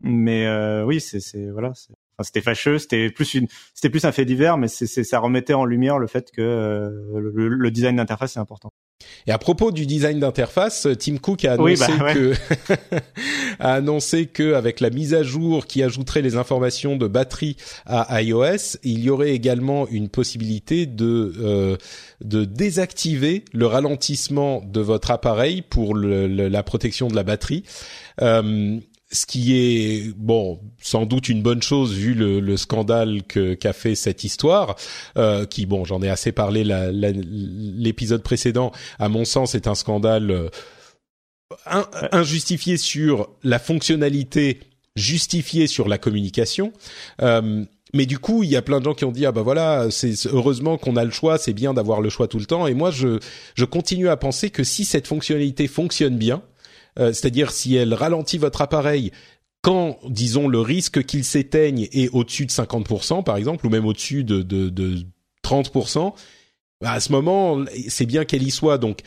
mais 0.00 0.82
oui, 0.84 1.00
c'est 1.00 1.50
voilà 1.50 1.72
c'était 2.22 2.40
fâcheux, 2.40 2.78
c'était 2.78 3.10
plus 3.10 3.34
une, 3.34 3.48
c'était 3.74 3.90
plus 3.90 4.04
un 4.04 4.12
fait 4.12 4.24
divers, 4.24 4.56
mais 4.56 4.68
c'est, 4.68 4.86
ça 4.86 5.18
remettait 5.18 5.54
en 5.54 5.64
lumière 5.64 5.98
le 5.98 6.06
fait 6.06 6.30
que 6.30 6.42
euh, 6.42 6.90
le, 7.32 7.70
design 7.70 7.96
d'interface 7.96 8.36
est 8.36 8.40
important. 8.40 8.72
Et 9.26 9.32
à 9.32 9.38
propos 9.38 9.72
du 9.72 9.86
design 9.86 10.20
d'interface, 10.20 10.86
Tim 10.98 11.18
Cook 11.18 11.44
a 11.44 11.54
annoncé 11.54 11.92
bah, 11.98 12.14
que 12.14 12.32
a 13.58 13.74
annoncé 13.74 14.26
que 14.26 14.54
avec 14.54 14.80
la 14.80 14.90
mise 14.90 15.14
à 15.14 15.22
jour 15.22 15.66
qui 15.66 15.82
ajouterait 15.82 16.22
les 16.22 16.36
informations 16.36 16.96
de 16.96 17.08
batterie 17.08 17.56
à 17.86 18.22
iOS, 18.22 18.78
il 18.84 19.00
y 19.00 19.10
aurait 19.10 19.32
également 19.32 19.88
une 19.88 20.08
possibilité 20.08 20.86
de 20.86 21.32
euh, 21.40 21.76
de 22.22 22.44
désactiver 22.44 23.44
le 23.52 23.66
ralentissement 23.66 24.62
de 24.64 24.80
votre 24.80 25.10
appareil 25.10 25.62
pour 25.62 25.94
le, 25.94 26.26
la 26.26 26.62
protection 26.62 27.08
de 27.08 27.16
la 27.16 27.24
batterie. 27.24 27.64
Euh, 28.22 28.78
ce 29.14 29.26
qui 29.26 29.56
est 29.56 30.12
bon 30.16 30.60
sans 30.82 31.06
doute 31.06 31.28
une 31.28 31.40
bonne 31.40 31.62
chose 31.62 31.94
vu 31.94 32.14
le, 32.14 32.40
le 32.40 32.56
scandale 32.56 33.22
que 33.22 33.54
qu'a 33.54 33.72
fait 33.72 33.94
cette 33.94 34.24
histoire 34.24 34.76
euh, 35.16 35.46
qui 35.46 35.66
bon 35.66 35.84
j'en 35.84 36.02
ai 36.02 36.10
assez 36.10 36.32
parlé 36.32 36.64
l'épisode 36.64 38.22
précédent. 38.22 38.72
À 38.98 39.08
mon 39.08 39.24
sens 39.24 39.54
est 39.54 39.68
un 39.68 39.74
scandale 39.74 40.30
euh, 40.30 40.48
injustifié 42.12 42.76
sur 42.76 43.30
la 43.42 43.58
fonctionnalité 43.58 44.60
justifié 44.96 45.66
sur 45.66 45.88
la 45.88 45.98
communication. 45.98 46.72
Euh, 47.22 47.64
mais 47.92 48.06
du 48.06 48.18
coup, 48.18 48.42
il 48.42 48.50
y 48.50 48.56
a 48.56 48.62
plein 48.62 48.80
de 48.80 48.84
gens 48.84 48.94
qui 48.94 49.04
ont 49.04 49.12
dit 49.12 49.24
ah 49.24 49.32
bah 49.32 49.42
voilà, 49.42 49.88
c'est 49.90 50.26
heureusement 50.26 50.78
qu'on 50.78 50.96
a 50.96 51.04
le 51.04 51.12
choix, 51.12 51.38
c'est 51.38 51.52
bien 51.52 51.74
d'avoir 51.74 52.00
le 52.00 52.10
choix 52.10 52.26
tout 52.26 52.40
le 52.40 52.46
temps. 52.46 52.66
Et 52.66 52.74
moi, 52.74 52.90
je 52.90 53.20
je 53.54 53.64
continue 53.64 54.08
à 54.08 54.16
penser 54.16 54.50
que 54.50 54.64
si 54.64 54.84
cette 54.84 55.06
fonctionnalité 55.06 55.68
fonctionne 55.68 56.16
bien, 56.18 56.42
euh, 56.98 57.12
c'est-à-dire 57.12 57.50
si 57.50 57.74
elle 57.74 57.94
ralentit 57.94 58.38
votre 58.38 58.62
appareil 58.62 59.10
quand, 59.62 59.98
disons, 60.08 60.46
le 60.46 60.60
risque 60.60 61.04
qu'ils 61.04 61.24
s'éteignent 61.24 61.88
est 61.90 62.10
au-dessus 62.10 62.44
de 62.44 62.50
50%, 62.50 63.24
par 63.24 63.38
exemple, 63.38 63.66
ou 63.66 63.70
même 63.70 63.86
au-dessus 63.86 64.22
de, 64.22 64.42
de, 64.42 64.68
de 64.68 65.06
30%, 65.42 66.12
bah, 66.82 66.92
à 66.92 67.00
ce 67.00 67.10
moment, 67.10 67.64
c'est 67.88 68.04
bien 68.04 68.26
qu'elle 68.26 68.42
y 68.42 68.50
soit. 68.50 68.76
Donc, 68.76 69.00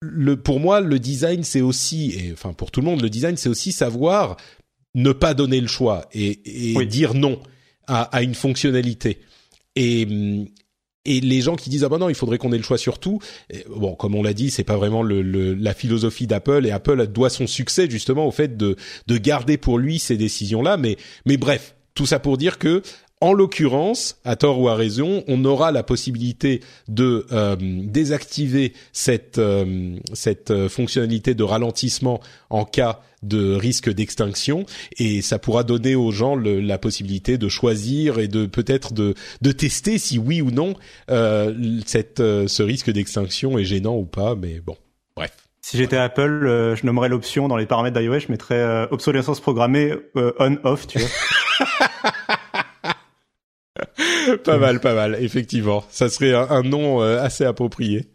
le, 0.00 0.36
pour 0.36 0.60
moi, 0.60 0.82
le 0.82 0.98
design, 0.98 1.44
c'est 1.44 1.62
aussi, 1.62 2.10
et 2.10 2.32
enfin 2.32 2.52
pour 2.52 2.70
tout 2.70 2.80
le 2.80 2.86
monde, 2.86 3.00
le 3.00 3.08
design, 3.08 3.38
c'est 3.38 3.48
aussi 3.48 3.72
savoir 3.72 4.36
ne 4.94 5.12
pas 5.12 5.32
donner 5.32 5.62
le 5.62 5.66
choix 5.66 6.06
et, 6.12 6.72
et 6.78 6.86
dire 6.86 7.14
non 7.14 7.40
à, 7.86 8.02
à, 8.02 8.22
une 8.22 8.34
fonctionnalité. 8.34 9.20
Et, 9.76 10.06
et 11.06 11.20
les 11.20 11.40
gens 11.40 11.56
qui 11.56 11.70
disent 11.70 11.84
ah 11.84 11.88
ben 11.88 11.98
non 11.98 12.08
il 12.08 12.14
faudrait 12.14 12.38
qu'on 12.38 12.52
ait 12.52 12.58
le 12.58 12.62
choix 12.62 12.78
sur 12.78 12.98
tout 12.98 13.20
bon 13.74 13.94
comme 13.94 14.14
on 14.14 14.22
l'a 14.22 14.34
dit 14.34 14.50
c'est 14.50 14.64
pas 14.64 14.76
vraiment 14.76 15.02
le, 15.02 15.22
le, 15.22 15.54
la 15.54 15.74
philosophie 15.74 16.26
d'Apple 16.26 16.66
et 16.66 16.70
Apple 16.70 17.06
doit 17.06 17.30
son 17.30 17.46
succès 17.46 17.88
justement 17.88 18.26
au 18.26 18.30
fait 18.30 18.56
de 18.56 18.76
de 19.06 19.18
garder 19.18 19.56
pour 19.56 19.78
lui 19.78 19.98
ces 19.98 20.16
décisions 20.16 20.62
là 20.62 20.76
mais 20.76 20.96
mais 21.24 21.36
bref 21.36 21.74
tout 21.94 22.06
ça 22.06 22.18
pour 22.18 22.36
dire 22.36 22.58
que 22.58 22.82
en 23.22 23.32
l'occurrence, 23.32 24.20
à 24.24 24.36
tort 24.36 24.60
ou 24.60 24.68
à 24.68 24.74
raison, 24.74 25.24
on 25.26 25.42
aura 25.46 25.72
la 25.72 25.82
possibilité 25.82 26.60
de 26.86 27.26
euh, 27.32 27.56
désactiver 27.58 28.74
cette 28.92 29.38
euh, 29.38 29.96
cette 30.12 30.50
euh, 30.50 30.68
fonctionnalité 30.68 31.34
de 31.34 31.42
ralentissement 31.42 32.20
en 32.50 32.66
cas 32.66 33.00
de 33.22 33.54
risque 33.54 33.90
d'extinction 33.90 34.66
et 34.98 35.22
ça 35.22 35.38
pourra 35.38 35.64
donner 35.64 35.94
aux 35.94 36.10
gens 36.10 36.36
le, 36.36 36.60
la 36.60 36.76
possibilité 36.76 37.38
de 37.38 37.48
choisir 37.48 38.18
et 38.18 38.28
de 38.28 38.44
peut-être 38.44 38.92
de 38.92 39.14
de 39.40 39.52
tester 39.52 39.96
si 39.96 40.18
oui 40.18 40.42
ou 40.42 40.50
non 40.50 40.74
cette 41.86 42.18
ce 42.18 42.62
risque 42.62 42.90
d'extinction 42.90 43.58
est 43.58 43.64
gênant 43.64 43.96
ou 43.96 44.04
pas. 44.04 44.34
Mais 44.34 44.60
bon, 44.60 44.76
bref. 45.16 45.32
Si 45.62 45.78
j'étais 45.78 45.96
Apple, 45.96 46.74
je 46.76 46.86
nommerais 46.86 47.08
l'option 47.08 47.48
dans 47.48 47.56
les 47.56 47.66
paramètres 47.66 47.98
d'iOS, 47.98 48.20
je 48.20 48.30
mettrais 48.30 48.86
obsolescence 48.90 49.40
programmée 49.40 49.94
on/off, 50.14 50.86
tu 50.86 50.98
vois. 50.98 51.08
pas 54.44 54.58
mal, 54.58 54.80
pas 54.80 54.94
mal, 54.94 55.16
effectivement. 55.20 55.84
Ça 55.90 56.08
serait 56.08 56.34
un, 56.34 56.62
nom 56.62 57.02
euh, 57.02 57.20
assez 57.20 57.44
approprié. 57.44 58.06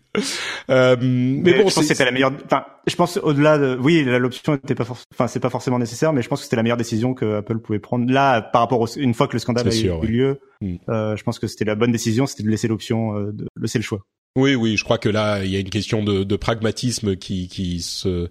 Euh, 0.70 0.98
mais, 1.00 1.54
bon, 1.54 1.70
je 1.70 1.76
pense 1.76 1.76
que 1.76 1.84
c'était 1.84 2.06
la 2.06 2.12
meilleure. 2.12 2.34
Enfin, 2.46 2.66
je 2.86 2.96
pense 2.96 3.18
au-delà 3.18 3.58
de, 3.58 3.78
oui, 3.82 4.04
l'option 4.04 4.56
était 4.56 4.76
pas, 4.76 4.86
enfin, 5.14 5.28
c'est 5.28 5.40
pas 5.40 5.50
forcément 5.50 5.80
nécessaire, 5.80 6.14
mais 6.14 6.22
je 6.22 6.28
pense 6.28 6.40
que 6.40 6.44
c'était 6.44 6.58
la 6.58 6.64
meilleure 6.64 6.78
décision 6.78 7.14
que 7.14 7.38
Apple 7.38 7.60
pouvait 7.60 7.80
prendre. 7.80 8.12
Là, 8.12 8.42
par 8.42 8.62
rapport 8.62 8.82
au... 8.82 8.88
une 8.88 9.14
fois 9.14 9.28
que 9.28 9.34
le 9.34 9.40
scandale 9.40 9.68
a 9.68 9.76
eu, 9.76 10.08
lieu, 10.08 10.40
mm. 10.62 10.76
euh, 10.90 11.16
je 11.16 11.24
pense 11.24 11.40
que 11.40 11.48
c'était 11.48 11.66
la 11.66 11.76
bonne 11.76 11.92
décision, 11.92 12.26
c'était 12.26 12.44
de 12.44 12.50
laisser 12.50 12.68
l'option, 12.68 13.18
euh, 13.18 13.32
de 13.32 13.48
laisser 13.60 13.80
le 13.80 13.84
choix. 13.84 14.02
Oui, 14.36 14.56
oui, 14.56 14.78
je 14.78 14.84
crois 14.84 14.98
que 14.98 15.10
là, 15.10 15.44
il 15.44 15.52
y 15.52 15.58
a 15.58 15.60
une 15.60 15.70
question 15.70 16.04
de, 16.04 16.24
de 16.24 16.36
pragmatisme 16.36 17.16
qui, 17.16 17.48
qui 17.48 17.82
se 17.82 18.30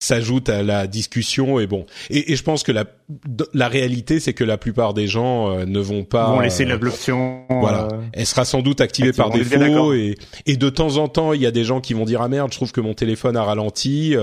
s'ajoute 0.00 0.48
à 0.48 0.62
la 0.62 0.86
discussion 0.86 1.60
et 1.60 1.66
bon. 1.66 1.86
Et, 2.08 2.32
et, 2.32 2.36
je 2.36 2.42
pense 2.42 2.62
que 2.62 2.72
la 2.72 2.86
la 3.52 3.68
réalité 3.68 4.20
c'est 4.20 4.32
que 4.32 4.44
la 4.44 4.56
plupart 4.56 4.94
des 4.94 5.06
gens 5.06 5.50
euh, 5.50 5.64
ne 5.66 5.80
vont 5.80 6.04
pas 6.04 6.30
vont 6.30 6.40
laisser 6.40 6.64
euh, 6.64 6.78
l'option 6.80 7.44
voilà. 7.48 7.88
euh, 7.92 8.00
elle 8.12 8.26
sera 8.26 8.44
sans 8.44 8.62
doute 8.62 8.80
activée 8.80 9.12
par 9.12 9.30
défaut 9.30 9.92
et 9.94 10.14
et 10.46 10.56
de 10.56 10.70
temps 10.70 10.96
en 10.96 11.08
temps 11.08 11.32
il 11.32 11.40
y 11.40 11.46
a 11.46 11.50
des 11.50 11.64
gens 11.64 11.80
qui 11.80 11.94
vont 11.94 12.04
dire 12.04 12.22
ah 12.22 12.28
merde 12.28 12.52
je 12.52 12.56
trouve 12.56 12.72
que 12.72 12.80
mon 12.80 12.94
téléphone 12.94 13.36
a 13.36 13.42
ralenti 13.42 14.14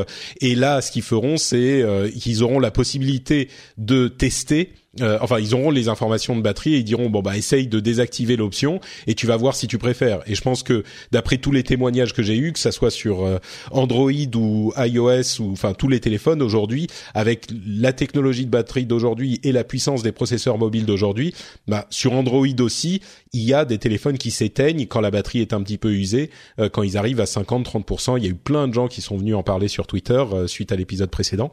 et 0.41 0.55
là 0.55 0.81
ce 0.81 0.91
qu'ils 0.91 1.01
feront 1.01 1.37
c'est 1.37 1.83
qu'ils 2.17 2.43
auront 2.43 2.59
la 2.59 2.71
possibilité 2.71 3.49
de 3.77 4.07
tester 4.07 4.71
euh, 5.01 5.17
enfin, 5.21 5.39
ils 5.39 5.53
auront 5.53 5.71
les 5.71 5.89
informations 5.89 6.35
de 6.35 6.41
batterie 6.41 6.75
et 6.75 6.77
ils 6.77 6.83
diront 6.83 7.09
bon 7.09 7.21
bah 7.21 7.37
essaye 7.37 7.67
de 7.67 7.79
désactiver 7.79 8.35
l'option 8.35 8.79
et 9.05 9.15
tu 9.15 9.27
vas 9.27 9.37
voir 9.37 9.55
si 9.55 9.67
tu 9.67 9.77
préfères. 9.77 10.21
Et 10.27 10.35
je 10.35 10.41
pense 10.41 10.63
que 10.63 10.83
d'après 11.11 11.37
tous 11.37 11.51
les 11.51 11.63
témoignages 11.63 12.13
que 12.13 12.23
j'ai 12.23 12.37
eus, 12.37 12.53
que 12.53 12.59
ça 12.59 12.71
soit 12.71 12.91
sur 12.91 13.25
euh, 13.25 13.37
Android 13.71 14.11
ou 14.35 14.73
iOS 14.77 15.41
ou 15.41 15.51
enfin 15.51 15.73
tous 15.73 15.87
les 15.87 15.99
téléphones 15.99 16.41
aujourd'hui, 16.41 16.87
avec 17.13 17.47
la 17.65 17.93
technologie 17.93 18.45
de 18.45 18.51
batterie 18.51 18.85
d'aujourd'hui 18.85 19.39
et 19.43 19.51
la 19.51 19.63
puissance 19.63 20.03
des 20.03 20.11
processeurs 20.11 20.57
mobiles 20.57 20.85
d'aujourd'hui, 20.85 21.33
bah 21.67 21.85
sur 21.89 22.13
Android 22.13 22.47
aussi, 22.59 23.01
il 23.33 23.43
y 23.43 23.53
a 23.53 23.65
des 23.65 23.77
téléphones 23.77 24.17
qui 24.17 24.31
s'éteignent 24.31 24.87
quand 24.87 25.01
la 25.01 25.11
batterie 25.11 25.41
est 25.41 25.53
un 25.53 25.61
petit 25.61 25.77
peu 25.77 25.91
usée, 25.91 26.29
euh, 26.59 26.69
quand 26.69 26.83
ils 26.83 26.97
arrivent 26.97 27.21
à 27.21 27.25
50-30%. 27.25 28.17
Il 28.17 28.23
y 28.23 28.27
a 28.27 28.31
eu 28.31 28.35
plein 28.35 28.67
de 28.67 28.73
gens 28.73 28.87
qui 28.87 29.01
sont 29.01 29.17
venus 29.17 29.35
en 29.35 29.43
parler 29.43 29.67
sur 29.67 29.87
Twitter 29.87 30.23
suite 30.47 30.71
à 30.71 30.75
l'épisode 30.75 31.09
précédent. 31.09 31.51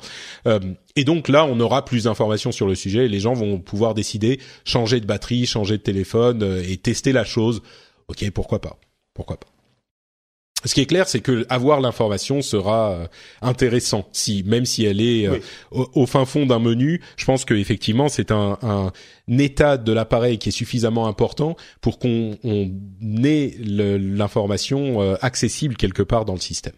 Et 0.96 1.04
donc 1.04 1.28
là, 1.28 1.44
on 1.44 1.58
aura 1.58 1.84
plus 1.84 2.04
d'informations 2.04 2.52
sur 2.52 2.66
le 2.66 2.74
sujet. 2.74 3.06
Et 3.06 3.08
les 3.08 3.20
gens 3.20 3.34
vont 3.34 3.58
pouvoir 3.58 3.94
décider 3.94 4.40
changer 4.64 5.00
de 5.00 5.06
batterie, 5.06 5.46
changer 5.46 5.78
de 5.78 5.82
téléphone 5.82 6.42
euh, 6.42 6.62
et 6.66 6.76
tester 6.76 7.12
la 7.12 7.24
chose. 7.24 7.62
Ok, 8.08 8.28
pourquoi 8.30 8.60
pas 8.60 8.78
Pourquoi 9.14 9.38
pas 9.38 9.48
ce 10.66 10.72
qui 10.72 10.80
est 10.80 10.86
clair, 10.86 11.06
c'est 11.06 11.20
que 11.20 11.44
avoir 11.50 11.82
l'information 11.82 12.40
sera 12.40 12.92
euh, 12.92 13.06
intéressant. 13.42 14.08
Si 14.12 14.42
même 14.44 14.64
si 14.64 14.86
elle 14.86 15.02
est 15.02 15.28
euh, 15.28 15.38
au, 15.70 16.06
fin 16.06 16.24
fond 16.24 16.46
d'un 16.46 16.58
menu, 16.58 17.02
je 17.18 17.26
pense 17.26 17.44
que 17.44 17.52
effectivement 17.52 18.08
c'est 18.08 18.30
un, 18.30 18.56
un, 18.62 18.90
état 19.28 19.76
de 19.76 19.92
l'appareil 19.92 20.38
qui 20.38 20.48
est 20.48 20.52
suffisamment 20.52 21.06
important 21.06 21.54
pour 21.82 21.98
qu'on 21.98 22.38
ait 23.24 23.54
l'information 23.60 25.16
accessible 25.20 25.76
quelque 25.76 26.02
part 26.02 26.24
dans 26.24 26.32
le 26.32 26.40
système. 26.40 26.72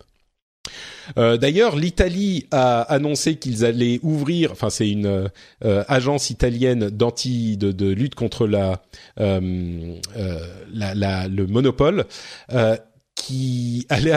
Euh, 1.18 1.36
d'ailleurs, 1.36 1.76
l'Italie 1.76 2.46
a 2.50 2.82
annoncé 2.82 3.36
qu'ils 3.36 3.64
allaient 3.64 4.00
ouvrir, 4.02 4.52
enfin 4.52 4.70
c'est 4.70 4.88
une 4.88 5.30
euh, 5.64 5.84
agence 5.88 6.30
italienne 6.30 6.90
d'anti 6.90 7.56
de, 7.56 7.86
lutte 7.92 8.14
contre 8.14 8.46
la, 8.46 8.82
euh, 9.20 9.40
le 10.74 11.46
monopole. 11.46 12.04
qui 13.14 13.86
allait 13.88 14.12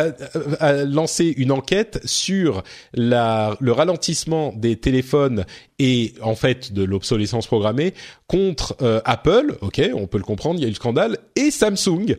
lancer 0.86 1.34
une 1.38 1.54
enquête 1.54 2.02
sur 2.04 2.64
le 2.94 3.72
ralentissement 3.72 4.52
des 4.54 4.76
téléphones 4.76 5.46
et 5.80 6.14
en 6.22 6.36
fait 6.36 6.74
de 6.74 6.84
l'obsolescence 6.84 7.48
programmée 7.48 7.94
contre 8.28 8.76
Apple, 9.06 9.56
ok, 9.62 9.82
on 9.96 10.06
peut 10.06 10.18
le 10.18 10.26
comprendre, 10.26 10.60
il 10.60 10.64
y 10.64 10.66
a 10.66 10.68
eu 10.68 10.72
le 10.72 10.76
scandale, 10.76 11.18
et 11.38 11.50
Samsung. 11.50 12.18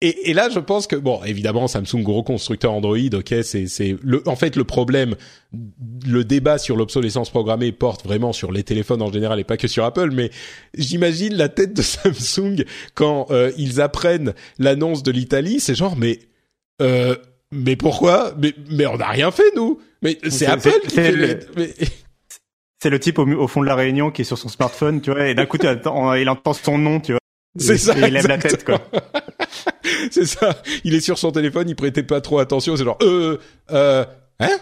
Et, 0.00 0.30
et, 0.30 0.32
là, 0.32 0.48
je 0.48 0.60
pense 0.60 0.86
que 0.86 0.94
bon, 0.94 1.20
évidemment, 1.24 1.66
Samsung 1.66 2.02
gros 2.02 2.22
constructeur 2.22 2.72
Android, 2.72 2.96
ok, 3.12 3.34
c'est 3.42 3.66
c'est 3.66 3.96
le 4.00 4.22
en 4.28 4.36
fait 4.36 4.54
le 4.54 4.62
problème, 4.62 5.16
le 6.06 6.24
débat 6.24 6.58
sur 6.58 6.76
l'obsolescence 6.76 7.30
programmée 7.30 7.72
porte 7.72 8.04
vraiment 8.04 8.32
sur 8.32 8.52
les 8.52 8.62
téléphones 8.62 9.02
en 9.02 9.10
général 9.10 9.40
et 9.40 9.44
pas 9.44 9.56
que 9.56 9.66
sur 9.66 9.84
Apple. 9.84 10.10
Mais 10.12 10.30
j'imagine 10.74 11.34
la 11.34 11.48
tête 11.48 11.74
de 11.74 11.82
Samsung 11.82 12.64
quand 12.94 13.26
euh, 13.30 13.50
ils 13.58 13.80
apprennent 13.80 14.34
l'annonce 14.60 15.02
de 15.02 15.10
l'Italie, 15.10 15.58
c'est 15.58 15.74
genre 15.74 15.96
mais 15.96 16.20
euh, 16.80 17.16
mais 17.50 17.74
pourquoi? 17.74 18.34
Mais 18.40 18.54
mais 18.70 18.86
on 18.86 18.98
n'a 18.98 19.08
rien 19.08 19.32
fait 19.32 19.50
nous. 19.56 19.80
Mais 20.02 20.16
c'est 20.28 20.46
Apple 20.46 20.80
qui 20.86 20.94
fait. 20.94 21.46
C'est 22.80 22.90
le 22.90 23.00
type 23.00 23.18
au, 23.18 23.26
au, 23.26 23.48
fond 23.48 23.60
de 23.60 23.66
la 23.66 23.74
réunion 23.74 24.12
qui 24.12 24.22
est 24.22 24.24
sur 24.24 24.38
son 24.38 24.48
smartphone, 24.48 25.00
tu 25.00 25.10
vois, 25.10 25.26
et 25.26 25.34
d'un 25.34 25.46
coup, 25.46 25.58
il 25.60 26.28
entend 26.28 26.52
son 26.52 26.78
nom, 26.78 27.00
tu 27.00 27.10
vois. 27.10 27.18
C'est 27.58 27.78
ça. 27.78 27.94
il 27.96 28.12
lève 28.12 28.26
la 28.26 28.38
tête, 28.38 28.64
quoi. 28.64 28.80
c'est 30.10 30.26
ça. 30.26 30.62
Il 30.84 30.94
est 30.94 31.00
sur 31.00 31.18
son 31.18 31.32
téléphone, 31.32 31.68
il 31.68 31.76
prêtait 31.76 32.02
pas 32.02 32.20
trop 32.20 32.38
attention. 32.38 32.76
C'est 32.76 32.84
genre, 32.84 32.98
euh, 33.02 33.38
euh, 33.70 34.04
hein? 34.40 34.58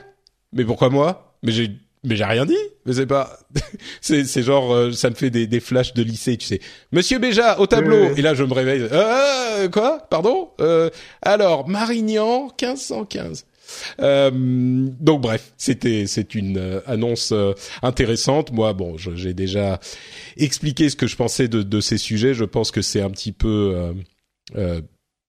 Mais 0.53 0.65
pourquoi 0.65 0.89
moi? 0.91 1.37
Mais 1.43 1.53
j'ai, 1.53 1.71
mais 2.05 2.17
j'ai 2.17 2.25
rien 2.25 2.47
dit. 2.47 2.57
Mais 2.85 2.95
c'est 2.95 3.07
pas. 3.07 3.39
c'est, 4.01 4.25
c'est 4.25 4.43
genre, 4.43 4.73
euh, 4.75 4.93
ça 4.93 5.11
me 5.11 5.15
fait 5.15 5.31
des, 5.31 5.47
des 5.47 5.61
flashs 5.61 5.93
de 5.95 6.03
lycée, 6.03 6.37
tu 6.37 6.47
sais. 6.47 6.61
Monsieur 6.93 7.19
Béja 7.19 7.59
au 7.61 7.67
tableau. 7.67 8.15
Et 8.17 8.23
là, 8.23 8.35
je 8.35 8.45
me 8.45 8.53
réveille. 8.53 8.87
Euh, 8.91 9.69
quoi? 9.69 10.07
Pardon? 10.11 10.51
Euh, 10.61 10.91
Alors, 11.23 11.69
Marignan, 11.69 12.49
1515. 12.61 13.45
Euh, 14.01 14.31
donc 14.33 15.21
bref, 15.21 15.53
c'était 15.57 16.07
c'est 16.07 16.35
une 16.35 16.59
euh, 16.59 16.81
annonce 16.87 17.33
euh, 17.33 17.53
intéressante. 17.83 18.53
Moi, 18.53 18.73
bon, 18.73 18.97
j'ai 18.97 19.35
déjà 19.35 19.81
expliqué 20.37 20.89
ce 20.91 20.97
que 20.97 21.07
je 21.07 21.17
pensais 21.17 21.49
de, 21.49 21.63
de 21.63 21.81
ces 21.81 21.99
sujets. 21.99 22.35
Je 22.35 22.45
pense 22.45 22.71
que 22.71 22.83
c'est 22.83 23.01
un 23.01 23.11
petit 23.11 23.33
peu 23.33 23.93
euh, 24.57 24.81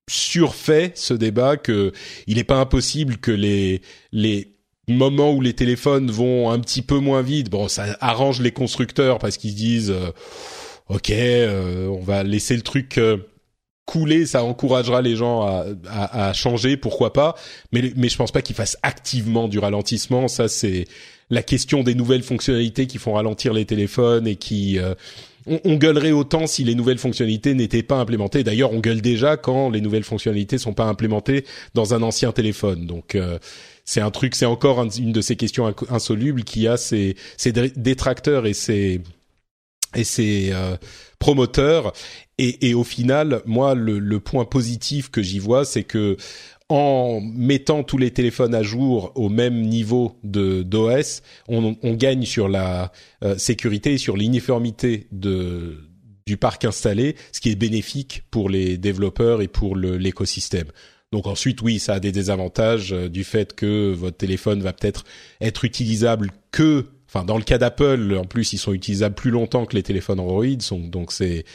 surfait 0.10 0.92
ce 0.96 1.14
débat 1.14 1.58
que 1.58 1.92
il 2.28 2.38
n'est 2.38 2.44
pas 2.44 2.60
impossible 2.60 3.18
que 3.18 3.32
les 3.32 3.82
les 4.12 4.58
moments 4.88 5.34
où 5.34 5.42
les 5.42 5.54
téléphones 5.54 6.10
vont 6.10 6.50
un 6.50 6.60
petit 6.60 6.82
peu 6.82 7.00
moins 7.00 7.22
vite, 7.22 7.50
bon, 7.50 7.68
ça 7.68 7.98
arrange 8.00 8.42
les 8.42 8.52
constructeurs 8.52 9.20
parce 9.20 9.38
qu'ils 9.38 9.52
se 9.52 9.56
disent, 9.56 9.92
euh, 9.92 10.12
ok, 10.88 11.10
euh, 11.12 11.88
on 11.88 12.00
va 12.00 12.24
laisser 12.24 12.56
le 12.56 12.62
truc 12.62 12.98
euh, 12.98 13.18
couler, 13.88 14.28
ça 14.28 14.44
encouragera 14.44 15.02
les 15.02 15.16
gens 15.16 15.42
à, 15.42 15.66
à, 15.90 16.28
à, 16.30 16.34
changer, 16.34 16.78
pourquoi 16.78 17.14
pas. 17.14 17.34
Mais 17.72 17.92
mais 17.96 18.10
je 18.10 18.18
pense 18.18 18.32
pas 18.32 18.44
qu'ils 18.44 18.56
fassent 18.56 18.78
activement 18.84 19.48
du 19.48 19.58
ralentissement. 19.58 20.28
Ça, 20.28 20.48
c'est 20.48 20.86
la 21.32 21.42
question 21.42 21.82
des 21.82 21.96
nouvelles 21.96 22.22
fonctionnalités 22.22 22.86
qui 22.86 23.00
font 23.00 23.14
ralentir 23.14 23.54
les 23.54 23.66
téléphones 23.66 24.28
et 24.28 24.36
qui 24.36 24.78
on, 25.48 25.76
gueulerait 25.76 26.12
autant 26.12 26.48
si 26.48 26.64
les 26.64 26.76
nouvelles 26.76 26.98
fonctionnalités 26.98 27.54
n'étaient 27.54 27.84
pas 27.84 27.98
implémentées. 27.98 28.44
D'ailleurs, 28.44 28.74
on 28.74 28.80
gueule 28.80 29.02
déjà 29.02 29.38
quand 29.38 29.70
les 29.70 29.82
nouvelles 29.82 30.04
fonctionnalités 30.04 30.58
sont 30.58 30.74
pas 30.74 30.86
implémentées 30.86 31.46
dans 31.74 31.94
un 31.94 32.02
ancien 32.02 32.32
téléphone. 32.32 32.86
Donc 32.86 33.16
euh, 33.16 33.40
c'est 33.86 34.02
un 34.02 34.12
truc, 34.12 34.36
c'est 34.36 34.46
encore 34.46 34.84
une 34.84 35.12
de 35.12 35.22
ces 35.22 35.36
questions 35.36 35.74
insolubles 35.90 36.44
qui 36.44 36.68
a 36.68 36.78
ses, 36.78 37.16
détracteurs 37.76 38.45
et 38.45 38.53
ses 38.53 39.02
et 39.95 40.03
ses 40.03 40.49
euh, 40.52 40.76
promoteurs. 41.19 41.94
Et, 42.38 42.69
et, 42.69 42.73
au 42.73 42.84
final, 42.84 43.41
moi, 43.45 43.73
le, 43.73 43.99
le 43.99 44.19
point 44.19 44.45
positif 44.45 45.10
que 45.10 45.22
j'y 45.22 45.39
vois, 45.39 45.65
c'est 45.65 45.84
que 45.84 46.18
en 46.69 47.22
mettant 47.22 47.84
tous 47.84 47.98
les 47.98 48.11
téléphones 48.11 48.53
à 48.53 48.61
jour 48.61 49.11
au 49.15 49.30
même 49.30 49.61
niveau 49.61 50.18
de 50.23 50.64
d'OS, 50.64 51.22
on, 51.48 51.77
on, 51.81 51.94
gagne 51.94 52.26
sur 52.26 52.49
la 52.49 52.91
euh, 53.23 53.38
sécurité 53.38 53.94
et 53.94 53.98
sur 53.98 54.18
l'uniformité 54.18 55.07
de 55.11 55.77
du 56.26 56.35
parc 56.35 56.65
installé, 56.65 57.15
ce 57.31 57.39
qui 57.39 57.49
est 57.49 57.56
bénéfique 57.56 58.23
pour 58.31 58.49
les 58.49 58.77
développeurs 58.77 59.41
et 59.41 59.48
pour 59.48 59.77
l'écosystème. 59.77 60.68
Donc 61.14 61.26
ensuite, 61.26 61.61
oui, 61.61 61.80
ça 61.80 61.94
a 61.94 61.99
des 62.02 62.11
désavantages 62.11 62.91
euh, 62.91 63.07
du 63.07 63.23
fait 63.23 63.53
que 63.53 63.94
votre 63.94 64.18
téléphone 64.18 64.61
va 64.61 64.73
peut-être 64.73 65.06
être 65.39 65.64
utilisable 65.64 66.31
que, 66.52 66.88
enfin, 67.08 67.26
dans 67.26 67.38
le 67.38 67.44
cas 67.44 67.58
d'Apple, 67.58 68.16
en 68.20 68.26
plus, 68.26 68.54
ils 68.54 68.58
sont 68.58 68.74
utilisables 68.74 69.16
plus 69.16 69.32
longtemps 69.32 69.66
que 69.66 69.76
les 69.76 69.84
téléphones 69.84 70.20
Android, 70.20 70.46
donc 70.72 71.12
c'est 71.12 71.46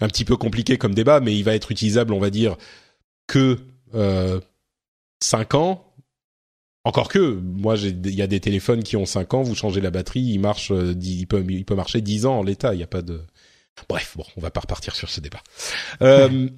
un 0.00 0.08
petit 0.08 0.24
peu 0.24 0.36
compliqué 0.36 0.78
comme 0.78 0.94
débat, 0.94 1.20
mais 1.20 1.36
il 1.36 1.44
va 1.44 1.54
être 1.54 1.70
utilisable, 1.70 2.12
on 2.12 2.18
va 2.18 2.30
dire, 2.30 2.56
que 3.26 3.58
euh, 3.94 4.40
5 5.20 5.54
ans. 5.54 5.90
Encore 6.86 7.08
que, 7.08 7.18
moi, 7.18 7.76
il 7.78 8.14
y 8.14 8.20
a 8.20 8.26
des 8.26 8.40
téléphones 8.40 8.82
qui 8.82 8.96
ont 8.96 9.06
5 9.06 9.32
ans, 9.34 9.42
vous 9.42 9.54
changez 9.54 9.80
la 9.80 9.90
batterie, 9.90 10.20
il 10.20 10.38
marche, 10.38 10.70
euh, 10.70 10.94
il 11.00 11.26
peut, 11.26 11.42
il 11.48 11.64
peut 11.64 11.74
marcher 11.74 12.02
10 12.02 12.26
ans 12.26 12.38
en 12.40 12.42
l'état, 12.42 12.74
il 12.74 12.78
n'y 12.78 12.82
a 12.82 12.88
pas 12.88 13.02
de... 13.02 13.20
Bref, 13.88 14.14
bon, 14.16 14.24
on 14.36 14.40
va 14.40 14.50
pas 14.50 14.60
repartir 14.60 14.94
sur 14.94 15.08
ce 15.08 15.20
débat. 15.20 15.42
Euh, 16.02 16.48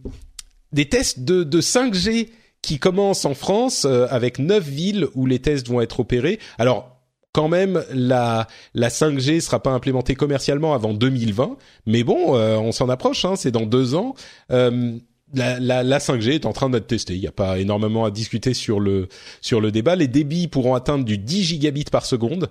des 0.72 0.88
tests 0.88 1.20
de, 1.20 1.44
de 1.44 1.60
5G 1.60 2.28
qui 2.60 2.78
commencent 2.78 3.24
en 3.24 3.34
France 3.34 3.84
euh, 3.84 4.06
avec 4.10 4.38
neuf 4.38 4.66
villes 4.66 5.06
où 5.14 5.26
les 5.26 5.38
tests 5.38 5.68
vont 5.68 5.80
être 5.80 6.00
opérés. 6.00 6.40
Alors 6.58 6.95
quand 7.36 7.48
même 7.48 7.84
la 7.92 8.48
la 8.72 8.88
5G 8.88 9.40
sera 9.40 9.62
pas 9.62 9.72
implémentée 9.72 10.14
commercialement 10.14 10.72
avant 10.72 10.94
2020, 10.94 11.58
mais 11.84 12.02
bon, 12.02 12.34
euh, 12.34 12.56
on 12.56 12.72
s'en 12.72 12.88
approche, 12.88 13.26
hein, 13.26 13.36
c'est 13.36 13.50
dans 13.50 13.66
deux 13.66 13.94
ans. 13.94 14.14
Euh, 14.50 14.96
la, 15.34 15.60
la, 15.60 15.82
la, 15.82 15.98
5G 15.98 16.30
est 16.30 16.46
en 16.46 16.54
train 16.54 16.70
d'être 16.70 16.86
testée. 16.86 17.14
Il 17.14 17.20
n'y 17.20 17.26
a 17.26 17.32
pas 17.32 17.58
énormément 17.58 18.06
à 18.06 18.10
discuter 18.10 18.54
sur 18.54 18.80
le 18.80 19.08
sur 19.42 19.60
le 19.60 19.70
débat. 19.70 19.96
Les 19.96 20.08
débits 20.08 20.48
pourront 20.48 20.74
atteindre 20.74 21.04
du 21.04 21.18
10 21.18 21.42
gigabits 21.42 21.84
par 21.84 22.06
seconde. 22.06 22.48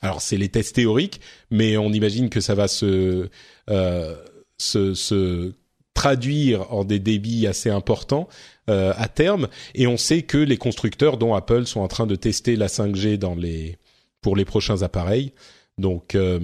Alors 0.00 0.22
c'est 0.22 0.36
les 0.36 0.48
tests 0.48 0.76
théoriques, 0.76 1.20
mais 1.50 1.76
on 1.76 1.92
imagine 1.92 2.30
que 2.30 2.40
ça 2.40 2.54
va 2.54 2.68
se 2.68 3.28
euh, 3.68 4.14
se, 4.58 5.54
traduire 5.92 6.72
en 6.72 6.84
des 6.84 7.00
débits 7.00 7.48
assez 7.48 7.68
importants 7.68 8.28
à 8.68 9.08
terme. 9.08 9.48
Et 9.74 9.88
on 9.88 9.96
sait 9.96 10.22
que 10.22 10.38
les 10.38 10.56
constructeurs, 10.56 11.16
dont 11.18 11.34
Apple, 11.34 11.66
sont 11.66 11.80
en 11.80 11.88
train 11.88 12.06
de 12.06 12.14
tester 12.14 12.54
la 12.54 12.68
5G 12.68 13.18
dans 13.18 13.34
les 13.34 13.76
pour 14.20 14.36
les 14.36 14.44
prochains 14.44 14.82
appareils. 14.82 15.32
Donc 15.78 16.14
euh, 16.14 16.38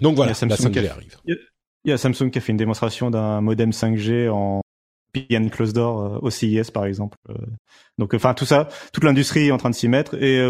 donc 0.00 0.16
voilà, 0.16 0.32
la 0.32 0.56
5G 0.56 0.88
arrive. 0.88 1.16
Il 1.84 1.90
y 1.90 1.92
a 1.92 1.98
Samsung 1.98 2.30
qui 2.30 2.38
a 2.38 2.40
fait 2.40 2.52
une 2.52 2.58
démonstration 2.58 3.10
d'un 3.10 3.40
modem 3.40 3.70
5G 3.70 4.30
en 4.30 4.60
PN 5.12 5.50
close 5.50 5.72
door 5.72 6.00
euh, 6.00 6.18
au 6.22 6.30
CIS 6.30 6.70
par 6.72 6.86
exemple. 6.86 7.18
Donc 7.98 8.14
enfin 8.14 8.34
tout 8.34 8.46
ça, 8.46 8.68
toute 8.92 9.04
l'industrie 9.04 9.48
est 9.48 9.52
en 9.52 9.58
train 9.58 9.70
de 9.70 9.74
s'y 9.74 9.88
mettre 9.88 10.14
et 10.14 10.48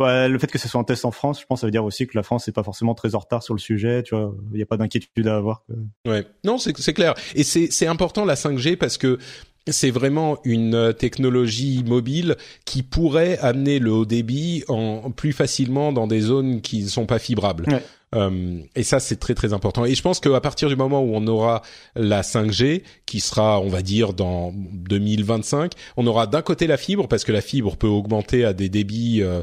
bah, 0.00 0.28
le 0.28 0.38
fait 0.38 0.46
que 0.46 0.56
ce 0.56 0.66
soit 0.66 0.80
en 0.80 0.84
test 0.84 1.04
en 1.04 1.10
France, 1.10 1.42
je 1.42 1.46
pense, 1.46 1.60
ça 1.60 1.66
veut 1.66 1.70
dire 1.70 1.84
aussi 1.84 2.06
que 2.06 2.16
la 2.16 2.22
France 2.22 2.46
n'est 2.46 2.54
pas 2.54 2.62
forcément 2.62 2.94
très 2.94 3.14
en 3.14 3.18
retard 3.18 3.42
sur 3.42 3.52
le 3.52 3.60
sujet. 3.60 4.02
Tu 4.02 4.14
vois, 4.14 4.34
il 4.50 4.56
n'y 4.56 4.62
a 4.62 4.66
pas 4.66 4.78
d'inquiétude 4.78 5.28
à 5.28 5.36
avoir. 5.36 5.62
Ouais, 6.08 6.24
non, 6.42 6.56
c'est 6.56 6.94
clair. 6.94 7.12
Et 7.34 7.42
c'est 7.42 7.86
important 7.86 8.24
la 8.24 8.34
5G 8.34 8.78
parce 8.78 8.96
que 8.96 9.18
c'est 9.66 9.90
vraiment 9.90 10.38
une 10.44 10.74
euh, 10.74 10.92
technologie 10.92 11.82
mobile 11.84 12.36
qui 12.64 12.82
pourrait 12.82 13.38
amener 13.38 13.78
le 13.78 13.92
haut 13.92 14.04
débit 14.04 14.64
en 14.68 15.10
plus 15.10 15.32
facilement 15.32 15.92
dans 15.92 16.06
des 16.06 16.20
zones 16.20 16.60
qui 16.60 16.82
ne 16.82 16.88
sont 16.88 17.06
pas 17.06 17.18
fibrables. 17.18 17.66
Ouais. 17.68 17.82
Euh, 18.14 18.60
et 18.74 18.82
ça, 18.82 18.98
c'est 18.98 19.16
très 19.16 19.34
très 19.34 19.52
important. 19.52 19.84
Et 19.84 19.94
je 19.94 20.02
pense 20.02 20.20
qu'à 20.20 20.40
partir 20.40 20.68
du 20.68 20.76
moment 20.76 21.00
où 21.00 21.12
on 21.14 21.26
aura 21.26 21.62
la 21.94 22.22
5G, 22.22 22.82
qui 23.06 23.20
sera, 23.20 23.60
on 23.60 23.68
va 23.68 23.82
dire, 23.82 24.14
dans 24.14 24.52
2025, 24.54 25.72
on 25.96 26.06
aura 26.06 26.26
d'un 26.26 26.42
côté 26.42 26.66
la 26.66 26.76
fibre, 26.76 27.06
parce 27.06 27.24
que 27.24 27.32
la 27.32 27.40
fibre 27.40 27.76
peut 27.76 27.86
augmenter 27.86 28.44
à 28.44 28.52
des 28.52 28.68
débits 28.68 29.22
euh, 29.22 29.42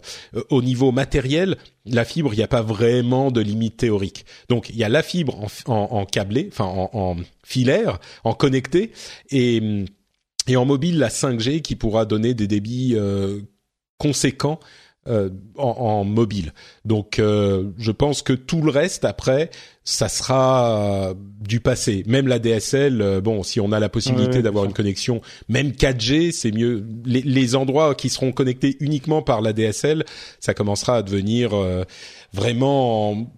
au 0.50 0.62
niveau 0.62 0.92
matériel. 0.92 1.58
La 1.86 2.04
fibre, 2.04 2.34
il 2.34 2.38
n'y 2.38 2.44
a 2.44 2.50
pas 2.50 2.62
vraiment 2.62 3.32
de 3.32 3.40
limite 3.40 3.78
théorique. 3.78 4.26
Donc, 4.50 4.70
il 4.70 4.76
y 4.76 4.84
a 4.84 4.90
la 4.90 5.04
fibre 5.04 5.40
en, 5.40 5.72
en, 5.72 6.00
en 6.00 6.06
câblé, 6.06 6.50
enfin 6.52 6.66
en, 6.66 6.90
en, 6.94 7.16
filaire, 7.44 8.00
en 8.26 8.34
connecté, 8.34 8.92
et, 9.32 9.86
et 10.48 10.56
en 10.56 10.66
mobile, 10.66 10.98
la 10.98 11.10
5G 11.10 11.62
qui 11.62 11.76
pourra 11.76 12.06
donner 12.06 12.34
des 12.34 12.48
débits 12.48 12.94
euh, 12.96 13.42
conséquents 13.98 14.60
euh, 15.08 15.30
en, 15.58 15.70
en, 15.70 16.04
mobile. 16.04 16.52
Donc, 16.84 17.20
euh, 17.20 17.72
je 17.78 17.92
pense 17.92 18.22
que 18.22 18.34
tout 18.34 18.62
le 18.62 18.72
reste 18.72 19.06
après, 19.06 19.52
ça 19.86 20.10
sera 20.10 21.10
euh, 21.10 21.14
du 21.40 21.62
passé. 21.62 22.04
Même 22.08 22.28
la 22.28 22.40
DSL, 22.40 23.02
euh, 23.02 23.22
bon, 23.22 23.42
si 23.44 23.62
on 23.62 23.72
a 23.72 23.80
la 23.80 23.88
possibilité 23.88 24.38
ouais, 24.38 24.42
d'avoir 24.42 24.66
une 24.66 24.74
connexion, 24.74 25.22
même 25.48 25.70
4G, 25.70 26.32
c'est 26.32 26.52
mieux. 26.52 26.86
Les, 27.06 27.22
les, 27.22 27.56
endroits 27.56 27.96
qui 27.96 28.10
seront 28.10 28.34
connectés 28.34 28.76
uniquement 28.82 29.22
par 29.22 29.42
la 29.42 29.54
DSL, 29.54 30.04
ça 30.42 30.54
commencera 30.54 30.98
à 30.98 31.04
devenir 31.04 31.52
vraiment, 32.34 33.32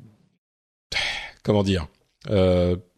comment 1.44 1.64
dire. 1.64 1.88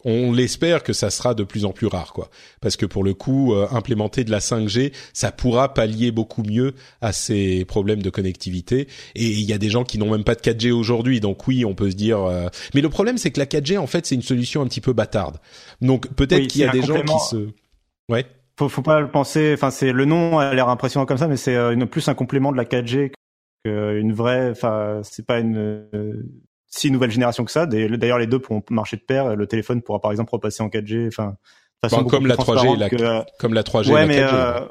Euh, 0.05 0.27
on 0.27 0.31
l'espère 0.31 0.83
que 0.83 0.93
ça 0.93 1.09
sera 1.09 1.33
de 1.33 1.43
plus 1.43 1.65
en 1.65 1.71
plus 1.71 1.87
rare, 1.87 2.13
quoi. 2.13 2.29
Parce 2.61 2.75
que 2.75 2.85
pour 2.85 3.03
le 3.03 3.13
coup, 3.13 3.53
euh, 3.53 3.67
implémenter 3.71 4.23
de 4.23 4.31
la 4.31 4.39
5G, 4.39 4.93
ça 5.13 5.31
pourra 5.31 5.73
pallier 5.73 6.11
beaucoup 6.11 6.43
mieux 6.43 6.73
à 7.01 7.11
ces 7.11 7.65
problèmes 7.65 8.01
de 8.01 8.09
connectivité. 8.09 8.87
Et 9.15 9.25
il 9.25 9.49
y 9.49 9.53
a 9.53 9.57
des 9.57 9.69
gens 9.69 9.83
qui 9.83 9.97
n'ont 9.97 10.11
même 10.11 10.23
pas 10.23 10.35
de 10.35 10.41
4G 10.41 10.71
aujourd'hui, 10.71 11.19
donc 11.19 11.47
oui, 11.47 11.65
on 11.65 11.75
peut 11.75 11.91
se 11.91 11.95
dire. 11.95 12.19
Euh... 12.21 12.47
Mais 12.73 12.81
le 12.81 12.89
problème, 12.89 13.17
c'est 13.17 13.31
que 13.31 13.39
la 13.39 13.45
4G, 13.45 13.77
en 13.77 13.87
fait, 13.87 14.05
c'est 14.05 14.15
une 14.15 14.21
solution 14.21 14.61
un 14.61 14.67
petit 14.67 14.81
peu 14.81 14.93
bâtarde. 14.93 15.37
Donc 15.81 16.07
peut-être 16.13 16.41
oui, 16.41 16.47
qu'il 16.47 16.61
y 16.61 16.65
a 16.65 16.71
des 16.71 16.83
gens 16.83 17.01
qui 17.01 17.19
se, 17.29 17.49
ouais. 18.09 18.25
Faut, 18.59 18.69
faut 18.69 18.81
pas 18.81 18.99
le 18.99 19.09
penser. 19.09 19.53
Enfin, 19.53 19.71
c'est 19.71 19.91
le 19.91 20.05
nom 20.05 20.39
a 20.39 20.53
l'air 20.53 20.69
impressionnant 20.69 21.05
comme 21.05 21.17
ça, 21.17 21.27
mais 21.27 21.37
c'est 21.37 21.55
euh, 21.55 21.85
plus 21.85 22.07
un 22.07 22.13
complément 22.13 22.51
de 22.51 22.57
la 22.57 22.65
4G 22.65 23.11
qu'une 23.63 24.13
vraie. 24.13 24.51
Enfin, 24.51 25.01
c'est 25.03 25.25
pas 25.25 25.39
une 25.39 25.85
si 26.71 26.89
nouvelle 26.89 27.11
génération 27.11 27.45
que 27.45 27.51
ça. 27.51 27.65
D'ailleurs, 27.65 28.17
les 28.17 28.27
deux 28.27 28.39
pourront 28.39 28.63
marcher 28.71 28.97
de 28.97 29.01
pair. 29.01 29.35
Le 29.35 29.45
téléphone 29.45 29.81
pourra 29.81 29.99
par 29.99 30.11
exemple 30.11 30.31
repasser 30.31 30.63
en 30.63 30.69
4G. 30.69 31.07
Enfin, 31.07 31.35
façon 31.81 32.01
bon, 32.01 32.09
comme 32.09 32.27
la 32.27 32.35
3G, 32.35 32.77
la, 32.77 32.89
que, 32.89 33.37
comme 33.37 33.53
la 33.53 33.63
3G. 33.63 33.91
Ouais, 33.91 34.07
la 34.07 34.07
4G, 34.07 34.07
mais 34.07 34.23
euh, 34.23 34.65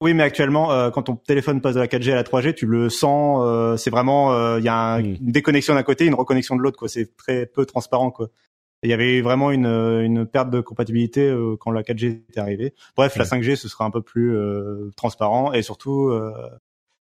oui, 0.00 0.12
mais 0.12 0.24
actuellement, 0.24 0.72
euh, 0.72 0.90
quand 0.90 1.04
ton 1.04 1.16
téléphone 1.16 1.60
passe 1.60 1.74
de 1.74 1.80
la 1.80 1.86
4G 1.86 2.12
à 2.12 2.16
la 2.16 2.24
3G, 2.24 2.54
tu 2.54 2.66
le 2.66 2.90
sens. 2.90 3.42
Euh, 3.46 3.76
c'est 3.76 3.90
vraiment, 3.90 4.56
il 4.58 4.64
y 4.64 4.68
a 4.68 4.76
un, 4.76 5.02
mm. 5.02 5.16
une 5.20 5.32
déconnexion 5.32 5.74
d'un 5.74 5.84
côté, 5.84 6.04
une 6.04 6.14
reconnexion 6.14 6.56
de 6.56 6.62
l'autre. 6.62 6.78
Quoi, 6.78 6.88
c'est 6.88 7.16
très 7.16 7.46
peu 7.46 7.64
transparent. 7.64 8.10
Quoi. 8.10 8.28
Il 8.82 8.90
y 8.90 8.92
avait 8.92 9.20
vraiment 9.20 9.52
une, 9.52 9.66
une 9.66 10.26
perte 10.26 10.50
de 10.50 10.60
compatibilité 10.60 11.34
quand 11.60 11.70
la 11.70 11.82
4G 11.82 12.22
était 12.28 12.40
arrivée. 12.40 12.74
Bref, 12.96 13.14
ouais. 13.14 13.18
la 13.20 13.24
5G, 13.24 13.56
ce 13.56 13.68
sera 13.68 13.84
un 13.84 13.90
peu 13.90 14.02
plus 14.02 14.36
transparent 14.96 15.52
et 15.52 15.62
surtout 15.62 16.12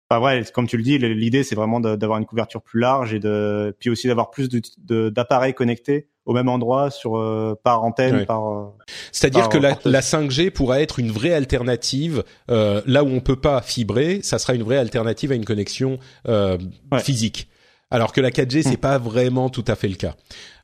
Enfin, 0.10 0.24
ouais, 0.24 0.44
comme 0.54 0.68
tu 0.68 0.78
le 0.78 0.84
dis, 0.84 0.98
l'idée 0.98 1.44
c'est 1.44 1.56
vraiment 1.56 1.80
d'avoir 1.80 2.18
une 2.18 2.26
couverture 2.26 2.62
plus 2.62 2.80
large 2.80 3.14
et 3.14 3.20
de 3.20 3.76
puis 3.80 3.90
aussi 3.90 4.08
d'avoir 4.08 4.30
plus 4.30 4.48
d'appareils 4.50 5.54
connectés 5.54 6.08
au 6.28 6.34
même 6.34 6.50
endroit 6.50 6.92
sur 6.92 7.18
euh, 7.18 7.60
par 7.64 7.84
antenne 7.84 8.26
par 8.26 8.48
euh, 8.48 8.66
c'est-à-dire 9.14 9.48
que 9.48 9.58
la, 9.58 9.80
la, 9.86 10.02
5G 10.02 10.52
pourra 10.52 10.82
être 10.82 11.00
une 11.00 11.10
vraie 11.10 11.34
alternative 11.34 12.24
euh, 12.52 12.82
là 12.86 13.06
où 13.06 13.08
on 13.08 13.22
peut 13.22 13.38
pas 13.38 13.62
fibrer 13.62 14.20
ça 14.24 14.38
sera 14.38 14.54
une 14.54 14.64
vraie 14.64 14.78
alternative 14.78 15.32
à 15.32 15.36
une 15.36 15.46
connexion 15.46 16.00
euh, 16.28 16.58
ouais. 16.92 17.00
physique 17.00 17.48
alors 17.90 18.12
que 18.12 18.22
la 18.22 18.32
4G 18.32 18.64
c'est 18.64 18.74
mmh. 18.74 18.78
pas 18.78 18.98
vraiment 18.98 19.50
tout 19.50 19.64
à 19.68 19.76
fait 19.76 19.88
le 19.88 19.96
cas 19.96 20.16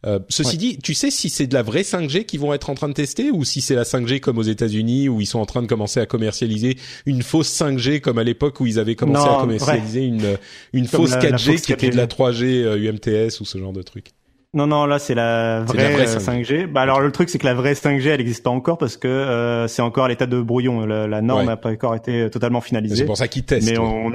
euh, 0.06 0.20
ceci 0.28 0.52
ouais. 0.52 0.58
dit, 0.58 0.78
tu 0.80 0.94
sais 0.94 1.10
si 1.10 1.30
c'est 1.30 1.48
de 1.48 1.54
la 1.54 1.62
vraie 1.62 1.84
5G 1.84 2.26
qu'ils 2.26 2.42
vont 2.42 2.54
être 2.54 2.70
en 2.70 2.76
train 2.76 2.90
de 2.90 2.94
tester 2.94 3.32
ou 3.32 3.46
si 3.46 3.62
c'est 3.62 3.76
la 3.76 3.84
5G 3.84 4.20
comme 4.20 4.38
aux 4.38 4.44
États-Unis 4.44 5.08
où 5.08 5.22
ils 5.22 5.26
sont 5.26 5.40
en 5.40 5.46
train 5.46 5.62
de 5.62 5.68
commencer 5.68 6.02
à 6.02 6.06
commercialiser 6.06 6.78
une 7.06 7.24
fausse 7.24 7.50
5G 7.58 8.02
comme 8.02 8.18
à 8.18 8.24
l'époque 8.24 8.60
où 8.60 8.66
ils 8.66 8.80
avaient 8.80 8.96
commencé 8.96 9.28
non, 9.28 9.38
à 9.38 9.42
commercialiser 9.42 10.00
vrai. 10.00 10.10
une 10.10 10.38
une 10.74 10.88
fausse 10.88 11.12
la, 11.12 11.22
4G 11.22 11.30
la 11.30 11.38
fausse 11.38 11.62
qui 11.62 11.72
4G. 11.72 11.74
était 11.74 11.90
de 11.90 11.96
la 11.96 12.08
3G 12.08 12.44
euh, 12.44 12.92
UMTS 12.92 13.40
ou 13.40 13.46
ce 13.46 13.58
genre 13.58 13.74
de 13.74 13.82
truc. 13.82 14.12
Non, 14.56 14.68
non, 14.68 14.86
là 14.86 15.00
c'est 15.00 15.16
la 15.16 15.62
vraie, 15.62 15.98
la 15.98 16.06
vraie 16.06 16.18
5G. 16.18 16.44
5G. 16.44 16.68
Bah 16.68 16.82
alors 16.82 17.00
le 17.00 17.12
truc 17.12 17.30
c'est 17.30 17.40
que 17.40 17.46
la 17.46 17.54
vraie 17.54 17.74
5G 17.74 18.08
elle 18.08 18.18
n'existe 18.18 18.44
pas 18.44 18.50
encore 18.50 18.78
parce 18.78 18.98
que 18.98 19.08
euh, 19.08 19.68
c'est 19.70 19.82
encore 19.82 20.04
à 20.04 20.10
l'état 20.10 20.26
de 20.26 20.42
brouillon. 20.42 20.86
La, 20.86 21.08
la 21.08 21.22
norme 21.22 21.46
n'a 21.46 21.54
ouais. 21.54 21.58
pas 21.58 21.72
encore 21.72 21.96
été 21.96 22.30
totalement 22.30 22.60
finalisée. 22.60 22.98
C'est 22.98 23.06
pour 23.06 23.18
ça 23.18 23.30
qu'ils 23.30 23.46
testent. 23.46 23.70
Mais 23.70 23.78
on, 23.78 24.12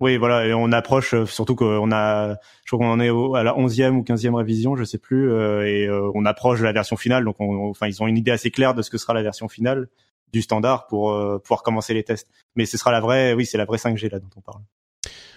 oui, 0.00 0.16
voilà, 0.16 0.46
et 0.46 0.54
on 0.54 0.72
approche, 0.72 1.14
euh, 1.14 1.26
surtout 1.26 1.54
qu'on 1.54 1.92
a, 1.92 2.36
je 2.64 2.74
crois 2.74 2.78
qu'on 2.78 2.92
en 2.92 3.00
est 3.00 3.10
au, 3.10 3.34
à 3.34 3.42
la 3.42 3.52
11e 3.52 3.96
ou 3.96 4.02
15e 4.02 4.34
révision, 4.34 4.74
je 4.74 4.84
sais 4.84 4.98
plus, 4.98 5.30
euh, 5.30 5.66
et 5.66 5.86
euh, 5.86 6.10
on 6.14 6.24
approche 6.24 6.60
de 6.60 6.64
la 6.64 6.72
version 6.72 6.96
finale, 6.96 7.24
donc 7.24 7.36
on, 7.38 7.68
enfin 7.68 7.86
ils 7.86 8.02
ont 8.02 8.06
une 8.06 8.16
idée 8.16 8.30
assez 8.30 8.50
claire 8.50 8.74
de 8.74 8.82
ce 8.82 8.90
que 8.90 8.98
sera 8.98 9.12
la 9.14 9.22
version 9.22 9.48
finale 9.48 9.88
du 10.32 10.42
standard 10.42 10.86
pour 10.86 11.12
euh, 11.12 11.38
pouvoir 11.38 11.62
commencer 11.62 11.94
les 11.94 12.02
tests. 12.02 12.28
Mais 12.56 12.66
ce 12.66 12.78
sera 12.78 12.92
la 12.92 13.00
vraie, 13.00 13.32
oui, 13.34 13.46
c'est 13.46 13.58
la 13.58 13.64
vraie 13.64 13.78
5G 13.78 14.10
là 14.10 14.18
dont 14.18 14.30
on 14.36 14.40
parle. 14.40 14.62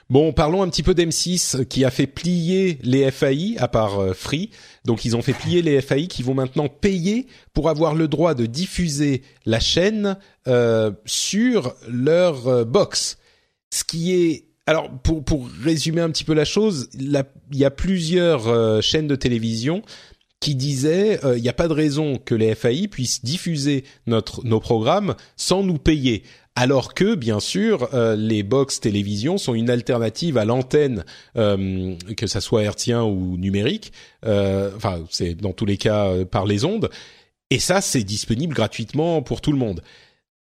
Bon, 0.09 0.33
parlons 0.33 0.61
un 0.61 0.69
petit 0.69 0.83
peu 0.83 0.93
d'M6 0.93 1.65
qui 1.65 1.85
a 1.85 1.89
fait 1.89 2.07
plier 2.07 2.77
les 2.83 3.09
FAI 3.09 3.55
à 3.57 3.67
part 3.67 3.99
euh, 3.99 4.13
Free. 4.13 4.51
Donc 4.85 5.05
ils 5.05 5.15
ont 5.15 5.21
fait 5.21 5.33
plier 5.33 5.61
les 5.61 5.81
FAI 5.81 6.07
qui 6.07 6.23
vont 6.23 6.33
maintenant 6.33 6.67
payer 6.67 7.27
pour 7.53 7.69
avoir 7.69 7.95
le 7.95 8.07
droit 8.07 8.33
de 8.33 8.45
diffuser 8.45 9.23
la 9.45 9.59
chaîne 9.59 10.17
euh, 10.47 10.91
sur 11.05 11.73
leur 11.87 12.65
box. 12.65 13.17
Ce 13.71 13.83
qui 13.83 14.13
est 14.13 14.45
alors 14.65 14.89
pour 14.89 15.23
pour 15.23 15.49
résumer 15.61 16.01
un 16.01 16.09
petit 16.09 16.23
peu 16.23 16.33
la 16.33 16.45
chose, 16.45 16.89
il 16.93 17.23
y 17.51 17.65
a 17.65 17.71
plusieurs 17.71 18.47
euh, 18.47 18.81
chaînes 18.81 19.07
de 19.07 19.15
télévision 19.15 19.81
qui 20.39 20.55
disaient 20.55 21.23
euh, 21.25 21.37
il 21.37 21.41
n'y 21.41 21.49
a 21.49 21.53
pas 21.53 21.67
de 21.67 21.73
raison 21.73 22.17
que 22.17 22.35
les 22.35 22.53
FAI 22.55 22.87
puissent 22.87 23.23
diffuser 23.23 23.83
notre 24.07 24.45
nos 24.45 24.59
programmes 24.59 25.15
sans 25.37 25.63
nous 25.63 25.77
payer. 25.77 26.23
alors 26.55 26.93
que 26.93 27.15
bien 27.15 27.39
sûr 27.39 27.89
euh, 27.93 28.15
les 28.15 28.43
box 28.43 28.79
télévision 28.79 29.37
sont 29.37 29.53
une 29.53 29.69
alternative 29.69 30.37
à 30.37 30.45
l'antenne, 30.45 31.03
que 31.35 32.27
ça 32.27 32.41
soit 32.41 32.63
hertzien 32.63 33.03
ou 33.03 33.37
numérique. 33.37 33.91
Euh, 34.25 34.71
enfin, 34.75 35.03
c'est 35.09 35.35
dans 35.35 35.53
tous 35.53 35.65
les 35.65 35.77
cas 35.77 36.25
par 36.25 36.45
les 36.45 36.63
ondes. 36.65 36.89
Et 37.49 37.59
ça, 37.59 37.81
c'est 37.81 38.03
disponible 38.03 38.55
gratuitement 38.55 39.21
pour 39.21 39.39
tout 39.39 39.51
le 39.51 39.59
monde. 39.59 39.83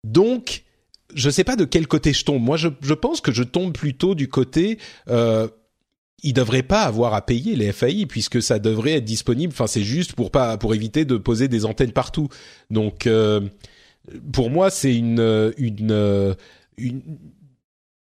Donc, 0.05 0.65
je 1.15 1.31
sais 1.31 1.45
pas 1.45 1.57
de 1.57 1.65
quel 1.65 1.87
côté 1.87 2.13
je 2.13 2.25
tombe. 2.25 2.43
Moi, 2.43 2.57
je, 2.57 2.95
pense 2.95 3.21
que 3.21 3.33
je 3.33 3.43
tombe 3.43 3.73
plutôt 3.73 4.15
du 4.15 4.29
côté 4.29 4.79
euh, 5.09 5.49
ils 6.23 6.35
devraient 6.35 6.63
pas 6.63 6.83
avoir 6.83 7.15
à 7.15 7.25
payer 7.25 7.57
les 7.57 7.73
FAI 7.73 8.07
puisque 8.07 8.43
ça 8.43 8.59
devrait 8.59 8.93
être 8.93 9.05
disponible. 9.05 9.53
Enfin, 9.53 9.67
c'est 9.67 9.83
juste 9.83 10.13
pour 10.13 10.31
pas 10.31 10.59
pour 10.59 10.75
éviter 10.75 11.05
de 11.05 11.17
poser 11.17 11.49
des 11.49 11.65
antennes 11.65 11.93
partout. 11.93 12.29
Donc, 12.71 13.07
euh, 13.07 13.41
pour 14.33 14.51
moi, 14.51 14.71
c'est 14.71 14.95
une 14.95 15.53
une 15.57 16.37
une 16.77 17.03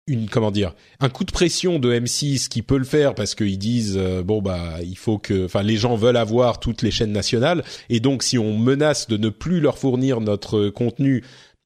une 0.09 0.29
comment 0.29 0.51
dire 0.51 0.75
un 0.99 1.09
coup 1.09 1.25
de 1.25 1.31
pression 1.31 1.79
de 1.79 1.95
M6 1.95 2.49
qui 2.49 2.63
peut 2.63 2.77
le 2.77 2.85
faire 2.85 3.15
parce 3.15 3.37
qu'ils 3.37 3.59
disent 3.59 3.97
euh, 3.97 4.23
bon 4.25 4.43
bah 4.43 4.79
il 4.83 4.99
faut 4.99 5.19
que 5.19 5.45
enfin 5.45 5.63
les 5.63 5.77
gens 5.77 5.95
veulent 5.95 6.17
avoir 6.17 6.59
toutes 6.59 6.83
les 6.83 6.91
chaînes 6.91 7.13
nationales 7.13 7.63
et 7.89 8.01
donc 8.01 8.25
si 8.25 8.37
on 8.37 8.59
menace 8.59 9.07
de 9.07 9.17
ne 9.17 9.29
plus 9.29 9.61
leur 9.61 9.79
fournir 9.79 10.21
notre 10.21 10.71
contenu 10.71 11.23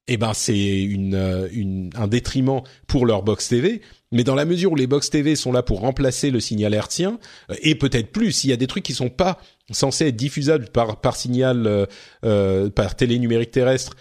eh 0.07 0.17
ben 0.17 0.33
c'est 0.33 0.81
une, 0.81 1.49
une 1.51 1.89
un 1.95 2.07
détriment 2.07 2.61
pour 2.87 3.05
leur 3.05 3.23
box 3.23 3.49
TV 3.49 3.81
mais 4.11 4.23
dans 4.23 4.35
la 4.35 4.45
mesure 4.45 4.71
où 4.71 4.75
les 4.75 4.87
box 4.87 5.09
TV 5.09 5.35
sont 5.35 5.51
là 5.51 5.63
pour 5.63 5.81
remplacer 5.81 6.31
le 6.31 6.39
signal 6.39 6.73
hertzien 6.73 7.19
euh, 7.49 7.55
et 7.61 7.75
peut-être 7.75 8.11
plus, 8.11 8.31
s'il 8.31 8.49
y 8.49 8.53
a 8.53 8.57
des 8.57 8.67
trucs 8.67 8.83
qui 8.83 8.93
sont 8.93 9.09
pas 9.09 9.39
censés 9.71 10.07
être 10.07 10.15
diffusables 10.15 10.69
par 10.69 11.01
par 11.01 11.15
signal 11.15 11.67
euh, 11.67 11.85
euh 12.23 12.69
par 12.69 12.95
télé 12.95 13.19
numérique 13.19 13.51
terrestre, 13.51 13.95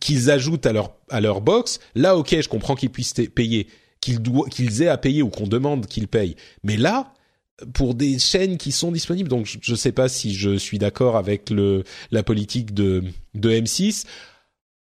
qu'ils 0.00 0.30
ajoutent 0.30 0.66
à 0.66 0.72
leur 0.72 0.94
à 1.10 1.20
leur 1.20 1.40
box, 1.40 1.80
là 1.94 2.16
ok, 2.16 2.40
je 2.40 2.48
comprends 2.48 2.74
qu'ils 2.74 2.90
puissent 2.90 3.14
payer, 3.34 3.68
qu'ils 4.00 4.20
qu'ils 4.50 4.82
aient 4.82 4.88
à 4.88 4.98
payer 4.98 5.22
ou 5.22 5.30
qu'on 5.30 5.46
demande 5.46 5.86
qu'ils 5.86 6.08
payent. 6.08 6.36
Mais 6.62 6.76
là, 6.76 7.14
pour 7.72 7.94
des 7.94 8.18
chaînes 8.18 8.58
qui 8.58 8.72
sont 8.72 8.92
disponibles, 8.92 9.30
donc 9.30 9.46
je 9.46 9.72
ne 9.72 9.76
sais 9.76 9.92
pas 9.92 10.08
si 10.10 10.34
je 10.34 10.58
suis 10.58 10.78
d'accord 10.78 11.16
avec 11.16 11.48
le 11.48 11.84
la 12.10 12.22
politique 12.22 12.74
de 12.74 13.04
de 13.34 13.50
M6 13.50 14.04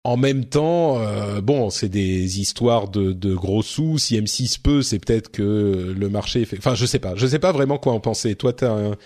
en 0.03 0.17
même 0.17 0.47
temps, 0.47 0.99
euh, 0.99 1.41
bon, 1.41 1.69
c'est 1.69 1.91
des 1.91 2.41
histoires 2.41 2.89
de, 2.89 3.13
de, 3.13 3.35
gros 3.35 3.63
sous. 3.63 3.99
Si 3.99 4.19
M6 4.19 4.61
peut, 4.63 4.83
c'est 4.83 4.99
peut-être 4.99 5.31
que 5.31 5.95
le 5.97 6.09
marché 6.09 6.45
fait. 6.47 6.57
Enfin, 6.57 6.75
je 6.75 6.87
sais 6.87 6.99
pas. 6.99 7.15
Je 7.17 7.27
sais 7.27 7.39
pas 7.39 7.53
vraiment 7.53 7.79
quoi 7.79 7.93
en 7.93 8.01
penser. 8.01 8.35
Toi, 8.35 8.55
t'as 8.55 8.73
un, 8.73 8.97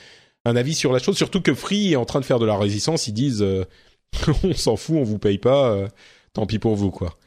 un 0.44 0.56
avis 0.56 0.74
sur 0.74 0.92
la 0.92 1.00
chose, 1.00 1.16
surtout 1.16 1.40
que 1.40 1.52
Free 1.52 1.92
est 1.92 1.96
en 1.96 2.04
train 2.04 2.20
de 2.20 2.24
faire 2.24 2.38
de 2.38 2.46
la 2.46 2.56
résistance. 2.56 3.08
Ils 3.08 3.12
disent, 3.12 3.42
euh, 3.42 3.64
on 4.44 4.52
s'en 4.52 4.76
fout, 4.76 4.96
on 4.96 5.02
vous 5.02 5.18
paye 5.18 5.38
pas. 5.38 5.72
Euh, 5.72 5.88
tant 6.32 6.46
pis 6.46 6.60
pour 6.60 6.76
vous, 6.76 6.92
quoi. 6.92 7.18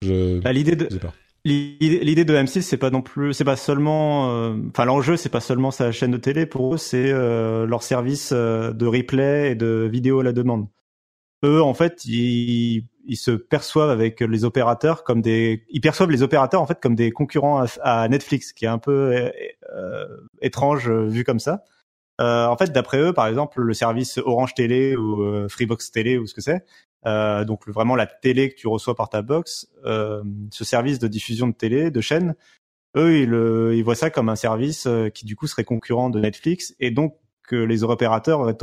Je. 0.00 0.40
Bah, 0.40 0.52
l'idée 0.52 0.76
de. 0.76 0.88
L'idée 1.44 2.24
de 2.26 2.34
M6, 2.34 2.60
c'est 2.60 2.76
pas 2.76 2.90
non 2.90 3.00
plus, 3.00 3.32
c'est 3.32 3.46
pas 3.46 3.56
seulement, 3.56 4.52
enfin 4.68 4.84
l'enjeu, 4.84 5.16
c'est 5.16 5.30
pas 5.30 5.40
seulement 5.40 5.70
sa 5.70 5.90
chaîne 5.90 6.10
de 6.10 6.18
télé. 6.18 6.44
Pour 6.44 6.74
eux, 6.74 6.76
c'est 6.76 7.12
leur 7.12 7.82
service 7.82 8.30
de 8.34 8.86
replay 8.86 9.52
et 9.52 9.54
de 9.54 9.88
vidéo 9.90 10.20
à 10.20 10.22
la 10.22 10.32
demande. 10.32 10.66
Eux, 11.42 11.62
en 11.62 11.72
fait, 11.72 12.04
ils 12.04 12.84
ils 13.06 13.16
se 13.16 13.30
perçoivent 13.30 13.90
avec 13.90 14.20
les 14.20 14.44
opérateurs 14.44 15.04
comme 15.04 15.20
des, 15.22 15.64
ils 15.70 15.80
perçoivent 15.80 16.10
les 16.10 16.22
opérateurs 16.22 16.60
en 16.60 16.66
fait 16.66 16.80
comme 16.80 16.94
des 16.94 17.10
concurrents 17.10 17.64
à, 17.82 18.08
Netflix, 18.08 18.52
qui 18.52 18.64
est 18.64 18.68
un 18.68 18.78
peu 18.78 19.14
euh, 19.14 19.30
euh, 19.74 20.06
étrange 20.40 20.90
euh, 20.90 21.06
vu 21.06 21.24
comme 21.24 21.40
ça. 21.40 21.64
Euh, 22.20 22.46
en 22.46 22.56
fait, 22.56 22.70
d'après 22.72 22.98
eux, 22.98 23.12
par 23.12 23.26
exemple, 23.26 23.62
le 23.62 23.72
service 23.72 24.18
Orange 24.18 24.54
Télé 24.54 24.94
ou 24.94 25.22
euh, 25.22 25.48
Freebox 25.48 25.90
Télé 25.90 26.18
ou 26.18 26.26
ce 26.26 26.34
que 26.34 26.42
c'est, 26.42 26.64
euh, 27.06 27.44
donc 27.44 27.66
vraiment 27.66 27.96
la 27.96 28.06
télé 28.06 28.50
que 28.50 28.56
tu 28.56 28.68
reçois 28.68 28.94
par 28.94 29.08
ta 29.08 29.22
box, 29.22 29.68
ce 29.84 30.64
service 30.64 30.98
de 30.98 31.08
diffusion 31.08 31.48
de 31.48 31.54
télé, 31.54 31.90
de 31.90 32.00
chaîne, 32.00 32.34
eux, 32.96 33.18
ils, 33.18 33.78
ils 33.78 33.82
voient 33.82 33.94
ça 33.94 34.10
comme 34.10 34.28
un 34.28 34.36
service 34.36 34.86
qui 35.14 35.24
du 35.24 35.36
coup 35.36 35.46
serait 35.46 35.64
concurrent 35.64 36.10
de 36.10 36.20
Netflix 36.20 36.74
et 36.80 36.90
donc 36.90 37.16
que 37.48 37.56
les 37.56 37.84
opérateurs 37.84 38.54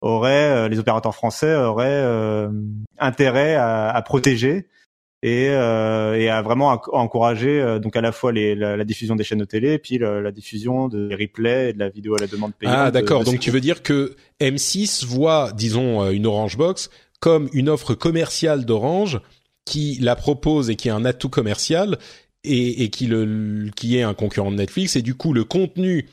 auraient 0.00 0.50
euh, 0.50 0.68
les 0.68 0.78
opérateurs 0.78 1.14
français 1.14 1.54
auraient 1.54 1.86
euh, 1.88 2.48
intérêt 2.98 3.54
à, 3.54 3.90
à, 3.90 4.02
protéger 4.02 4.68
et, 5.22 5.48
euh, 5.50 6.18
et 6.18 6.30
à 6.30 6.40
vraiment 6.40 6.80
encourager 6.92 7.78
donc 7.80 7.94
à 7.96 8.00
la 8.00 8.10
fois 8.10 8.32
les, 8.32 8.54
la, 8.54 8.84
diffusion 8.84 9.16
des 9.16 9.24
chaînes 9.24 9.40
de 9.40 9.44
télé 9.44 9.74
et 9.74 9.78
puis 9.78 9.98
la, 9.98 10.32
diffusion 10.32 10.88
de 10.88 11.14
replays 11.14 11.70
et 11.70 11.72
de 11.74 11.78
la 11.78 11.90
vidéo 11.90 12.14
à 12.14 12.18
la 12.20 12.26
demande 12.26 12.54
payante. 12.54 12.76
Ah 12.78 12.90
d'accord, 12.90 13.24
donc 13.24 13.38
tu 13.38 13.50
veux 13.50 13.60
dire 13.60 13.82
que 13.82 14.16
M6 14.40 15.04
voit, 15.04 15.52
disons, 15.52 16.10
une 16.10 16.26
Orange 16.26 16.56
Box 16.56 16.88
comme 17.20 17.50
une 17.52 17.68
offre 17.68 17.92
commerciale 17.92 18.64
d'Orange 18.64 19.20
qui 19.66 19.98
la 20.00 20.16
propose 20.16 20.70
et 20.70 20.76
qui 20.76 20.88
est 20.88 20.92
un 20.92 21.04
atout 21.04 21.28
commercial 21.28 21.98
et, 22.42 22.82
et 22.82 22.88
qui, 22.88 23.06
le, 23.06 23.70
qui 23.76 23.98
est 23.98 24.02
un 24.02 24.14
concurrent 24.14 24.50
de 24.50 24.56
Netflix 24.56 24.96
et 24.96 25.02
du 25.02 25.14
coup 25.14 25.34
le 25.34 25.44
contenu 25.44 26.08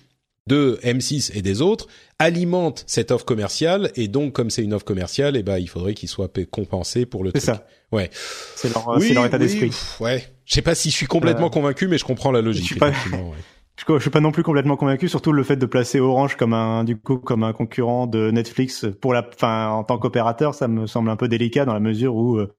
de 0.48 0.80
M6 0.84 1.32
et 1.36 1.42
des 1.42 1.62
autres 1.62 1.88
alimente 2.20 2.84
cette 2.88 3.12
offre 3.12 3.26
commerciale 3.26 3.92
et 3.96 4.08
donc 4.08 4.34
comme 4.34 4.50
c'est 4.50 4.64
une 4.64 4.74
offre 4.74 4.86
commerciale 4.86 5.36
et 5.36 5.40
eh 5.40 5.44
ben 5.44 5.58
il 5.58 5.68
faudrait 5.68 5.94
qu'il 5.94 6.10
soit 6.10 6.32
compensé 6.50 7.06
pour 7.06 7.24
le 7.24 7.32
truc. 7.32 7.42
C'est 7.42 7.52
ça. 7.52 7.68
Ouais. 7.92 8.10
C'est 8.12 8.74
leur, 8.74 9.00
leur, 9.00 9.26
état 9.26 9.38
d'esprit. 9.38 9.72
Ouais. 10.00 10.28
Je 10.46 10.54
sais 10.54 10.62
pas 10.62 10.76
si 10.76 10.90
je 10.90 10.96
suis 10.96 11.06
complètement 11.06 11.48
euh, 11.48 11.52
convaincu 11.52 11.88
mais 11.88 11.98
je 11.98 12.06
comprends 12.06 12.32
la 12.32 12.42
logique. 12.42 12.64
Je 12.64 12.68
suis 12.70 12.80
pas, 12.80 12.92
je 13.88 14.00
suis 14.00 14.10
pas 14.10 14.20
non 14.20 14.32
plus 14.32 14.44
complètement 14.44 14.78
convaincu 14.78 15.10
surtout 15.10 15.32
le 15.32 15.44
fait 15.44 15.58
de 15.58 15.66
placer 15.66 16.00
Orange 16.00 16.36
comme 16.36 16.54
un 16.54 16.84
du 16.84 16.98
coup 16.98 17.18
comme 17.18 17.44
un 17.44 17.54
concurrent 17.54 18.08
de 18.08 18.32
Netflix 18.32 18.86
pour 19.02 19.14
la 19.14 19.28
enfin 19.36 19.70
en 19.70 19.84
tant 19.84 19.98
qu'opérateur 19.98 20.56
ça 20.56 20.68
me 20.68 20.88
semble 20.88 21.10
un 21.10 21.16
peu 21.16 21.28
délicat 21.28 21.66
dans 21.66 21.74
la 21.74 21.80
mesure 21.80 22.16
où 22.16 22.38
euh, 22.38 22.52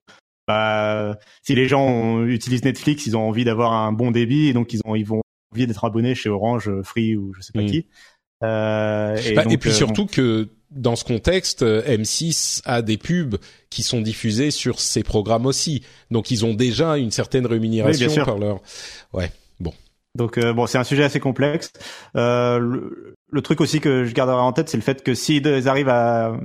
bah, 0.49 1.19
si 1.43 1.53
les 1.53 1.67
gens 1.67 2.25
utilisent 2.25 2.65
Netflix, 2.65 3.05
ils 3.05 3.15
ont 3.15 3.27
envie 3.27 3.43
d'avoir 3.43 3.71
un 3.71 3.91
bon 3.91 4.09
débit 4.09 4.47
et 4.47 4.53
donc 4.53 4.73
ils 4.73 4.81
ont 4.83 4.95
ils 4.95 5.05
vont 5.05 5.21
envie 5.51 5.67
d'être 5.67 5.85
abonné 5.85 6.15
chez 6.15 6.29
Orange, 6.29 6.71
Free 6.83 7.15
ou 7.15 7.33
je 7.33 7.41
sais 7.41 7.53
pas 7.53 7.61
mm. 7.61 7.65
qui. 7.67 7.85
Euh, 8.43 9.17
et, 9.17 9.33
bah, 9.33 9.43
et, 9.49 9.57
puis 9.57 9.71
euh, 9.71 9.73
surtout 9.73 10.05
que 10.05 10.49
dans 10.71 10.95
ce 10.95 11.03
contexte, 11.03 11.63
euh, 11.63 11.81
M6 11.83 12.61
a 12.65 12.81
des 12.81 12.97
pubs 12.97 13.37
qui 13.69 13.83
sont 13.83 14.01
diffusées 14.01 14.51
sur 14.51 14.79
ses 14.79 15.03
programmes 15.03 15.45
aussi. 15.45 15.83
Donc 16.11 16.31
ils 16.31 16.45
ont 16.45 16.53
déjà 16.53 16.97
une 16.97 17.11
certaine 17.11 17.45
rémunération 17.45 18.13
par 18.23 18.37
leur. 18.37 18.61
Ouais, 19.13 19.31
bon. 19.59 19.73
Donc 20.15 20.37
euh, 20.37 20.53
bon, 20.53 20.67
c'est 20.67 20.77
un 20.77 20.83
sujet 20.83 21.03
assez 21.03 21.19
complexe. 21.19 21.71
Euh, 22.15 22.59
le, 22.59 23.15
le, 23.29 23.41
truc 23.41 23.61
aussi 23.61 23.79
que 23.79 24.05
je 24.05 24.13
garderai 24.13 24.39
en 24.39 24.53
tête, 24.53 24.69
c'est 24.69 24.77
le 24.77 24.83
fait 24.83 25.03
que 25.03 25.13
s'ils 25.13 25.67
arrivent 25.67 25.89
à, 25.89 26.39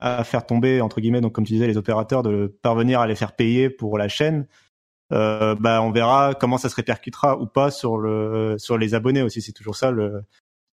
à 0.00 0.24
faire 0.24 0.46
tomber 0.46 0.80
entre 0.80 1.00
guillemets, 1.00 1.20
donc 1.20 1.32
comme 1.32 1.44
tu 1.44 1.52
disais, 1.54 1.66
les 1.66 1.76
opérateurs 1.76 2.22
de 2.22 2.56
parvenir 2.62 3.00
à 3.00 3.06
les 3.06 3.14
faire 3.16 3.32
payer 3.32 3.70
pour 3.70 3.98
la 3.98 4.08
chaîne, 4.08 4.46
euh, 5.12 5.54
bah 5.54 5.82
on 5.82 5.90
verra 5.90 6.34
comment 6.34 6.58
ça 6.58 6.68
se 6.68 6.76
répercutera 6.76 7.38
ou 7.38 7.46
pas 7.46 7.70
sur 7.70 7.98
le 7.98 8.56
sur 8.58 8.78
les 8.78 8.94
abonnés 8.94 9.22
aussi. 9.22 9.42
C'est 9.42 9.52
toujours 9.52 9.76
ça 9.76 9.90
le. 9.90 10.22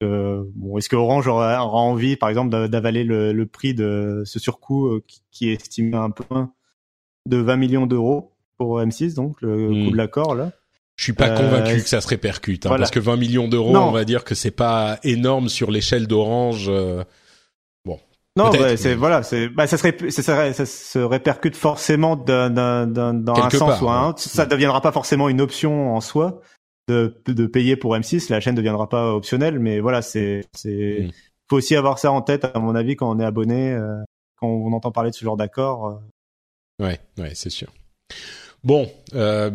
bon, 0.01 0.79
est-ce 0.79 0.89
que 0.89 0.97
Orange 0.97 1.27
aura, 1.29 1.65
envie, 1.65 2.17
par 2.17 2.29
exemple, 2.29 2.69
d'avaler 2.69 3.05
le, 3.05 3.33
le, 3.33 3.47
prix 3.47 3.75
de 3.75 4.23
ce 4.25 4.39
surcoût 4.39 4.89
euh, 4.89 5.05
qui, 5.31 5.49
est 5.49 5.55
estimé 5.55 5.97
un 5.97 6.11
peu 6.11 6.25
de 7.27 7.37
20 7.39 7.57
millions 7.57 7.87
d'euros 7.87 8.33
pour 8.59 8.81
M6, 8.81 9.15
donc 9.15 9.41
le 9.41 9.69
coût 9.69 9.75
hmm. 9.75 9.91
de 9.91 9.97
l'accord 9.97 10.35
là? 10.35 10.53
Je 10.97 11.05
suis 11.05 11.13
pas 11.13 11.31
convaincu 11.31 11.73
euh, 11.73 11.81
que 11.81 11.89
ça 11.89 12.01
se 12.01 12.07
répercute, 12.07 12.67
hein, 12.67 12.77
parce 12.79 12.91
que 12.91 13.01
20 13.01 13.17
millions 13.17 13.49
d'euros, 13.49 13.77
on 13.77 13.91
va 13.91 14.05
dire 14.05 14.23
que 14.23 14.35
c'est 14.35 14.53
pas 14.53 14.99
énorme 15.03 15.49
sur 15.49 15.71
l'échelle 15.71 16.07
d'Orange. 16.07 16.67
Euh, 16.69 17.03
non, 18.37 18.51
c'est 18.77 18.95
voilà, 18.97 19.23
c'est 19.23 19.49
bah 19.49 19.69
ça 19.69 19.77
serait 19.79 19.97
ça, 20.11 20.53
ça 20.53 20.67
se 20.67 20.99
répercute 20.99 21.55
forcément 21.55 22.17
d'un 22.17 22.51
d'un 22.51 22.87
dans 23.15 23.35
un 23.35 23.51
sens 23.51 23.81
ou 23.81 23.89
un 23.89 24.09
autre. 24.09 24.21
Ça 24.21 24.45
deviendra 24.45 24.81
pas 24.81 24.91
forcément 24.91 25.29
une 25.29 25.41
option 25.41 25.95
en 25.95 26.01
soi 26.01 26.41
de 26.89 27.23
de 27.27 27.47
payer 27.47 27.77
pour 27.77 27.95
M6. 27.97 28.31
La 28.31 28.41
chaîne 28.41 28.57
deviendra 28.57 28.89
pas 28.89 29.15
optionnelle, 29.15 29.61
mais 29.61 29.79
voilà, 29.79 30.03
c'est 30.03 30.47
c'est 30.53 31.07
mm. 31.07 31.11
faut 31.49 31.57
aussi 31.57 31.77
avoir 31.77 32.01
ça 32.01 32.11
en 32.11 32.23
tête 32.23 32.45
à 32.45 32.59
mon 32.59 32.75
avis 32.75 32.97
quand 32.97 33.09
on 33.09 33.21
est 33.21 33.25
abonné, 33.25 33.73
euh, 33.73 34.03
quand 34.41 34.49
on 34.49 34.73
entend 34.73 34.91
parler 34.91 35.11
de 35.11 35.15
ce 35.15 35.25
genre 35.25 35.37
d'accord. 35.37 35.87
Euh. 35.87 36.85
Ouais, 36.85 37.01
ouais, 37.19 37.31
c'est 37.35 37.51
sûr. 37.51 37.69
Bon, 38.65 38.91
euh, 39.15 39.51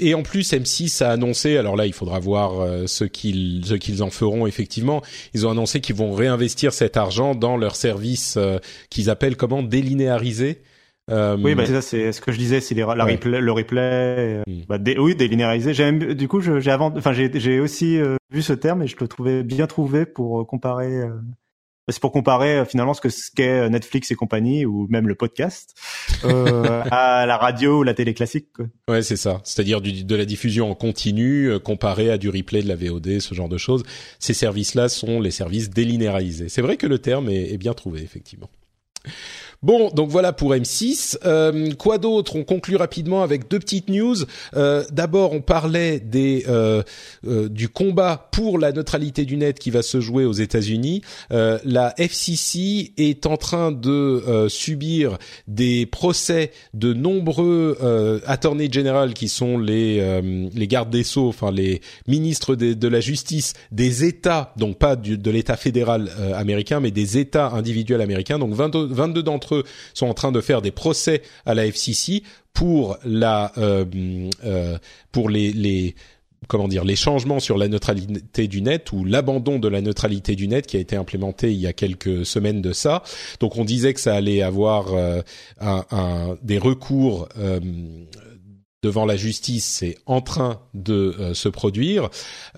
et, 0.00 0.14
en 0.14 0.22
plus 0.22 0.50
M6 0.50 1.04
a 1.04 1.10
annoncé, 1.10 1.58
alors 1.58 1.76
là 1.76 1.84
il 1.84 1.92
faudra 1.92 2.18
voir 2.18 2.60
euh, 2.60 2.86
ce 2.86 3.04
qu'ils 3.04 3.62
ce 3.66 3.74
qu'ils 3.74 4.02
en 4.02 4.08
feront 4.08 4.46
effectivement. 4.46 5.02
Ils 5.34 5.46
ont 5.46 5.50
annoncé 5.50 5.82
qu'ils 5.82 5.96
vont 5.96 6.14
réinvestir 6.14 6.72
cet 6.72 6.96
argent 6.96 7.34
dans 7.34 7.58
leur 7.58 7.76
service 7.76 8.38
euh, 8.38 8.58
qu'ils 8.88 9.10
appellent 9.10 9.36
comment? 9.36 9.62
Délinéarisé. 9.62 10.62
Euh, 11.10 11.36
oui, 11.38 11.54
bah 11.54 11.66
c'est 11.66 11.72
ça, 11.74 11.82
c'est 11.82 12.12
ce 12.12 12.20
que 12.22 12.32
je 12.32 12.38
disais, 12.38 12.60
c'est 12.60 12.74
la 12.74 13.04
replay, 13.04 13.40
le 13.40 13.52
replay. 13.52 14.42
Hmm. 14.46 14.62
Bah, 14.68 14.78
oui, 14.98 15.14
délinéarisé. 15.14 15.74
J'ai 15.74 15.92
du 15.92 16.26
coup, 16.26 16.40
j'ai 16.40 16.70
avant, 16.70 16.92
enfin 16.96 17.12
j'ai 17.12 17.30
j'ai 17.38 17.60
aussi 17.60 18.00
vu 18.30 18.40
ce 18.40 18.54
terme 18.54 18.82
et 18.82 18.86
je 18.86 18.96
le 18.98 19.06
trouvais 19.06 19.42
bien 19.42 19.66
trouvé 19.66 20.06
pour 20.06 20.46
comparer 20.46 21.02
c'est 21.92 22.00
pour 22.00 22.12
comparer 22.12 22.58
euh, 22.58 22.64
finalement 22.64 22.94
ce 22.94 23.00
que 23.00 23.08
ce 23.08 23.30
qu'est 23.30 23.60
euh, 23.60 23.68
Netflix 23.68 24.10
et 24.10 24.14
compagnie 24.14 24.66
ou 24.66 24.86
même 24.90 25.06
le 25.06 25.14
podcast 25.14 25.74
euh, 26.24 26.82
à 26.90 27.26
la 27.26 27.36
radio 27.36 27.80
ou 27.80 27.82
la 27.82 27.94
télé 27.94 28.12
classique. 28.14 28.48
Quoi. 28.54 28.66
Ouais, 28.88 29.02
c'est 29.02 29.16
ça. 29.16 29.40
C'est-à-dire 29.44 29.80
de 29.80 30.16
la 30.16 30.24
diffusion 30.24 30.70
en 30.70 30.74
continu 30.74 31.48
euh, 31.48 31.58
comparé 31.58 32.10
à 32.10 32.18
du 32.18 32.28
replay 32.28 32.62
de 32.62 32.68
la 32.68 32.76
VOD, 32.76 33.20
ce 33.20 33.34
genre 33.34 33.48
de 33.48 33.58
choses. 33.58 33.84
Ces 34.18 34.34
services-là 34.34 34.88
sont 34.88 35.20
les 35.20 35.30
services 35.30 35.70
délinéarisés. 35.70 36.48
C'est 36.48 36.62
vrai 36.62 36.76
que 36.76 36.86
le 36.86 36.98
terme 36.98 37.28
est, 37.28 37.52
est 37.52 37.58
bien 37.58 37.74
trouvé, 37.74 38.02
effectivement. 38.02 38.50
Bon, 39.66 39.90
donc 39.92 40.10
voilà 40.10 40.32
pour 40.32 40.54
M6. 40.54 41.18
Euh, 41.24 41.72
quoi 41.74 41.98
d'autre? 41.98 42.36
On 42.36 42.44
conclut 42.44 42.76
rapidement 42.76 43.24
avec 43.24 43.50
deux 43.50 43.58
petites 43.58 43.90
news. 43.90 44.14
Euh, 44.54 44.84
D'abord, 44.92 45.32
on 45.32 45.40
parlait 45.40 45.98
des 45.98 46.44
euh, 46.46 46.84
euh 47.26 47.48
du 47.48 47.68
combat 47.68 48.28
pour 48.30 48.60
la 48.60 48.70
neutralité 48.70 49.24
du 49.24 49.36
net 49.36 49.58
qui 49.58 49.70
va 49.70 49.82
se 49.82 50.00
jouer 50.00 50.24
aux 50.24 50.34
États-Unis. 50.34 51.02
Euh, 51.32 51.58
la 51.64 51.94
FCC 51.98 52.92
est 52.96 53.26
en 53.26 53.36
train 53.36 53.72
de 53.72 53.90
euh, 53.90 54.48
subir 54.48 55.18
des 55.48 55.84
procès 55.84 56.52
de 56.72 56.92
nombreux 56.92 57.76
attorneys 58.24 58.70
general 58.70 59.14
qui 59.14 59.28
sont 59.28 59.58
les 59.58 60.22
les 60.54 60.68
gardes 60.68 60.90
des 60.90 61.02
sceaux, 61.02 61.28
enfin 61.28 61.50
les 61.50 61.80
ministres 62.06 62.54
de, 62.54 62.88
la 62.88 63.00
justice 63.00 63.54
des 63.72 64.04
États, 64.04 64.52
donc 64.56 64.78
pas 64.78 64.94
de 64.94 65.30
l'État 65.32 65.56
fédéral 65.56 66.08
américain, 66.34 66.78
mais 66.78 66.92
des 66.92 67.18
États 67.18 67.48
individuels 67.48 68.00
américains. 68.00 68.38
Donc 68.38 68.54
22, 68.54 68.86
22 68.86 69.22
d'entre 69.24 69.54
eux 69.54 69.55
sont 69.94 70.06
en 70.06 70.14
train 70.14 70.32
de 70.32 70.40
faire 70.40 70.62
des 70.62 70.70
procès 70.70 71.22
à 71.44 71.54
la 71.54 71.66
FCC 71.66 72.22
pour 72.52 72.96
la 73.04 73.52
euh, 73.58 73.84
euh, 74.44 74.78
pour 75.12 75.28
les, 75.28 75.52
les 75.52 75.94
comment 76.48 76.68
dire 76.68 76.84
les 76.84 76.96
changements 76.96 77.40
sur 77.40 77.58
la 77.58 77.68
neutralité 77.68 78.48
du 78.48 78.62
net 78.62 78.92
ou 78.92 79.04
l'abandon 79.04 79.58
de 79.58 79.68
la 79.68 79.80
neutralité 79.80 80.36
du 80.36 80.48
net 80.48 80.66
qui 80.66 80.76
a 80.76 80.80
été 80.80 80.96
implémenté 80.96 81.52
il 81.52 81.58
y 81.58 81.66
a 81.66 81.72
quelques 81.72 82.24
semaines 82.24 82.62
de 82.62 82.72
ça. 82.72 83.02
Donc 83.40 83.56
on 83.56 83.64
disait 83.64 83.94
que 83.94 84.00
ça 84.00 84.14
allait 84.14 84.42
avoir 84.42 84.86
euh, 84.94 85.22
des 86.42 86.58
recours 86.58 87.28
devant 88.86 89.04
la 89.04 89.16
justice, 89.16 89.64
c'est 89.64 89.96
en 90.06 90.20
train 90.20 90.60
de 90.72 91.16
euh, 91.18 91.34
se 91.34 91.48
produire. 91.48 92.08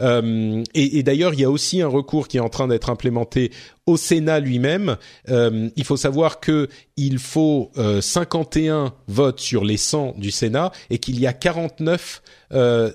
Euh, 0.03 0.63
et, 0.75 1.03
d'ailleurs, 1.03 1.33
il 1.33 1.41
y 1.41 1.45
a 1.45 1.51
aussi 1.51 1.81
un 1.81 1.89
recours 1.89 2.29
qui 2.29 2.37
est 2.37 2.41
en 2.41 2.51
train 2.51 2.69
d'être 2.69 2.91
implémenté 2.91 3.51
au 3.87 3.97
Sénat 3.97 4.41
lui-même. 4.41 4.99
Euh, 5.31 5.71
il 5.75 5.85
faut 5.85 5.97
savoir 5.97 6.39
que 6.39 6.69
il 6.99 7.19
faut 7.19 7.71
51 8.01 8.93
votes 9.07 9.41
sur 9.41 9.65
les 9.65 9.79
100 9.79 10.17
du 10.19 10.31
Sénat 10.31 10.71
et 10.91 10.99
qu'il 10.99 11.19
y 11.19 11.27
a 11.27 11.33
49 11.33 12.23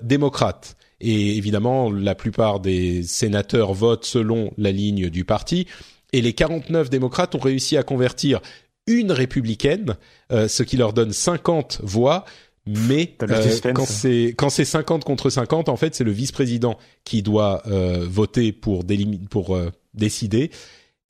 démocrates. 0.02 0.76
Et 1.00 1.36
évidemment, 1.36 1.90
la 1.90 2.14
plupart 2.14 2.60
des 2.60 3.02
sénateurs 3.02 3.72
votent 3.72 4.04
selon 4.04 4.52
la 4.56 4.70
ligne 4.70 5.10
du 5.10 5.24
parti. 5.24 5.66
Et 6.12 6.20
les 6.20 6.34
49 6.34 6.88
démocrates 6.88 7.34
ont 7.34 7.40
réussi 7.40 7.76
à 7.76 7.82
convertir 7.82 8.40
une 8.86 9.10
républicaine, 9.10 9.96
ce 10.30 10.62
qui 10.62 10.76
leur 10.76 10.92
donne 10.92 11.12
50 11.12 11.80
voix, 11.82 12.26
mais 12.66 13.14
euh, 13.22 13.72
quand 13.74 13.84
c'est 13.84 14.34
quand 14.36 14.48
c'est 14.48 14.64
50 14.64 15.04
contre 15.04 15.28
50, 15.28 15.68
en 15.68 15.76
fait, 15.76 15.94
c'est 15.94 16.04
le 16.04 16.12
vice-président 16.12 16.78
qui 17.04 17.22
doit 17.22 17.62
euh, 17.66 18.06
voter 18.08 18.52
pour 18.52 18.84
pour 19.30 19.54
euh, 19.54 19.70
décider. 19.92 20.50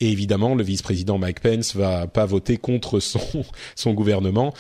Et 0.01 0.11
évidemment, 0.11 0.57
le 0.57 0.65
vice-président 0.65 1.19
Mike 1.19 1.41
Pence 1.41 1.77
va 1.77 2.09
pas 2.09 2.27
voter 2.27 2.57
contre 2.57 2.99
son 2.99 3.21
son 3.77 3.95
gouvernement. 3.95 4.53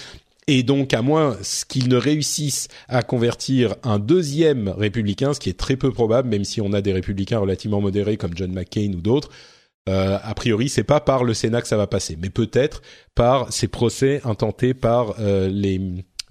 Et 0.47 0.63
donc, 0.63 0.93
à 0.93 1.01
moins 1.03 1.37
qu'il 1.69 1.89
ne 1.89 1.97
réussisse 1.97 2.69
à 2.89 3.03
convertir 3.03 3.75
un 3.83 3.99
deuxième 3.99 4.69
républicain, 4.69 5.33
ce 5.33 5.41
qui 5.41 5.49
est 5.49 5.59
très 5.59 5.77
peu 5.77 5.91
probable, 5.91 6.29
même 6.29 6.45
si 6.45 6.61
on 6.61 6.75
a 6.75 6.83
des 6.83 6.93
républicains 6.93 7.39
relativement 7.39 7.81
modérés 7.81 8.19
comme 8.19 8.37
John 8.37 8.53
McCain 8.53 8.93
ou 8.95 9.01
d'autres, 9.01 9.31
euh, 9.89 10.19
a 10.23 10.35
priori, 10.35 10.69
c'est 10.69 10.85
pas 10.85 11.01
par 11.01 11.25
le 11.25 11.35
Sénat 11.35 11.61
que 11.61 11.69
ça 11.69 11.77
va 11.77 11.87
passer, 11.87 12.17
mais 12.21 12.31
peut-être 12.31 12.81
par 13.15 13.53
ces 13.53 13.69
procès 13.69 14.21
intentés 14.25 14.73
par 14.73 15.17
euh, 15.19 15.49
les 15.49 15.81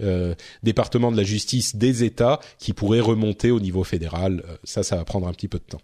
euh, 0.04 0.36
département 0.64 1.12
de 1.12 1.18
la 1.18 1.24
justice 1.24 1.76
des 1.76 2.04
États 2.04 2.40
qui 2.60 2.74
pourrait 2.74 3.00
remonter 3.00 3.52
au 3.52 3.60
niveau 3.60 3.84
fédéral. 3.84 4.44
Euh, 4.48 4.56
ça, 4.64 4.84
ça 4.84 4.96
va 4.96 5.06
prendre 5.06 5.28
un 5.28 5.34
petit 5.34 5.48
peu 5.48 5.60
de 5.60 5.64
temps. 5.64 5.82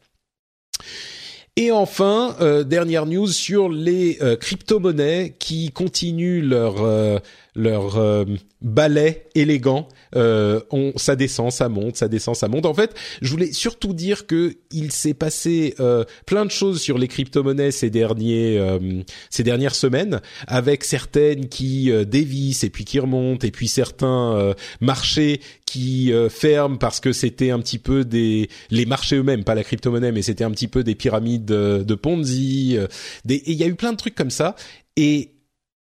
Et 1.56 1.72
enfin, 1.72 2.36
euh, 2.40 2.64
dernière 2.64 3.06
news 3.06 3.28
sur 3.28 3.70
les 3.70 4.18
crypto-monnaies 4.40 5.36
qui 5.40 5.72
continuent 5.72 6.48
leur 6.48 7.22
leur 7.60 8.26
balai 8.62 9.28
élégant. 9.36 9.88
Euh, 10.16 10.60
on, 10.72 10.94
ça 10.96 11.16
descend, 11.16 11.52
ça 11.52 11.70
monte, 11.70 11.96
ça 11.96 12.08
descend, 12.08 12.36
ça 12.36 12.48
monte. 12.48 12.66
En 12.66 12.74
fait, 12.74 12.94
je 13.22 13.32
voulais 13.32 13.52
surtout 13.52 13.94
dire 13.94 14.28
que 14.28 14.56
il 14.72 14.92
s'est 14.92 15.14
passé 15.14 15.76
euh, 15.80 16.04
plein 16.26 16.46
de 16.46 16.52
choses 16.52 16.82
sur 16.82 16.98
les 16.98 17.08
crypto-monnaies 17.08 17.72
ces 17.72 17.90
derniers, 17.90 18.58
euh, 18.58 19.02
ces 19.30 19.44
dernières 19.44 19.76
semaines, 19.76 20.22
avec 20.48 20.84
certaines 20.84 21.48
qui 21.48 21.92
euh, 21.92 22.06
dévissent 22.06 22.64
et 22.64 22.70
puis 22.70 22.86
qui 22.86 23.00
remontent, 23.00 23.46
et 23.48 23.52
puis 23.52 23.68
certains 23.68 24.36
euh, 24.36 24.54
marchés 24.82 25.42
qui 25.66 26.12
ferment 26.32 26.78
parce 26.78 27.00
que 27.00 27.14
c'était 27.14 27.52
un 27.52 27.60
petit 27.60 27.78
peu 27.78 28.04
des 28.04 28.50
les 28.72 28.88
marchés 28.88 29.18
eux-mêmes, 29.18 29.44
pas 29.44 29.54
la 29.54 29.64
crypto-monnaie, 29.64 30.12
mais 30.12 30.24
c'était 30.24 30.44
un 30.44 30.50
petit 30.50 30.68
peu 30.68 30.84
des 30.84 30.96
pyramides 30.96 31.46
de, 31.46 31.84
de 31.84 31.96
Ponzi. 31.96 32.76
Des, 33.24 33.36
et 33.36 33.52
il 33.52 33.58
y 33.58 33.64
a 33.64 33.68
eu 33.68 33.76
plein 33.76 33.92
de 33.92 33.98
trucs 33.98 34.16
comme 34.16 34.32
ça. 34.32 34.56
Et 34.98 35.36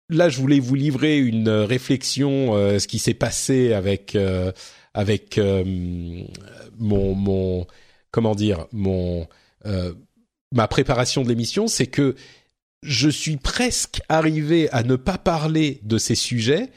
là, 0.09 0.29
je 0.29 0.39
voulais 0.39 0.59
vous 0.59 0.75
livrer 0.75 1.19
une 1.19 1.47
euh, 1.47 1.65
réflexion, 1.65 2.55
euh, 2.55 2.79
ce 2.79 2.87
qui 2.87 2.99
s'est 2.99 3.13
passé 3.13 3.73
avec 3.73 4.15
euh, 4.15 4.51
avec 4.93 5.39
mon 6.77 7.15
mon 7.15 7.67
comment 8.11 8.35
dire 8.35 8.65
mon 8.71 9.27
ma 10.51 10.67
préparation 10.67 11.23
de 11.23 11.29
l'émission, 11.29 11.67
c'est 11.67 11.85
que 11.87 12.15
je 12.81 13.07
suis 13.07 13.37
presque 13.37 14.01
arrivé 14.09 14.67
à 14.71 14.83
ne 14.83 14.95
pas 14.95 15.19
parler 15.19 15.79
de 15.83 15.99
ces 15.99 16.15
sujets 16.15 16.71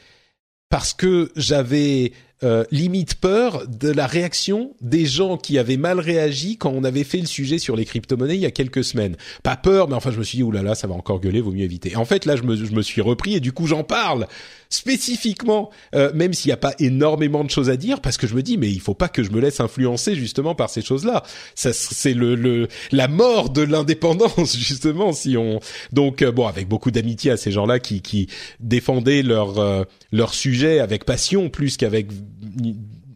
parce 0.69 0.93
que 0.93 1.31
j'avais 1.35 2.13
euh, 2.43 2.63
limite 2.71 3.15
peur 3.15 3.67
de 3.67 3.89
la 3.89 4.07
réaction 4.07 4.75
des 4.81 5.05
gens 5.05 5.37
qui 5.37 5.57
avaient 5.57 5.77
mal 5.77 5.99
réagi 5.99 6.57
quand 6.57 6.71
on 6.71 6.83
avait 6.83 7.03
fait 7.03 7.19
le 7.19 7.25
sujet 7.25 7.57
sur 7.57 7.75
les 7.75 7.85
crypto-monnaies 7.85 8.35
il 8.35 8.41
y 8.41 8.45
a 8.45 8.51
quelques 8.51 8.83
semaines. 8.83 9.15
Pas 9.43 9.55
peur, 9.55 9.87
mais 9.87 9.95
enfin 9.95 10.11
je 10.11 10.19
me 10.19 10.23
suis 10.23 10.37
dit 10.37 10.43
oulala, 10.43 10.75
ça 10.75 10.87
va 10.87 10.95
encore 10.95 11.19
gueuler, 11.19 11.41
vaut 11.41 11.51
mieux 11.51 11.63
éviter. 11.63 11.95
en 11.95 12.05
fait 12.05 12.25
là 12.25 12.35
je 12.35 12.43
me, 12.43 12.55
je 12.55 12.71
me 12.71 12.81
suis 12.81 13.01
repris 13.01 13.35
et 13.35 13.39
du 13.39 13.51
coup 13.51 13.67
j'en 13.67 13.83
parle 13.83 14.27
spécifiquement, 14.73 15.69
euh, 15.93 16.11
même 16.15 16.33
s'il 16.33 16.49
n'y 16.49 16.53
a 16.53 16.57
pas 16.57 16.73
énormément 16.79 17.43
de 17.43 17.49
choses 17.51 17.69
à 17.69 17.77
dire, 17.77 18.01
parce 18.01 18.17
que 18.17 18.25
je 18.25 18.33
me 18.33 18.41
dis 18.41 18.57
mais 18.57 18.69
il 18.71 18.79
faut 18.79 18.95
pas 18.95 19.07
que 19.07 19.21
je 19.21 19.29
me 19.29 19.39
laisse 19.39 19.59
influencer 19.59 20.15
justement 20.15 20.55
par 20.55 20.69
ces 20.71 20.81
choses-là. 20.81 21.23
Ça 21.53 21.73
c'est 21.73 22.15
le, 22.15 22.33
le 22.33 22.67
la 22.91 23.07
mort 23.07 23.51
de 23.51 23.61
l'indépendance 23.61 24.57
justement 24.57 25.13
si 25.13 25.37
on 25.37 25.59
donc 25.91 26.23
euh, 26.23 26.31
bon 26.31 26.47
avec 26.47 26.67
beaucoup 26.67 26.89
d'amitié 26.89 27.29
à 27.29 27.37
ces 27.37 27.51
gens-là 27.51 27.79
qui 27.79 28.01
qui 28.01 28.27
défendaient 28.59 29.21
leur 29.21 29.59
euh, 29.59 29.83
leur 30.11 30.33
sujet 30.33 30.79
avec 30.79 31.05
passion 31.05 31.49
plus 31.49 31.77
qu'avec 31.77 32.07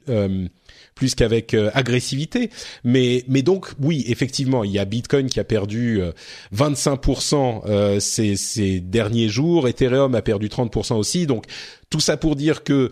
euh, 0.10 0.48
plus 0.98 1.16
qu'avec 1.16 1.54
euh, 1.54 1.70
agressivité. 1.74 2.50
Mais, 2.84 3.24
mais 3.28 3.44
donc, 3.44 3.68
oui, 3.80 4.04
effectivement, 4.08 4.64
il 4.64 4.72
y 4.72 4.80
a 4.80 4.86
Bitcoin 4.86 5.28
qui 5.28 5.40
a 5.40 5.44
perdu 5.44 6.02
25% 6.56 7.62
euh, 7.66 8.00
ces, 8.00 8.36
ces 8.36 8.80
derniers 8.80 9.30
jours. 9.30 9.68
Ethereum 9.68 10.16
a 10.16 10.22
perdu 10.22 10.48
30% 10.48 10.96
aussi. 10.96 11.28
Donc, 11.28 11.46
tout 11.90 12.00
ça 12.00 12.18
pour 12.18 12.36
dire 12.36 12.64
que 12.64 12.92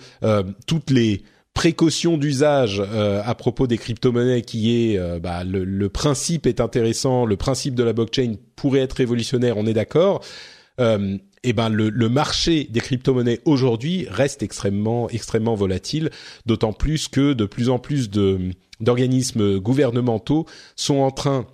toutes 0.67 0.89
les 0.89 1.23
précautions 1.53 2.17
d'usage 2.17 2.81
à 2.81 3.35
propos 3.35 3.67
des 3.67 3.77
crypto-monnaies 3.77 4.41
qui 4.41 4.93
est 4.93 5.19
bah, 5.19 5.43
le, 5.43 5.65
le, 5.65 5.89
principe 5.89 6.47
est 6.47 6.61
intéressant, 6.61 7.25
le 7.25 7.35
principe 7.35 7.75
de 7.75 7.83
la 7.83 7.91
blockchain 7.91 8.35
pourrait 8.55 8.81
être 8.81 8.93
révolutionnaire, 8.93 9.57
on 9.57 9.65
est 9.65 9.73
d'accord. 9.73 10.21
Euh, 10.79 11.17
eh 11.47 11.53
ben 11.53 11.69
le, 11.69 12.09
marché 12.09 12.63
des 12.65 12.79
crypto-monnaies 12.79 13.39
aujourd'hui 13.45 14.07
reste 14.09 14.41
extrêmement 14.41 15.09
extrêmement 15.09 15.53
volatile, 15.53 16.09
d'autant 16.47 16.73
plus 16.73 17.07
que 17.07 17.33
de 17.33 17.45
plus 17.45 17.69
en 17.69 17.77
plus 17.77 18.09
d'organismes 18.09 19.59
gouvernementaux 19.59 20.47
sont 20.75 20.97
en 20.97 21.11
train 21.11 21.45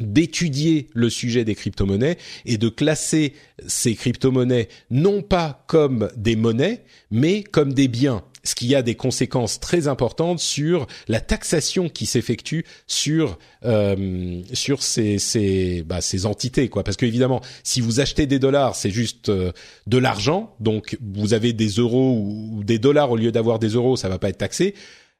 d'étudier 0.00 0.88
le 0.94 1.08
sujet 1.08 1.44
des 1.44 1.54
crypto-monnaies 1.54 2.18
et 2.46 2.58
de 2.58 2.68
classer 2.68 3.34
ces 3.66 3.94
crypto-monnaies 3.94 4.68
non 4.90 5.22
pas 5.22 5.64
comme 5.68 6.08
des 6.16 6.34
monnaies, 6.34 6.84
mais 7.10 7.44
comme 7.44 7.74
des 7.74 7.88
biens 7.88 8.24
ce 8.44 8.54
qui 8.54 8.74
a 8.74 8.82
des 8.82 8.94
conséquences 8.94 9.60
très 9.60 9.88
importantes 9.88 10.40
sur 10.40 10.86
la 11.08 11.20
taxation 11.20 11.88
qui 11.88 12.06
s'effectue 12.06 12.64
sur 12.86 13.38
euh, 13.64 14.42
sur 14.52 14.82
ces 14.82 15.18
ces 15.18 15.82
bah, 15.82 16.00
ces 16.00 16.26
entités 16.26 16.68
quoi. 16.68 16.84
Parce 16.84 16.96
que 16.96 17.06
évidemment 17.06 17.40
si 17.62 17.80
vous 17.80 18.00
achetez 18.00 18.26
des 18.26 18.38
dollars 18.38 18.74
c'est 18.74 18.90
juste 18.90 19.28
euh, 19.28 19.52
de 19.86 19.98
l'argent. 19.98 20.54
Donc 20.60 20.96
vous 21.00 21.34
avez 21.34 21.52
des 21.52 21.68
euros 21.68 22.18
ou, 22.18 22.64
des 22.64 22.78
dollars 22.78 23.10
au 23.10 23.16
lieu 23.16 23.32
d'avoir 23.32 23.58
des 23.58 23.68
euros 23.68 23.96
ça 23.96 24.08
va 24.08 24.18
pas 24.18 24.28
être 24.28 24.38
taxé. 24.38 24.74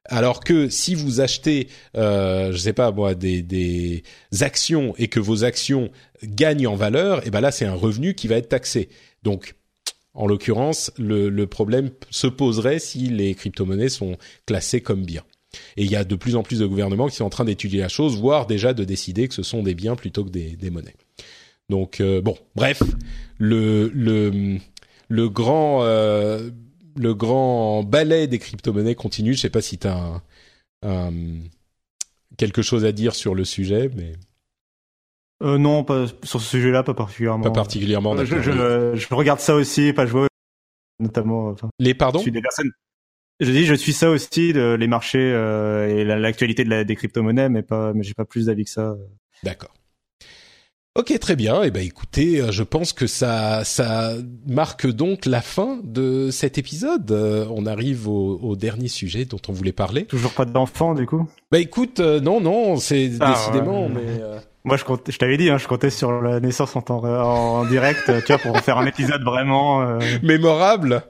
Alors 0.07 0.40
que 0.40 0.69
si 0.69 0.97
vous 0.97 1.20
achetez, 1.20 1.69
euh, 1.97 2.51
je 2.51 2.57
sais 2.57 2.73
pas 2.73 2.90
moi, 2.90 3.15
des, 3.15 3.40
des 3.43 4.03
actions 4.40 4.94
et 4.99 5.07
que 5.07 5.20
vos 5.20 5.44
actions 5.44 5.93
gagnent 6.24 6.66
en 6.66 6.74
valeur, 6.74 7.20
et 7.20 7.24
eh 7.27 7.31
ben 7.31 7.40
là 7.40 7.53
c'est 7.53 7.66
un 7.66 7.74
revenu 7.74 8.15
qui 8.15 8.27
va 8.27 8.36
être 8.36 8.49
taxé. 8.49 8.89
Donc 9.23 9.55
en 10.15 10.27
l'occurrence, 10.27 10.93
le, 10.99 11.45
problème 11.47 11.91
se 12.11 12.27
poserait 12.27 12.79
si 12.79 13.09
les 13.09 13.35
crypto-monnaies 13.35 13.89
sont 13.89 14.17
classées 14.47 14.81
comme 14.81 15.05
biens. 15.05 15.25
Et 15.77 15.85
il 15.85 15.91
y 15.91 15.97
a 15.97 16.05
de 16.05 16.15
plus 16.17 16.37
en 16.37 16.43
plus 16.43 16.59
de 16.59 16.67
gouvernements 16.67 17.09
qui 17.09 17.17
sont 17.17 17.25
en 17.25 17.31
train 17.31 17.45
d'étudier 17.45 17.81
la 17.81 17.89
chose, 17.89 18.17
voire 18.17 18.47
déjà 18.47 18.75
de 18.75 18.85
décider 18.85 19.29
que 19.29 19.35
ce 19.35 19.43
sont 19.43 19.63
des 19.63 19.75
biens 19.75 19.97
plutôt 19.97 20.25
que 20.25 20.31
des, 20.31 20.71
monnaies. 20.71 20.97
Donc 21.69 22.01
euh, 22.01 22.21
bon, 22.21 22.37
bref, 22.55 22.83
le 23.39 23.91
le 23.95 24.59
le 25.09 25.29
grand 25.29 25.83
euh, 25.83 26.51
le 26.97 27.83
ballet 27.83 28.27
des 28.27 28.39
crypto-monnaies 28.39 28.95
continue. 28.95 29.35
Je 29.35 29.41
sais 29.41 29.51
pas 29.51 29.63
si 29.63 29.79
tu 29.79 29.87
as 29.87 30.23
quelque 32.37 32.63
chose 32.63 32.85
à 32.85 32.93
dire 32.93 33.15
sur 33.15 33.35
le 33.35 33.45
sujet, 33.45 33.91
mais 33.95 34.13
euh, 35.43 35.59
Non, 35.59 35.85
pas 35.85 36.06
sur 36.23 36.40
ce 36.40 36.48
sujet-là, 36.48 36.82
pas 36.82 36.94
particulièrement. 36.94 37.44
Pas 37.44 37.51
particulièrement. 37.51 38.16
je, 38.24 38.40
je, 38.40 38.93
je, 38.94 39.14
regarde 39.14 39.40
ça 39.40 39.55
aussi, 39.55 39.93
pas 39.93 40.06
jouer 40.06 40.28
notamment. 40.98 41.48
Enfin, 41.48 41.69
les 41.78 41.94
pardons. 41.94 42.19
Je 42.19 42.24
suis 42.24 42.32
des 42.32 42.43
personnes. 42.43 42.70
Je 43.40 43.51
dis, 43.51 43.64
je 43.64 43.74
suis 43.74 43.93
ça 43.93 44.10
aussi, 44.10 44.52
de, 44.52 44.74
les 44.74 44.86
marchés 44.86 45.32
euh, 45.32 45.89
et 45.89 46.05
l'actualité 46.05 46.64
de 46.64 46.70
la, 46.70 46.85
des 46.85 46.94
crypto-monnaies, 46.94 47.48
mais 47.48 47.62
pas, 47.62 47.93
mais 47.93 48.05
j'ai 48.05 48.14
pas 48.14 48.24
plus 48.24 48.47
d'avis 48.47 48.64
que 48.64 48.70
ça. 48.70 48.94
D'accord. 49.43 49.73
Ok, 50.94 51.19
très 51.19 51.36
bien. 51.36 51.62
Eh 51.62 51.70
ben, 51.70 51.82
écoutez, 51.82 52.39
euh, 52.39 52.52
je 52.52 52.62
pense 52.62 52.93
que 52.93 53.06
ça, 53.06 53.64
ça 53.64 54.12
marque 54.47 54.86
donc 54.86 55.24
la 55.24 55.40
fin 55.40 55.81
de 55.82 56.31
cet 56.31 56.59
épisode. 56.59 57.10
Euh, 57.10 57.47
on 57.51 57.64
arrive 57.64 58.09
au, 58.09 58.39
au, 58.39 58.56
dernier 58.56 58.89
sujet 58.89 59.24
dont 59.24 59.40
on 59.48 59.52
voulait 59.52 59.73
parler. 59.73 60.05
Toujours 60.05 60.35
pas 60.35 60.44
d'enfants, 60.44 60.93
du 60.93 61.06
coup? 61.06 61.27
Bah 61.51 61.60
écoute, 61.60 62.01
euh, 62.01 62.20
non, 62.20 62.43
non, 62.43 62.77
c'est 62.77 63.10
ah, 63.20 63.32
décidément, 63.32 63.89
mais. 63.89 64.20
Moi, 64.65 64.77
je, 64.77 64.85
compte, 64.85 65.11
je 65.11 65.19
t'avais 65.19 65.37
dit, 65.37 65.51
hein, 65.51 65.59
je 65.59 65.67
comptais 65.67 65.91
sur 65.91 66.23
la 66.23 66.39
naissance 66.39 66.77
en, 66.77 66.83
temps, 66.83 67.03
en 67.03 67.65
direct, 67.65 68.13
tu 68.25 68.33
vois, 68.33 68.39
pour 68.39 68.59
faire 68.61 68.79
un 68.79 68.87
épisode 68.87 69.23
vraiment 69.23 69.99
mémorable 70.23 71.03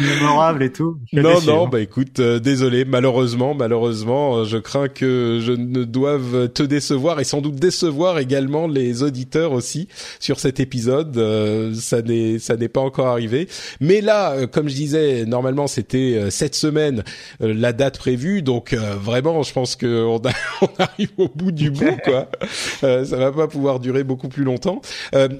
mémorable 0.00 0.62
et 0.62 0.72
tout. 0.72 0.98
Non, 1.12 1.40
non, 1.46 1.66
hein. 1.66 1.68
bah 1.70 1.80
écoute, 1.80 2.20
euh, 2.20 2.38
désolé, 2.38 2.84
malheureusement, 2.84 3.54
malheureusement, 3.54 4.38
euh, 4.38 4.44
je 4.44 4.58
crains 4.58 4.88
que 4.88 5.40
je 5.42 5.52
ne 5.52 5.84
doive 5.84 6.48
te 6.48 6.62
décevoir 6.62 7.20
et 7.20 7.24
sans 7.24 7.40
doute 7.40 7.56
décevoir 7.56 8.18
également 8.18 8.66
les 8.66 9.02
auditeurs 9.02 9.52
aussi 9.52 9.88
sur 10.18 10.40
cet 10.40 10.60
épisode. 10.60 11.16
Euh, 11.16 11.74
ça 11.74 12.02
n'est, 12.02 12.38
ça 12.38 12.56
n'est 12.56 12.68
pas 12.68 12.80
encore 12.80 13.06
arrivé. 13.06 13.48
Mais 13.80 14.00
là, 14.00 14.46
comme 14.46 14.68
je 14.68 14.74
disais, 14.74 15.24
normalement 15.24 15.66
c'était 15.66 16.30
cette 16.30 16.54
semaine 16.54 17.02
la 17.40 17.72
date 17.72 17.98
prévue, 17.98 18.42
donc 18.42 18.74
vraiment, 18.74 19.42
je 19.42 19.52
pense 19.52 19.76
que 19.76 20.04
on, 20.04 20.20
on, 20.62 20.68
arrive 20.78 21.10
au 21.18 21.28
bout 21.28 21.52
du 21.52 21.70
bout, 21.70 21.96
quoi. 22.04 22.28
ça 22.80 23.04
va 23.04 23.32
pas 23.32 23.48
pouvoir 23.48 23.80
durer 23.80 24.04
beaucoup 24.04 24.28
plus 24.28 24.44
longtemps. 24.44 24.80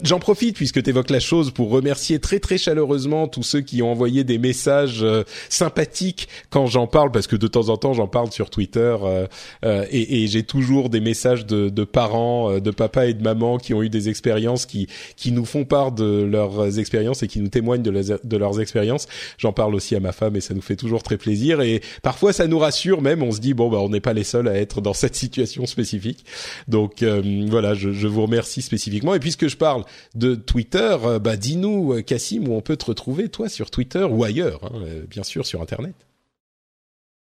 J'en 0.03 0.19
profite 0.19 0.57
puisque 0.57 0.83
tu 0.83 0.91
évoques 0.91 1.11
la 1.11 1.21
chose 1.21 1.51
pour 1.51 1.71
remercier 1.71 2.19
très 2.19 2.39
très 2.39 2.59
chaleureusement 2.59 3.29
tous 3.29 3.43
ceux 3.43 3.61
qui 3.61 3.83
ont 3.83 3.91
envoyé 3.91 4.20
des 4.25 4.39
messages 4.39 5.03
euh, 5.03 5.25
sympathiques 5.49 6.29
quand 6.51 6.67
j'en 6.67 6.87
parle 6.87 7.11
parce 7.11 7.27
que 7.27 7.37
de 7.37 7.47
temps 7.47 7.69
en 7.69 7.77
temps 7.77 7.93
j'en 7.93 8.09
parle 8.09 8.31
sur 8.33 8.51
Twitter 8.51 8.97
euh, 9.03 9.27
euh, 9.65 9.87
et, 9.91 10.25
et 10.25 10.27
j'ai 10.27 10.43
toujours 10.43 10.91
des 10.91 11.01
messages 11.01 11.47
de, 11.47 11.69
de 11.69 11.85
parents, 11.85 12.59
de 12.59 12.71
papa 12.71 13.07
et 13.07 13.15
de 13.15 13.23
maman 13.23 13.59
qui 13.59 13.75
ont 13.75 13.83
eu 13.83 13.89
des 13.89 14.09
expériences 14.09 14.67
qui 14.67 14.87
qui 15.17 15.33
nous 15.33 15.45
font 15.45 15.65
part 15.65 15.93
de 15.93 16.23
leurs 16.23 16.79
expériences 16.79 17.23
et 17.23 17.29
qui 17.29 17.41
nous 17.41 17.49
témoignent 17.49 17.83
de, 17.83 17.91
de 17.91 18.37
leurs 18.37 18.61
expériences. 18.61 19.07
J'en 19.39 19.53
parle 19.53 19.75
aussi 19.75 19.97
à 19.97 20.01
ma 20.01 20.13
femme 20.13 20.37
et 20.37 20.41
ça 20.41 20.55
nous 20.55 20.63
fait 20.63 20.77
toujours 20.77 21.03
très 21.03 21.17
plaisir 21.17 21.61
et 21.61 21.81
parfois 22.03 22.33
ça 22.33 22.47
nous 22.47 22.59
rassure 22.59 23.03
même. 23.03 23.23
On 23.23 23.33
se 23.33 23.41
dit 23.41 23.55
bon 23.55 23.69
bah 23.69 23.79
on 23.81 23.89
n'est 23.89 24.01
pas 24.01 24.13
les 24.13 24.25
seuls 24.25 24.49
à 24.49 24.55
être 24.55 24.81
dans 24.81 24.95
cette 24.95 25.15
situation 25.15 25.67
spécifique. 25.67 26.25
Donc 26.69 27.03
voilà, 27.03 27.75
je, 27.75 27.93
je, 27.93 28.07
vous 28.07 28.23
remercie 28.23 28.63
spécifiquement. 28.63 29.15
Et 29.15 29.21
puisque 29.21 29.49
je 29.49 29.57
parle 29.57 29.85
de 30.15 30.35
Twitter, 30.35 30.97
bah 31.21 31.37
dis-nous 31.37 32.03
Cassim 32.03 32.49
où 32.49 32.55
on 32.55 32.61
peut 32.61 32.77
te 32.77 32.87
retrouver 32.87 33.29
toi 33.29 33.49
sur 33.49 33.71
Twitter 33.71 34.05
ou 34.11 34.25
ailleurs, 34.25 34.65
hein, 34.65 34.83
euh, 34.83 35.07
bien 35.07 35.23
sûr, 35.23 35.47
sur 35.47 35.61
Internet. 35.63 35.95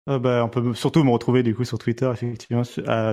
Euh, 0.09 0.19
bah, 0.19 0.43
on 0.45 0.49
peut 0.49 0.75
surtout 0.75 1.05
me 1.05 1.11
retrouver 1.11 1.43
du 1.43 1.55
coup 1.55 1.65
sur 1.65 1.79
Twitter, 1.79 2.11
effectivement, 2.13 2.63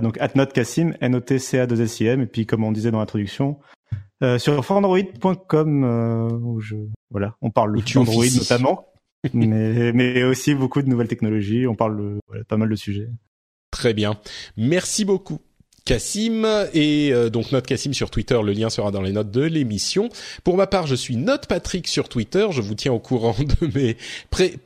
donc 0.01 0.17
@notcassim, 0.35 0.93
n 1.01 1.15
o 1.15 1.19
t 1.19 1.37
c 1.37 1.59
a 1.59 1.67
2 1.67 1.81
s 1.81 1.99
i 1.99 2.05
m 2.07 2.21
et 2.21 2.27
puis 2.27 2.45
comme 2.45 2.63
on 2.63 2.71
disait 2.71 2.91
dans 2.91 2.99
l'introduction, 2.99 3.59
euh, 4.23 4.39
sur 4.39 4.63
fandroid.com 4.65 6.41
où 6.43 6.59
je 6.61 6.75
voilà, 7.09 7.35
on 7.41 7.51
parle 7.51 7.81
d'Android 7.93 8.25
notamment, 8.35 8.87
mais 9.33 9.91
mais 9.91 10.23
aussi 10.23 10.55
beaucoup 10.55 10.81
de 10.81 10.87
nouvelles 10.87 11.09
technologies, 11.09 11.67
on 11.67 11.75
parle 11.75 11.97
de, 11.97 12.43
pas 12.47 12.57
mal 12.57 12.69
de 12.69 12.75
sujets. 12.75 13.09
Très 13.69 13.93
bien, 13.93 14.17
merci 14.55 15.03
beaucoup. 15.03 15.41
Cassim 15.87 16.45
et 16.73 17.13
euh, 17.13 17.29
donc 17.29 17.53
Note 17.53 17.65
Cassim 17.65 17.93
sur 17.93 18.09
Twitter. 18.09 18.37
Le 18.43 18.51
lien 18.51 18.69
sera 18.69 18.91
dans 18.91 19.01
les 19.01 19.13
notes 19.13 19.31
de 19.31 19.43
l'émission. 19.43 20.09
Pour 20.43 20.57
ma 20.57 20.67
part, 20.67 20.85
je 20.85 20.95
suis 20.95 21.15
Note 21.15 21.47
Patrick 21.47 21.87
sur 21.87 22.09
Twitter. 22.09 22.45
Je 22.51 22.61
vous 22.61 22.75
tiens 22.75 22.91
au 22.91 22.99
courant 22.99 23.33
de 23.61 23.67
mes 23.73 23.95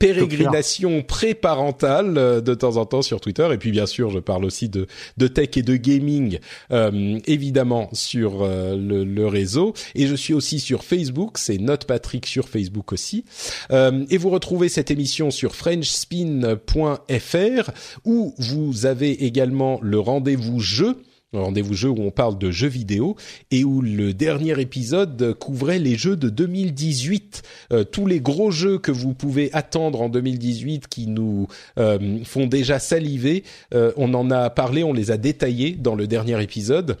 pérégrinations 0.00 1.02
pré-parentales 1.02 2.18
euh, 2.18 2.40
de 2.40 2.54
temps 2.54 2.76
en 2.76 2.86
temps 2.86 3.02
sur 3.02 3.20
Twitter. 3.20 3.48
Et 3.52 3.56
puis 3.56 3.70
bien 3.70 3.86
sûr, 3.86 4.10
je 4.10 4.18
parle 4.18 4.44
aussi 4.44 4.68
de, 4.68 4.88
de 5.16 5.28
tech 5.28 5.50
et 5.54 5.62
de 5.62 5.76
gaming, 5.76 6.40
euh, 6.72 7.20
évidemment 7.26 7.88
sur 7.92 8.44
le, 8.44 9.04
le, 9.04 9.26
réseau. 9.28 9.74
Et 9.94 10.08
je 10.08 10.16
suis 10.16 10.34
aussi 10.34 10.58
sur 10.58 10.82
Facebook. 10.82 11.38
C'est 11.38 11.58
Note 11.58 11.84
Patrick 11.84 12.26
sur 12.26 12.48
Facebook 12.48 12.92
aussi. 12.92 13.24
et 13.70 14.18
vous 14.18 14.30
retrouvez 14.30 14.68
cette 14.68 14.90
émission 14.90 15.30
sur 15.30 15.54
FrenchSpin.fr 15.54 17.70
où 18.04 18.34
vous 18.38 18.86
avez 18.86 19.24
également 19.24 19.78
le 19.82 20.00
rendez-vous 20.00 20.58
jeu 20.58 20.96
rendez-vous 21.40 21.74
jeu 21.74 21.88
où 21.88 22.00
on 22.00 22.10
parle 22.10 22.38
de 22.38 22.50
jeux 22.50 22.68
vidéo 22.68 23.16
et 23.50 23.64
où 23.64 23.80
le 23.80 24.12
dernier 24.12 24.60
épisode 24.60 25.34
couvrait 25.38 25.78
les 25.78 25.96
jeux 25.96 26.16
de 26.16 26.28
2018, 26.28 27.42
euh, 27.72 27.84
tous 27.84 28.06
les 28.06 28.20
gros 28.20 28.50
jeux 28.50 28.78
que 28.78 28.92
vous 28.92 29.14
pouvez 29.14 29.50
attendre 29.52 30.02
en 30.02 30.08
2018 30.08 30.88
qui 30.88 31.06
nous 31.06 31.48
euh, 31.78 32.18
font 32.24 32.46
déjà 32.46 32.78
saliver. 32.78 33.44
Euh, 33.74 33.92
on 33.96 34.12
en 34.14 34.30
a 34.30 34.50
parlé, 34.50 34.84
on 34.84 34.92
les 34.92 35.10
a 35.10 35.16
détaillés 35.16 35.72
dans 35.72 35.94
le 35.94 36.06
dernier 36.06 36.42
épisode. 36.42 36.98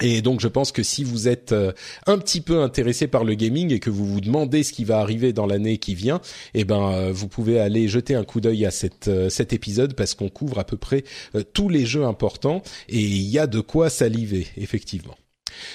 Et 0.00 0.22
donc 0.22 0.40
je 0.40 0.48
pense 0.48 0.72
que 0.72 0.82
si 0.82 1.04
vous 1.04 1.28
êtes 1.28 1.52
euh, 1.52 1.72
un 2.06 2.18
petit 2.18 2.40
peu 2.40 2.60
intéressé 2.60 3.08
par 3.08 3.24
le 3.24 3.34
gaming 3.34 3.72
et 3.72 3.80
que 3.80 3.90
vous 3.90 4.06
vous 4.06 4.20
demandez 4.20 4.62
ce 4.62 4.72
qui 4.72 4.84
va 4.84 5.00
arriver 5.00 5.32
dans 5.32 5.46
l'année 5.46 5.78
qui 5.78 5.94
vient, 5.94 6.20
eh 6.54 6.64
ben 6.64 6.92
euh, 6.92 7.12
vous 7.12 7.28
pouvez 7.28 7.58
aller 7.58 7.88
jeter 7.88 8.14
un 8.14 8.24
coup 8.24 8.40
d'œil 8.40 8.64
à 8.64 8.70
euh, 9.08 9.28
cet 9.28 9.52
épisode 9.52 9.94
parce 9.94 10.14
qu'on 10.14 10.28
couvre 10.28 10.58
à 10.58 10.64
peu 10.64 10.76
près 10.76 11.04
tous 11.52 11.68
les 11.68 11.84
jeux 11.84 12.04
importants 12.04 12.62
et 12.88 13.00
il 13.00 13.28
y 13.28 13.38
a 13.38 13.46
de 13.46 13.60
quoi 13.60 13.90
saliver 13.90 14.46
effectivement. 14.56 15.16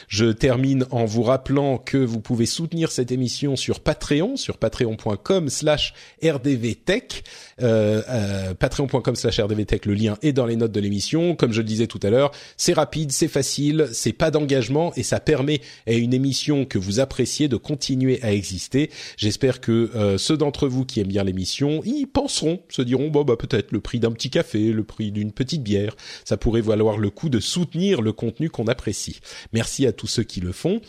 Je 0.08 0.26
termine 0.26 0.86
en 0.92 1.06
vous 1.06 1.24
rappelant 1.24 1.78
que 1.78 1.98
vous 1.98 2.20
pouvez 2.20 2.46
soutenir 2.46 2.92
cette 2.92 3.12
émission 3.12 3.56
sur 3.56 3.80
Patreon, 3.80 4.38
sur 4.38 4.58
patreon.com 4.58 5.50
slash 5.50 5.94
rdvtech, 6.24 7.24
euh, 7.62 8.02
euh, 8.10 8.54
patreon.com 8.54 9.16
slash 9.16 9.40
rdvtech, 9.40 9.86
le 9.86 9.94
lien 9.94 10.18
est 10.22 10.34
dans 10.34 10.46
les 10.46 10.56
notes 10.56 10.72
de 10.72 10.80
l'émission. 10.80 11.36
Comme 11.36 11.54
je 11.54 11.62
le 11.62 11.68
disais 11.68 11.88
tout 11.88 12.00
à 12.04 12.10
l'heure, 12.10 12.32
c'est 12.58 12.74
rapide, 12.74 13.12
c'est 13.12 13.28
facile, 13.28 13.90
c'est 13.92 14.14
pas 14.14 14.32
d'engagement 14.32 14.94
et 14.96 15.04
ça 15.04 15.20
permet 15.20 15.62
à 15.88 15.94
une 15.94 16.14
émission 16.14 16.66
que 16.66 16.78
vous 16.78 17.00
appréciez 17.00 17.48
de 17.48 17.58
continuer 17.58 18.20
à 18.22 18.34
exister. 18.34 18.90
J'espère 19.18 19.62
que 19.62 19.92
euh, 19.96 20.18
ceux 20.18 20.38
d'entre 20.38 20.68
vous 20.68 20.86
qui 20.86 21.00
aiment 21.00 21.08
bien 21.08 21.24
l'émission 21.24 21.82
y 21.84 22.06
penseront, 22.06 22.62
se 22.70 22.82
diront 22.82 23.10
bon 23.10 23.24
bah 23.24 23.36
peut-être 23.38 23.72
le 23.72 23.80
prix 23.80 24.00
d'un 24.00 24.12
petit 24.12 24.30
café, 24.30 24.72
le 24.72 24.84
prix 24.84 25.12
d'une 25.12 25.32
petite 25.32 25.64
bière, 25.64 25.96
ça 26.26 26.38
pourrait 26.38 26.62
valoir 26.62 26.98
le 26.98 27.10
coup 27.10 27.30
de 27.30 27.40
soutenir 27.40 28.02
le 28.02 28.14
contenu 28.14 28.50
qu'on 28.50 28.68
apprécie. 28.68 29.20
Merci 29.54 29.73
à 29.82 29.92
tous 29.92 30.08
ceux 30.08 30.24
qui 30.24 30.42
le 30.42 30.52
font. 30.52 30.82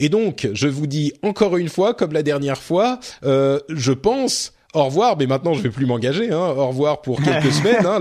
Et 0.00 0.08
donc, 0.08 0.48
je 0.52 0.66
vous 0.66 0.86
dis 0.86 1.12
encore 1.22 1.56
une 1.56 1.68
fois, 1.68 1.94
comme 1.94 2.12
la 2.12 2.22
dernière 2.22 2.60
fois, 2.60 2.98
euh, 3.24 3.60
je 3.68 3.92
pense 3.92 4.52
au 4.74 4.84
revoir, 4.84 5.16
mais 5.16 5.26
maintenant 5.26 5.54
je 5.54 5.62
vais 5.62 5.70
plus 5.70 5.86
m'engager. 5.86 6.32
Hein. 6.32 6.36
Au 6.56 6.68
revoir 6.68 7.00
pour 7.00 7.22
quelques 7.22 7.52
semaines. 7.52 7.86
Hein. 7.86 8.00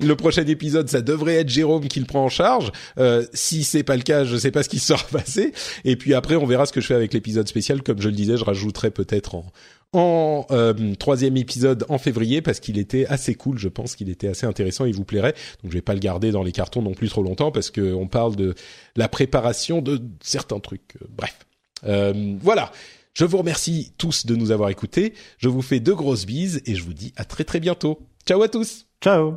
Le, 0.00 0.16
prochain 0.16 0.44
épisode, 0.44 0.88
ça 0.88 1.00
devrait 1.00 1.36
être 1.36 1.48
Jérôme 1.48 1.86
qui 1.86 2.00
le 2.00 2.06
prend 2.06 2.24
en 2.24 2.28
charge. 2.28 2.72
Euh, 2.98 3.24
si 3.32 3.62
c'est 3.62 3.84
pas 3.84 3.96
le 3.96 4.02
cas, 4.02 4.24
je 4.24 4.36
sais 4.36 4.50
pas 4.50 4.64
ce 4.64 4.68
qui 4.68 4.80
sera 4.80 5.02
passé. 5.12 5.52
Et 5.84 5.94
puis 5.96 6.12
après, 6.12 6.34
on 6.34 6.46
verra 6.46 6.66
ce 6.66 6.72
que 6.72 6.80
je 6.80 6.86
fais 6.86 6.94
avec 6.94 7.14
l'épisode 7.14 7.46
spécial. 7.46 7.82
Comme 7.82 8.00
je 8.00 8.08
le 8.08 8.14
disais, 8.14 8.36
je 8.36 8.44
rajouterai 8.44 8.90
peut-être 8.90 9.36
en, 9.36 9.52
en 9.94 10.46
euh, 10.50 10.94
troisième 10.96 11.36
épisode 11.36 11.86
en 11.88 11.98
février 11.98 12.42
parce 12.42 12.60
qu'il 12.60 12.78
était 12.78 13.06
assez 13.06 13.34
cool. 13.34 13.58
Je 13.58 13.68
pense 13.68 13.96
qu'il 13.96 14.10
était 14.10 14.28
assez 14.28 14.46
intéressant. 14.46 14.84
Il 14.84 14.94
vous 14.94 15.04
plairait. 15.04 15.34
Donc 15.62 15.70
je 15.70 15.76
vais 15.76 15.82
pas 15.82 15.94
le 15.94 16.00
garder 16.00 16.30
dans 16.30 16.42
les 16.42 16.52
cartons 16.52 16.82
non 16.82 16.94
plus 16.94 17.08
trop 17.08 17.22
longtemps 17.22 17.50
parce 17.50 17.70
que 17.70 17.94
on 17.94 18.06
parle 18.06 18.36
de 18.36 18.54
la 18.96 19.08
préparation 19.08 19.82
de 19.82 20.02
certains 20.20 20.60
trucs. 20.60 20.96
Bref, 21.08 21.38
euh, 21.86 22.34
voilà. 22.40 22.72
Je 23.14 23.24
vous 23.24 23.38
remercie 23.38 23.92
tous 23.96 24.26
de 24.26 24.34
nous 24.34 24.50
avoir 24.50 24.70
écoutés. 24.70 25.14
Je 25.38 25.48
vous 25.48 25.62
fais 25.62 25.78
de 25.78 25.92
grosses 25.92 26.26
bises 26.26 26.62
et 26.66 26.74
je 26.74 26.82
vous 26.82 26.94
dis 26.94 27.12
à 27.16 27.24
très 27.24 27.44
très 27.44 27.60
bientôt. 27.60 28.00
Ciao 28.26 28.42
à 28.42 28.48
tous. 28.48 28.86
Ciao. 29.00 29.36